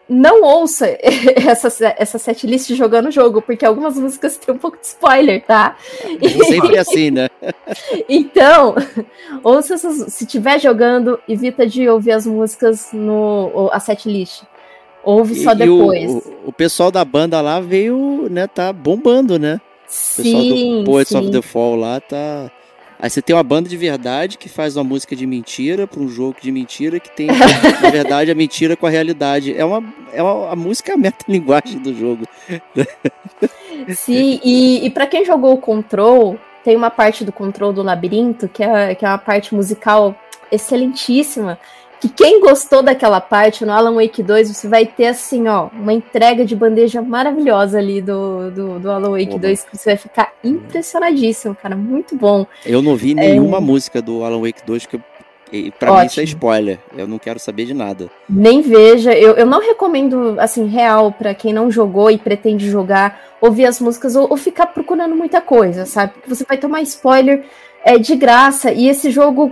não 0.09 0.41
ouça 0.41 0.87
essa, 1.37 1.95
essa 1.97 2.17
setlist 2.17 2.73
jogando 2.73 3.07
o 3.07 3.11
jogo, 3.11 3.41
porque 3.41 3.63
algumas 3.63 3.97
músicas 3.97 4.37
têm 4.37 4.55
um 4.55 4.57
pouco 4.57 4.77
de 4.77 4.87
spoiler, 4.87 5.45
tá? 5.45 5.77
Sempre 6.47 6.77
assim, 6.79 7.11
né? 7.11 7.29
então, 8.09 8.75
ouça 9.43 9.75
essas, 9.75 10.11
se 10.11 10.23
estiver 10.23 10.59
jogando, 10.59 11.19
evita 11.27 11.67
de 11.67 11.87
ouvir 11.87 12.13
as 12.13 12.25
músicas 12.25 12.89
no 12.91 13.69
a 13.71 13.79
setlist. 13.79 14.41
Ouve 15.03 15.35
só 15.35 15.53
depois. 15.53 16.11
O, 16.11 16.17
o, 16.17 16.23
o, 16.47 16.53
pessoal 16.53 16.91
da 16.91 17.05
banda 17.05 17.39
lá 17.39 17.61
veio, 17.61 18.27
né, 18.29 18.47
tá 18.47 18.73
bombando, 18.73 19.39
né? 19.39 19.61
O 19.89 20.21
pessoal 20.21 20.43
sim, 20.43 20.79
do 20.79 20.83
Poets 20.85 21.09
sim. 21.09 21.17
of 21.17 21.31
the 21.31 21.41
Fall 21.41 21.75
lá 21.75 21.99
tá 21.99 22.51
Aí 23.01 23.09
você 23.09 23.21
tem 23.21 23.33
uma 23.33 23.43
banda 23.43 23.69
de 23.69 23.77
verdade 23.77 24.37
que 24.37 24.49
faz 24.49 24.75
uma 24.75 24.83
música 24.83 25.15
de 25.15 25.25
mentira 25.25 25.87
para 25.87 26.01
um 26.01 26.09
jogo 26.09 26.35
de 26.41 26.51
mentira 26.51 26.99
que 26.99 27.09
tem, 27.09 27.27
na 27.81 27.89
verdade, 27.89 28.29
a 28.29 28.35
mentira 28.35 28.75
com 28.75 28.85
a 28.85 28.89
realidade. 28.89 29.57
É 29.57 29.63
uma, 29.63 29.81
é 30.11 30.21
uma 30.21 30.51
a 30.51 30.55
música 30.55 30.91
é 30.91 30.95
a 30.95 30.97
meta-linguagem 30.97 31.79
do 31.79 31.93
jogo. 31.93 32.25
Sim, 33.95 34.41
e, 34.43 34.85
e 34.85 34.89
para 34.89 35.07
quem 35.07 35.23
jogou 35.23 35.53
o 35.53 35.57
Control, 35.57 36.37
tem 36.61 36.75
uma 36.75 36.89
parte 36.89 37.23
do 37.23 37.31
Control 37.31 37.71
do 37.71 37.81
Labirinto 37.81 38.49
que 38.49 38.61
é, 38.61 38.93
que 38.93 39.05
é 39.05 39.07
uma 39.07 39.17
parte 39.17 39.55
musical 39.55 40.13
excelentíssima 40.51 41.57
que 41.99 42.07
quem 42.07 42.39
gostou 42.39 42.81
daquela 42.81 43.19
parte 43.19 43.65
no 43.65 43.73
Alan 43.73 43.95
Wake 43.95 44.23
2, 44.23 44.55
você 44.55 44.67
vai 44.67 44.85
ter 44.85 45.07
assim, 45.07 45.47
ó, 45.47 45.67
uma 45.73 45.91
entrega 45.91 46.45
de 46.45 46.55
bandeja 46.55 47.01
maravilhosa 47.01 47.77
ali 47.77 48.01
do, 48.01 48.49
do, 48.51 48.79
do 48.79 48.91
Alan 48.91 49.11
Wake 49.11 49.31
Oba. 49.31 49.39
2, 49.39 49.63
que 49.65 49.77
você 49.77 49.89
vai 49.89 49.97
ficar 49.97 50.33
impressionadíssimo, 50.43 51.55
cara, 51.55 51.75
muito 51.75 52.15
bom. 52.15 52.45
Eu 52.65 52.81
não 52.81 52.95
vi 52.95 53.13
nenhuma 53.13 53.57
é... 53.57 53.61
música 53.61 54.01
do 54.01 54.23
Alan 54.23 54.41
Wake 54.41 54.65
2 54.65 54.85
que 54.85 54.99
e 55.51 55.71
pra 55.71 55.91
Ótimo. 55.91 56.01
mim 56.01 56.07
isso 56.07 56.19
é 56.19 56.23
spoiler. 56.23 56.79
Eu 56.95 57.07
não 57.07 57.17
quero 57.17 57.39
saber 57.39 57.65
de 57.65 57.73
nada. 57.73 58.09
Nem 58.29 58.61
veja. 58.61 59.13
Eu, 59.13 59.33
eu 59.33 59.45
não 59.45 59.59
recomendo, 59.59 60.35
assim, 60.39 60.67
real, 60.67 61.11
para 61.11 61.33
quem 61.33 61.51
não 61.51 61.71
jogou 61.71 62.11
e 62.11 62.17
pretende 62.17 62.69
jogar, 62.69 63.19
ouvir 63.41 63.65
as 63.65 63.79
músicas 63.79 64.15
ou, 64.15 64.27
ou, 64.29 64.37
ficar 64.37 64.67
procurando 64.67 65.15
muita 65.15 65.41
coisa, 65.41 65.85
sabe? 65.85 66.13
Porque 66.13 66.29
você 66.29 66.45
vai 66.47 66.57
tomar 66.57 66.81
spoiler 66.83 67.43
é, 67.83 67.97
de 67.97 68.15
graça. 68.15 68.71
E 68.71 68.87
esse 68.87 69.09
jogo, 69.09 69.51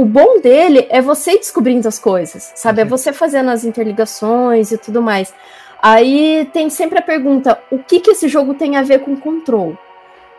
o 0.00 0.04
bom 0.06 0.40
dele 0.40 0.86
é 0.88 1.02
você 1.02 1.36
descobrindo 1.36 1.86
as 1.86 1.98
coisas, 1.98 2.52
sabe? 2.54 2.80
É 2.80 2.84
uhum. 2.84 2.88
você 2.88 3.12
fazendo 3.12 3.50
as 3.50 3.66
interligações 3.66 4.72
e 4.72 4.78
tudo 4.78 5.02
mais. 5.02 5.34
Aí 5.82 6.48
tem 6.54 6.70
sempre 6.70 7.00
a 7.00 7.02
pergunta: 7.02 7.58
o 7.70 7.78
que, 7.78 8.00
que 8.00 8.12
esse 8.12 8.26
jogo 8.26 8.54
tem 8.54 8.78
a 8.78 8.82
ver 8.82 9.00
com 9.00 9.14
control? 9.14 9.76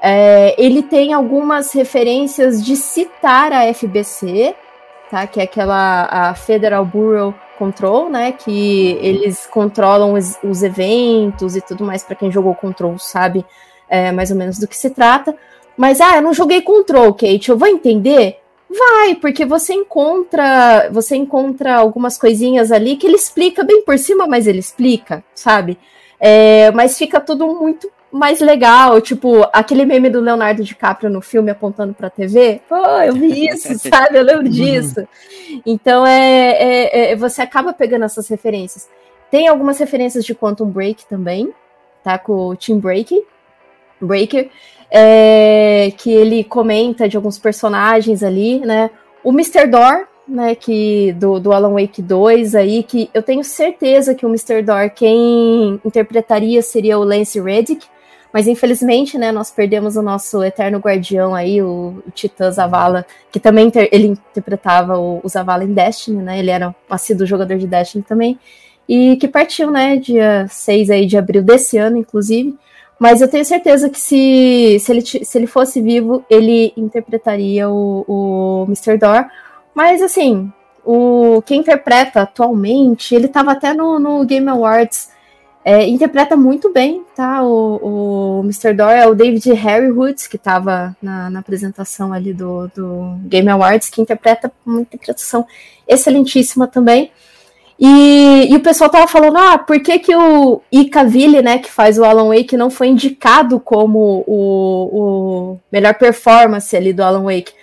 É, 0.02 0.56
ele 0.58 0.82
tem 0.82 1.14
algumas 1.14 1.72
referências 1.74 2.66
de 2.66 2.76
citar 2.76 3.54
a 3.54 3.72
FBC, 3.72 4.56
tá? 5.12 5.28
Que 5.28 5.40
é 5.40 5.44
aquela 5.44 6.08
a 6.10 6.34
Federal 6.34 6.84
Bureau 6.84 7.36
Control, 7.60 8.10
né? 8.10 8.32
Que 8.32 8.98
eles 9.00 9.46
controlam 9.46 10.14
os, 10.14 10.40
os 10.44 10.64
eventos 10.64 11.56
e 11.56 11.62
tudo 11.62 11.86
mais. 11.86 12.04
Para 12.04 12.16
quem 12.16 12.32
jogou 12.32 12.56
Control 12.56 12.98
sabe 12.98 13.46
é, 13.88 14.12
mais 14.12 14.32
ou 14.32 14.38
menos 14.38 14.58
do 14.58 14.68
que 14.68 14.76
se 14.76 14.90
trata. 14.90 15.36
Mas 15.78 16.02
ah, 16.02 16.16
eu 16.16 16.22
não 16.24 16.34
joguei 16.34 16.64
Control, 16.64 17.14
Kate. 17.14 17.50
Eu 17.50 17.58
vou 17.60 17.68
entender? 17.68 18.42
Vai, 18.74 19.16
porque 19.16 19.46
você 19.46 19.74
encontra, 19.74 20.90
você 20.92 21.16
encontra 21.16 21.76
algumas 21.76 22.18
coisinhas 22.18 22.72
ali 22.72 22.96
que 22.96 23.06
ele 23.06 23.18
explica 23.18 23.64
bem 23.64 23.84
por 23.84 23.98
cima, 24.00 24.26
mas 24.26 24.48
ele 24.48 24.60
explica, 24.60 25.24
sabe? 25.36 25.78
É, 26.20 26.72
mas 26.72 26.98
fica 26.98 27.20
tudo 27.20 27.46
muito 27.48 27.92
mais 28.12 28.40
legal, 28.40 29.02
tipo, 29.02 29.48
aquele 29.52 29.86
meme 29.86 30.10
do 30.10 30.22
Leonardo 30.22 30.64
DiCaprio 30.64 31.10
no 31.10 31.22
filme 31.22 31.52
apontando 31.52 31.94
pra 31.94 32.10
TV. 32.10 32.62
Pô, 32.68 32.76
eu 32.76 33.14
vi 33.14 33.48
isso, 33.48 33.78
sabe? 33.90 34.18
Eu 34.18 34.24
lembro 34.24 34.48
disso. 34.48 35.06
Então 35.66 36.06
é, 36.06 36.52
é, 36.52 37.12
é, 37.12 37.16
você 37.16 37.42
acaba 37.42 37.74
pegando 37.74 38.06
essas 38.06 38.28
referências. 38.30 38.90
Tem 39.30 39.48
algumas 39.48 39.80
referências 39.80 40.24
de 40.24 40.36
Quantum 40.36 40.68
Break 40.68 41.06
também, 41.08 41.54
tá? 42.04 42.18
Com 42.18 42.50
o 42.50 42.56
Team 42.56 42.80
Break, 42.80 43.22
Breaker 44.00 44.50
é, 44.92 45.94
que 45.98 46.12
ele 46.12 46.44
comenta 46.44 47.08
de 47.08 47.16
alguns 47.16 47.40
personagens 47.40 48.22
ali, 48.22 48.60
né? 48.60 48.90
O 49.24 49.32
Mr. 49.32 49.66
Door, 49.68 50.08
né, 50.28 50.54
que 50.56 51.14
do, 51.14 51.40
do 51.40 51.54
Alan 51.54 51.74
Wake 51.74 52.02
2 52.02 52.56
aí, 52.56 52.84
que 52.84 53.10
eu 53.14 53.24
tenho 53.24 53.44
certeza 53.44 54.14
que 54.14 54.26
o 54.26 54.30
Mr. 54.30 54.62
Door 54.62 54.92
quem 54.92 55.80
interpretaria 55.86 56.62
seria 56.62 57.00
o 57.00 57.04
Lance 57.04 57.40
Reddick, 57.40 57.86
mas 58.34 58.48
infelizmente, 58.48 59.18
né, 59.18 59.32
nós 59.32 59.52
perdemos 59.52 59.96
o 59.98 60.02
nosso 60.02 60.44
eterno 60.44 60.80
guardião 60.80 61.36
aí, 61.36 61.62
o, 61.62 62.02
o 62.08 62.12
Titã 62.12 62.50
Zavala, 62.50 63.06
que 63.32 63.40
também 63.40 63.68
inter, 63.68 63.90
ele 63.92 64.08
interpretava 64.08 64.98
o, 64.98 65.20
o, 65.22 65.28
Zavala 65.28 65.66
em 65.66 65.74
Destiny, 65.74 66.22
né? 66.22 66.40
Ele 66.40 66.50
era 66.50 66.70
um 66.70 66.74
assíduo 66.90 67.28
jogador 67.28 67.58
de 67.58 67.68
Destiny 67.68 68.04
também. 68.04 68.40
E 68.88 69.18
que 69.18 69.28
partiu, 69.28 69.70
né, 69.70 69.98
dia 69.98 70.48
6 70.50 70.90
aí 70.90 71.06
de 71.06 71.18
abril 71.18 71.44
desse 71.44 71.78
ano, 71.78 71.98
inclusive. 71.98 72.58
Mas 73.02 73.20
eu 73.20 73.28
tenho 73.28 73.44
certeza 73.44 73.90
que 73.90 74.00
se, 74.00 74.78
se, 74.80 74.92
ele, 74.92 75.02
se 75.02 75.36
ele 75.36 75.48
fosse 75.48 75.82
vivo, 75.82 76.24
ele 76.30 76.72
interpretaria 76.78 77.68
o, 77.68 78.06
o 78.08 78.66
Mr. 78.68 78.96
Door. 78.96 79.26
Mas 79.74 80.04
assim, 80.04 80.54
o 80.86 81.42
quem 81.44 81.62
interpreta 81.62 82.22
atualmente, 82.22 83.16
ele 83.16 83.26
estava 83.26 83.54
até 83.54 83.74
no, 83.74 83.98
no 83.98 84.24
Game 84.24 84.48
Awards, 84.48 85.10
é, 85.66 85.88
interpreta 85.88 86.38
muito 86.38 86.72
bem, 86.72 87.04
tá? 87.16 87.42
O, 87.42 88.40
o 88.40 88.44
Mr. 88.44 88.72
Door 88.72 88.92
é 88.92 89.08
o 89.08 89.16
David 89.16 89.52
Harrywood, 89.52 90.30
que 90.30 90.36
estava 90.36 90.96
na, 91.02 91.28
na, 91.32 91.40
apresentação 91.40 92.14
ali 92.14 92.32
do, 92.32 92.68
do 92.68 93.16
Game 93.24 93.50
Awards, 93.50 93.90
que 93.90 94.00
interpreta 94.00 94.52
uma 94.64 94.82
interpretação 94.82 95.44
excelentíssima 95.88 96.68
também. 96.68 97.12
E, 97.84 98.48
e, 98.52 98.56
o 98.56 98.60
pessoal 98.60 98.92
tava 98.92 99.08
falando, 99.08 99.40
ah, 99.40 99.58
por 99.58 99.80
que, 99.80 99.98
que 99.98 100.16
o 100.16 100.62
Icaville, 100.72 101.42
né, 101.42 101.58
que 101.58 101.72
faz 101.72 101.98
o 101.98 102.06
Alan 102.06 102.28
Wake, 102.28 102.56
não 102.56 102.70
foi 102.70 102.90
indicado 102.90 103.60
como 103.60 104.24
o, 104.28 105.54
o 105.56 105.60
melhor 105.72 105.96
performance 105.96 106.78
ali 106.78 106.94
do 106.94 107.02
Alan 107.02 107.24
Wake? 107.24 107.54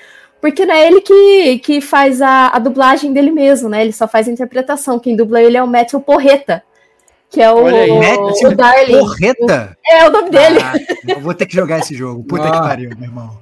Porque 0.40 0.66
não 0.66 0.74
é 0.74 0.88
ele 0.88 1.00
que, 1.02 1.60
que 1.60 1.80
faz 1.80 2.20
a, 2.20 2.48
a, 2.48 2.58
dublagem 2.58 3.12
dele 3.12 3.30
mesmo, 3.30 3.68
né? 3.68 3.80
Ele 3.80 3.92
só 3.92 4.08
faz 4.08 4.26
a 4.26 4.32
interpretação. 4.32 4.98
Quem 4.98 5.14
dubla 5.14 5.40
ele 5.40 5.56
é 5.56 5.62
o 5.62 5.68
Matthew 5.68 6.00
Porreta, 6.00 6.64
que 7.30 7.40
é 7.40 7.52
o, 7.52 7.58
o, 7.58 8.48
o 8.48 8.56
Darling. 8.56 8.98
Porreta? 8.98 9.76
É 9.88 10.04
o 10.04 10.10
nome 10.10 10.30
dele. 10.30 10.58
Ah, 10.60 10.74
eu 11.06 11.20
vou 11.20 11.34
ter 11.34 11.46
que 11.46 11.54
jogar 11.54 11.78
esse 11.78 11.94
jogo. 11.94 12.24
Puta 12.24 12.48
ah. 12.48 12.50
que 12.50 12.58
pariu, 12.58 12.90
meu 12.98 13.08
irmão. 13.08 13.38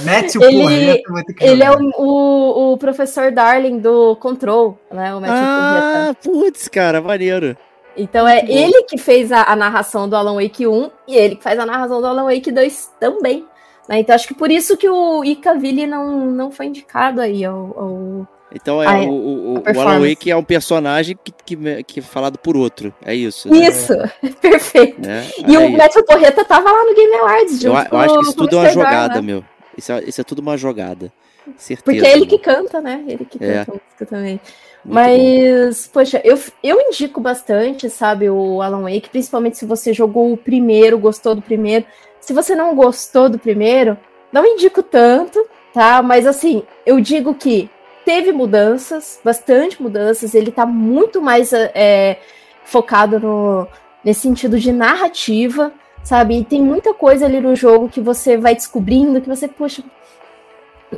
Mete 0.00 0.38
o 0.38 0.42
ele, 0.42 1.02
ele 1.40 1.62
é 1.62 1.70
o, 1.70 1.78
o, 1.98 2.72
o, 2.72 2.78
professor 2.78 3.30
Darling 3.30 3.78
do 3.78 4.16
Control, 4.16 4.78
né? 4.90 5.14
O 5.14 5.20
ah, 5.24 6.14
putz, 6.22 6.66
cara, 6.68 7.00
maneiro. 7.00 7.56
Então 7.96 8.26
é 8.26 8.44
ele 8.46 8.82
que 8.84 8.98
fez 8.98 9.32
a, 9.32 9.42
a, 9.42 9.56
narração 9.56 10.08
do 10.08 10.16
Alan 10.16 10.40
Wake 10.40 10.66
1 10.66 10.90
e 11.08 11.16
ele 11.16 11.36
que 11.36 11.42
faz 11.42 11.58
a 11.58 11.66
narração 11.66 12.00
do 12.00 12.06
Alan 12.06 12.24
Wake 12.24 12.52
2 12.52 12.92
também. 13.00 13.44
Né? 13.88 14.00
Então 14.00 14.14
acho 14.14 14.28
que 14.28 14.34
por 14.34 14.50
isso 14.50 14.76
que 14.76 14.88
o 14.88 15.24
Icaville 15.24 15.86
não, 15.86 16.26
não 16.26 16.50
foi 16.50 16.66
indicado 16.66 17.20
aí 17.20 17.44
ao, 17.44 17.56
ao 17.78 18.28
então 18.52 18.82
é, 18.82 18.86
a, 18.86 19.00
o, 19.00 19.56
o, 19.56 19.58
o 19.58 19.80
Alan 19.80 20.00
Wake 20.00 20.30
é 20.30 20.36
um 20.36 20.42
personagem 20.42 21.18
que, 21.22 21.32
que, 21.44 21.84
que 21.84 22.00
é 22.00 22.02
falado 22.02 22.38
por 22.38 22.56
outro. 22.56 22.94
É 23.04 23.14
isso. 23.14 23.50
Né? 23.50 23.66
Isso, 23.66 23.94
né? 23.94 24.10
perfeito. 24.40 25.06
Né? 25.06 25.26
E 25.46 25.56
Aí. 25.56 25.66
o 25.66 25.76
Matthew 25.76 26.04
Torreta 26.04 26.44
tava 26.44 26.70
lá 26.70 26.84
no 26.84 26.94
Game 26.94 27.14
Awards. 27.16 27.64
Eu, 27.64 27.72
eu 27.72 27.98
acho 27.98 28.14
que 28.14 28.22
isso 28.22 28.36
tudo 28.36 28.56
é 28.56 28.60
uma 28.60 28.70
jogada, 28.70 29.16
né? 29.16 29.20
meu. 29.20 29.44
Isso 29.76 29.92
é, 29.92 30.04
isso 30.04 30.20
é 30.20 30.24
tudo 30.24 30.40
uma 30.40 30.56
jogada. 30.56 31.12
Certeza. 31.56 31.82
Porque 31.84 32.06
é 32.06 32.12
ele 32.12 32.26
que 32.26 32.38
canta, 32.38 32.80
né? 32.80 33.04
Ele 33.06 33.24
que 33.24 33.42
é. 33.42 33.64
canta 33.64 33.72
a 33.72 33.74
música 33.74 34.06
também. 34.06 34.40
Muito 34.84 34.94
Mas, 34.94 35.86
bom. 35.86 35.92
poxa, 35.92 36.20
eu, 36.24 36.38
eu 36.62 36.80
indico 36.80 37.20
bastante, 37.20 37.90
sabe, 37.90 38.30
o 38.30 38.62
Alan 38.62 38.82
Wake, 38.82 39.10
principalmente 39.10 39.58
se 39.58 39.66
você 39.66 39.92
jogou 39.92 40.32
o 40.32 40.36
primeiro, 40.36 40.98
gostou 40.98 41.34
do 41.34 41.42
primeiro. 41.42 41.84
Se 42.20 42.32
você 42.32 42.54
não 42.54 42.74
gostou 42.74 43.28
do 43.28 43.38
primeiro, 43.38 43.96
não 44.32 44.44
indico 44.44 44.82
tanto, 44.82 45.44
tá? 45.72 46.02
Mas 46.02 46.26
assim, 46.26 46.62
eu 46.84 47.00
digo 47.00 47.34
que 47.34 47.70
teve 48.04 48.32
mudanças, 48.32 49.20
bastante 49.24 49.82
mudanças, 49.82 50.34
ele 50.34 50.52
tá 50.52 50.64
muito 50.64 51.20
mais 51.20 51.52
é, 51.52 52.18
focado 52.64 53.18
no, 53.18 53.66
nesse 54.04 54.20
sentido 54.20 54.58
de 54.58 54.72
narrativa 54.72 55.72
sabe? 56.06 56.38
E 56.38 56.44
tem 56.44 56.62
muita 56.62 56.94
coisa 56.94 57.26
ali 57.26 57.40
no 57.40 57.56
jogo 57.56 57.88
que 57.88 58.00
você 58.00 58.36
vai 58.36 58.54
descobrindo, 58.54 59.20
que 59.20 59.28
você, 59.28 59.48
poxa, 59.48 59.82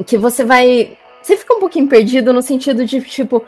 que 0.06 0.18
você 0.18 0.44
vai. 0.44 0.98
Você 1.22 1.34
fica 1.34 1.54
um 1.54 1.60
pouquinho 1.60 1.88
perdido 1.88 2.30
no 2.30 2.42
sentido 2.42 2.84
de, 2.84 3.00
tipo, 3.00 3.42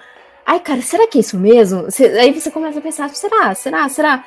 ai, 0.47 0.59
cara, 0.59 0.81
será 0.81 1.07
que 1.07 1.19
é 1.19 1.21
isso 1.21 1.39
mesmo? 1.39 1.87
Aí 2.19 2.33
você 2.33 2.51
começa 2.51 2.79
a 2.79 2.83
pensar, 2.83 3.11
será? 3.11 3.55
Será? 3.55 3.89
Será? 3.91 4.25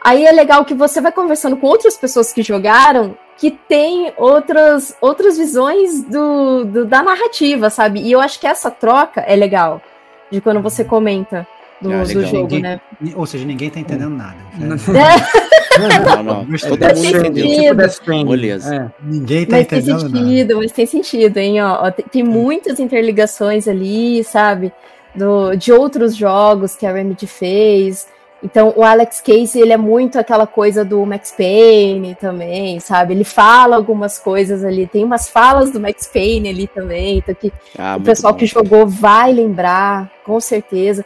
Aí 0.00 0.24
é 0.24 0.30
legal 0.30 0.64
que 0.64 0.74
você 0.74 1.00
vai 1.00 1.10
conversando 1.10 1.56
com 1.56 1.66
outras 1.66 1.96
pessoas 1.96 2.32
que 2.32 2.42
jogaram 2.42 3.18
que 3.36 3.50
tem 3.50 4.12
outras, 4.16 4.96
outras 5.00 5.36
visões 5.36 6.02
do, 6.04 6.64
do, 6.64 6.84
da 6.86 7.02
narrativa, 7.02 7.68
sabe? 7.68 8.00
E 8.00 8.12
eu 8.12 8.20
acho 8.20 8.38
que 8.40 8.46
essa 8.46 8.70
troca 8.70 9.20
é 9.22 9.34
legal 9.34 9.82
de 10.30 10.40
quando 10.40 10.62
você 10.62 10.82
uhum. 10.82 10.88
comenta 10.88 11.46
do, 11.80 11.92
ah, 11.92 12.02
do 12.02 12.26
jogo, 12.26 12.42
ninguém, 12.42 12.62
né? 12.62 12.80
Ou 13.14 13.26
seja, 13.26 13.44
ninguém 13.44 13.70
tá 13.70 13.80
entendendo 13.80 14.10
nada. 14.10 14.36
Não, 16.16 16.22
não. 16.22 16.46
Mas 16.48 16.62
todo 16.62 16.80
mundo 16.80 17.04
entendeu. 17.04 17.88
Tipo 17.88 18.24
Beleza. 18.24 18.74
É. 18.74 18.90
Ninguém 19.02 19.46
tá 19.46 19.56
mas 19.56 19.66
entendendo 19.66 20.00
tem 20.00 20.10
sentido, 20.10 20.48
nada. 20.48 20.60
Mas 20.60 20.72
tem 20.72 20.86
sentido, 20.86 21.36
hein? 21.36 21.62
Ó, 21.62 21.90
tem, 21.90 22.04
tem 22.06 22.24
muitas 22.24 22.80
interligações 22.80 23.68
ali, 23.68 24.24
sabe? 24.24 24.72
Do, 25.14 25.54
de 25.54 25.72
outros 25.72 26.16
jogos 26.16 26.76
que 26.76 26.86
a 26.86 26.92
Remedy 26.92 27.26
fez. 27.26 28.08
Então, 28.42 28.72
o 28.76 28.82
Alex 28.82 29.20
Casey, 29.20 29.62
ele 29.62 29.72
é 29.72 29.76
muito 29.78 30.18
aquela 30.18 30.46
coisa 30.46 30.84
do 30.84 31.04
Max 31.06 31.32
Payne 31.32 32.14
também, 32.14 32.78
sabe? 32.80 33.14
Ele 33.14 33.24
fala 33.24 33.76
algumas 33.76 34.18
coisas 34.18 34.62
ali, 34.62 34.86
tem 34.86 35.02
umas 35.04 35.28
falas 35.28 35.70
do 35.70 35.80
Max 35.80 36.06
Payne 36.06 36.50
ali 36.50 36.66
também, 36.66 37.18
então 37.18 37.34
que 37.34 37.50
ah, 37.78 37.96
o 37.98 38.02
pessoal 38.02 38.34
bom. 38.34 38.38
que 38.38 38.46
jogou 38.46 38.86
vai 38.86 39.32
lembrar, 39.32 40.10
com 40.22 40.38
certeza. 40.38 41.04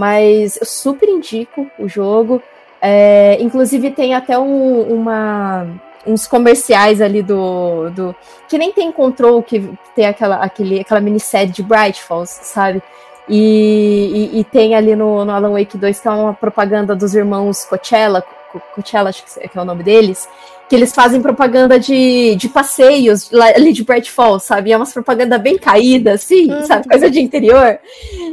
Mas 0.00 0.56
eu 0.56 0.64
super 0.64 1.06
indico 1.10 1.70
o 1.78 1.86
jogo. 1.86 2.42
É, 2.80 3.36
inclusive, 3.38 3.90
tem 3.90 4.14
até 4.14 4.38
um, 4.38 4.80
uma, 4.94 5.66
uns 6.06 6.26
comerciais 6.26 7.02
ali 7.02 7.22
do, 7.22 7.90
do. 7.90 8.16
Que 8.48 8.56
nem 8.56 8.72
tem 8.72 8.90
control, 8.90 9.42
que 9.42 9.68
tem 9.94 10.06
aquela, 10.06 10.36
aquele, 10.36 10.80
aquela 10.80 11.02
minissérie 11.02 11.52
de 11.52 11.62
Bright 11.62 12.02
Falls, 12.02 12.30
sabe? 12.30 12.82
E, 13.28 14.30
e, 14.32 14.40
e, 14.40 14.44
tem 14.44 14.74
ali 14.74 14.96
no, 14.96 15.22
no, 15.22 15.32
Alan 15.32 15.52
Wake 15.52 15.76
2 15.76 16.00
que 16.00 16.08
é 16.08 16.10
uma 16.10 16.32
propaganda 16.32 16.96
dos 16.96 17.14
irmãos 17.14 17.64
Coachella, 17.64 18.24
Coachella 18.74 19.10
acho 19.10 19.22
que 19.22 19.58
é 19.58 19.60
o 19.60 19.64
nome 19.64 19.84
deles, 19.84 20.26
que 20.70 20.76
eles 20.76 20.94
fazem 20.94 21.20
propaganda 21.20 21.80
de, 21.80 22.36
de 22.36 22.48
passeios 22.48 23.28
ali 23.34 23.72
de 23.72 23.82
Bright 23.82 24.08
Falls, 24.08 24.46
sabe? 24.46 24.70
é 24.70 24.76
uma 24.76 24.86
propaganda 24.86 25.36
bem 25.36 25.58
caída, 25.58 26.12
assim, 26.12 26.48
uhum. 26.48 26.64
sabe? 26.64 26.88
Coisa 26.88 27.10
de 27.10 27.20
interior. 27.20 27.80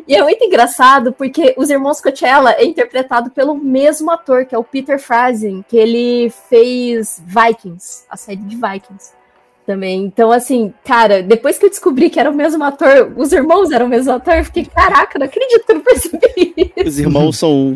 E 0.08 0.14
é 0.14 0.22
muito 0.22 0.46
engraçado 0.46 1.12
porque 1.12 1.56
os 1.58 1.72
irmãos 1.72 2.00
Coachella 2.00 2.52
é 2.52 2.64
interpretado 2.64 3.32
pelo 3.32 3.56
mesmo 3.56 4.12
ator, 4.12 4.46
que 4.46 4.54
é 4.54 4.58
o 4.58 4.64
Peter 4.64 5.00
Frazen, 5.00 5.66
que 5.68 5.76
ele 5.76 6.32
fez 6.48 7.20
Vikings, 7.26 8.04
a 8.08 8.16
série 8.16 8.38
de 8.38 8.56
Vikings 8.56 9.18
também. 9.66 10.04
Então, 10.04 10.32
assim, 10.32 10.72
cara, 10.86 11.24
depois 11.24 11.58
que 11.58 11.66
eu 11.66 11.70
descobri 11.72 12.08
que 12.08 12.20
era 12.20 12.30
o 12.30 12.36
mesmo 12.36 12.64
ator, 12.64 13.14
os 13.18 13.32
irmãos 13.32 13.72
eram 13.72 13.88
o 13.88 13.90
mesmo 13.90 14.14
ator, 14.14 14.36
eu 14.36 14.46
fiquei, 14.46 14.66
caraca, 14.66 15.18
não 15.18 15.26
acredito 15.26 15.66
que 15.66 15.72
eu 15.72 15.76
não 15.76 15.84
percebi 15.84 16.54
isso. 16.56 16.88
Os 16.88 17.00
irmãos 17.00 17.38
são 17.40 17.52
um. 17.52 17.76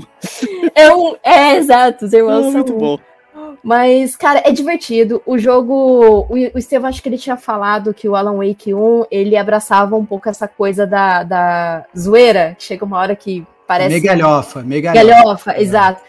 É 0.75 0.93
um. 0.93 1.15
É, 1.23 1.57
exato, 1.57 2.05
os 2.05 2.13
irmãos 2.13 2.37
ah, 2.37 2.43
são 2.43 2.51
muito 2.51 2.75
um. 2.75 2.77
Bom. 2.77 3.10
Mas, 3.63 4.15
cara, 4.15 4.41
é 4.45 4.51
divertido. 4.51 5.21
O 5.25 5.37
jogo. 5.37 6.25
O, 6.29 6.37
Estevam, 6.57 6.89
acho 6.89 7.01
que 7.01 7.09
ele 7.09 7.17
tinha 7.17 7.37
falado 7.37 7.93
que 7.93 8.09
o 8.09 8.15
Alan 8.15 8.37
Wake 8.37 8.73
1 8.73 9.05
ele 9.11 9.37
abraçava 9.37 9.95
um 9.95 10.05
pouco 10.05 10.29
essa 10.29 10.47
coisa 10.47 10.87
da, 10.87 11.23
da 11.23 11.85
zoeira. 11.97 12.55
Chega 12.57 12.83
uma 12.83 12.97
hora 12.97 13.15
que 13.15 13.45
parece. 13.67 13.93
Megalhofa, 13.93 14.63
megalhofa. 14.63 15.13
Galhofa, 15.13 15.51
é. 15.51 15.61
exato 15.61 16.01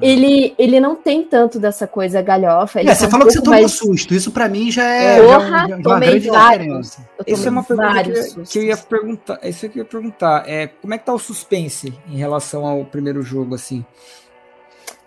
ele, 0.00 0.54
ele 0.58 0.80
não 0.80 0.96
tem 0.96 1.22
tanto 1.22 1.58
dessa 1.58 1.86
coisa 1.86 2.22
galhofa. 2.22 2.80
É, 2.80 2.94
você 2.94 3.08
falou 3.08 3.26
um 3.26 3.28
que 3.28 3.34
você 3.34 3.42
tomou 3.42 3.60
mais... 3.60 3.72
susto. 3.72 4.14
Isso 4.14 4.30
para 4.30 4.48
mim 4.48 4.70
já 4.70 4.84
é, 4.84 5.20
Porra, 5.20 5.48
já, 5.48 5.68
já 5.68 5.76
uma 5.76 6.00
grande 6.00 6.20
diferença. 6.20 7.08
Isso 7.26 7.46
é 7.46 7.50
uma 7.50 7.62
pergunta 7.62 8.02
que, 8.02 8.10
eu, 8.10 8.44
que 8.44 8.58
eu 8.58 8.62
ia 8.64 8.76
perguntar. 8.76 9.38
Isso 9.42 9.68
que 9.68 9.78
eu 9.78 9.82
ia 9.82 9.88
perguntar. 9.88 10.44
É, 10.46 10.66
como 10.66 10.94
é 10.94 10.98
que 10.98 11.04
tá 11.04 11.12
o 11.12 11.18
suspense 11.18 11.92
em 12.08 12.16
relação 12.16 12.66
ao 12.66 12.84
primeiro 12.84 13.22
jogo, 13.22 13.54
assim? 13.54 13.84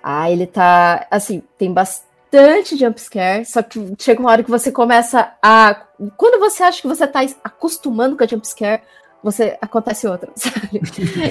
Ah, 0.04 0.30
ele 0.30 0.46
tá. 0.46 1.08
Assim, 1.10 1.42
tem 1.58 1.72
bastante 1.72 2.76
jumpscare, 2.76 3.46
só 3.46 3.64
que 3.64 3.96
chega 3.98 4.20
uma 4.20 4.32
hora 4.32 4.44
que 4.44 4.52
você 4.52 4.70
começa 4.72 5.34
a. 5.42 5.84
Quando 6.18 6.40
você 6.40 6.62
acha 6.62 6.82
que 6.82 6.88
você 6.88 7.08
tá 7.08 7.22
acostumando 7.42 8.18
com 8.18 8.24
a 8.24 8.28
jumpscare, 8.28 8.82
você 9.24 9.58
acontece 9.62 10.06
outra, 10.06 10.30
sabe? 10.36 10.82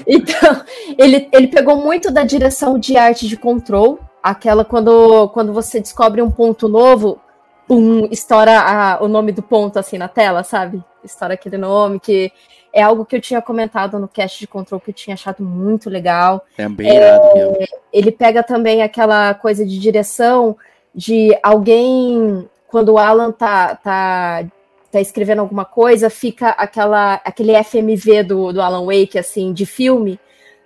então, 0.06 0.64
ele, 0.96 1.28
ele 1.30 1.48
pegou 1.48 1.76
muito 1.76 2.10
da 2.10 2.24
direção 2.24 2.78
de 2.78 2.96
arte 2.96 3.28
de 3.28 3.36
control, 3.36 4.00
aquela 4.22 4.64
quando, 4.64 5.28
quando 5.28 5.52
você 5.52 5.78
descobre 5.78 6.22
um 6.22 6.30
ponto 6.30 6.68
novo, 6.68 7.20
pum, 7.68 8.08
estoura 8.10 8.58
a, 8.60 9.02
o 9.02 9.08
nome 9.08 9.32
do 9.32 9.42
ponto 9.42 9.78
assim 9.78 9.98
na 9.98 10.08
tela, 10.08 10.42
sabe? 10.42 10.82
Estoura 11.04 11.34
aquele 11.34 11.58
nome 11.58 12.00
que 12.00 12.32
é 12.72 12.82
algo 12.82 13.04
que 13.04 13.14
eu 13.16 13.20
tinha 13.20 13.42
comentado 13.42 13.98
no 13.98 14.08
cast 14.08 14.38
de 14.38 14.46
control 14.46 14.80
que 14.80 14.90
eu 14.90 14.94
tinha 14.94 15.14
achado 15.14 15.42
muito 15.42 15.90
legal. 15.90 16.44
É 16.56 16.68
bem 16.68 16.96
irado 16.96 17.24
é, 17.60 17.66
Ele 17.92 18.10
pega 18.10 18.42
também 18.42 18.82
aquela 18.82 19.34
coisa 19.34 19.64
de 19.64 19.78
direção 19.78 20.56
de 20.94 21.36
alguém 21.42 22.48
quando 22.68 22.90
o 22.90 22.98
Alan 22.98 23.30
tá, 23.30 23.74
tá 23.76 24.44
tá 24.92 25.00
escrevendo 25.00 25.40
alguma 25.40 25.64
coisa, 25.64 26.10
fica 26.10 26.50
aquela, 26.50 27.14
aquele 27.24 27.54
FMV 27.64 28.22
do, 28.24 28.52
do 28.52 28.60
Alan 28.60 28.84
Wake, 28.84 29.18
assim, 29.18 29.50
de 29.50 29.64
filme, 29.64 30.20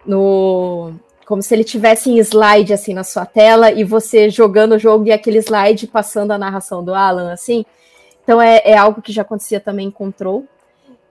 no 0.05 0.93
como 1.24 1.43
se 1.43 1.53
ele 1.55 1.65
tivesse 1.65 2.09
em 2.09 2.19
slide, 2.19 2.73
assim, 2.73 2.95
na 2.95 3.03
sua 3.03 3.27
tela, 3.27 3.73
e 3.73 3.83
você 3.83 4.31
jogando 4.31 4.73
o 4.73 4.78
jogo 4.78 5.07
e 5.07 5.12
aquele 5.12 5.39
slide 5.39 5.87
passando 5.89 6.31
a 6.33 6.39
narração 6.39 6.85
do 6.85 6.95
Alan, 6.95 7.33
assim. 7.33 7.65
Então 8.23 8.41
é, 8.43 8.62
é 8.65 8.77
algo 8.77 9.03
que 9.03 9.12
já 9.12 9.23
acontecia 9.23 9.61
também 9.61 9.89
em 9.89 9.91
Control, 9.91 10.45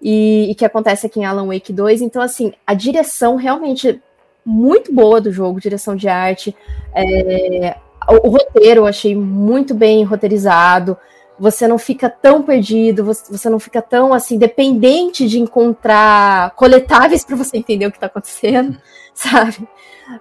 e, 0.01 0.51
e 0.51 0.55
que 0.55 0.65
acontece 0.65 1.05
aqui 1.07 1.19
em 1.19 1.25
Alan 1.25 1.47
Wake 1.47 1.73
2. 1.73 2.01
Então, 2.01 2.21
assim, 2.21 2.53
a 2.65 2.73
direção 2.73 3.35
realmente 3.35 4.01
muito 4.45 4.93
boa 4.93 5.19
do 5.19 5.31
jogo, 5.31 5.59
direção 5.59 5.95
de 5.95 6.07
arte, 6.07 6.55
é, 6.93 7.75
o, 8.07 8.27
o 8.27 8.29
roteiro 8.29 8.81
eu 8.81 8.85
achei 8.85 9.15
muito 9.15 9.73
bem 9.73 10.03
roteirizado, 10.03 10.97
você 11.37 11.67
não 11.67 11.77
fica 11.77 12.09
tão 12.09 12.41
perdido, 12.41 13.03
você, 13.03 13.49
não 13.49 13.59
fica 13.59 13.81
tão 13.81 14.13
assim 14.13 14.37
dependente 14.37 15.27
de 15.27 15.39
encontrar 15.39 16.51
coletáveis 16.51 17.25
para 17.25 17.35
você 17.35 17.57
entender 17.57 17.87
o 17.87 17.91
que 17.91 17.97
está 17.97 18.07
acontecendo, 18.07 18.77
sabe? 19.13 19.67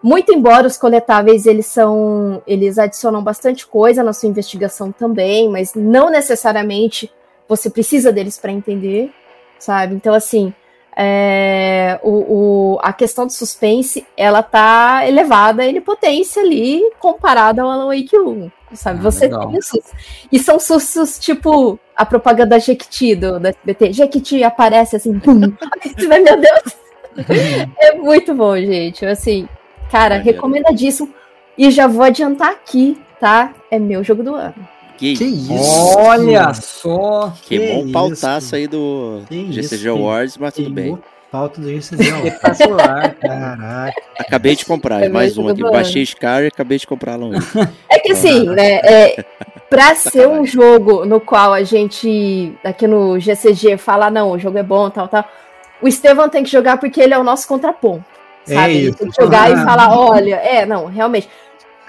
Muito 0.02 0.32
embora 0.32 0.66
os 0.66 0.78
coletáveis 0.78 1.46
eles 1.46 1.66
são, 1.66 2.42
eles 2.46 2.78
adicionam 2.78 3.22
bastante 3.22 3.66
coisa 3.66 4.02
na 4.02 4.12
sua 4.12 4.28
investigação 4.28 4.90
também, 4.90 5.48
mas 5.48 5.74
não 5.74 6.10
necessariamente 6.10 7.12
você 7.46 7.68
precisa 7.68 8.10
deles 8.10 8.38
para 8.38 8.50
entender, 8.50 9.12
sabe? 9.64 9.94
Então 9.94 10.14
assim, 10.14 10.52
é, 10.96 11.98
o, 12.02 12.10
o, 12.74 12.78
a 12.82 12.92
questão 12.92 13.26
do 13.26 13.32
suspense 13.32 14.06
ela 14.16 14.42
tá 14.42 15.06
elevada 15.06 15.64
em 15.64 15.80
potência 15.80 16.42
ali 16.42 16.82
comparada 17.00 17.62
ao 17.62 17.70
Alan 17.70 17.86
Wake 17.86 18.16
1 18.16 18.50
sabe? 18.76 18.98
Ah, 18.98 19.02
você 19.02 19.26
legal. 19.26 19.50
tem 19.50 19.60
sustos. 19.60 19.92
E 20.30 20.38
são 20.38 20.58
sustos 20.58 21.18
tipo 21.18 21.78
a 21.96 22.04
propaganda 22.04 22.58
Jequiti 22.58 23.14
do, 23.14 23.38
do 23.38 23.48
SBT. 23.48 23.92
Jequiti 23.92 24.42
aparece 24.42 24.96
assim, 24.96 25.18
pum. 25.18 25.40
Meu 25.98 26.40
Deus! 26.40 26.76
é 27.78 27.94
muito 27.94 28.34
bom, 28.34 28.56
gente. 28.56 29.06
Assim, 29.06 29.48
cara, 29.90 30.18
recomendadíssimo. 30.18 31.12
E 31.56 31.70
já 31.70 31.86
vou 31.86 32.02
adiantar 32.02 32.50
aqui, 32.50 32.98
tá? 33.20 33.54
É 33.70 33.78
meu 33.78 34.02
jogo 34.02 34.24
do 34.24 34.34
ano. 34.34 34.73
Que, 34.96 35.16
que 35.16 35.24
isso? 35.24 35.98
Olha 35.98 36.54
só! 36.54 37.32
Que, 37.42 37.58
que 37.58 37.72
bom 37.72 37.92
pautaço 37.92 38.54
aí 38.54 38.66
do 38.66 39.22
GCG 39.30 39.88
Awards, 39.88 40.36
mas 40.36 40.54
tudo 40.54 40.70
bem 40.70 40.98
pauta 41.34 41.60
do 41.60 41.68
Espetacular, 41.68 43.12
caraca. 43.16 44.00
Acabei 44.16 44.54
de 44.54 44.64
comprar, 44.64 45.02
é 45.02 45.08
mais 45.08 45.36
um 45.36 45.48
aqui. 45.48 45.62
Baixei 45.62 46.06
Scar 46.06 46.44
e 46.44 46.46
acabei 46.46 46.78
de 46.78 46.86
comprar 46.86 47.16
lá 47.16 47.26
É 47.90 47.98
que 47.98 48.12
assim, 48.12 48.46
né? 48.50 48.74
É, 48.84 49.24
pra 49.68 49.96
ser 49.96 50.28
um 50.28 50.46
jogo 50.46 51.04
no 51.04 51.18
qual 51.20 51.52
a 51.52 51.64
gente, 51.64 52.56
aqui 52.62 52.86
no 52.86 53.18
GCG, 53.18 53.76
fala, 53.76 54.12
não, 54.12 54.30
o 54.30 54.38
jogo 54.38 54.58
é 54.58 54.62
bom, 54.62 54.88
tal, 54.90 55.08
tal. 55.08 55.24
O 55.82 55.88
Estevão 55.88 56.28
tem 56.28 56.44
que 56.44 56.50
jogar 56.50 56.76
porque 56.76 57.00
ele 57.00 57.14
é 57.14 57.18
o 57.18 57.24
nosso 57.24 57.48
contraponto. 57.48 58.04
É 58.46 58.54
sabe? 58.54 58.72
É 58.72 58.76
ele 58.76 58.94
tem 58.94 59.10
que 59.10 59.20
jogar 59.20 59.46
ah. 59.46 59.50
e 59.50 59.64
falar, 59.64 59.98
olha, 59.98 60.36
é, 60.36 60.64
não, 60.64 60.86
realmente. 60.86 61.28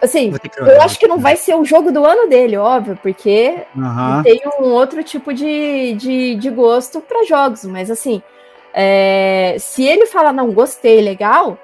Assim, 0.02 0.34
eu 0.58 0.82
acho 0.82 1.00
que 1.00 1.08
não 1.08 1.18
vai 1.18 1.38
ser 1.38 1.56
o 1.56 1.64
jogo 1.64 1.92
do 1.92 2.06
ano 2.06 2.30
dele, 2.30 2.58
óbvio, 2.58 2.98
porque 3.02 3.64
uhum. 3.76 4.24
tem 4.24 4.42
um 4.60 4.66
outro 4.66 5.04
tipo 5.04 5.34
de, 5.34 5.94
de, 5.94 6.36
de 6.36 6.50
gosto 6.50 7.00
para 7.00 7.26
jogos, 7.26 7.64
mas 7.64 7.90
assim, 7.90 8.22
é, 8.74 9.56
se 9.58 9.84
ele 9.84 10.06
falar, 10.06 10.34
não, 10.34 10.52
gostei, 10.52 11.02
legal, 11.02 11.58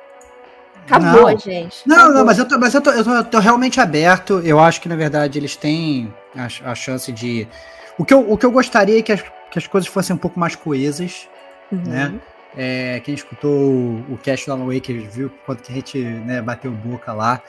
acabou, 0.85 1.31
não. 1.31 1.37
gente. 1.37 1.87
Não, 1.87 1.95
acabou. 1.95 2.13
não, 2.15 2.25
mas, 2.25 2.39
eu 2.39 2.47
tô, 2.47 2.57
mas 2.57 2.73
eu, 2.73 2.81
tô, 2.81 2.91
eu, 2.91 3.03
tô, 3.03 3.11
eu 3.11 3.23
tô 3.23 3.39
realmente 3.39 3.79
aberto. 3.79 4.39
Eu 4.43 4.59
acho 4.59 4.81
que, 4.81 4.89
na 4.89 4.95
verdade, 4.95 5.37
eles 5.37 5.55
têm 5.55 6.13
a, 6.35 6.71
a 6.71 6.75
chance 6.75 7.11
de. 7.11 7.47
O 7.97 8.05
que, 8.05 8.13
eu, 8.13 8.31
o 8.31 8.37
que 8.37 8.45
eu 8.45 8.51
gostaria 8.51 8.99
é 8.99 9.01
que 9.01 9.11
as, 9.11 9.21
que 9.21 9.59
as 9.59 9.67
coisas 9.67 9.89
fossem 9.89 10.15
um 10.15 10.19
pouco 10.19 10.39
mais 10.39 10.55
coesas, 10.55 11.27
uhum. 11.71 11.81
né? 11.85 12.13
É, 12.55 13.01
quem 13.03 13.13
escutou 13.13 13.51
o, 13.51 14.05
o 14.09 14.17
cast 14.17 14.45
do 14.45 14.51
Alan 14.51 14.73
Wake 14.73 14.93
viu 14.93 15.31
quanto 15.45 15.63
que 15.63 15.71
a 15.71 15.75
gente 15.75 15.97
né, 15.99 16.41
bateu 16.41 16.71
boca 16.71 17.13
lá. 17.13 17.41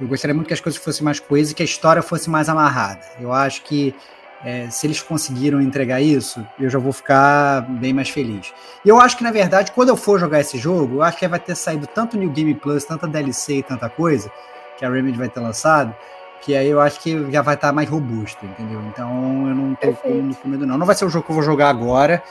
Eu 0.00 0.08
gostaria 0.08 0.34
muito 0.34 0.48
que 0.48 0.54
as 0.54 0.60
coisas 0.60 0.82
fossem 0.82 1.04
mais 1.04 1.20
coesas 1.20 1.52
e 1.52 1.54
que 1.54 1.62
a 1.62 1.66
história 1.66 2.02
fosse 2.02 2.28
mais 2.28 2.48
amarrada. 2.48 3.00
Eu 3.20 3.32
acho 3.32 3.62
que 3.62 3.94
é, 4.44 4.68
se 4.68 4.86
eles 4.86 5.00
conseguiram 5.00 5.60
entregar 5.60 6.00
isso, 6.00 6.44
eu 6.58 6.68
já 6.68 6.78
vou 6.78 6.92
ficar 6.92 7.62
bem 7.62 7.92
mais 7.92 8.10
feliz. 8.10 8.52
E 8.84 8.88
eu 8.88 9.00
acho 9.00 9.16
que, 9.16 9.22
na 9.22 9.30
verdade, 9.30 9.72
quando 9.72 9.88
eu 9.88 9.96
for 9.96 10.18
jogar 10.20 10.40
esse 10.40 10.58
jogo, 10.58 10.96
eu 10.96 11.02
acho 11.02 11.16
que 11.16 11.26
vai 11.26 11.38
ter 11.38 11.54
saído 11.54 11.86
tanto 11.86 12.18
New 12.18 12.30
Game 12.30 12.54
Plus, 12.54 12.84
tanta 12.84 13.06
DLC 13.06 13.58
e 13.58 13.62
tanta 13.62 13.88
coisa, 13.88 14.30
que 14.76 14.84
a 14.84 14.90
Remedy 14.90 15.16
vai 15.16 15.28
ter 15.28 15.40
lançado, 15.40 15.94
que 16.44 16.54
aí 16.54 16.68
eu 16.68 16.80
acho 16.80 17.00
que 17.00 17.30
já 17.32 17.40
vai 17.40 17.54
estar 17.54 17.68
tá 17.68 17.72
mais 17.72 17.88
robusto, 17.88 18.44
entendeu? 18.44 18.80
Então 18.88 19.48
eu 19.48 19.54
não 19.54 19.74
tô 19.74 19.92
com, 19.94 20.34
com, 20.34 20.48
medo, 20.48 20.66
não. 20.66 20.76
Não 20.76 20.84
vai 20.84 20.94
ser 20.94 21.06
o 21.06 21.08
jogo 21.08 21.24
que 21.24 21.30
eu 21.30 21.34
vou 21.34 21.42
jogar 21.42 21.70
agora, 21.70 22.22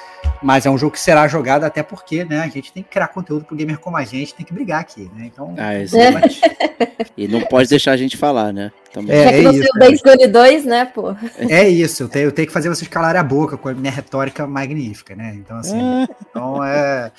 mas 0.41 0.67
é 0.67 0.69
um 0.69 0.77
jogo 0.77 0.91
que 0.91 0.99
será 0.99 1.27
jogado 1.27 1.63
até 1.63 1.81
porque, 1.81 2.23
né, 2.23 2.41
a 2.41 2.47
gente 2.47 2.71
tem 2.71 2.83
que 2.83 2.89
criar 2.89 3.07
conteúdo 3.07 3.43
pro 3.43 3.55
gamer 3.55 3.79
como 3.79 3.97
a 3.97 4.03
gente, 4.03 4.35
tem 4.35 4.45
que 4.45 4.53
brigar 4.53 4.81
aqui, 4.81 5.09
né? 5.15 5.31
Então. 5.33 5.55
Ah, 5.57 5.75
exatamente. 5.75 6.41
e 7.17 7.27
não 7.27 7.41
pode 7.41 7.69
deixar 7.69 7.93
a 7.93 7.97
gente 7.97 8.15
falar, 8.15 8.53
né? 8.53 8.71
Também. 8.91 9.15
É, 9.15 9.23
é, 9.23 9.43
é 9.45 9.91
isso. 9.91 10.03
O 10.05 10.27
2, 10.27 10.65
né, 10.65 10.85
pô? 10.85 11.15
É 11.37 11.67
isso, 11.67 12.03
eu 12.03 12.09
tenho, 12.09 12.25
eu 12.25 12.31
tenho 12.31 12.47
que 12.47 12.53
fazer 12.53 12.69
vocês 12.69 12.87
calarem 12.87 13.19
a 13.19 13.23
boca 13.23 13.57
com 13.57 13.67
a 13.67 13.73
minha 13.73 13.91
retórica 13.91 14.45
magnífica, 14.45 15.15
né? 15.15 15.33
Então, 15.35 15.57
assim, 15.57 15.79
ah. 15.81 16.07
então 16.29 16.63
é. 16.63 17.11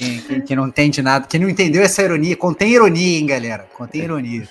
Quem, 0.00 0.18
quem, 0.18 0.40
quem, 0.40 0.56
não 0.56 0.66
entende 0.66 1.02
nada, 1.02 1.26
quem 1.26 1.38
não 1.38 1.46
entendeu 1.46 1.82
essa 1.82 2.02
ironia, 2.02 2.34
contém 2.34 2.72
ironia, 2.72 3.18
hein, 3.18 3.26
galera? 3.26 3.66
Contém 3.76 4.00
ironia. 4.00 4.48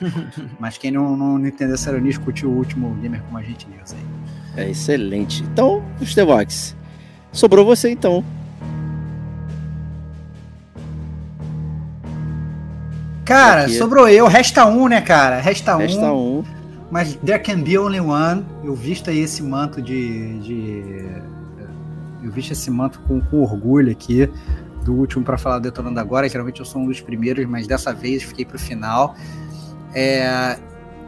Mas 0.59 0.77
quem 0.77 0.91
não, 0.91 1.17
não, 1.17 1.39
entendeu 1.43 1.73
essa 1.73 1.89
ironia, 1.89 2.11
escute 2.11 2.45
o 2.45 2.51
último 2.51 2.93
Gamer 3.01 3.23
com 3.23 3.35
a 3.35 3.41
gente 3.41 3.67
News 3.67 3.95
aí. 3.95 4.63
É 4.63 4.69
excelente. 4.69 5.41
Então, 5.41 5.83
Stevox, 6.03 6.75
sobrou 7.31 7.65
você 7.65 7.89
então. 7.89 8.23
Cara, 13.25 13.63
Aqui. 13.63 13.73
sobrou 13.73 14.07
eu. 14.07 14.27
Resta 14.27 14.67
um, 14.67 14.87
né, 14.87 15.01
cara? 15.01 15.39
Resta, 15.39 15.77
Resta 15.77 16.13
um. 16.13 16.41
um. 16.41 16.43
Mas 16.91 17.15
there 17.25 17.39
can 17.39 17.63
be 17.63 17.75
only 17.75 17.99
one. 17.99 18.45
Eu 18.63 18.75
visto 18.75 19.09
aí 19.09 19.17
esse 19.17 19.41
manto 19.41 19.81
de. 19.81 20.37
de 20.41 21.05
eu 22.23 22.31
visto 22.31 22.51
esse 22.51 22.69
manto 22.69 22.99
com, 23.07 23.19
com 23.19 23.41
orgulho 23.41 23.91
aqui 23.91 24.29
do 24.89 24.95
último 24.95 25.23
para 25.23 25.37
falar 25.37 25.59
detonando 25.59 25.99
agora. 25.99 26.27
Geralmente 26.27 26.59
eu 26.59 26.65
sou 26.65 26.81
um 26.81 26.87
dos 26.87 26.99
primeiros, 26.99 27.45
mas 27.45 27.67
dessa 27.67 27.93
vez 27.93 28.23
fiquei 28.23 28.43
pro 28.43 28.57
final. 28.57 29.15
É, 29.93 30.57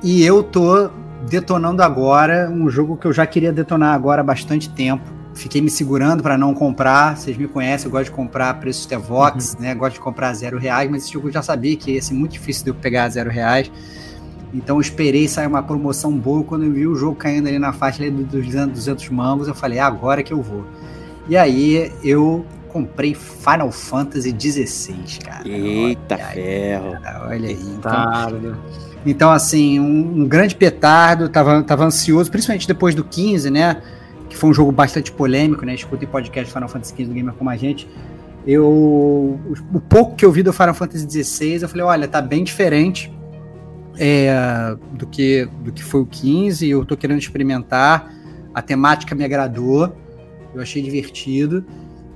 e 0.04 0.24
eu 0.24 0.44
tô 0.44 0.90
detonando 1.28 1.82
agora 1.82 2.50
um 2.50 2.70
jogo 2.70 2.96
que 2.96 3.06
eu 3.06 3.14
já 3.14 3.26
queria 3.26 3.52
detonar 3.52 3.94
agora 3.94 4.22
há 4.22 4.24
bastante 4.24 4.70
tempo. 4.70 5.04
Fiquei 5.34 5.62
me 5.62 5.70
segurando 5.70 6.22
para 6.22 6.38
não 6.38 6.54
comprar. 6.54 7.18
Vocês 7.18 7.38
me 7.38 7.48
conhecem, 7.48 7.88
eu 7.88 7.92
gosto 7.92 8.06
de 8.06 8.12
comprar 8.12 8.54
preços 8.60 8.86
Tevox, 8.86 9.54
uhum. 9.54 9.62
né? 9.62 9.74
Gosto 9.74 9.96
de 9.96 10.02
comprar 10.02 10.34
zero 10.34 10.60
reais, 10.60 10.90
mas 10.90 11.04
esse 11.04 11.14
jogo 11.14 11.30
eu 11.30 11.32
já 11.32 11.42
sabia 11.42 11.76
que 11.76 11.92
ia 11.92 12.02
ser 12.02 12.14
muito 12.14 12.34
difícil 12.34 12.66
de 12.66 12.70
eu 12.70 12.76
pegar 12.76 13.10
zero 13.10 13.30
reais. 13.30 13.72
Então 14.54 14.76
eu 14.76 14.82
esperei 14.82 15.28
sair 15.28 15.48
uma 15.48 15.64
promoção 15.64 16.16
boa. 16.16 16.44
Quando 16.44 16.66
eu 16.66 16.72
vi 16.72 16.86
o 16.86 16.96
jogo 16.96 17.16
caindo 17.16 17.48
ali 17.48 17.58
na 17.58 17.72
faixa 17.72 18.04
ali 18.04 18.12
dos 18.12 18.46
200, 18.46 18.74
200 18.74 19.10
mangos, 19.10 19.48
eu 19.48 19.56
falei, 19.56 19.80
é 19.80 19.82
agora 19.82 20.22
que 20.22 20.34
eu 20.34 20.42
vou. 20.42 20.66
E 21.30 21.38
aí 21.38 21.92
eu 22.04 22.46
comprei 22.72 23.14
Final 23.14 23.72
Fantasy 23.72 24.36
XVI, 24.38 25.20
cara. 25.24 25.48
Eita 25.48 26.16
olha 26.16 26.26
ferro. 26.26 26.94
Aí, 26.94 27.02
cara, 27.02 27.28
olha 27.28 27.50
aí. 27.50 27.60
Então, 27.78 28.58
então 29.06 29.32
assim, 29.32 29.80
um, 29.80 30.22
um, 30.22 30.28
grande 30.28 30.56
petardo, 30.56 31.28
tava, 31.30 31.62
tava 31.64 31.86
ansioso, 31.86 32.32
principalmente 32.32 32.68
depois 32.68 32.96
do 32.96 33.04
15, 33.04 33.50
né? 33.50 33.82
Que 34.30 34.38
foi 34.38 34.50
um 34.50 34.54
jogo 34.54 34.72
bastante 34.72 35.12
polêmico, 35.12 35.66
né? 35.66 35.76
Escutem 35.76 36.08
podcast 36.08 36.52
Final 36.52 36.70
Fantasy 36.70 36.94
XV 36.96 37.06
do 37.06 37.14
Gamer 37.14 37.34
como 37.34 37.50
a 37.50 37.58
gente. 37.58 37.90
Eu, 38.48 38.66
o, 38.66 39.40
o 39.74 39.80
pouco 39.80 40.16
que 40.16 40.26
eu 40.26 40.32
vi 40.32 40.42
do 40.42 40.54
Final 40.54 40.74
Fantasy 40.74 41.24
XVI, 41.24 41.62
eu 41.62 41.70
falei, 41.70 41.86
olha, 41.86 42.08
tá 42.08 42.22
bem 42.22 42.44
diferente 42.44 43.14
é, 43.98 44.76
do, 44.94 45.06
que, 45.06 45.48
do 45.64 45.72
que 45.72 45.84
foi 45.84 46.02
o 46.02 46.06
15, 46.06 46.68
eu 46.68 46.86
tô 46.86 46.98
querendo 46.98 47.20
experimentar, 47.20 48.12
a 48.54 48.62
temática 48.62 49.14
me 49.14 49.24
agradou, 49.24 49.96
eu 50.54 50.62
achei 50.62 50.82
divertido. 50.82 51.66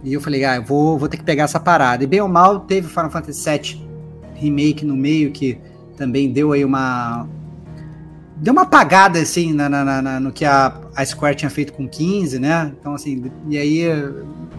E 0.06 0.14
eu 0.14 0.22
falei, 0.22 0.45
ah, 0.45 0.57
eu 0.57 0.64
vou, 0.64 0.99
vou 0.99 1.10
ter 1.10 1.18
que 1.18 1.23
pegar 1.23 1.45
essa 1.45 1.60
parada. 1.60 2.03
E 2.03 2.07
bem 2.07 2.22
ou 2.22 2.27
mal, 2.27 2.60
teve 2.60 2.88
Final 2.88 3.10
Fantasy 3.10 3.49
VII 3.49 3.90
Remake 4.36 4.86
no 4.86 4.95
meio, 4.95 5.32
que 5.32 5.60
também 5.98 6.32
deu 6.32 6.52
aí 6.52 6.64
uma. 6.64 7.27
Deu 8.38 8.53
uma 8.53 8.61
apagada, 8.61 9.18
assim, 9.18 9.52
na, 9.52 9.68
na, 9.68 10.02
na, 10.02 10.19
no 10.19 10.32
que 10.32 10.45
a, 10.45 10.80
a 10.95 11.03
Square 11.03 11.36
tinha 11.36 11.49
feito 11.49 11.73
com 11.73 11.88
15, 11.88 12.38
né? 12.38 12.72
Então, 12.80 12.94
assim, 12.94 13.32
e 13.49 13.57
aí 13.57 13.86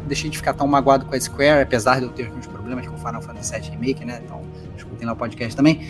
deixei 0.09 0.29
de 0.29 0.37
ficar 0.37 0.53
tão 0.53 0.67
magoado 0.67 1.05
com 1.05 1.15
a 1.15 1.21
Square, 1.21 1.63
apesar 1.63 2.01
de 2.01 2.07
eu 2.07 2.11
ter 2.11 2.27
alguns 2.27 2.47
problemas 2.47 2.85
com 2.89 2.97
Final 2.97 3.23
Fantasy 3.23 3.53
VII 3.53 3.71
Remake, 3.71 4.05
né? 4.05 4.21
Então, 4.25 4.43
escutem 4.77 5.07
lá 5.07 5.13
o 5.13 5.17
podcast 5.17 5.55
também. 5.55 5.87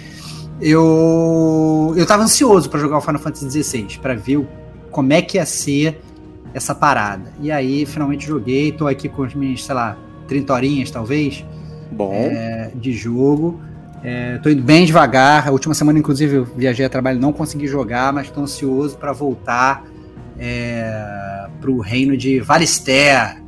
Eu, 0.61 1.95
eu 1.97 2.05
tava 2.05 2.24
ansioso 2.24 2.69
para 2.69 2.78
jogar 2.78 2.99
o 2.99 3.01
Final 3.01 3.20
Fantasy 3.20 3.62
XVI, 3.62 3.99
para 4.03 4.15
ver 4.15 4.47
como 4.91 5.12
é 5.15 5.23
que 5.23 5.39
ia 5.39 5.47
ser 5.47 6.03
essa 6.57 6.74
parada. 6.74 7.33
E 7.39 7.53
aí, 7.53 7.85
finalmente 7.85 8.27
joguei, 8.27 8.73
tô 8.73 8.87
aqui 8.87 9.11
com 9.11 9.23
as 9.23 9.35
minhas, 9.35 9.62
sei 9.62 9.74
lá, 9.74 9.95
30 10.27 10.55
horinhas, 10.55 10.91
talvez. 10.91 11.45
Bom. 11.93 12.15
É, 12.15 12.70
de 12.74 12.93
jogo. 12.93 13.61
É, 14.03 14.39
tô 14.39 14.49
indo 14.49 14.62
bem 14.62 14.87
devagar. 14.87 15.47
A 15.47 15.51
última 15.51 15.74
semana, 15.74 15.99
inclusive, 15.99 16.37
eu 16.37 16.45
viajei 16.45 16.87
a 16.87 16.89
trabalho 16.89 17.20
não 17.20 17.31
consegui 17.31 17.66
jogar, 17.66 18.11
mas 18.11 18.31
tô 18.31 18.41
ansioso 18.41 18.97
para 18.97 19.12
voltar 19.12 19.85
é, 20.39 21.47
pro 21.61 21.78
reino 21.78 22.16
de 22.16 22.41
Valister, 22.41 23.43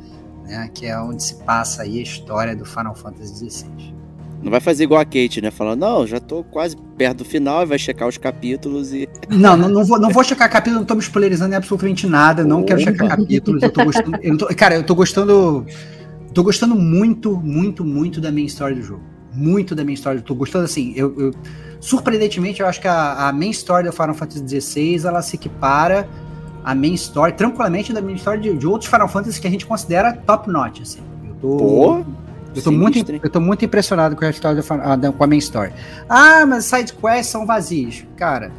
né, 0.44 0.70
que 0.74 0.84
é 0.84 0.98
onde 1.00 1.22
se 1.22 1.36
passa 1.36 1.84
aí 1.84 1.98
a 1.98 2.02
história 2.02 2.54
do 2.54 2.66
Final 2.66 2.94
Fantasy 2.94 3.48
XVI. 3.48 3.97
Não 4.42 4.50
vai 4.50 4.60
fazer 4.60 4.84
igual 4.84 5.00
a 5.00 5.04
Kate, 5.04 5.40
né? 5.42 5.50
Falando, 5.50 5.80
não, 5.80 6.06
já 6.06 6.20
tô 6.20 6.44
quase 6.44 6.76
perto 6.96 7.18
do 7.18 7.24
final 7.24 7.62
e 7.62 7.66
vai 7.66 7.78
checar 7.78 8.08
os 8.08 8.16
capítulos 8.16 8.92
e. 8.92 9.08
Não, 9.28 9.56
não, 9.56 9.68
não, 9.68 9.84
vou, 9.84 10.00
não 10.00 10.10
vou 10.10 10.24
checar 10.24 10.50
capítulos, 10.50 10.80
não 10.80 10.86
tô 10.86 10.94
me 10.94 11.00
spoilerizando 11.00 11.52
em 11.52 11.56
absolutamente 11.56 12.06
nada, 12.06 12.44
não 12.44 12.58
Opa. 12.58 12.68
quero 12.68 12.80
checar 12.80 13.08
capítulos, 13.08 13.62
eu 13.62 13.70
tô 13.70 13.84
gostando. 13.84 14.18
Eu 14.22 14.38
tô, 14.38 14.46
cara, 14.56 14.74
eu 14.76 14.84
tô 14.84 14.94
gostando. 14.94 15.66
Tô 16.32 16.42
gostando 16.42 16.74
muito, 16.74 17.36
muito, 17.36 17.84
muito 17.84 18.20
da 18.20 18.30
main 18.30 18.44
story 18.46 18.76
do 18.76 18.82
jogo. 18.82 19.02
Muito 19.34 19.74
da 19.74 19.84
main 19.84 19.94
story. 19.94 20.22
Tô 20.22 20.34
gostando 20.34 20.64
assim. 20.64 20.92
Eu, 20.96 21.14
eu 21.18 21.34
surpreendentemente, 21.80 22.60
eu 22.60 22.66
acho 22.66 22.80
que 22.80 22.88
a, 22.88 23.28
a 23.28 23.32
main 23.32 23.50
story 23.50 23.84
do 23.84 23.92
Final 23.92 24.14
Fantasy 24.14 24.60
XVI 24.60 25.06
ela 25.06 25.20
se 25.20 25.36
equipara 25.36 26.08
à 26.64 26.74
main 26.74 26.94
story, 26.94 27.32
tranquilamente, 27.32 27.92
da 27.92 28.00
main 28.00 28.14
story 28.14 28.40
de, 28.40 28.56
de 28.56 28.66
outros 28.66 28.90
Final 28.90 29.08
Fantasy 29.08 29.40
que 29.40 29.46
a 29.46 29.50
gente 29.50 29.66
considera 29.66 30.12
top 30.12 30.50
notch. 30.50 30.80
Assim. 30.80 31.00
Eu 31.26 31.34
tô. 31.34 31.56
Pô 31.56 32.27
eu 32.54 32.62
tô, 32.62 32.72
muito, 32.72 32.98
eu 32.98 33.30
tô 33.30 33.40
muito 33.40 33.64
impressionado 33.64 34.16
com 34.16 34.24
a 34.24 34.30
história 34.30 34.60
do, 34.60 35.12
com 35.12 35.24
a 35.24 35.26
main 35.26 35.38
story. 35.38 35.72
Ah, 36.08 36.44
mas 36.46 36.64
side 36.64 36.92
quests 36.92 37.26
são 37.26 37.46
vazios. 37.46 38.04
Cara, 38.16 38.50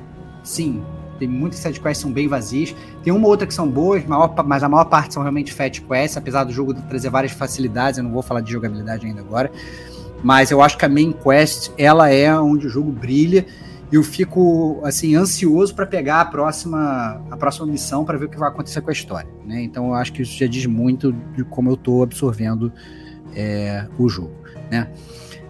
sim, 0.43 0.81
tem 1.17 1.27
muitas 1.27 1.59
side 1.59 1.79
quests 1.79 1.97
que 1.97 2.03
são 2.03 2.11
bem 2.11 2.27
vazias. 2.27 2.75
Tem 3.03 3.11
uma 3.11 3.25
ou 3.25 3.31
outra 3.31 3.45
que 3.45 3.53
são 3.53 3.67
boas, 3.67 4.05
maior, 4.05 4.33
mas 4.45 4.63
a 4.63 4.69
maior 4.69 4.85
parte 4.85 5.13
são 5.13 5.23
realmente 5.23 5.51
fat 5.51 5.81
quests, 5.81 6.17
apesar 6.17 6.43
do 6.45 6.51
jogo 6.51 6.73
trazer 6.73 7.09
várias 7.09 7.33
facilidades. 7.33 7.97
Eu 7.97 8.03
não 8.03 8.11
vou 8.11 8.21
falar 8.21 8.41
de 8.41 8.51
jogabilidade 8.51 9.05
ainda 9.05 9.21
agora. 9.21 9.51
Mas 10.23 10.51
eu 10.51 10.61
acho 10.61 10.77
que 10.77 10.85
a 10.85 10.89
main 10.89 11.11
quest, 11.11 11.71
ela 11.77 12.09
é 12.09 12.33
onde 12.39 12.67
o 12.67 12.69
jogo 12.69 12.91
brilha. 12.91 13.45
E 13.91 13.95
eu 13.95 14.03
fico 14.03 14.79
assim 14.83 15.15
ansioso 15.15 15.73
para 15.73 15.85
pegar 15.85 16.21
a 16.21 16.25
próxima 16.25 17.23
a 17.31 17.35
próxima 17.35 17.65
missão 17.65 18.05
para 18.05 18.19
ver 18.19 18.25
o 18.25 18.29
que 18.29 18.37
vai 18.37 18.47
acontecer 18.49 18.81
com 18.81 18.89
a 18.91 18.93
história, 18.93 19.29
né? 19.43 19.63
Então 19.63 19.87
eu 19.87 19.93
acho 19.95 20.13
que 20.13 20.21
isso 20.21 20.37
já 20.37 20.45
diz 20.45 20.67
muito 20.67 21.11
de 21.35 21.43
como 21.43 21.71
eu 21.71 21.75
tô 21.75 22.03
absorvendo 22.03 22.71
é, 23.35 23.85
o 23.97 24.07
jogo, 24.09 24.35
né? 24.71 24.87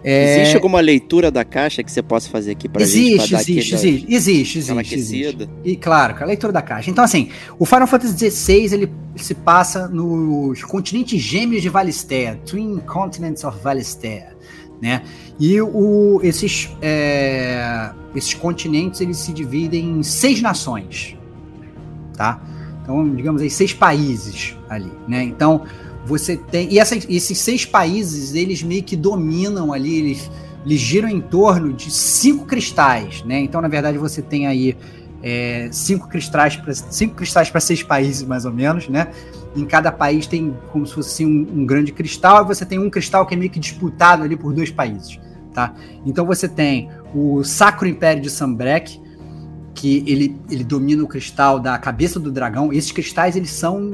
É... 0.03 0.41
Existe 0.41 0.55
alguma 0.55 0.79
leitura 0.79 1.29
da 1.29 1.43
caixa 1.43 1.83
que 1.83 1.91
você 1.91 2.01
possa 2.01 2.29
fazer 2.29 2.51
aqui 2.51 2.69
para 2.69 2.85
gente? 2.85 3.15
Existe, 3.15 3.35
existe, 3.35 3.75
existe, 3.75 4.13
existe, 4.13 4.59
existe, 4.59 4.95
existe. 4.95 5.49
E 5.63 5.75
claro, 5.75 6.15
a 6.21 6.25
leitura 6.25 6.53
da 6.53 6.61
caixa. 6.61 6.89
Então, 6.89 7.03
assim, 7.03 7.29
o 7.57 7.65
Final 7.65 7.85
Fantasy 7.85 8.31
XVI 8.31 8.73
ele 8.73 8.91
se 9.17 9.35
passa 9.35 9.87
nos 9.87 10.63
continentes 10.63 11.21
gêmeos 11.21 11.61
de 11.61 11.69
Valistea, 11.69 12.39
Twin 12.45 12.79
Continents 12.79 13.43
of 13.43 13.59
Valistea, 13.61 14.37
né? 14.81 15.03
E 15.37 15.61
o, 15.61 16.21
esses, 16.23 16.69
é, 16.81 17.91
esses 18.15 18.33
continentes 18.33 19.01
eles 19.01 19.17
se 19.17 19.33
dividem 19.33 19.99
em 19.99 20.03
seis 20.03 20.41
nações, 20.41 21.17
tá? 22.15 22.41
Então, 22.81 23.13
digamos 23.13 23.41
aí, 23.41 23.49
seis 23.49 23.73
países 23.73 24.57
ali, 24.69 24.91
né? 25.07 25.23
Então, 25.23 25.63
você 26.09 26.35
tem. 26.35 26.73
E 26.73 26.79
essa, 26.79 26.95
esses 26.95 27.37
seis 27.37 27.65
países, 27.65 28.33
eles 28.33 28.63
meio 28.63 28.81
que 28.81 28.95
dominam 28.95 29.71
ali, 29.71 29.99
eles, 29.99 30.31
eles 30.65 30.81
giram 30.81 31.07
em 31.07 31.21
torno 31.21 31.71
de 31.71 31.91
cinco 31.91 32.45
cristais, 32.45 33.23
né? 33.23 33.39
Então, 33.39 33.61
na 33.61 33.67
verdade, 33.67 33.99
você 33.99 34.19
tem 34.19 34.47
aí 34.47 34.75
é, 35.21 35.69
cinco 35.71 36.07
cristais 36.09 36.55
para 36.55 36.73
cinco 36.73 37.13
cristais 37.13 37.51
para 37.51 37.61
seis 37.61 37.83
países, 37.83 38.23
mais 38.23 38.43
ou 38.43 38.51
menos, 38.51 38.89
né? 38.89 39.09
Em 39.55 39.65
cada 39.65 39.91
país 39.91 40.25
tem 40.25 40.55
como 40.71 40.85
se 40.87 40.95
fosse 40.95 41.09
assim, 41.09 41.25
um, 41.25 41.61
um, 41.61 41.65
grande 41.65 41.91
cristal, 41.91 42.43
e 42.43 42.47
você 42.47 42.65
tem 42.65 42.79
um 42.79 42.89
cristal 42.89 43.25
que 43.27 43.35
é 43.35 43.37
meio 43.37 43.51
que 43.51 43.59
disputado 43.59 44.23
ali 44.23 44.35
por 44.35 44.51
dois 44.51 44.71
países, 44.71 45.19
tá? 45.53 45.75
Então 46.07 46.25
você 46.25 46.47
tem 46.47 46.89
o 47.13 47.43
Sacro 47.43 47.87
Império 47.87 48.21
de 48.23 48.31
Sambrek, 48.31 48.99
que 49.75 50.03
ele, 50.07 50.35
ele 50.49 50.63
domina 50.63 51.03
o 51.03 51.07
cristal 51.07 51.59
da 51.59 51.77
cabeça 51.77 52.19
do 52.19 52.31
dragão. 52.31 52.73
Esses 52.73 52.91
cristais 52.91 53.35
eles 53.35 53.51
são 53.51 53.91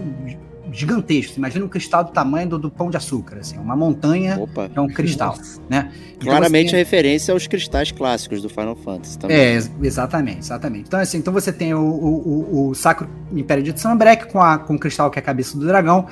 gigantesco. 0.71 1.37
Imagina 1.37 1.65
um 1.65 1.67
cristal 1.67 2.03
do 2.03 2.11
tamanho 2.11 2.49
do, 2.49 2.59
do 2.59 2.71
pão 2.71 2.89
de 2.89 2.97
açúcar, 2.97 3.37
assim, 3.37 3.57
uma 3.57 3.75
montanha 3.75 4.39
Opa. 4.39 4.69
é 4.73 4.81
um 4.81 4.87
cristal, 4.87 5.37
né? 5.69 5.91
Então, 6.15 6.29
Claramente 6.29 6.71
tem... 6.71 6.75
a 6.75 6.77
referência 6.77 7.33
aos 7.33 7.47
cristais 7.47 7.91
clássicos 7.91 8.41
do 8.41 8.49
Final 8.49 8.75
Fantasy 8.75 9.17
também. 9.17 9.37
É, 9.37 9.59
exatamente, 9.81 10.39
exatamente. 10.39 10.85
Então, 10.87 10.99
assim, 10.99 11.17
então 11.17 11.33
você 11.33 11.51
tem 11.51 11.73
o, 11.73 11.79
o, 11.81 12.69
o 12.69 12.75
Sacro 12.75 13.07
Império 13.31 13.63
de 13.63 13.79
Sunbreak 13.79 14.31
com, 14.31 14.41
a, 14.41 14.57
com 14.57 14.75
o 14.75 14.79
cristal 14.79 15.09
que 15.09 15.19
é 15.19 15.21
a 15.21 15.25
cabeça 15.25 15.57
do 15.57 15.65
dragão. 15.65 16.07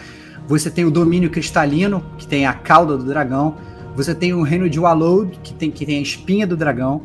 Você 0.47 0.69
tem 0.69 0.85
o 0.85 0.91
domínio 0.91 1.29
cristalino, 1.29 2.03
que 2.17 2.27
tem 2.27 2.45
a 2.45 2.53
cauda 2.53 2.97
do 2.97 3.05
dragão. 3.05 3.55
Você 3.95 4.13
tem 4.13 4.33
o 4.33 4.41
reino 4.41 4.69
de 4.69 4.79
Wallow, 4.79 5.27
que 5.41 5.53
tem, 5.53 5.71
que 5.71 5.85
tem 5.85 5.99
a 5.99 6.01
espinha 6.01 6.45
do 6.45 6.57
dragão. 6.57 7.01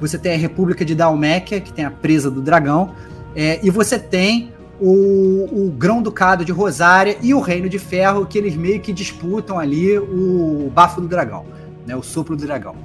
você 0.00 0.16
tem 0.16 0.34
a 0.34 0.38
República 0.38 0.84
de 0.84 0.94
Dalméquia, 0.94 1.60
que 1.60 1.72
tem 1.72 1.84
a 1.84 1.90
presa 1.90 2.30
do 2.30 2.40
dragão, 2.40 2.94
é, 3.34 3.58
e 3.62 3.70
você 3.70 3.98
tem 3.98 4.52
o, 4.80 5.66
o 5.66 5.70
Grão-Ducado 5.70 6.44
de 6.44 6.52
Rosária 6.52 7.16
e 7.22 7.34
o 7.34 7.40
Reino 7.40 7.68
de 7.68 7.78
Ferro, 7.78 8.26
que 8.26 8.38
eles 8.38 8.54
meio 8.54 8.80
que 8.80 8.92
disputam 8.92 9.58
ali 9.58 9.98
o 9.98 10.70
bafo 10.72 11.00
do 11.00 11.08
dragão, 11.08 11.46
né, 11.86 11.96
o 11.96 12.02
sopro 12.02 12.36
do 12.36 12.46
dragão. 12.46 12.76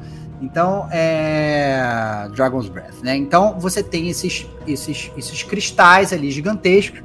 Então, 0.42 0.90
é. 0.92 2.28
Dragon's 2.36 2.68
Breath, 2.68 3.02
né? 3.02 3.16
Então, 3.16 3.58
você 3.60 3.82
tem 3.82 4.10
esses, 4.10 4.46
esses, 4.68 5.10
esses 5.16 5.42
cristais 5.44 6.12
ali 6.12 6.30
gigantescos 6.32 7.02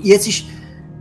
e 0.00 0.10
esses 0.10 0.48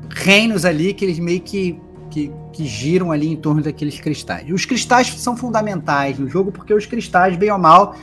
reinos 0.09 0.65
ali 0.65 0.93
que 0.93 1.03
eles 1.03 1.17
meio 1.17 1.41
que, 1.41 1.79
que, 2.11 2.31
que 2.53 2.65
giram 2.65 3.11
ali 3.11 3.27
em 3.27 3.35
torno 3.35 3.63
daqueles 3.63 3.99
cristais. 3.99 4.47
E 4.47 4.53
os 4.53 4.65
cristais 4.65 5.07
são 5.19 5.35
fundamentais 5.35 6.19
no 6.19 6.29
jogo 6.29 6.51
porque 6.51 6.73
os 6.73 6.85
cristais, 6.85 7.35
bem 7.35 7.49
ou 7.49 7.57
mal, 7.57 7.95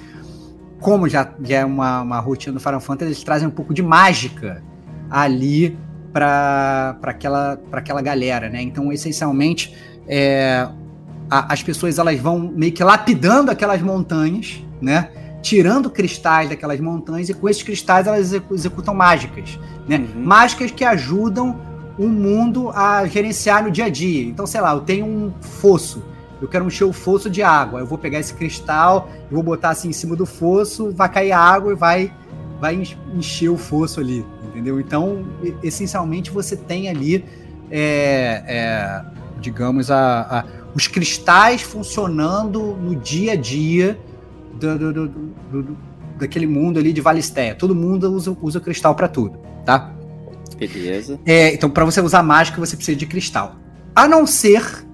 como 0.81 1.09
já, 1.09 1.33
já 1.43 1.59
é 1.59 1.65
uma, 1.65 2.03
uma 2.03 2.19
rotina 2.19 2.55
do 2.55 2.61
Final 2.61 2.81
Fantasy, 2.81 3.13
eles 3.13 3.23
trazem 3.23 3.47
um 3.47 3.53
pouco 3.53 3.73
de 3.73 3.83
mágica 3.83 4.63
ali 5.11 5.77
para 6.13 6.97
aquela, 7.03 7.59
aquela 7.73 8.01
galera, 8.01 8.49
né? 8.49 8.63
Então, 8.63 8.93
essencialmente, 8.93 9.75
é, 10.07 10.69
a, 11.31 11.53
as 11.53 11.63
pessoas 11.63 11.99
elas 11.99 12.19
vão 12.21 12.39
meio 12.39 12.73
que 12.73 12.85
lapidando 12.85 13.51
aquelas 13.51 13.83
montanhas, 13.83 14.63
né? 14.81 15.11
Tirando 15.43 15.91
cristais 15.91 16.49
daquelas 16.49 16.81
montanhas 16.81 17.29
e 17.29 17.35
com 17.35 17.49
esses 17.49 17.63
cristais 17.63 18.07
elas 18.07 18.33
executam 18.51 18.95
mágicas, 18.95 19.59
né? 19.89 19.99
Uhum. 19.99 20.25
Mágicas 20.25 20.71
que 20.71 20.85
ajudam 20.85 21.61
o 21.99 22.09
mundo 22.09 22.71
a 22.71 23.07
gerenciar 23.07 23.63
no 23.63 23.71
dia 23.71 23.87
a 23.87 23.89
dia. 23.89 24.25
Então, 24.25 24.47
sei 24.47 24.61
lá, 24.61 24.73
eu 24.73 24.81
tenho 24.81 25.07
um 25.07 25.33
fosso, 25.41 26.03
eu 26.41 26.49
quero 26.49 26.67
encher 26.67 26.85
o 26.85 26.93
fosso 26.93 27.31
de 27.31 27.43
água. 27.43 27.81
Eu 27.81 27.87
vou 27.87 27.99
pegar 27.99 28.19
esse 28.21 28.35
cristal, 28.35 29.09
eu 29.31 29.35
vou 29.35 29.43
botar 29.43 29.71
assim 29.71 29.89
em 29.89 29.93
cima 29.93 30.17
do 30.17 30.27
fosso, 30.27 30.91
vai 30.91 31.09
cair 31.09 31.33
água 31.33 31.73
e 31.73 31.77
vai, 31.77 32.13
vai 32.61 32.83
encher 33.15 33.49
o 33.49 33.57
fosso 33.57 34.01
ali, 34.01 34.25
entendeu? 34.55 34.79
Então, 34.79 35.27
essencialmente, 35.63 36.31
você 36.31 36.57
tem 36.57 36.89
ali, 36.89 37.25
é, 37.71 38.45
é, 38.47 39.05
digamos, 39.41 39.91
a, 39.91 40.21
a, 40.21 40.45
os 40.75 40.87
cristais 40.87 41.61
funcionando 41.61 42.77
no 42.77 42.95
dia 42.95 43.33
a 43.33 43.37
dia 43.37 43.99
do, 44.55 44.79
do, 44.79 45.09
do, 45.09 45.77
daquele 46.19 46.47
mundo 46.47 46.79
ali 46.79 46.93
de 46.93 47.01
Valistéia. 47.01 47.55
Todo 47.55 47.75
mundo 47.75 48.13
usa, 48.13 48.37
usa 48.41 48.61
cristal 48.61 48.95
para 48.95 49.09
tudo, 49.09 49.39
tá? 49.65 49.93
Beleza. 50.57 51.19
É, 51.27 51.53
então, 51.53 51.69
para 51.69 51.85
você 51.85 52.01
usar 52.01 52.23
mágica, 52.23 52.61
você 52.61 52.77
precisa 52.77 52.97
de 52.97 53.07
cristal. 53.07 53.57
A 53.95 54.07
não 54.07 54.25
ser 54.25 54.87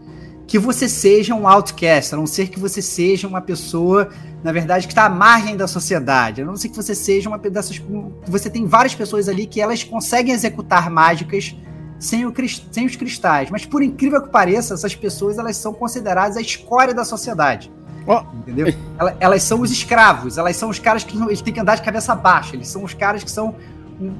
que 0.50 0.58
você 0.58 0.88
seja 0.88 1.32
um 1.32 1.46
outcast, 1.46 2.12
a 2.12 2.18
não 2.18 2.26
ser 2.26 2.48
que 2.48 2.58
você 2.58 2.82
seja 2.82 3.28
uma 3.28 3.40
pessoa, 3.40 4.08
na 4.42 4.50
verdade, 4.50 4.88
que 4.88 4.92
está 4.92 5.04
à 5.04 5.08
margem 5.08 5.56
da 5.56 5.68
sociedade, 5.68 6.42
a 6.42 6.44
não 6.44 6.56
ser 6.56 6.70
que 6.70 6.74
você 6.74 6.92
seja 6.92 7.28
uma 7.28 7.38
dessas. 7.38 7.80
Você 8.26 8.50
tem 8.50 8.66
várias 8.66 8.92
pessoas 8.92 9.28
ali 9.28 9.46
que 9.46 9.60
elas 9.60 9.84
conseguem 9.84 10.34
executar 10.34 10.90
mágicas 10.90 11.54
sem, 12.00 12.26
o, 12.26 12.34
sem 12.72 12.84
os 12.84 12.96
cristais. 12.96 13.48
Mas 13.48 13.64
por 13.64 13.80
incrível 13.80 14.20
que 14.20 14.28
pareça, 14.28 14.74
essas 14.74 14.92
pessoas 14.92 15.38
elas 15.38 15.56
são 15.56 15.72
consideradas 15.72 16.36
a 16.36 16.40
escória 16.40 16.92
da 16.92 17.04
sociedade. 17.04 17.70
Oh. 18.04 18.22
Entendeu? 18.38 18.74
Elas, 18.98 19.14
elas, 19.20 19.42
são 19.44 19.60
os 19.60 19.70
escravos, 19.70 20.36
elas 20.36 20.56
são 20.56 20.68
os 20.68 20.80
caras 20.80 21.04
que 21.04 21.16
eles 21.16 21.40
têm 21.40 21.54
que 21.54 21.60
andar 21.60 21.76
de 21.76 21.82
cabeça 21.82 22.12
baixa, 22.12 22.56
eles 22.56 22.66
são 22.66 22.82
os 22.82 22.92
caras 22.92 23.22
que 23.22 23.30
são, 23.30 23.54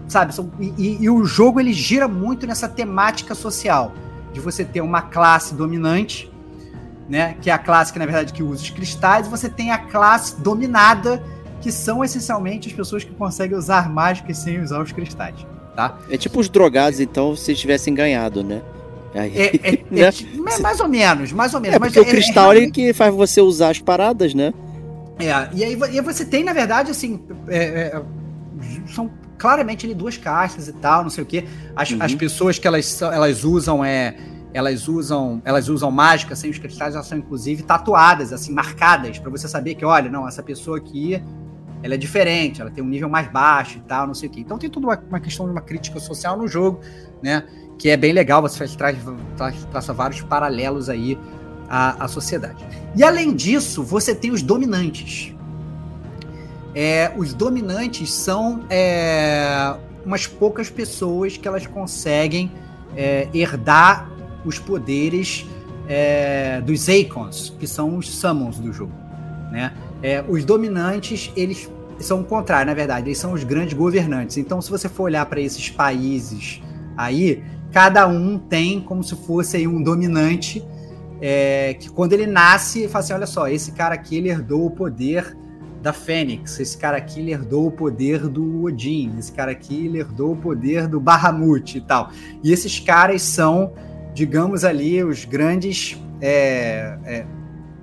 sabe, 0.07 0.33
são, 0.33 0.49
e, 0.61 0.99
e, 1.01 1.11
o 1.11 1.25
jogo 1.25 1.59
ele 1.59 1.73
gira 1.73 2.07
muito 2.07 2.47
nessa 2.47 2.69
temática 2.69 3.35
social 3.35 3.93
de 4.33 4.41
você 4.41 4.65
ter 4.65 4.81
uma 4.81 5.03
classe 5.03 5.55
dominante, 5.55 6.31
né? 7.09 7.37
Que 7.41 7.51
é 7.51 7.53
a 7.53 7.59
classe 7.59 7.93
que, 7.93 7.99
na 7.99 8.07
verdade, 8.07 8.33
que 8.33 8.43
usa 8.43 8.63
os 8.63 8.71
cristais, 8.71 9.27
e 9.27 9.31
você 9.31 9.49
tem 9.49 9.73
a 9.73 9.79
classe 9.79 10.41
dominada, 10.41 11.23
que 11.61 11.71
são 11.71 12.05
essencialmente 12.05 12.69
as 12.69 12.75
pessoas 12.75 13.05
que 13.05 13.13
conseguem 13.13 13.57
usar 13.57 13.91
mágica 13.91 14.33
sem 14.33 14.61
usar 14.61 14.81
os 14.81 14.93
cristais. 14.93 15.47
Tá? 15.75 15.99
É 16.11 16.17
tipo 16.17 16.41
os 16.41 16.49
drogados, 16.49 17.01
então, 17.01 17.35
se 17.37 17.55
tivessem 17.55 17.95
ganhado, 17.95 18.43
né? 18.43 18.63
Aí, 19.15 19.37
é, 19.37 19.57
é, 19.57 19.85
né? 19.91 20.03
é, 20.03 20.59
mais 20.61 20.81
ou 20.81 20.89
menos, 20.89 21.33
mais 21.33 21.53
ou 21.55 21.61
menos. 21.61 21.77
É 21.77 21.79
porque 21.79 21.99
mas 21.99 22.09
o 22.09 22.11
cristal 22.11 22.53
é, 22.53 22.71
que 22.71 22.93
faz 22.93 23.15
você 23.15 23.41
usar 23.41 23.71
as 23.71 23.81
paradas, 23.81 24.35
né? 24.35 24.53
É, 25.19 25.49
e 25.53 25.65
aí 25.65 25.79
e 25.93 26.01
você 26.01 26.25
tem, 26.25 26.43
na 26.45 26.53
verdade, 26.53 26.91
assim, 26.91 27.21
é, 27.49 27.59
é, 27.59 28.03
são 28.95 29.11
claramente 29.41 29.87
ali 29.87 29.95
duas 29.95 30.19
caixas 30.19 30.69
e 30.69 30.73
tal, 30.75 31.03
não 31.03 31.11
sei 31.11 31.25
o 31.25 31.27
quê. 31.27 31.47
As, 31.75 31.91
uhum. 31.91 31.97
as 32.01 32.15
pessoas 32.15 32.59
que 32.59 32.69
elas, 32.69 33.01
elas 33.01 33.43
usam 33.43 33.83
é. 33.83 34.15
Elas 34.53 34.89
usam, 34.89 35.41
elas 35.45 35.69
usam 35.69 35.93
mágica 35.93 36.35
sem 36.35 36.51
os 36.51 36.59
cristais, 36.59 36.95
elas 36.97 37.07
são 37.07 37.17
inclusive 37.17 37.63
tatuadas, 37.63 38.33
assim, 38.33 38.53
marcadas, 38.53 39.17
para 39.17 39.31
você 39.31 39.47
saber 39.47 39.77
que, 39.77 39.85
olha, 39.85 40.11
não, 40.11 40.27
essa 40.27 40.43
pessoa 40.43 40.77
aqui, 40.77 41.23
ela 41.85 41.95
é 41.95 41.97
diferente, 41.97 42.61
ela 42.61 42.69
tem 42.69 42.83
um 42.83 42.89
nível 42.89 43.09
mais 43.09 43.31
baixo 43.31 43.79
e 43.79 43.81
tal, 43.83 44.09
não 44.09 44.15
sei 44.15 44.29
o 44.29 44.33
quê. 44.33 44.41
Então 44.41 44.59
tem 44.59 44.69
tudo 44.69 44.89
uma, 44.89 45.01
uma 45.09 45.21
questão 45.21 45.47
de 45.47 45.53
uma 45.53 45.61
crítica 45.61 46.01
social 46.01 46.37
no 46.37 46.49
jogo, 46.49 46.81
né? 47.23 47.45
Que 47.79 47.91
é 47.91 47.97
bem 47.97 48.13
legal, 48.13 48.43
você 48.43 48.59
faz, 48.59 48.75
traz, 48.75 48.99
traz, 49.37 49.65
traça 49.67 49.93
vários 49.93 50.21
paralelos 50.23 50.89
aí 50.89 51.17
à, 51.69 52.05
à 52.05 52.09
sociedade. 52.09 52.67
E 52.97 53.05
além 53.05 53.33
disso, 53.33 53.85
você 53.85 54.17
tem 54.17 54.33
os 54.33 54.43
dominantes, 54.43 55.33
é, 56.75 57.13
os 57.17 57.35
dominantes 57.35 58.13
são 58.13 58.65
é, 58.71 59.75
umas 60.05 60.27
poucas 60.27 60.71
pessoas 60.71 61.37
que 61.37 61.47
elas 61.47 61.67
conseguem 61.67 62.51
é, 62.97 63.29
herdar 63.35 64.11
os 64.45 64.59
poderes 64.59 65.47
é, 65.89 66.61
dos 66.61 66.89
Icons, 66.89 67.55
que 67.59 67.67
são 67.67 67.97
os 67.97 68.11
Summons 68.11 68.59
do 68.59 68.73
jogo. 68.73 68.93
Né? 69.51 69.73
É, 70.03 70.25
os 70.29 70.45
dominantes, 70.45 71.31
eles 71.37 71.71
são 71.99 72.21
o 72.21 72.25
contrário, 72.25 72.67
na 72.67 72.75
verdade, 72.75 73.09
eles 73.09 73.19
são 73.19 73.33
os 73.33 73.45
grandes 73.45 73.75
governantes. 73.75 74.37
Então, 74.39 74.63
se 74.63 74.71
você 74.71 74.89
for 74.89 75.05
olhar 75.05 75.27
para 75.27 75.41
esses 75.41 75.69
países 75.69 76.63
aí, 76.97 77.43
cada 77.73 78.07
um 78.07 78.39
tem 78.39 78.81
como 78.81 79.03
se 79.03 79.15
fosse 79.15 79.57
aí, 79.57 79.67
um 79.67 79.83
dominante 79.83 80.65
é, 81.21 81.75
que 81.75 81.91
quando 81.91 82.13
ele 82.15 82.27
nasce, 82.27 82.89
fala 82.89 83.05
assim, 83.05 83.13
olha 83.13 83.27
só, 83.27 83.49
esse 83.49 83.73
cara 83.73 83.95
aqui 83.95 84.17
ele 84.17 84.31
herdou 84.31 84.67
o 84.67 84.71
poder 84.71 85.37
da 85.81 85.93
Fênix. 85.93 86.61
Esse 86.61 86.77
cara 86.77 86.97
aqui 86.97 87.21
ele 87.21 87.33
herdou 87.33 87.67
o 87.67 87.71
poder 87.71 88.29
do 88.29 88.65
Odin. 88.65 89.15
Esse 89.19 89.33
cara 89.33 89.53
aqui 89.53 89.87
ele 89.87 89.99
herdou 89.99 90.33
o 90.33 90.37
poder 90.37 90.87
do 90.87 91.01
Bahamut 91.01 91.77
e 91.77 91.81
tal. 91.81 92.11
E 92.43 92.53
esses 92.53 92.79
caras 92.79 93.23
são, 93.23 93.73
digamos 94.15 94.65
ali, 94.65 95.03
os 95.03 95.25
grandes. 95.25 95.99
É, 96.21 96.99
é, 97.05 97.27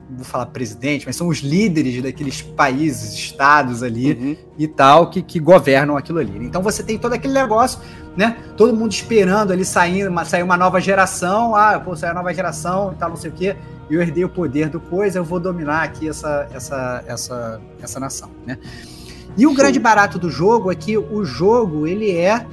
vou 0.10 0.26
falar 0.26 0.48
presidente, 0.48 1.06
mas 1.06 1.16
são 1.16 1.28
os 1.28 1.40
líderes 1.40 2.02
daqueles 2.02 2.42
países, 2.42 3.14
estados 3.14 3.84
ali 3.84 4.14
uhum. 4.14 4.38
e 4.58 4.68
tal, 4.68 5.10
que, 5.10 5.22
que 5.22 5.40
governam 5.40 5.98
aquilo 5.98 6.20
ali. 6.20 6.38
Então 6.46 6.62
você 6.62 6.82
tem 6.84 6.98
todo 6.98 7.14
aquele 7.14 7.34
negócio, 7.34 7.80
né? 8.16 8.38
Todo 8.56 8.76
mundo 8.76 8.92
esperando 8.92 9.52
ali 9.52 9.66
sair 9.66 10.08
uma, 10.08 10.26
sair 10.26 10.44
uma 10.44 10.58
nova 10.58 10.80
geração, 10.80 11.56
ah, 11.56 11.80
pô, 11.80 11.96
sair 11.96 12.12
uma 12.12 12.22
nova 12.22 12.34
geração 12.34 12.94
e 12.94 12.96
tal, 12.96 13.10
não 13.10 13.18
sei 13.18 13.30
o 13.30 13.34
quê 13.34 13.56
e 13.90 13.96
eu 13.96 14.02
herdei 14.02 14.24
o 14.24 14.30
poder 14.30 14.70
do 14.70 14.80
coisa, 14.80 15.20
eu 15.20 15.24
vou 15.24 15.40
dominar 15.40 15.84
aqui 15.84 16.10
essa, 16.10 16.48
essa, 16.54 17.04
essa, 17.08 17.62
essa 17.82 18.00
nação, 18.00 18.30
né? 18.46 18.58
E 19.38 19.46
o 19.46 19.54
grande 19.54 19.80
barato 19.80 20.18
do 20.18 20.30
jogo 20.30 20.72
é 20.72 20.76
que 20.76 20.98
o 20.98 21.24
jogo, 21.24 21.86
ele 21.86 22.12
é, 22.12 22.46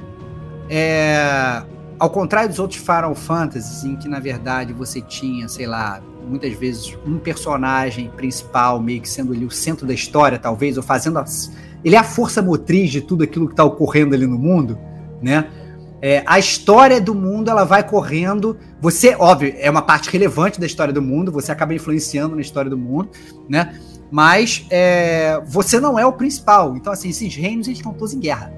é 0.69 1.63
ao 1.97 2.09
contrário 2.09 2.47
dos 2.49 2.59
outros 2.59 2.79
Final 2.79 3.15
Fantasies, 3.15 3.83
em 3.83 3.95
que 3.95 4.07
na 4.07 4.19
verdade 4.19 4.71
você 4.71 5.01
tinha, 5.01 5.47
sei 5.47 5.65
lá, 5.65 6.01
muitas 6.25 6.53
vezes 6.53 6.97
um 7.05 7.17
personagem 7.17 8.09
principal 8.09 8.79
meio 8.79 9.01
que 9.01 9.09
sendo 9.09 9.33
ali 9.33 9.45
o 9.45 9.51
centro 9.51 9.85
da 9.85 9.93
história, 9.93 10.39
talvez, 10.39 10.77
ou 10.77 10.83
fazendo. 10.83 11.19
A, 11.19 11.25
ele 11.83 11.95
é 11.95 11.99
a 11.99 12.03
força 12.03 12.41
motriz 12.41 12.91
de 12.91 13.01
tudo 13.01 13.23
aquilo 13.23 13.47
que 13.47 13.53
está 13.53 13.63
ocorrendo 13.63 14.15
ali 14.15 14.25
no 14.25 14.37
mundo, 14.37 14.77
né? 15.21 15.49
É, 16.01 16.23
a 16.25 16.37
história 16.37 16.99
do 17.01 17.15
mundo 17.15 17.49
ela 17.49 17.63
vai 17.63 17.87
correndo. 17.87 18.57
Você, 18.79 19.15
óbvio, 19.17 19.55
é 19.57 19.69
uma 19.71 19.81
parte 19.81 20.09
relevante 20.09 20.59
da 20.59 20.65
história 20.65 20.93
do 20.93 21.01
mundo. 21.01 21.31
Você 21.31 21.51
acaba 21.51 21.73
influenciando 21.73 22.35
na 22.35 22.41
história 22.41 22.69
do 22.69 22.77
mundo, 22.77 23.09
né? 23.49 23.79
Mas 24.11 24.67
é, 24.69 25.41
você 25.47 25.79
não 25.79 25.97
é 25.97 26.05
o 26.05 26.13
principal. 26.13 26.75
Então, 26.75 26.93
assim, 26.93 27.09
esses 27.09 27.35
reinos 27.35 27.67
eles 27.67 27.79
estão 27.79 27.93
todos 27.93 28.13
em 28.13 28.19
guerra. 28.19 28.53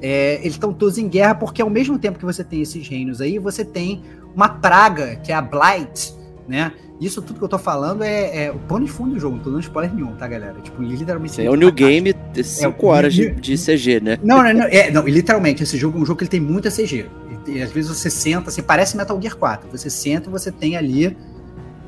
É, 0.00 0.34
eles 0.40 0.52
estão 0.52 0.72
todos 0.72 0.98
em 0.98 1.08
guerra 1.08 1.34
porque 1.34 1.60
ao 1.60 1.70
mesmo 1.70 1.98
tempo 1.98 2.18
que 2.18 2.24
você 2.24 2.44
tem 2.44 2.62
esses 2.62 2.86
reinos 2.86 3.20
aí, 3.20 3.38
você 3.38 3.64
tem 3.64 4.04
uma 4.34 4.48
praga 4.48 5.16
que 5.16 5.32
é 5.32 5.34
a 5.34 5.42
Blight, 5.42 6.14
né? 6.46 6.72
Isso 7.00 7.22
tudo 7.22 7.38
que 7.38 7.44
eu 7.44 7.48
tô 7.48 7.58
falando 7.58 8.02
é, 8.02 8.46
é 8.46 8.50
o 8.50 8.58
pano 8.58 8.84
de 8.84 8.90
fundo 8.90 9.14
do 9.14 9.20
jogo, 9.20 9.36
não 9.36 9.42
tô 9.42 9.50
dando 9.50 9.60
spoiler 9.60 9.94
nenhum, 9.94 10.16
tá, 10.16 10.26
galera? 10.26 10.60
Tipo, 10.60 10.82
literalmente. 10.82 11.40
É 11.40 11.48
o 11.48 11.54
New 11.54 11.70
Game, 11.70 12.12
5 12.34 12.86
é, 12.86 12.88
horas 12.88 13.14
de, 13.14 13.30
de, 13.30 13.56
CG, 13.56 14.00
né? 14.00 14.18
Não, 14.22 14.42
não, 14.42 14.52
não, 14.52 14.64
é, 14.64 14.90
não, 14.90 15.06
literalmente, 15.06 15.62
esse 15.62 15.76
jogo 15.76 15.96
é 15.96 16.02
um 16.02 16.04
jogo 16.04 16.18
que 16.18 16.24
ele 16.24 16.30
tem 16.30 16.40
muita 16.40 16.70
CG. 16.70 17.06
E, 17.46 17.50
e, 17.52 17.62
às 17.62 17.70
vezes 17.70 17.96
você 17.96 18.10
senta, 18.10 18.48
assim, 18.48 18.62
parece 18.62 18.96
Metal 18.96 19.20
Gear 19.20 19.36
4. 19.36 19.70
Você 19.70 19.88
senta 19.88 20.28
e 20.28 20.32
você 20.32 20.50
tem 20.50 20.76
ali 20.76 21.16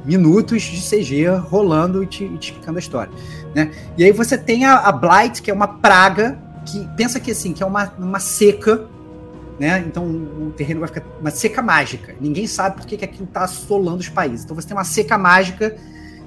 minutos 0.05 0.63
de 0.63 0.81
CG 0.81 1.27
rolando 1.27 2.05
e 2.05 2.07
te, 2.07 2.25
e 2.25 2.39
te 2.39 2.51
explicando 2.53 2.79
a 2.79 2.81
história. 2.81 3.13
Né? 3.53 3.73
E 3.99 4.05
aí 4.05 4.13
você 4.13 4.39
tem 4.39 4.65
a, 4.65 4.77
a 4.77 4.93
Blight, 4.93 5.43
que 5.43 5.51
é 5.51 5.55
uma 5.55 5.69
praga, 5.69 6.39
que 6.65 6.87
pensa 6.97 7.19
que 7.19 7.33
assim, 7.33 7.53
que 7.53 7.65
é 7.65 7.67
uma, 7.67 7.93
uma 7.99 8.21
seca 8.21 8.87
né? 9.61 9.85
Então 9.87 10.07
o 10.07 10.53
terreno 10.57 10.81
vai 10.81 10.89
ficar 10.89 11.05
uma 11.21 11.31
seca 11.31 11.61
mágica. 11.61 12.15
Ninguém 12.19 12.47
sabe 12.47 12.77
por 12.77 12.87
que, 12.87 12.97
que 12.97 13.05
aquilo 13.05 13.25
está 13.25 13.45
assolando 13.45 13.99
os 13.99 14.09
países. 14.09 14.43
Então 14.43 14.57
você 14.57 14.67
tem 14.67 14.75
uma 14.75 14.85
seca 14.85 15.19
mágica 15.19 15.77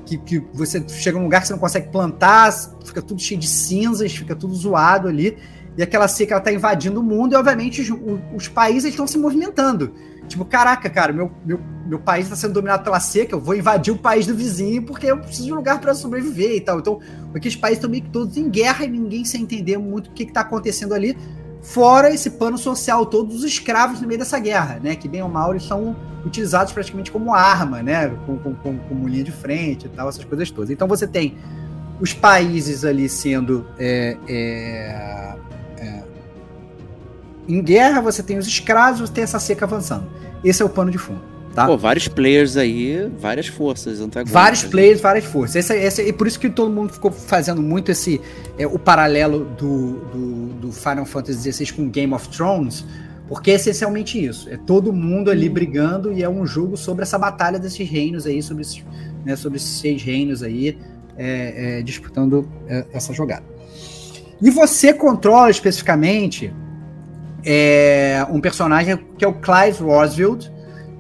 que, 0.06 0.20
que 0.20 0.40
você 0.54 0.88
chega 0.88 1.18
num 1.18 1.24
lugar 1.24 1.42
que 1.42 1.48
você 1.48 1.54
não 1.54 1.60
consegue 1.60 1.90
plantar, 1.90 2.54
fica 2.86 3.02
tudo 3.02 3.20
cheio 3.20 3.40
de 3.40 3.48
cinzas, 3.48 4.16
fica 4.16 4.36
tudo 4.36 4.54
zoado 4.54 5.08
ali. 5.08 5.36
E 5.76 5.82
aquela 5.82 6.08
seca 6.08 6.36
ela 6.36 6.42
tá 6.42 6.54
invadindo 6.54 7.00
o 7.00 7.04
mundo 7.04 7.34
e, 7.34 7.36
obviamente, 7.36 7.82
os, 7.82 7.90
os 8.36 8.48
países 8.48 8.92
estão 8.92 9.08
se 9.08 9.18
movimentando. 9.18 9.92
Tipo, 10.28 10.46
caraca, 10.46 10.88
cara, 10.88 11.12
meu, 11.12 11.32
meu, 11.44 11.60
meu 11.88 11.98
país 11.98 12.26
está 12.26 12.36
sendo 12.36 12.54
dominado 12.54 12.84
pela 12.84 13.00
seca, 13.00 13.34
eu 13.34 13.42
vou 13.42 13.56
invadir 13.56 13.92
o 13.92 13.98
país 13.98 14.28
do 14.28 14.36
vizinho 14.36 14.84
porque 14.84 15.08
eu 15.08 15.18
preciso 15.18 15.48
de 15.48 15.54
um 15.54 15.56
lugar 15.56 15.82
para 15.82 15.96
sobreviver 15.96 16.56
e 16.56 16.62
tal. 16.62 16.80
Então, 16.80 17.00
aqueles 17.34 17.56
países 17.56 17.80
estão 17.80 17.90
meio 17.90 18.04
que 18.04 18.12
todos 18.12 18.38
em 18.38 18.48
guerra 18.48 18.86
e 18.86 18.90
ninguém 18.90 19.26
sem 19.26 19.42
entender 19.42 19.80
muito 19.80 20.12
o 20.12 20.12
que 20.12 20.22
está 20.22 20.42
acontecendo 20.42 20.94
ali. 20.94 21.18
Fora 21.64 22.14
esse 22.14 22.32
pano 22.32 22.58
social, 22.58 23.06
todos 23.06 23.38
os 23.38 23.44
escravos 23.46 24.02
no 24.02 24.08
meio 24.08 24.20
dessa 24.20 24.38
guerra, 24.38 24.82
né? 24.84 24.96
Que 24.98 25.08
bem 25.08 25.24
ou 25.24 25.30
mal 25.30 25.52
eles 25.52 25.64
são 25.64 25.96
utilizados 26.26 26.74
praticamente 26.74 27.10
como 27.10 27.34
arma, 27.34 27.82
né? 27.82 28.10
Com, 28.26 28.38
com, 28.38 28.54
com, 28.54 28.78
com 28.78 29.08
linha 29.08 29.24
de 29.24 29.32
frente 29.32 29.86
e 29.86 29.90
tal, 29.90 30.10
essas 30.10 30.26
coisas 30.26 30.52
todas. 30.52 30.70
Então 30.70 30.90
você 30.90 31.08
tem 31.08 31.38
os 32.02 32.14
países 32.14 32.84
ali 32.84 33.08
sendo 33.08 33.66
é, 33.80 34.18
é, 34.28 35.36
é, 35.78 36.04
em 37.48 37.62
guerra, 37.64 38.02
você 38.02 38.22
tem 38.22 38.38
os 38.38 38.46
escravos, 38.46 39.00
você 39.00 39.14
tem 39.14 39.24
essa 39.24 39.40
seca 39.40 39.64
avançando. 39.64 40.06
Esse 40.44 40.62
é 40.62 40.66
o 40.66 40.70
pano 40.70 40.92
de 40.92 40.98
fundo. 40.98 41.33
Tá? 41.54 41.68
Pô, 41.68 41.78
vários 41.78 42.08
players 42.08 42.58
aí, 42.58 43.12
várias 43.20 43.48
forças 43.48 44.00
antagônicas. 44.00 44.34
Vários 44.34 44.64
players, 44.64 45.00
várias 45.00 45.26
forças. 45.26 45.58
Esse, 45.58 45.76
esse, 45.76 46.02
e 46.02 46.12
por 46.12 46.26
isso 46.26 46.40
que 46.40 46.50
todo 46.50 46.72
mundo 46.72 46.92
ficou 46.92 47.12
fazendo 47.12 47.62
muito 47.62 47.92
esse 47.92 48.20
é, 48.58 48.66
o 48.66 48.80
paralelo 48.80 49.46
do, 49.58 50.00
do, 50.12 50.46
do, 50.54 50.72
Final 50.72 51.06
Fantasy 51.06 51.52
XVI 51.52 51.72
com 51.74 51.90
Game 51.90 52.12
of 52.12 52.28
Thrones, 52.30 52.84
porque 53.28 53.52
é 53.52 53.54
essencialmente 53.54 54.24
isso. 54.24 54.50
É 54.50 54.58
todo 54.58 54.92
mundo 54.92 55.30
ali 55.30 55.48
hum. 55.48 55.54
brigando 55.54 56.12
e 56.12 56.24
é 56.24 56.30
um 56.30 56.44
jogo 56.44 56.76
sobre 56.76 57.04
essa 57.04 57.20
batalha 57.20 57.60
desses 57.60 57.88
reinos 57.88 58.26
aí, 58.26 58.42
sobre, 58.42 58.64
esses, 58.64 58.84
né, 59.24 59.36
sobre 59.36 59.58
esses 59.58 59.80
seis 59.80 60.02
reinos 60.02 60.42
aí, 60.42 60.80
é, 61.16 61.78
é, 61.78 61.82
disputando 61.84 62.50
é, 62.68 62.84
essa 62.92 63.14
jogada. 63.14 63.46
E 64.42 64.50
você 64.50 64.92
controla 64.92 65.52
especificamente 65.52 66.52
é, 67.46 68.26
um 68.32 68.42
personagem 68.42 68.98
que 69.18 69.24
é 69.24 69.28
o 69.28 69.34
Clive 69.34 69.84
Rosfield, 69.84 70.52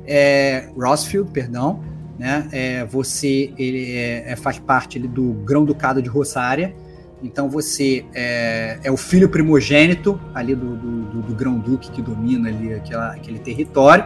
é, 0.05 0.69
Rossfield, 0.77 1.31
perdão, 1.31 1.83
né? 2.17 2.47
É, 2.51 2.85
você 2.85 3.53
ele 3.57 3.91
é, 3.91 4.31
é, 4.31 4.35
faz 4.35 4.59
parte 4.59 4.97
ali, 4.97 5.07
do 5.07 5.33
Grão 5.45 5.65
Ducado 5.65 6.01
de 6.01 6.09
Rossária. 6.09 6.73
Então 7.21 7.49
você 7.49 8.05
é, 8.13 8.79
é, 8.83 8.91
o 8.91 8.97
filho 8.97 9.29
primogênito 9.29 10.19
ali 10.33 10.53
do, 10.53 10.75
do, 10.75 11.21
do, 11.21 11.35
Grão 11.35 11.57
Duque 11.57 11.89
que 11.89 12.01
domina 12.01 12.49
ali 12.49 12.73
aquela, 12.73 13.11
aquele 13.11 13.39
território. 13.39 14.05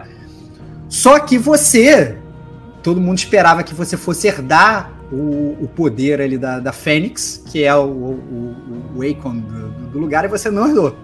Só 0.88 1.20
que 1.20 1.38
você, 1.38 2.18
todo 2.84 3.02
mundo 3.02 3.18
esperava 3.18 3.64
que 3.64 3.74
você 3.74 3.98
fosse 3.98 4.28
herdar 4.28 4.94
o, 5.12 5.58
o 5.62 5.68
poder 5.68 6.22
ali 6.22 6.38
da, 6.38 6.60
da 6.60 6.72
Fênix, 6.72 7.44
que 7.50 7.64
é 7.64 7.76
o, 7.76 7.86
o, 7.86 8.56
o 8.96 9.02
Akon 9.02 9.38
do, 9.38 9.70
do, 9.90 10.00
lugar, 10.00 10.26
e 10.26 10.28
você 10.28 10.50
não 10.50 10.68
herdou. 10.68 10.96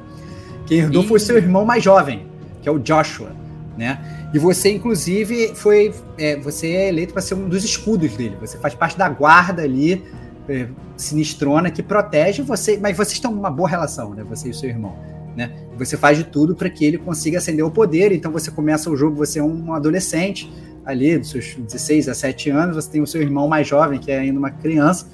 Quem 0.66 0.80
herdou 0.80 1.04
e... 1.04 1.08
foi 1.08 1.20
seu 1.20 1.38
irmão 1.38 1.66
mais 1.66 1.84
jovem, 1.84 2.28
que 2.62 2.70
é 2.70 2.72
o 2.72 2.80
Joshua, 2.80 3.32
né? 3.78 4.23
E 4.34 4.40
você, 4.40 4.72
inclusive, 4.72 5.54
foi. 5.56 5.94
É, 6.18 6.36
você 6.38 6.68
é 6.68 6.90
eleito 6.90 7.14
para 7.14 7.22
ser 7.22 7.36
um 7.36 7.48
dos 7.48 7.64
escudos 7.64 8.16
dele. 8.16 8.36
Você 8.42 8.58
faz 8.58 8.74
parte 8.74 8.98
da 8.98 9.08
guarda 9.08 9.62
ali, 9.62 10.04
é, 10.50 10.68
sinistrona, 10.98 11.70
que 11.70 11.84
protege 11.84 12.42
você. 12.42 12.78
Mas 12.78 12.98
vocês 12.98 13.14
estão 13.14 13.32
numa 13.32 13.52
boa 13.52 13.70
relação, 13.70 14.14
né? 14.14 14.24
Você 14.28 14.50
e 14.50 14.54
seu 14.54 14.70
irmão. 14.70 14.96
Né? 15.36 15.52
Você 15.78 15.98
faz 15.98 16.18
de 16.18 16.24
tudo 16.24 16.56
para 16.56 16.70
que 16.70 16.84
ele 16.84 16.98
consiga 16.98 17.38
ascender 17.38 17.66
o 17.66 17.72
poder. 17.72 18.12
Então 18.12 18.32
você 18.32 18.50
começa 18.50 18.90
o 18.90 18.98
jogo, 18.98 19.16
você 19.16 19.40
é 19.40 19.44
um 19.44 19.74
adolescente 19.74 20.52
ali, 20.86 21.18
dos 21.18 21.30
seus 21.30 21.56
16 21.56 22.10
a 22.10 22.14
7 22.14 22.50
anos, 22.50 22.76
você 22.76 22.90
tem 22.90 23.02
o 23.02 23.08
seu 23.08 23.22
irmão 23.22 23.48
mais 23.48 23.68
jovem, 23.68 24.00
que 24.00 24.12
é 24.12 24.20
ainda 24.20 24.38
uma 24.38 24.52
criança, 24.52 25.08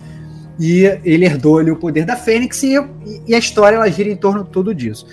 e 0.59 0.83
ele 1.03 1.25
herdou 1.25 1.59
ali 1.59 1.71
o 1.71 1.75
poder 1.75 2.05
da 2.05 2.15
Fênix, 2.15 2.63
e, 2.63 2.73
e 3.27 3.35
a 3.35 3.37
história 3.37 3.75
ela 3.75 3.89
gira 3.89 4.09
em 4.09 4.15
torno 4.15 4.43
de 4.43 4.49
tudo 4.49 4.73
disso. 4.73 5.05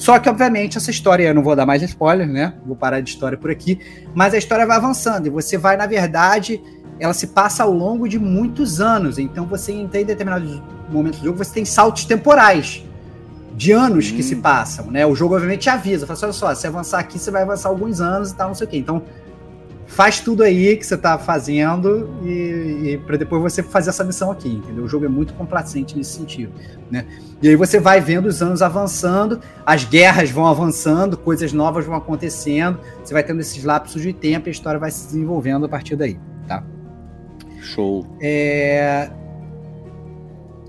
Só 0.00 0.18
que, 0.18 0.30
obviamente, 0.30 0.78
essa 0.78 0.90
história, 0.90 1.24
eu 1.24 1.34
não 1.34 1.42
vou 1.42 1.54
dar 1.54 1.66
mais 1.66 1.82
spoiler, 1.82 2.26
né? 2.26 2.54
Vou 2.64 2.74
parar 2.74 3.02
de 3.02 3.10
história 3.10 3.36
por 3.36 3.50
aqui. 3.50 3.78
Mas 4.14 4.32
a 4.32 4.38
história 4.38 4.64
vai 4.64 4.78
avançando 4.78 5.26
e 5.26 5.30
você 5.30 5.58
vai, 5.58 5.76
na 5.76 5.86
verdade, 5.86 6.58
ela 6.98 7.12
se 7.12 7.26
passa 7.26 7.64
ao 7.64 7.70
longo 7.70 8.08
de 8.08 8.18
muitos 8.18 8.80
anos. 8.80 9.18
Então, 9.18 9.44
você 9.44 9.72
em 9.72 9.86
determinados 9.86 10.62
momentos 10.88 11.20
do 11.20 11.26
jogo, 11.26 11.36
você 11.36 11.52
tem 11.52 11.66
saltos 11.66 12.06
temporais 12.06 12.82
de 13.54 13.72
anos 13.72 14.10
hum. 14.10 14.16
que 14.16 14.22
se 14.22 14.36
hum. 14.36 14.40
passam, 14.40 14.90
né? 14.90 15.04
O 15.04 15.14
jogo, 15.14 15.34
obviamente, 15.34 15.60
te 15.60 15.68
avisa. 15.68 16.06
Fala 16.06 16.16
assim, 16.16 16.24
olha 16.24 16.32
só, 16.32 16.54
se 16.54 16.66
avançar 16.66 16.98
aqui, 16.98 17.18
você 17.18 17.30
vai 17.30 17.42
avançar 17.42 17.68
alguns 17.68 18.00
anos 18.00 18.30
e 18.30 18.34
tal, 18.34 18.48
não 18.48 18.54
sei 18.54 18.66
o 18.66 18.70
quê. 18.70 18.78
Então, 18.78 19.02
faz 19.90 20.20
tudo 20.20 20.44
aí 20.44 20.76
que 20.76 20.86
você 20.86 20.96
tá 20.96 21.18
fazendo 21.18 22.08
e, 22.22 22.92
e 22.92 22.98
para 23.04 23.16
depois 23.16 23.42
você 23.42 23.60
fazer 23.60 23.90
essa 23.90 24.04
missão 24.04 24.30
aqui, 24.30 24.48
entendeu? 24.48 24.84
O 24.84 24.88
jogo 24.88 25.04
é 25.04 25.08
muito 25.08 25.34
complacente 25.34 25.96
nesse 25.96 26.12
sentido, 26.12 26.52
né? 26.88 27.04
E 27.42 27.48
aí 27.48 27.56
você 27.56 27.80
vai 27.80 28.00
vendo 28.00 28.26
os 28.26 28.40
anos 28.40 28.62
avançando, 28.62 29.40
as 29.66 29.84
guerras 29.84 30.30
vão 30.30 30.46
avançando, 30.46 31.16
coisas 31.16 31.52
novas 31.52 31.84
vão 31.84 31.96
acontecendo, 31.96 32.78
você 33.02 33.12
vai 33.12 33.24
tendo 33.24 33.40
esses 33.40 33.64
lapsos 33.64 34.00
de 34.00 34.12
tempo 34.12 34.48
e 34.48 34.50
a 34.50 34.52
história 34.52 34.78
vai 34.78 34.92
se 34.92 35.06
desenvolvendo 35.06 35.66
a 35.66 35.68
partir 35.68 35.96
daí, 35.96 36.18
tá? 36.46 36.62
Show. 37.60 38.06
É... 38.20 39.10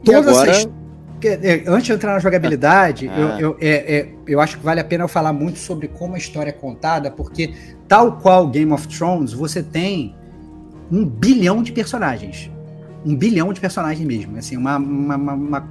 Todas 0.03 0.35
agora... 0.35 0.51
essas... 0.51 0.80
É, 1.27 1.63
antes 1.67 1.85
de 1.85 1.93
entrar 1.93 2.13
na 2.13 2.19
jogabilidade, 2.19 3.09
ah. 3.13 3.19
eu, 3.19 3.29
eu, 3.39 3.57
é, 3.59 3.95
é, 3.95 4.09
eu 4.27 4.39
acho 4.39 4.57
que 4.57 4.63
vale 4.63 4.79
a 4.79 4.83
pena 4.83 5.03
eu 5.03 5.07
falar 5.07 5.33
muito 5.33 5.59
sobre 5.59 5.87
como 5.87 6.15
a 6.15 6.17
história 6.17 6.49
é 6.49 6.53
contada, 6.53 7.11
porque 7.11 7.53
tal 7.87 8.13
qual 8.17 8.47
Game 8.47 8.71
of 8.71 8.87
Thrones, 8.87 9.33
você 9.33 9.61
tem 9.61 10.15
um 10.91 11.05
bilhão 11.05 11.63
de 11.63 11.71
personagens. 11.71 12.49
Um 13.05 13.15
bilhão 13.15 13.51
de 13.53 13.59
personagens 13.59 14.05
mesmo. 14.05 14.37
Assim, 14.37 14.57
uma, 14.57 14.77
uma, 14.77 15.15
uma, 15.15 15.33
uma 15.33 15.69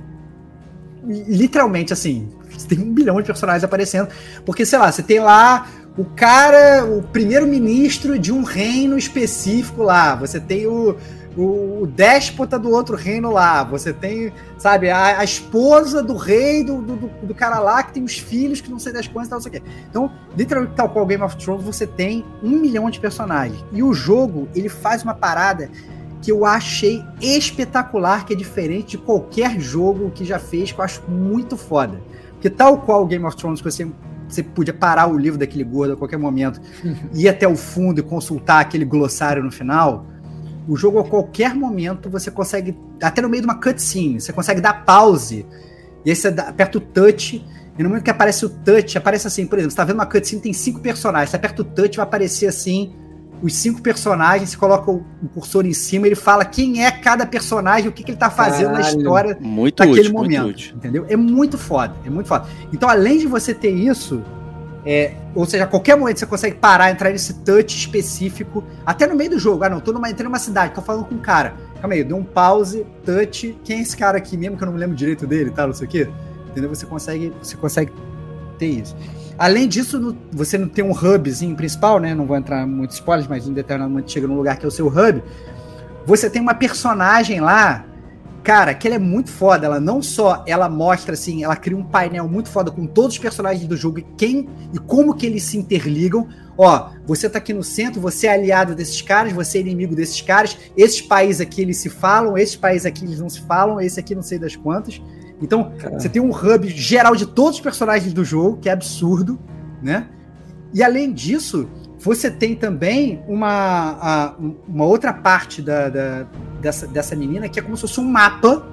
literalmente 1.05 1.93
assim, 1.93 2.29
tem 2.69 2.79
um 2.79 2.93
bilhão 2.93 3.17
de 3.21 3.27
personagens 3.27 3.65
aparecendo. 3.65 4.09
Porque, 4.45 4.65
sei 4.65 4.79
lá, 4.79 4.91
você 4.91 5.03
tem 5.03 5.21
lá 5.21 5.69
o 5.97 6.05
cara, 6.05 6.85
o 6.85 7.03
primeiro-ministro 7.03 8.19
de 8.19 8.33
um 8.33 8.43
reino 8.43 8.97
específico 8.97 9.83
lá. 9.83 10.15
Você 10.17 10.41
tem 10.41 10.67
o, 10.67 10.97
o, 11.41 11.83
o 11.83 11.87
déspota 11.87 12.59
do 12.59 12.71
outro 12.71 12.95
reino 12.97 13.31
lá, 13.31 13.65
você 13.65 13.93
tem, 13.93 14.33
sabe, 14.59 14.91
a, 14.91 15.21
a 15.21 15.25
esposa 15.25 16.03
do 16.03 16.15
rei 16.15 16.62
do, 16.62 16.83
do, 16.83 16.97
do, 17.23 17.35
cara 17.35 17.59
lá 17.59 17.83
que 17.83 17.95
tem 17.95 18.03
os 18.03 18.19
filhos 18.19 18.61
que 18.61 18.71
não 18.71 18.79
sei 18.79 18.93
das 18.93 19.09
quantas 19.09 19.27
e 19.27 19.31
tal, 19.31 19.39
não 19.39 19.43
sei 19.43 19.51
o 19.51 19.55
quê. 19.55 19.62
Então, 19.89 20.12
literalmente, 20.37 20.75
tal 20.77 20.91
qual 20.91 21.07
Game 21.07 21.23
of 21.23 21.37
Thrones, 21.37 21.65
você 21.65 21.87
tem 21.87 22.25
um 22.43 22.51
milhão 22.51 22.91
de 22.91 23.01
personagens. 23.01 23.65
E 23.73 23.83
o 23.83 23.95
jogo, 23.95 24.49
ele 24.55 24.69
faz 24.69 25.03
uma 25.03 25.15
parada 25.15 25.71
que 26.21 26.31
eu 26.31 26.45
achei 26.45 27.03
espetacular, 27.21 28.27
que 28.27 28.35
é 28.35 28.37
diferente 28.37 28.91
de 28.91 28.99
qualquer 28.99 29.59
jogo 29.59 30.11
que 30.11 30.25
já 30.25 30.39
fez, 30.39 30.71
que 30.71 30.79
eu 30.79 30.85
acho 30.85 31.03
muito 31.09 31.57
foda. 31.57 31.99
Porque 32.33 32.51
tal 32.51 32.79
qual 32.83 33.07
Game 33.07 33.25
of 33.25 33.37
Thrones, 33.37 33.62
que 33.62 33.71
você 33.71 33.89
você 34.29 34.45
podia 34.45 34.73
parar 34.73 35.09
o 35.09 35.19
livro 35.19 35.37
daquele 35.37 35.65
gordo 35.65 35.95
a 35.95 35.97
qualquer 35.97 36.17
momento, 36.17 36.61
ir 37.12 37.29
até 37.29 37.49
o 37.49 37.57
fundo 37.57 37.99
e 37.99 38.03
consultar 38.03 38.61
aquele 38.61 38.85
glossário 38.85 39.43
no 39.43 39.51
final. 39.51 40.07
O 40.71 40.77
jogo, 40.77 41.01
a 41.01 41.05
qualquer 41.05 41.53
momento, 41.53 42.09
você 42.09 42.31
consegue, 42.31 42.79
até 43.03 43.21
no 43.21 43.29
meio 43.29 43.43
de 43.43 43.49
uma 43.49 43.61
cutscene, 43.61 44.21
você 44.21 44.33
consegue 44.33 44.61
dar 44.61 44.85
pause. 44.85 45.45
E 46.05 46.11
aí 46.11 46.15
você 46.15 46.29
aperta 46.29 46.79
o 46.79 46.81
touch. 46.81 47.45
E 47.77 47.83
no 47.83 47.89
momento 47.89 48.05
que 48.05 48.11
aparece 48.11 48.47
o 48.47 48.49
touch, 48.49 48.97
aparece 48.97 49.27
assim, 49.27 49.49
por 49.49 49.59
exemplo, 49.59 49.73
você 49.73 49.77
tá 49.77 49.83
vendo 49.83 49.97
uma 49.97 50.07
cutscene, 50.07 50.41
tem 50.41 50.53
cinco 50.53 50.79
personagens. 50.79 51.31
Você 51.31 51.37
aperta 51.37 51.63
o 51.63 51.65
touch, 51.65 51.97
vai 51.97 52.05
aparecer 52.05 52.47
assim, 52.47 52.95
os 53.43 53.53
cinco 53.53 53.83
personagens, 53.83 54.51
você 54.51 54.57
coloca 54.57 54.93
o, 54.93 55.05
cursor 55.35 55.67
em 55.67 55.73
cima, 55.73 56.07
ele 56.07 56.15
fala 56.15 56.45
quem 56.45 56.85
é 56.85 56.91
cada 56.93 57.27
personagem, 57.27 57.89
o 57.89 57.93
que, 57.93 58.05
que 58.05 58.13
ele 58.13 58.19
tá 58.19 58.31
fazendo 58.31 58.71
Caralho, 58.71 58.85
na 58.85 58.91
história 58.91 59.39
muito 59.41 59.81
naquele 59.81 60.01
útil, 60.01 60.13
momento. 60.13 60.43
Muito 60.43 60.55
útil. 60.55 60.77
Entendeu? 60.77 61.07
É 61.09 61.17
muito 61.17 61.59
foda, 61.59 61.97
é 62.05 62.11
muito 62.11 62.29
foda. 62.29 62.47
Então, 62.73 62.89
além 62.89 63.19
de 63.19 63.27
você 63.27 63.53
ter 63.53 63.73
isso, 63.73 64.23
é, 64.85 65.12
ou 65.35 65.44
seja, 65.44 65.65
a 65.65 65.66
qualquer 65.66 65.97
momento 65.97 66.19
você 66.19 66.27
consegue 66.27 66.57
parar, 66.57 66.90
entrar 66.90 67.11
nesse 67.11 67.35
touch 67.35 67.77
específico, 67.77 68.65
até 68.85 69.07
no 69.07 69.15
meio 69.15 69.31
do 69.31 69.39
jogo. 69.39 69.65
Ah, 69.65 69.69
não, 69.69 69.81
tô 69.81 69.93
numa, 69.93 70.09
entrei 70.09 70.24
numa 70.24 70.39
cidade, 70.39 70.74
tô 70.74 70.81
falando 70.81 71.05
com 71.05 71.15
um 71.15 71.19
cara. 71.19 71.55
Calma 71.81 71.94
aí, 71.94 72.05
deu 72.05 72.16
um 72.16 72.24
pause, 72.24 72.86
touch. 73.05 73.59
Quem 73.62 73.78
é 73.78 73.82
esse 73.82 73.97
cara 73.97 74.19
aqui 74.19 74.36
mesmo 74.36 74.57
que 74.57 74.62
eu 74.62 74.66
não 74.66 74.73
me 74.73 74.81
lembro 74.81 74.97
direito 74.97 75.27
dele, 75.27 75.51
tá? 75.51 75.66
Não 75.66 75.74
sei 75.74 75.86
o 75.86 75.90
quê. 75.90 76.09
Entendeu? 76.51 76.69
Você 76.70 76.86
consegue, 76.86 77.32
você 77.43 77.57
consegue 77.57 77.93
ter 78.59 78.66
isso. 78.66 78.97
Além 79.39 79.69
disso, 79.69 79.98
no, 79.98 80.16
você 80.32 80.59
não 80.59 80.69
tem 80.69 80.85
um 80.85 80.93
hubzinho 80.93 81.55
principal, 81.57 81.98
né? 81.98 82.15
Não 82.15 82.27
vou 82.27 82.36
entrar 82.36 82.66
muito 82.66 82.90
spoilers, 82.90 83.28
mas 83.28 83.47
em 83.47 83.52
determinado 83.52 83.90
momento 83.90 84.11
chega 84.11 84.27
num 84.27 84.36
lugar 84.36 84.59
que 84.59 84.65
é 84.65 84.69
o 84.69 84.70
seu 84.70 84.86
hub. 84.89 85.23
Você 86.07 86.28
tem 86.28 86.40
uma 86.40 86.55
personagem 86.55 87.40
lá 87.40 87.85
Cara, 88.43 88.73
que 88.73 88.87
ela 88.89 88.97
é 88.97 88.99
muito 88.99 89.31
foda. 89.31 89.67
Ela 89.67 89.81
não 89.81 90.03
só 90.03 90.43
ela 90.47 90.69
mostra 90.69 91.15
assim, 91.15 91.45
ela 91.45 91.57
cria 91.57 91.77
um 91.77 91.85
painel 91.85 92.29
muito 92.29 92.49
foda 92.49 92.71
com 92.71 92.87
todos 92.87 93.12
os 93.12 93.19
personagens 93.19 93.67
do 93.67 93.77
jogo 93.77 93.99
e 93.99 94.07
quem 94.17 94.49
e 94.73 94.79
como 94.79 95.15
que 95.15 95.27
eles 95.27 95.43
se 95.43 95.59
interligam. 95.59 96.27
Ó, 96.57 96.91
você 97.07 97.29
tá 97.29 97.39
aqui 97.39 97.53
no 97.53 97.62
centro, 97.62 98.01
você 98.01 98.27
é 98.27 98.33
aliado 98.33 98.75
desses 98.75 99.01
caras, 99.03 99.33
você 99.33 99.59
é 99.59 99.61
inimigo 99.61 99.95
desses 99.95 100.21
caras. 100.21 100.57
Esses 100.77 101.01
países 101.01 101.41
aqui 101.41 101.62
eles 101.62 101.77
se 101.77 101.91
falam, 101.91 102.37
esses 102.37 102.57
países 102.57 102.87
aqui 102.87 103.05
eles 103.05 103.21
não 103.21 103.29
se 103.29 103.41
falam, 103.41 103.81
esse 103.81 104.01
aqui 104.01 104.15
não 104.15 104.23
sei 104.23 104.39
das 104.39 104.57
quantas. 104.57 105.01
Então, 105.41 105.73
Caramba. 105.79 106.01
você 106.01 106.09
tem 106.09 106.21
um 106.21 106.31
hub 106.31 106.69
geral 106.69 107.17
de 107.17 107.27
todos 107.27 107.57
os 107.57 107.61
personagens 107.61 108.12
do 108.12 108.25
jogo, 108.25 108.59
que 108.59 108.69
é 108.69 108.73
absurdo, 108.73 109.39
né? 109.83 110.07
E 110.73 110.83
além 110.83 111.12
disso, 111.12 111.69
você 112.01 112.31
tem 112.31 112.55
também 112.55 113.23
uma, 113.29 113.99
a, 114.01 114.35
uma 114.67 114.85
outra 114.85 115.13
parte 115.13 115.61
da, 115.61 115.89
da 115.89 116.27
dessa, 116.61 116.87
dessa 116.87 117.15
menina 117.15 117.49
que 117.49 117.59
é 117.59 117.63
como 117.63 117.77
se 117.77 117.83
fosse 117.83 118.01
um 118.01 118.05
mapa 118.05 118.67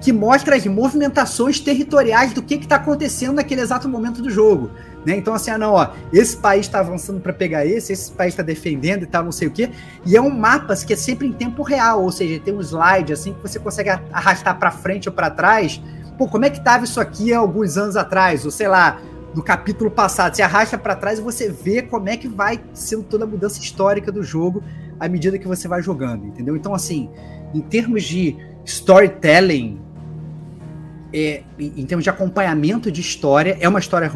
que 0.00 0.12
mostra 0.12 0.54
as 0.54 0.64
movimentações 0.64 1.58
territoriais 1.58 2.32
do 2.32 2.40
que 2.40 2.54
está 2.54 2.76
acontecendo 2.76 3.34
naquele 3.34 3.60
exato 3.60 3.88
momento 3.88 4.22
do 4.22 4.30
jogo. 4.30 4.70
Né? 5.04 5.16
Então, 5.16 5.34
assim, 5.34 5.50
ah, 5.50 5.58
não, 5.58 5.72
ó, 5.72 5.90
esse 6.12 6.36
país 6.36 6.66
está 6.66 6.78
avançando 6.78 7.20
para 7.20 7.32
pegar 7.32 7.66
esse, 7.66 7.92
esse 7.92 8.12
país 8.12 8.32
está 8.32 8.42
defendendo 8.42 9.02
e 9.02 9.06
tal, 9.06 9.24
não 9.24 9.32
sei 9.32 9.48
o 9.48 9.50
quê. 9.50 9.70
E 10.06 10.16
é 10.16 10.20
um 10.20 10.30
mapa 10.30 10.76
que 10.76 10.92
é 10.92 10.96
sempre 10.96 11.26
em 11.26 11.32
tempo 11.32 11.64
real, 11.64 12.04
ou 12.04 12.12
seja, 12.12 12.40
tem 12.40 12.54
um 12.54 12.60
slide 12.60 13.12
assim 13.12 13.32
que 13.32 13.42
você 13.42 13.58
consegue 13.58 13.90
arrastar 13.90 14.56
para 14.56 14.70
frente 14.70 15.08
ou 15.08 15.14
para 15.14 15.30
trás. 15.30 15.82
Pô, 16.16 16.28
como 16.28 16.44
é 16.44 16.50
que 16.50 16.58
estava 16.58 16.84
isso 16.84 17.00
aqui 17.00 17.32
há 17.32 17.38
alguns 17.38 17.76
anos 17.76 17.96
atrás? 17.96 18.44
Ou 18.44 18.50
sei 18.52 18.68
lá, 18.68 19.00
no 19.38 19.44
capítulo 19.44 19.88
passado. 19.88 20.34
Você 20.34 20.42
arrasta 20.42 20.76
para 20.76 20.96
trás 20.96 21.20
e 21.20 21.22
você 21.22 21.48
vê 21.48 21.80
como 21.80 22.08
é 22.08 22.16
que 22.16 22.26
vai 22.26 22.60
sendo 22.74 23.04
toda 23.04 23.22
a 23.22 23.26
mudança 23.26 23.60
histórica 23.60 24.10
do 24.10 24.20
jogo 24.20 24.64
à 24.98 25.08
medida 25.08 25.38
que 25.38 25.46
você 25.46 25.68
vai 25.68 25.80
jogando, 25.80 26.26
entendeu? 26.26 26.56
Então, 26.56 26.74
assim, 26.74 27.08
em 27.54 27.60
termos 27.60 28.02
de 28.02 28.36
storytelling, 28.64 29.80
é, 31.14 31.44
em 31.56 31.86
termos 31.86 32.02
de 32.02 32.10
acompanhamento 32.10 32.90
de 32.90 33.00
história, 33.00 33.56
é 33.60 33.68
uma 33.68 33.78
história 33.78 34.10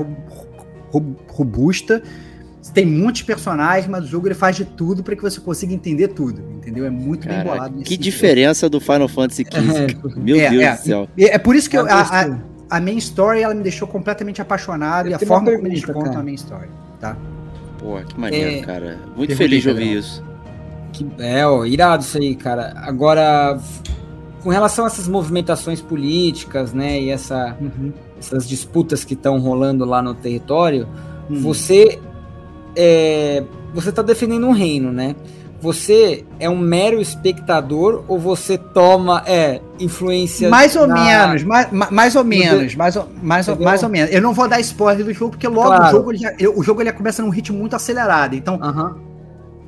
robusta. 1.28 2.02
Tem 2.74 2.84
muitos 2.84 3.22
personagens, 3.22 3.86
mas 3.86 4.04
o 4.04 4.08
jogo 4.08 4.26
ele 4.26 4.34
faz 4.34 4.56
de 4.56 4.64
tudo 4.64 5.04
para 5.04 5.14
que 5.14 5.22
você 5.22 5.40
consiga 5.40 5.72
entender 5.72 6.08
tudo, 6.08 6.42
entendeu? 6.50 6.84
É 6.84 6.90
muito 6.90 7.28
Caraca, 7.28 7.44
bem 7.44 7.52
bolado. 7.52 7.74
Que 7.74 7.90
sentido. 7.90 8.02
diferença 8.02 8.68
do 8.68 8.80
Final 8.80 9.06
Fantasy 9.06 9.44
XV. 9.46 10.16
Meu 10.16 10.34
é, 10.34 10.50
Deus 10.50 10.62
é, 10.62 10.72
do 10.72 10.78
céu. 10.80 11.08
É, 11.16 11.34
é 11.36 11.38
por 11.38 11.54
isso 11.54 11.70
que 11.70 11.78
eu, 11.78 11.86
a, 11.86 12.00
a, 12.02 12.51
a, 12.76 12.80
main 12.80 12.96
story 12.98 13.42
ela 13.42 13.54
me 13.54 13.62
deixou 13.62 13.86
completamente 13.86 14.40
apaixonado 14.40 15.06
eu 15.06 15.12
e 15.12 15.14
a 15.14 15.18
forma 15.18 15.44
pergunta, 15.44 15.62
como 15.62 15.72
eles 15.72 15.84
contam 15.84 16.02
cara. 16.04 16.20
a 16.20 16.22
main 16.22 16.34
story, 16.34 16.68
tá? 16.98 17.16
Pô, 17.78 17.98
que 18.00 18.18
maneiro, 18.18 18.50
é, 18.50 18.60
cara. 18.62 18.98
Muito 19.16 19.36
feliz 19.36 19.62
de 19.62 19.68
ouvir 19.68 19.98
isso. 19.98 20.24
Que, 20.92 21.06
é, 21.18 21.46
ó, 21.46 21.64
irado 21.64 22.02
isso 22.02 22.16
aí, 22.16 22.34
cara. 22.34 22.72
Agora, 22.76 23.58
com 24.42 24.50
relação 24.50 24.84
a 24.84 24.88
essas 24.88 25.08
movimentações 25.08 25.80
políticas, 25.80 26.72
né, 26.72 27.00
e 27.00 27.10
essa, 27.10 27.56
uhum. 27.60 27.92
essas 28.18 28.48
disputas 28.48 29.04
que 29.04 29.14
estão 29.14 29.38
rolando 29.38 29.84
lá 29.84 30.00
no 30.00 30.14
território, 30.14 30.88
uhum. 31.28 31.40
você 31.40 32.00
é, 32.76 33.42
você 33.74 33.90
está 33.90 34.02
defendendo 34.02 34.46
um 34.46 34.52
reino, 34.52 34.92
né? 34.92 35.14
Você 35.62 36.24
é 36.40 36.50
um 36.50 36.58
mero 36.58 37.00
espectador 37.00 38.04
ou 38.08 38.18
você 38.18 38.58
toma 38.58 39.22
é, 39.24 39.60
influência? 39.78 40.50
Mais 40.50 40.74
ou 40.74 40.88
na... 40.88 40.94
menos, 40.94 41.44
mais, 41.44 41.70
mais 41.70 42.16
ou 42.16 42.24
menos, 42.24 42.74
mais 42.74 42.96
ou, 42.96 43.08
mais, 43.22 43.46
ou, 43.46 43.56
mais 43.60 43.82
ou 43.82 43.88
menos. 43.88 44.12
Eu 44.12 44.20
não 44.20 44.32
vou 44.32 44.48
dar 44.48 44.58
spoiler 44.60 45.04
do 45.04 45.12
jogo 45.12 45.30
porque 45.30 45.46
logo 45.46 45.68
claro. 45.68 45.86
o 45.86 45.90
jogo 45.90 46.10
ele 46.10 46.18
já, 46.18 46.32
o 46.54 46.62
jogo 46.64 46.80
ele 46.80 46.92
começa 46.92 47.22
num 47.22 47.30
ritmo 47.30 47.56
muito 47.56 47.76
acelerado. 47.76 48.34
Então, 48.34 48.56
uhum 48.56 49.12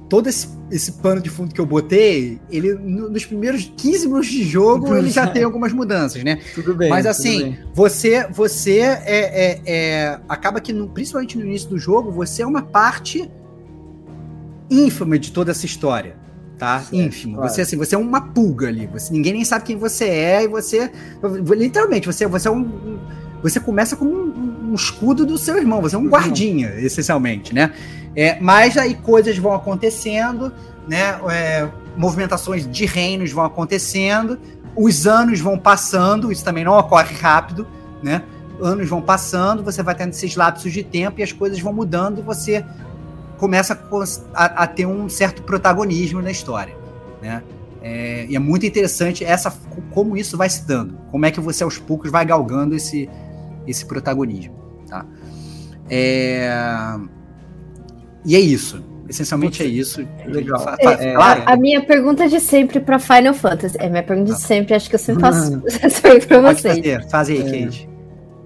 todo 0.09 0.29
esse, 0.29 0.49
esse 0.71 0.93
pano 0.93 1.21
de 1.21 1.31
fundo 1.31 1.55
que 1.55 1.61
eu 1.61 1.67
botei, 1.67 2.41
ele 2.51 2.75
nos 2.75 3.25
primeiros 3.25 3.73
15 3.77 4.07
minutos 4.07 4.29
de 4.29 4.45
jogo, 4.45 4.95
ele 4.95 5.11
já 5.11 5.27
tem 5.27 5.43
algumas 5.43 5.73
mudanças, 5.73 6.23
né? 6.23 6.41
Tudo 6.55 6.75
bem. 6.75 6.91
Mas 6.91 7.07
assim, 7.07 7.57
você 7.73 8.27
você 8.31 8.79
é, 8.81 9.03
é, 9.07 9.61
é, 9.67 10.21
acaba 10.29 10.61
que, 10.61 10.73
no, 10.73 10.89
principalmente 10.89 11.39
no 11.39 11.45
início 11.45 11.69
do 11.69 11.79
jogo, 11.79 12.11
você 12.11 12.43
é 12.43 12.47
uma 12.47 12.63
parte 12.63 13.31
ínfima 14.75 15.19
de 15.19 15.33
toda 15.33 15.51
essa 15.51 15.67
história. 15.67 16.17
Tá? 16.59 16.81
Certo, 16.81 16.95
ínfimo. 16.95 17.37
Claro. 17.37 17.51
Você 17.51 17.61
assim, 17.63 17.77
você 17.77 17.95
é 17.95 17.99
uma 17.99 18.21
pulga 18.21 18.69
ali. 18.69 18.87
Você, 18.87 19.13
ninguém 19.13 19.33
nem 19.33 19.45
sabe 19.45 19.65
quem 19.65 19.77
você 19.77 20.05
é 20.05 20.45
e 20.45 20.49
você 20.49 20.91
literalmente 21.57 22.07
você, 22.07 22.27
você 22.27 22.49
é 22.49 22.51
um 22.51 22.99
você 23.43 23.61
começa 23.61 23.95
como 23.95 24.11
um, 24.11 24.71
um 24.71 24.75
escudo 24.75 25.27
do 25.27 25.37
seu 25.37 25.59
irmão, 25.59 25.83
você 25.83 25.95
é 25.97 25.99
um 25.99 26.09
guardinha, 26.09 26.71
essencialmente, 26.79 27.55
né? 27.55 27.75
É, 28.17 28.41
mas 28.41 28.79
aí 28.79 28.95
coisas 28.95 29.37
vão 29.37 29.53
acontecendo, 29.53 30.51
né? 30.89 31.21
É, 31.31 31.69
movimentações 31.95 32.67
de 32.67 32.87
reinos 32.87 33.33
vão 33.33 33.45
acontecendo, 33.45 34.39
os 34.75 35.07
anos 35.07 35.41
vão 35.41 35.59
passando, 35.59 36.33
isso 36.33 36.43
também 36.43 36.65
não 36.65 36.79
ocorre 36.79 37.15
rápido, 37.15 37.67
né? 38.03 38.23
Anos 38.63 38.89
vão 38.89 39.03
passando, 39.03 39.63
você 39.63 39.83
vai 39.83 39.95
tendo 39.95 40.11
esses 40.11 40.37
lapsos 40.37 40.73
de 40.73 40.83
tempo 40.83 41.21
e 41.21 41.23
as 41.23 41.33
coisas 41.33 41.61
vão 41.61 41.73
mudando 41.73 42.21
e 42.21 42.23
você 42.23 42.65
começa 43.45 43.79
a, 44.33 44.63
a 44.63 44.67
ter 44.67 44.87
um 44.87 45.07
certo 45.07 45.43
protagonismo 45.43 46.23
na 46.23 46.31
história, 46.31 46.75
né? 47.21 47.43
É, 47.83 48.25
e 48.27 48.35
é 48.35 48.39
muito 48.39 48.65
interessante 48.65 49.23
essa 49.23 49.55
como 49.93 50.17
isso 50.17 50.39
vai 50.39 50.49
se 50.49 50.67
dando, 50.67 50.97
como 51.11 51.27
é 51.27 51.31
que 51.31 51.39
você 51.41 51.63
aos 51.63 51.77
poucos 51.77 52.11
vai 52.11 52.25
galgando 52.25 52.75
esse, 52.75 53.07
esse 53.67 53.85
protagonismo, 53.85 54.55
tá? 54.89 55.05
É, 55.91 56.49
e 58.25 58.35
é 58.35 58.41
isso. 58.41 58.83
Essencialmente 59.07 59.63
é 59.63 59.67
isso. 59.67 60.01
Legal. 60.25 60.65
É, 60.79 61.09
é, 61.09 61.15
a, 61.15 61.53
a, 61.53 61.57
minha 61.59 61.85
pergunta 61.85 62.27
de 62.27 62.41
sempre 62.41 62.81
para 62.81 62.99
Final 62.99 63.35
Fantasy. 63.35 63.77
É 63.79 63.91
minha 63.91 64.03
pergunta 64.03 64.33
de 64.33 64.41
sempre, 64.41 64.73
acho 64.73 64.89
que 64.89 64.95
eu 64.95 64.99
sempre 64.99 65.21
faço 65.29 65.63
essa 65.83 66.01
para 66.27 66.41
vocês. 66.41 66.77
Fazer. 66.79 67.09
Faz 67.11 67.29
aí, 67.29 67.43
é. 67.43 67.67
Kate. 67.67 67.94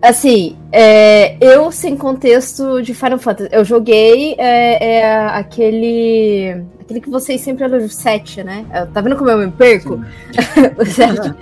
Assim, 0.01 0.57
é, 0.71 1.37
eu 1.41 1.73
sem 1.73 1.97
contexto 1.97 2.81
de 2.81 2.95
Final 2.95 3.19
Fantasy, 3.19 3.51
eu 3.53 3.65
joguei 3.65 4.35
é, 4.39 4.99
é 4.99 5.27
aquele. 5.29 6.65
Aquele 6.81 7.01
que 7.01 7.11
vocês 7.11 7.41
sempre 7.41 7.65
elogiam, 7.65 7.87
o 7.87 7.91
7, 7.91 8.43
né? 8.43 8.65
Tá 8.95 9.01
vendo 9.03 9.17
como 9.17 9.29
eu 9.29 9.39
me 9.39 9.51
perco? 9.51 10.01
o 10.79 10.87
7. 10.87 11.35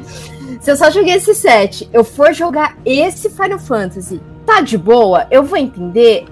Se 0.60 0.72
eu 0.72 0.76
só 0.76 0.90
joguei 0.90 1.14
esse 1.14 1.34
7, 1.34 1.88
eu 1.92 2.02
for 2.02 2.32
jogar 2.32 2.76
esse 2.84 3.30
Final 3.30 3.58
Fantasy, 3.58 4.20
tá 4.44 4.60
de 4.60 4.76
boa? 4.76 5.26
Eu 5.30 5.44
vou 5.44 5.56
entender? 5.56 6.26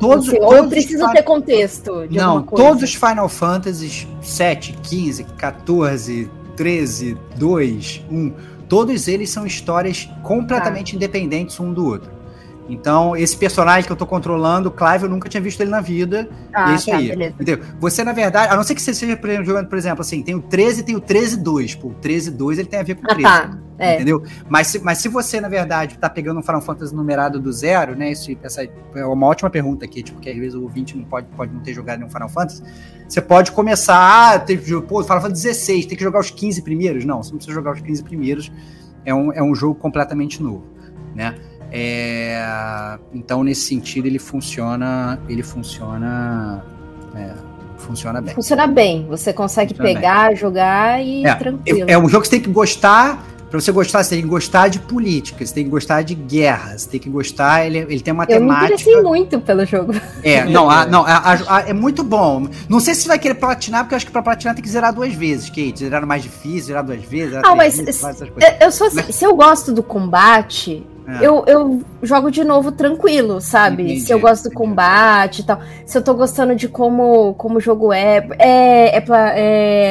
Todos, 0.00 0.28
assim, 0.28 0.40
todos 0.40 0.56
eu 0.56 0.68
preciso 0.68 1.12
ter 1.12 1.22
contexto. 1.22 2.06
não, 2.10 2.42
todos 2.42 2.82
os 2.82 2.94
Final 2.94 3.28
Fantasies 3.28 4.08
7, 4.20 4.76
15, 4.82 5.24
14, 5.24 6.30
13, 6.56 7.16
2, 7.36 8.04
1, 8.10 8.32
todos 8.72 9.06
eles 9.06 9.28
são 9.28 9.44
histórias 9.44 10.08
completamente 10.22 10.92
tá. 10.92 10.96
independentes 10.96 11.60
um 11.60 11.74
do 11.74 11.84
outro. 11.84 12.10
Então, 12.72 13.14
esse 13.14 13.36
personagem 13.36 13.84
que 13.84 13.92
eu 13.92 13.96
tô 13.96 14.06
controlando, 14.06 14.70
o 14.70 14.72
Clive, 14.72 15.04
eu 15.04 15.10
nunca 15.10 15.28
tinha 15.28 15.40
visto 15.40 15.60
ele 15.60 15.70
na 15.70 15.80
vida. 15.80 16.28
Ah, 16.52 16.72
é 16.72 16.74
isso 16.74 16.90
tá, 16.90 16.96
aí. 16.96 17.12
Entendeu? 17.12 17.60
Você, 17.78 18.02
na 18.02 18.12
verdade, 18.12 18.52
a 18.52 18.56
não 18.56 18.62
ser 18.62 18.74
que 18.74 18.80
você 18.80 18.94
seja 18.94 19.18
jogando, 19.44 19.68
por 19.68 19.76
exemplo, 19.76 20.00
assim, 20.00 20.22
tem 20.22 20.34
o 20.34 20.40
13 20.40 20.80
e 20.80 20.84
tem 20.84 20.96
o 20.96 21.00
13-2. 21.00 21.78
Pô, 21.78 21.88
o 21.88 21.94
13-2 21.94 22.52
ele 22.52 22.64
tem 22.64 22.80
a 22.80 22.82
ver 22.82 22.94
com 22.94 23.04
o 23.04 23.08
13. 23.08 23.26
Ah, 23.26 23.48
tá. 23.48 23.58
É. 23.78 23.96
Entendeu? 23.96 24.22
Mas 24.48 24.68
se, 24.68 24.78
mas 24.78 24.98
se 24.98 25.08
você, 25.08 25.40
na 25.40 25.48
verdade, 25.48 25.98
tá 25.98 26.08
pegando 26.08 26.38
um 26.38 26.42
Final 26.42 26.60
Fantasy 26.60 26.94
numerado 26.94 27.40
do 27.40 27.52
zero, 27.52 27.96
né? 27.96 28.12
Isso, 28.12 28.30
essa 28.42 28.62
é 28.94 29.04
uma 29.04 29.26
ótima 29.26 29.50
pergunta 29.50 29.84
aqui, 29.84 30.02
tipo, 30.02 30.18
porque 30.18 30.30
às 30.30 30.36
vezes 30.36 30.54
o 30.54 30.62
ouvinte 30.62 30.96
não 30.96 31.04
pode, 31.04 31.26
pode 31.36 31.52
não 31.52 31.60
ter 31.60 31.74
jogado 31.74 31.98
nenhum 31.98 32.10
Final 32.10 32.28
Fantasy. 32.28 32.62
Você 33.08 33.20
pode 33.20 33.50
começar, 33.50 34.34
ah, 34.34 34.38
ter, 34.38 34.58
pô, 34.82 35.02
Final 35.02 35.20
Fantasy 35.20 35.42
16, 35.42 35.86
tem 35.86 35.98
que 35.98 36.04
jogar 36.04 36.20
os 36.20 36.30
15 36.30 36.62
primeiros? 36.62 37.04
Não, 37.04 37.22
você 37.22 37.30
não 37.30 37.38
precisa 37.38 37.54
jogar 37.54 37.72
os 37.72 37.80
15 37.80 38.04
primeiros. 38.04 38.52
É 39.04 39.12
um, 39.12 39.32
é 39.32 39.42
um 39.42 39.54
jogo 39.54 39.74
completamente 39.74 40.40
novo, 40.42 40.64
né? 41.14 41.34
É, 41.74 42.98
então, 43.14 43.42
nesse 43.42 43.62
sentido, 43.62 44.06
ele 44.06 44.18
funciona. 44.18 45.18
Ele 45.26 45.42
funciona. 45.42 46.62
É, 47.16 47.32
funciona 47.78 48.20
bem. 48.20 48.34
Funciona 48.34 48.66
bem. 48.66 49.06
Você 49.08 49.32
consegue 49.32 49.74
funciona 49.74 49.94
pegar, 49.94 50.28
bem. 50.28 50.36
jogar 50.36 51.02
e 51.02 51.24
é, 51.24 51.34
tranquilo. 51.34 51.88
É, 51.88 51.94
é 51.94 51.98
um 51.98 52.08
jogo 52.08 52.22
que 52.22 52.28
você 52.28 52.36
tem 52.36 52.42
que 52.42 52.50
gostar. 52.50 53.26
Para 53.48 53.60
você 53.60 53.70
gostar, 53.70 54.02
você 54.02 54.14
tem 54.14 54.22
que 54.22 54.28
gostar 54.28 54.68
de 54.68 54.78
política, 54.78 55.44
você 55.44 55.52
tem 55.52 55.64
que 55.64 55.68
gostar 55.68 56.00
de 56.00 56.14
guerra, 56.14 56.78
você 56.78 56.88
tem 56.88 56.98
que 56.98 57.10
gostar. 57.10 57.66
Ele, 57.66 57.80
ele 57.80 58.00
tem 58.00 58.12
uma 58.12 58.24
eu 58.24 58.28
temática. 58.38 58.64
Eu 58.64 58.68
me 58.68 58.74
interessei 58.74 59.02
muito 59.02 59.40
pelo 59.40 59.66
jogo. 59.66 59.94
É, 60.22 60.44
não, 60.46 60.70
a, 60.70 60.86
não 60.88 61.04
a, 61.06 61.56
a, 61.56 61.60
é 61.68 61.72
muito 61.74 62.02
bom. 62.02 62.48
Não 62.66 62.80
sei 62.80 62.94
se 62.94 63.02
você 63.02 63.08
vai 63.08 63.18
querer 63.18 63.34
platinar, 63.34 63.84
porque 63.84 63.94
eu 63.94 63.96
acho 63.96 64.06
que 64.06 64.12
para 64.12 64.22
platinar 64.22 64.54
tem 64.54 64.64
que 64.64 64.70
zerar 64.70 64.90
duas 64.94 65.12
vezes, 65.12 65.50
Kate. 65.50 65.80
Zerar 65.80 66.06
mais 66.06 66.22
difícil, 66.22 66.68
zerar 66.68 66.82
duas 66.82 67.02
vezes. 67.02 67.30
Zerar 67.30 67.44
ah, 67.44 67.54
mas 67.54 67.76
vezes, 67.76 68.02
eu 68.58 68.72
sou 68.72 68.86
assim, 68.86 68.96
mas... 68.96 69.14
se 69.14 69.22
eu 69.22 69.36
gosto 69.36 69.70
do 69.70 69.82
combate, 69.82 70.86
é. 71.06 71.26
Eu, 71.26 71.44
eu 71.46 71.82
jogo 72.02 72.30
de 72.30 72.44
novo 72.44 72.70
tranquilo, 72.70 73.40
sabe? 73.40 73.82
Entendi, 73.82 74.00
se 74.00 74.12
eu 74.12 74.20
gosto 74.20 74.48
do 74.48 74.54
combate 74.54 75.40
e 75.40 75.44
tal. 75.44 75.60
Se 75.84 75.98
eu 75.98 76.02
tô 76.02 76.14
gostando 76.14 76.54
de 76.54 76.68
como, 76.68 77.34
como 77.34 77.58
o 77.58 77.60
jogo 77.60 77.92
é. 77.92 78.26
É, 78.38 78.98
é, 78.98 79.04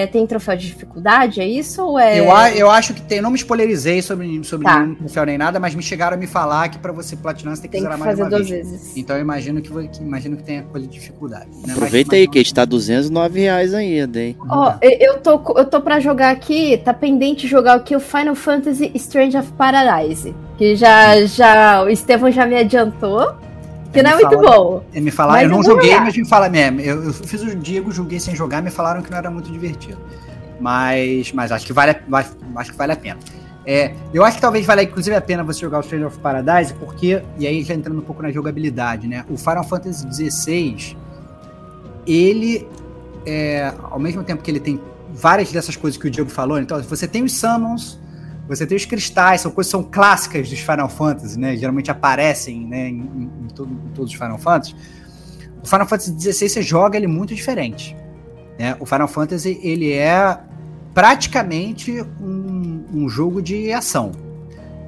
é 0.04 0.08
Tem 0.08 0.26
troféu 0.26 0.56
de 0.56 0.68
dificuldade? 0.68 1.42
É 1.42 1.48
isso? 1.48 1.84
Ou 1.84 2.00
é. 2.00 2.20
Eu, 2.20 2.26
eu 2.58 2.72
acho 2.72 2.94
que 2.94 3.02
tem. 3.02 3.18
Eu 3.18 3.24
não 3.24 3.32
me 3.32 3.38
spoilerizei 3.38 4.02
sobre, 4.02 4.44
sobre 4.44 4.66
tá. 4.66 4.80
nenhum 4.80 4.96
troféu 4.96 5.26
nem 5.26 5.38
nada, 5.38 5.60
mas 5.60 5.76
me 5.76 5.84
chegaram 5.84 6.16
a 6.16 6.20
me 6.20 6.28
falar 6.28 6.70
que 6.70 6.80
pra 6.80 6.92
você 6.92 7.16
platinar 7.16 7.56
você 7.56 7.64
tem 7.64 7.70
que 7.70 7.78
tem 7.78 7.82
zerar 7.82 7.98
que 7.98 8.04
mais 8.04 8.20
uma 8.20 8.30
duas 8.30 8.50
vez. 8.50 8.70
vezes. 8.70 8.98
Então 8.98 9.16
eu 9.16 9.22
imagino 9.22 9.62
que, 9.62 9.88
que, 9.90 10.02
imagino 10.02 10.38
que 10.38 10.44
tenha 10.44 10.64
coisa 10.64 10.88
de 10.88 10.94
dificuldade. 10.94 11.50
Né? 11.66 11.74
Aproveita 11.74 12.10
mas, 12.12 12.20
aí, 12.20 12.26
mas... 12.26 12.34
que 12.34 12.40
a 12.40 12.42
gente 12.42 12.54
tá 12.54 12.66
209 12.66 13.40
reais 13.40 13.74
ainda, 13.74 14.20
hein? 14.20 14.38
Ó, 14.50 14.72
oh, 14.72 14.78
eu, 14.82 15.20
tô, 15.20 15.42
eu 15.58 15.66
tô 15.66 15.82
pra 15.82 16.00
jogar 16.00 16.32
aqui, 16.32 16.78
tá 16.78 16.94
pendente 16.94 17.48
jogar 17.48 17.76
aqui 17.76 17.96
o 17.96 18.00
Final 18.00 18.36
Fantasy 18.36 18.92
Strange 18.96 19.38
of 19.38 19.52
Paradise. 19.54 20.34
Que 20.62 20.76
já, 20.76 21.26
já 21.26 21.82
o 21.82 21.90
Estevão 21.90 22.30
já 22.30 22.46
me 22.46 22.56
adiantou. 22.56 23.36
Que 23.92 24.04
não 24.04 24.12
é 24.12 24.14
muito 24.14 24.38
bom. 24.38 24.84
Me 24.94 25.10
falaram, 25.10 25.42
eu 25.42 25.50
não 25.50 25.64
joguei, 25.64 26.00
mas 26.00 26.16
me 26.16 26.24
falaram 26.24 26.52
mesmo. 26.52 26.80
Eu, 26.82 27.04
eu, 27.06 27.12
fiz 27.12 27.42
o 27.42 27.56
Diego, 27.56 27.92
joguei 27.92 28.20
sem 28.20 28.36
jogar, 28.36 28.62
me 28.62 28.70
falaram 28.70 29.02
que 29.02 29.10
não 29.10 29.18
era 29.18 29.32
muito 29.32 29.52
divertido. 29.52 29.98
Mas, 30.60 31.32
mas 31.32 31.52
acho 31.52 31.66
que 31.66 31.74
vale, 31.74 31.96
acho 32.58 32.72
que 32.72 32.78
vale 32.78 32.92
a 32.92 32.96
pena. 32.96 33.18
É, 33.66 33.96
eu 34.14 34.24
acho 34.24 34.36
que 34.36 34.42
talvez 34.44 34.64
valha 34.64 34.84
inclusive 34.84 35.16
a 35.16 35.22
pena 35.22 35.44
você 35.44 35.62
jogar 35.62 35.80
o 35.80 35.82
Stranger 35.82 36.10
of 36.10 36.20
Paradise, 36.20 36.76
porque, 36.76 37.24
e 37.40 37.48
aí 37.48 37.64
já 37.64 37.74
entrando 37.74 37.98
um 37.98 38.04
pouco 38.04 38.22
na 38.22 38.32
jogabilidade, 38.32 39.08
né? 39.08 39.26
O 39.32 39.38
Final 39.38 39.64
Fantasy 39.64 40.06
XVI, 40.14 40.96
ele, 42.06 42.68
é, 43.26 43.74
ao 43.90 43.98
mesmo 43.98 44.24
tempo 44.24 44.44
que 44.44 44.52
ele 44.52 44.60
tem 44.60 44.80
várias 45.12 45.52
dessas 45.52 45.76
coisas 45.76 46.00
que 46.00 46.08
o 46.08 46.12
Diego 46.12 46.30
falou. 46.30 46.60
Então, 46.60 46.80
você 46.84 47.08
tem 47.08 47.24
os 47.24 47.34
summons, 47.34 48.00
você 48.56 48.68
tem 48.68 48.76
os 48.76 48.84
cristais, 48.84 49.40
são 49.40 49.50
coisas 49.50 49.72
são 49.72 49.82
clássicas 49.82 50.50
dos 50.50 50.60
Final 50.60 50.90
Fantasy, 50.90 51.40
né? 51.40 51.56
Geralmente 51.56 51.90
aparecem 51.90 52.66
né, 52.66 52.90
em, 52.90 53.30
em, 53.44 53.48
todo, 53.56 53.72
em 53.72 53.94
todos 53.94 54.12
os 54.12 54.18
Final 54.18 54.38
Fantasy. 54.38 54.76
O 55.64 55.68
Final 55.68 55.88
Fantasy 55.88 56.20
XVI 56.20 56.50
você 56.50 56.62
joga 56.62 56.98
ele 56.98 57.08
muito 57.08 57.34
diferente. 57.34 57.96
Né? 58.60 58.76
O 58.80 58.86
Final 58.86 59.08
Fantasy 59.08 59.58
ele 59.64 59.94
é 59.94 60.38
praticamente 60.94 62.02
um, 62.20 62.84
um 62.94 63.08
jogo 63.08 63.42
de 63.42 63.72
ação. 63.72 64.12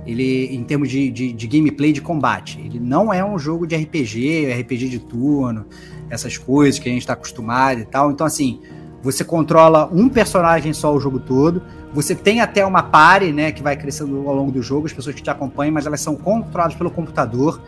Ele, 0.06 0.54
em 0.54 0.64
termos 0.66 0.90
de, 0.90 1.10
de, 1.10 1.32
de, 1.32 1.48
gameplay 1.48 1.94
de 1.94 2.02
combate, 2.02 2.60
ele 2.60 2.78
não 2.78 3.14
é 3.14 3.24
um 3.24 3.40
jogo 3.40 3.66
de 3.66 3.78
RPG, 3.78 4.52
RPG 4.60 4.90
de 4.90 5.00
turno, 5.00 5.66
essas 6.10 6.38
coisas 6.38 6.78
que 6.78 6.90
a 6.90 6.92
gente 6.92 7.04
está 7.04 7.14
acostumado 7.14 7.80
e 7.80 7.86
tal. 7.86 8.12
Então, 8.12 8.28
assim, 8.28 8.60
você 9.04 9.24
controla 9.24 9.90
um 9.92 10.08
personagem 10.08 10.72
só 10.72 10.96
o 10.96 11.00
jogo 11.00 11.20
todo. 11.20 11.62
Você 11.94 12.16
tem 12.16 12.40
até 12.40 12.66
uma 12.66 12.82
party, 12.82 13.34
né, 13.34 13.52
que 13.52 13.62
vai 13.62 13.76
crescendo 13.76 14.28
ao 14.28 14.34
longo 14.34 14.52
do 14.52 14.64
jogo, 14.64 14.88
as 14.88 14.94
pessoas 14.94 15.14
que 15.14 15.22
te 15.22 15.30
acompanham, 15.30 15.74
mas 15.74 15.86
elas 15.86 16.00
são 16.00 16.16
controladas 16.16 16.74
pelo 16.74 16.90
computador, 16.90 17.62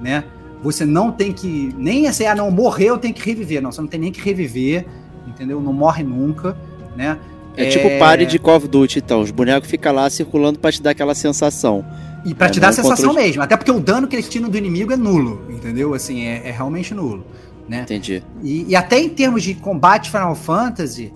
né? 0.00 0.24
Você 0.62 0.84
não 0.84 1.10
tem 1.10 1.32
que 1.32 1.74
nem 1.76 2.06
assim, 2.06 2.26
ah, 2.26 2.34
não 2.34 2.50
morreu, 2.50 2.98
tem 2.98 3.12
que 3.12 3.24
reviver, 3.24 3.62
não, 3.62 3.72
você 3.72 3.80
não 3.80 3.88
tem 3.88 3.98
nem 3.98 4.12
que 4.12 4.20
reviver, 4.20 4.86
entendeu? 5.26 5.60
Não 5.60 5.72
morre 5.72 6.02
nunca, 6.02 6.56
né? 6.94 7.18
É, 7.56 7.64
é... 7.64 7.68
tipo 7.68 7.98
pare 7.98 8.26
de 8.26 8.38
Call 8.38 8.56
of 8.56 8.68
Duty, 8.68 8.98
então. 8.98 9.20
Os 9.20 9.30
bonecos 9.30 9.68
ficam 9.68 9.94
lá 9.94 10.08
circulando 10.10 10.58
para 10.58 10.70
te 10.70 10.82
dar 10.82 10.90
aquela 10.90 11.14
sensação. 11.14 11.84
E 12.24 12.34
para 12.34 12.46
é, 12.46 12.50
te 12.50 12.60
dar 12.60 12.68
a 12.68 12.72
sensação 12.72 13.12
mesmo. 13.12 13.42
Até 13.42 13.56
porque 13.56 13.70
o 13.70 13.80
dano 13.80 14.06
que 14.06 14.16
eles 14.16 14.28
tiram 14.28 14.48
do 14.48 14.56
inimigo 14.56 14.92
é 14.92 14.96
nulo, 14.96 15.44
entendeu? 15.50 15.94
Assim, 15.94 16.24
é, 16.26 16.48
é 16.48 16.50
realmente 16.50 16.94
nulo. 16.94 17.24
Né? 17.68 17.82
Entendi. 17.82 18.22
E, 18.42 18.70
e, 18.70 18.76
até 18.76 18.98
em 18.98 19.08
termos 19.08 19.42
de 19.42 19.54
combate 19.54 20.10
Final 20.10 20.34
Fantasy, 20.34 21.12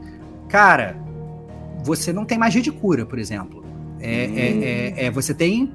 cara, 0.49 0.97
você 1.85 2.13
não 2.13 2.25
tem 2.25 2.39
magia 2.39 2.63
de 2.63 2.73
cura, 2.73 3.05
por 3.05 3.19
exemplo. 3.19 3.65
É, 4.01 4.29
hum. 4.29 4.61
é, 4.63 5.07
é, 5.07 5.11
você 5.11 5.35
tem 5.35 5.73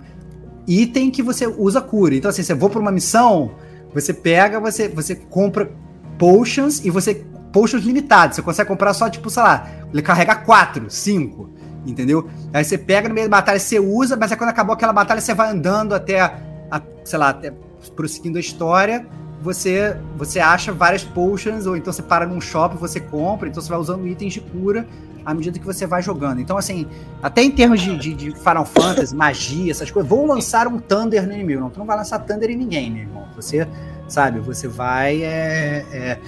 item 0.67 1.11
que 1.11 1.21
você 1.21 1.45
usa 1.45 1.81
cura. 1.81 2.15
Então, 2.15 2.29
assim, 2.29 2.41
você 2.41 2.55
for 2.55 2.69
pra 2.69 2.79
uma 2.79 2.91
missão, 2.91 3.51
você 3.93 4.13
pega, 4.13 4.59
você, 4.59 4.87
você 4.87 5.15
compra 5.15 5.71
potions 6.17 6.83
e 6.83 6.89
você 6.89 7.25
potions 7.51 7.83
limitados. 7.83 8.35
Você 8.35 8.41
consegue 8.41 8.67
comprar 8.67 8.93
só, 8.93 9.09
tipo, 9.09 9.29
sei 9.29 9.43
lá, 9.43 9.69
ele 9.91 10.01
carrega 10.01 10.35
4, 10.35 10.89
5, 10.89 11.49
entendeu? 11.85 12.27
Aí 12.51 12.63
você 12.63 12.77
pega 12.77 13.07
no 13.07 13.13
meio 13.13 13.29
da 13.29 13.37
batalha, 13.37 13.59
você 13.59 13.79
usa, 13.79 14.17
mas 14.17 14.31
aí 14.31 14.37
quando 14.37 14.49
acabou 14.49 14.73
aquela 14.73 14.93
batalha, 14.93 15.21
você 15.21 15.33
vai 15.33 15.49
andando 15.49 15.93
até, 15.93 16.19
a, 16.19 16.39
a, 16.71 16.81
sei 17.03 17.19
lá, 17.19 17.29
até, 17.29 17.53
prosseguindo 17.95 18.37
a 18.37 18.41
história, 18.41 19.05
você 19.43 19.97
você 20.17 20.39
acha 20.39 20.71
várias 20.71 21.03
potions, 21.03 21.65
ou 21.65 21.75
então 21.75 21.91
você 21.91 22.01
para 22.01 22.25
num 22.25 22.39
shopping, 22.39 22.77
você 22.77 22.99
compra, 22.99 23.49
então 23.49 23.61
você 23.61 23.69
vai 23.69 23.77
usando 23.77 24.07
itens 24.07 24.33
de 24.33 24.39
cura 24.39 24.87
à 25.25 25.33
medida 25.33 25.59
que 25.59 25.65
você 25.65 25.85
vai 25.85 26.01
jogando. 26.01 26.39
Então, 26.39 26.57
assim, 26.57 26.87
até 27.21 27.43
em 27.43 27.51
termos 27.51 27.81
de, 27.81 27.97
de, 27.97 28.13
de 28.13 28.31
Final 28.31 28.65
Fantasy, 28.65 29.15
magia, 29.15 29.71
essas 29.71 29.89
coisas, 29.89 30.09
vão 30.09 30.25
lançar 30.25 30.67
um 30.67 30.79
Thunder 30.79 31.25
no 31.25 31.33
inimigo. 31.33 31.61
Não, 31.61 31.69
tu 31.69 31.79
não 31.79 31.85
vai 31.85 31.97
lançar 31.97 32.19
Thunder 32.19 32.49
em 32.49 32.57
ninguém, 32.57 32.91
meu 32.91 33.03
irmão. 33.03 33.27
Você, 33.35 33.67
sabe, 34.07 34.39
você 34.39 34.67
vai. 34.67 35.23
É, 35.23 35.85
é, 35.91 36.19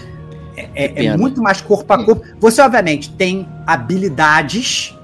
é, 0.57 0.69
é, 0.75 1.05
é 1.05 1.17
muito 1.17 1.41
mais 1.41 1.61
corpo 1.61 1.91
a 1.91 2.03
corpo. 2.03 2.23
Você, 2.39 2.61
obviamente, 2.61 3.11
tem 3.13 3.47
habilidades 3.67 4.97